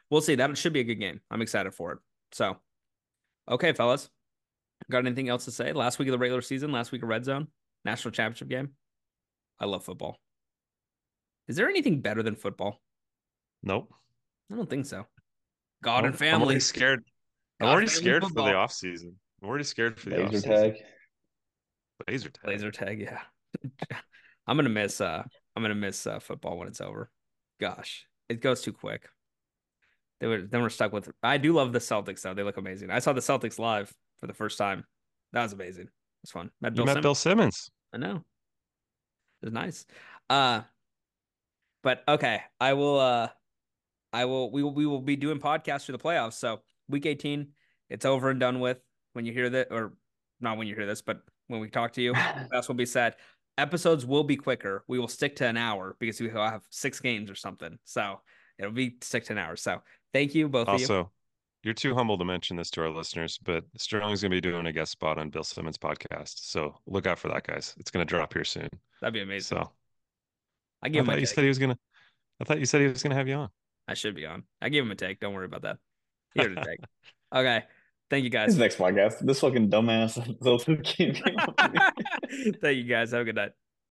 we'll 0.08 0.20
see. 0.20 0.36
That 0.36 0.56
should 0.56 0.72
be 0.72 0.80
a 0.80 0.84
good 0.84 1.00
game. 1.00 1.20
I'm 1.30 1.42
excited 1.42 1.74
for 1.74 1.92
it. 1.92 1.98
So 2.32 2.56
okay, 3.48 3.72
fellas. 3.72 4.08
Got 4.90 5.06
anything 5.06 5.28
else 5.28 5.44
to 5.44 5.50
say? 5.50 5.72
Last 5.72 5.98
week 5.98 6.08
of 6.08 6.12
the 6.12 6.18
regular 6.18 6.40
season, 6.40 6.72
last 6.72 6.90
week 6.90 7.02
of 7.02 7.08
Red 7.08 7.24
Zone, 7.24 7.48
national 7.84 8.12
championship 8.12 8.48
game. 8.48 8.70
I 9.58 9.66
love 9.66 9.84
football. 9.84 10.16
Is 11.48 11.56
there 11.56 11.68
anything 11.68 12.00
better 12.00 12.22
than 12.22 12.34
football? 12.34 12.80
Nope. 13.62 13.92
I 14.50 14.56
don't 14.56 14.70
think 14.70 14.86
so. 14.86 15.06
God 15.82 16.04
and 16.04 16.16
family. 16.16 16.34
I'm 16.34 16.42
already 16.42 16.60
scared. 16.60 17.04
I'm 17.60 17.68
already 17.68 17.88
scared 17.88 18.22
football. 18.22 18.46
for 18.46 18.50
the 18.52 18.56
off 18.56 18.72
season. 18.72 19.16
I'm 19.42 19.48
already 19.48 19.64
scared 19.64 20.00
for 20.00 20.10
the 20.10 20.16
laser 20.16 20.36
off 20.36 20.60
tag. 20.60 20.74
Laser 22.08 22.28
tag. 22.30 22.46
Laser 22.46 22.70
tag. 22.70 23.00
Yeah. 23.00 23.20
I'm 24.46 24.56
gonna 24.56 24.68
miss. 24.68 25.00
Uh, 25.00 25.22
I'm 25.54 25.62
gonna 25.62 25.74
miss 25.74 26.06
uh, 26.06 26.18
football 26.18 26.58
when 26.58 26.68
it's 26.68 26.80
over. 26.80 27.10
Gosh, 27.60 28.06
it 28.28 28.40
goes 28.40 28.62
too 28.62 28.72
quick. 28.72 29.08
They 30.20 30.26
were 30.26 30.42
then 30.42 30.62
we're 30.62 30.68
stuck 30.68 30.92
with. 30.92 31.10
I 31.22 31.38
do 31.38 31.52
love 31.52 31.72
the 31.72 31.78
Celtics 31.78 32.22
though. 32.22 32.34
They 32.34 32.42
look 32.42 32.58
amazing. 32.58 32.90
I 32.90 32.98
saw 32.98 33.12
the 33.12 33.20
Celtics 33.20 33.58
live 33.58 33.92
for 34.18 34.26
the 34.26 34.34
first 34.34 34.58
time. 34.58 34.84
That 35.32 35.42
was 35.42 35.52
amazing. 35.52 35.84
It 35.84 36.22
was 36.22 36.30
fun. 36.30 36.50
Met 36.60 36.74
Bill 36.74 36.82
you 36.82 36.86
met 36.86 36.92
Simmons. 36.92 37.02
Bill 37.02 37.14
Simmons. 37.14 37.70
I 37.94 37.98
know. 37.98 38.16
It 39.42 39.46
was 39.46 39.52
nice. 39.52 39.86
Uh, 40.28 40.62
but 41.82 42.02
okay, 42.06 42.42
I 42.60 42.74
will. 42.74 43.00
Uh, 43.00 43.28
I 44.12 44.26
will. 44.26 44.50
We 44.50 44.62
will. 44.62 44.74
We 44.74 44.86
will 44.86 45.00
be 45.00 45.16
doing 45.16 45.38
podcasts 45.38 45.86
for 45.86 45.92
the 45.92 45.98
playoffs. 45.98 46.34
So 46.34 46.60
week 46.88 47.06
18, 47.06 47.48
it's 47.88 48.04
over 48.04 48.28
and 48.30 48.38
done 48.38 48.60
with. 48.60 48.78
When 49.14 49.24
you 49.24 49.32
hear 49.32 49.48
that, 49.50 49.68
or 49.70 49.94
not 50.40 50.58
when 50.58 50.66
you 50.66 50.74
hear 50.74 50.86
this, 50.86 51.02
but 51.02 51.22
when 51.48 51.60
we 51.60 51.68
talk 51.68 51.92
to 51.94 52.02
you, 52.02 52.14
that's 52.50 52.68
will 52.68 52.74
be 52.74 52.86
said. 52.86 53.16
Episodes 53.58 54.06
will 54.06 54.24
be 54.24 54.36
quicker. 54.36 54.84
We 54.88 54.98
will 54.98 55.08
stick 55.08 55.36
to 55.36 55.46
an 55.46 55.56
hour 55.56 55.96
because 55.98 56.20
we 56.20 56.28
will 56.28 56.48
have 56.48 56.62
six 56.70 57.00
games 57.00 57.30
or 57.30 57.34
something. 57.34 57.78
So 57.84 58.20
it'll 58.58 58.72
be 58.72 58.96
stick 59.00 59.24
to 59.24 59.32
an 59.32 59.38
hour. 59.38 59.56
So 59.56 59.82
thank 60.12 60.34
you 60.34 60.48
both. 60.48 60.68
Also, 60.68 60.98
you. 60.98 61.10
you're 61.64 61.74
too 61.74 61.94
humble 61.94 62.18
to 62.18 62.24
mention 62.24 62.56
this 62.56 62.70
to 62.72 62.82
our 62.82 62.90
listeners, 62.90 63.38
but 63.44 63.64
Sterling's 63.76 64.22
going 64.22 64.30
to 64.30 64.36
be 64.36 64.40
doing 64.40 64.66
a 64.66 64.72
guest 64.72 64.92
spot 64.92 65.18
on 65.18 65.30
Bill 65.30 65.44
Simmons' 65.44 65.78
podcast. 65.78 66.50
So 66.50 66.74
look 66.86 67.06
out 67.06 67.18
for 67.18 67.28
that, 67.28 67.46
guys. 67.46 67.74
It's 67.78 67.90
going 67.90 68.06
to 68.06 68.08
drop 68.08 68.32
here 68.32 68.44
soon. 68.44 68.68
That'd 69.00 69.14
be 69.14 69.20
amazing. 69.20 69.58
So 69.58 69.70
I 70.82 70.88
give 70.88 71.08
I 71.08 71.12
thought 71.12 71.20
you 71.20 71.26
said 71.26 71.42
he 71.42 71.48
was 71.48 71.58
gonna. 71.58 71.78
I 72.40 72.44
thought 72.44 72.58
you 72.58 72.66
said 72.66 72.80
he 72.80 72.88
was 72.88 73.02
gonna 73.02 73.14
have 73.14 73.28
you 73.28 73.34
on. 73.34 73.48
I 73.86 73.94
should 73.94 74.14
be 74.14 74.26
on. 74.26 74.44
I 74.62 74.68
gave 74.68 74.82
him 74.82 74.90
a 74.90 74.94
take. 74.94 75.20
Don't 75.20 75.34
worry 75.34 75.46
about 75.46 75.62
that. 75.62 75.78
Here 76.34 76.48
to 76.48 76.64
take. 76.64 76.80
Okay. 77.32 77.62
Thank 78.10 78.24
you 78.24 78.30
guys. 78.30 78.48
This 78.48 78.56
next 78.56 78.76
podcast. 78.76 79.20
This 79.20 79.38
fucking 79.38 79.70
dumbass. 79.70 80.16
Thank 82.60 82.76
you 82.76 82.82
guys. 82.82 83.12
Have 83.12 83.20
a 83.20 83.24
good 83.24 83.36
night. 83.36 83.52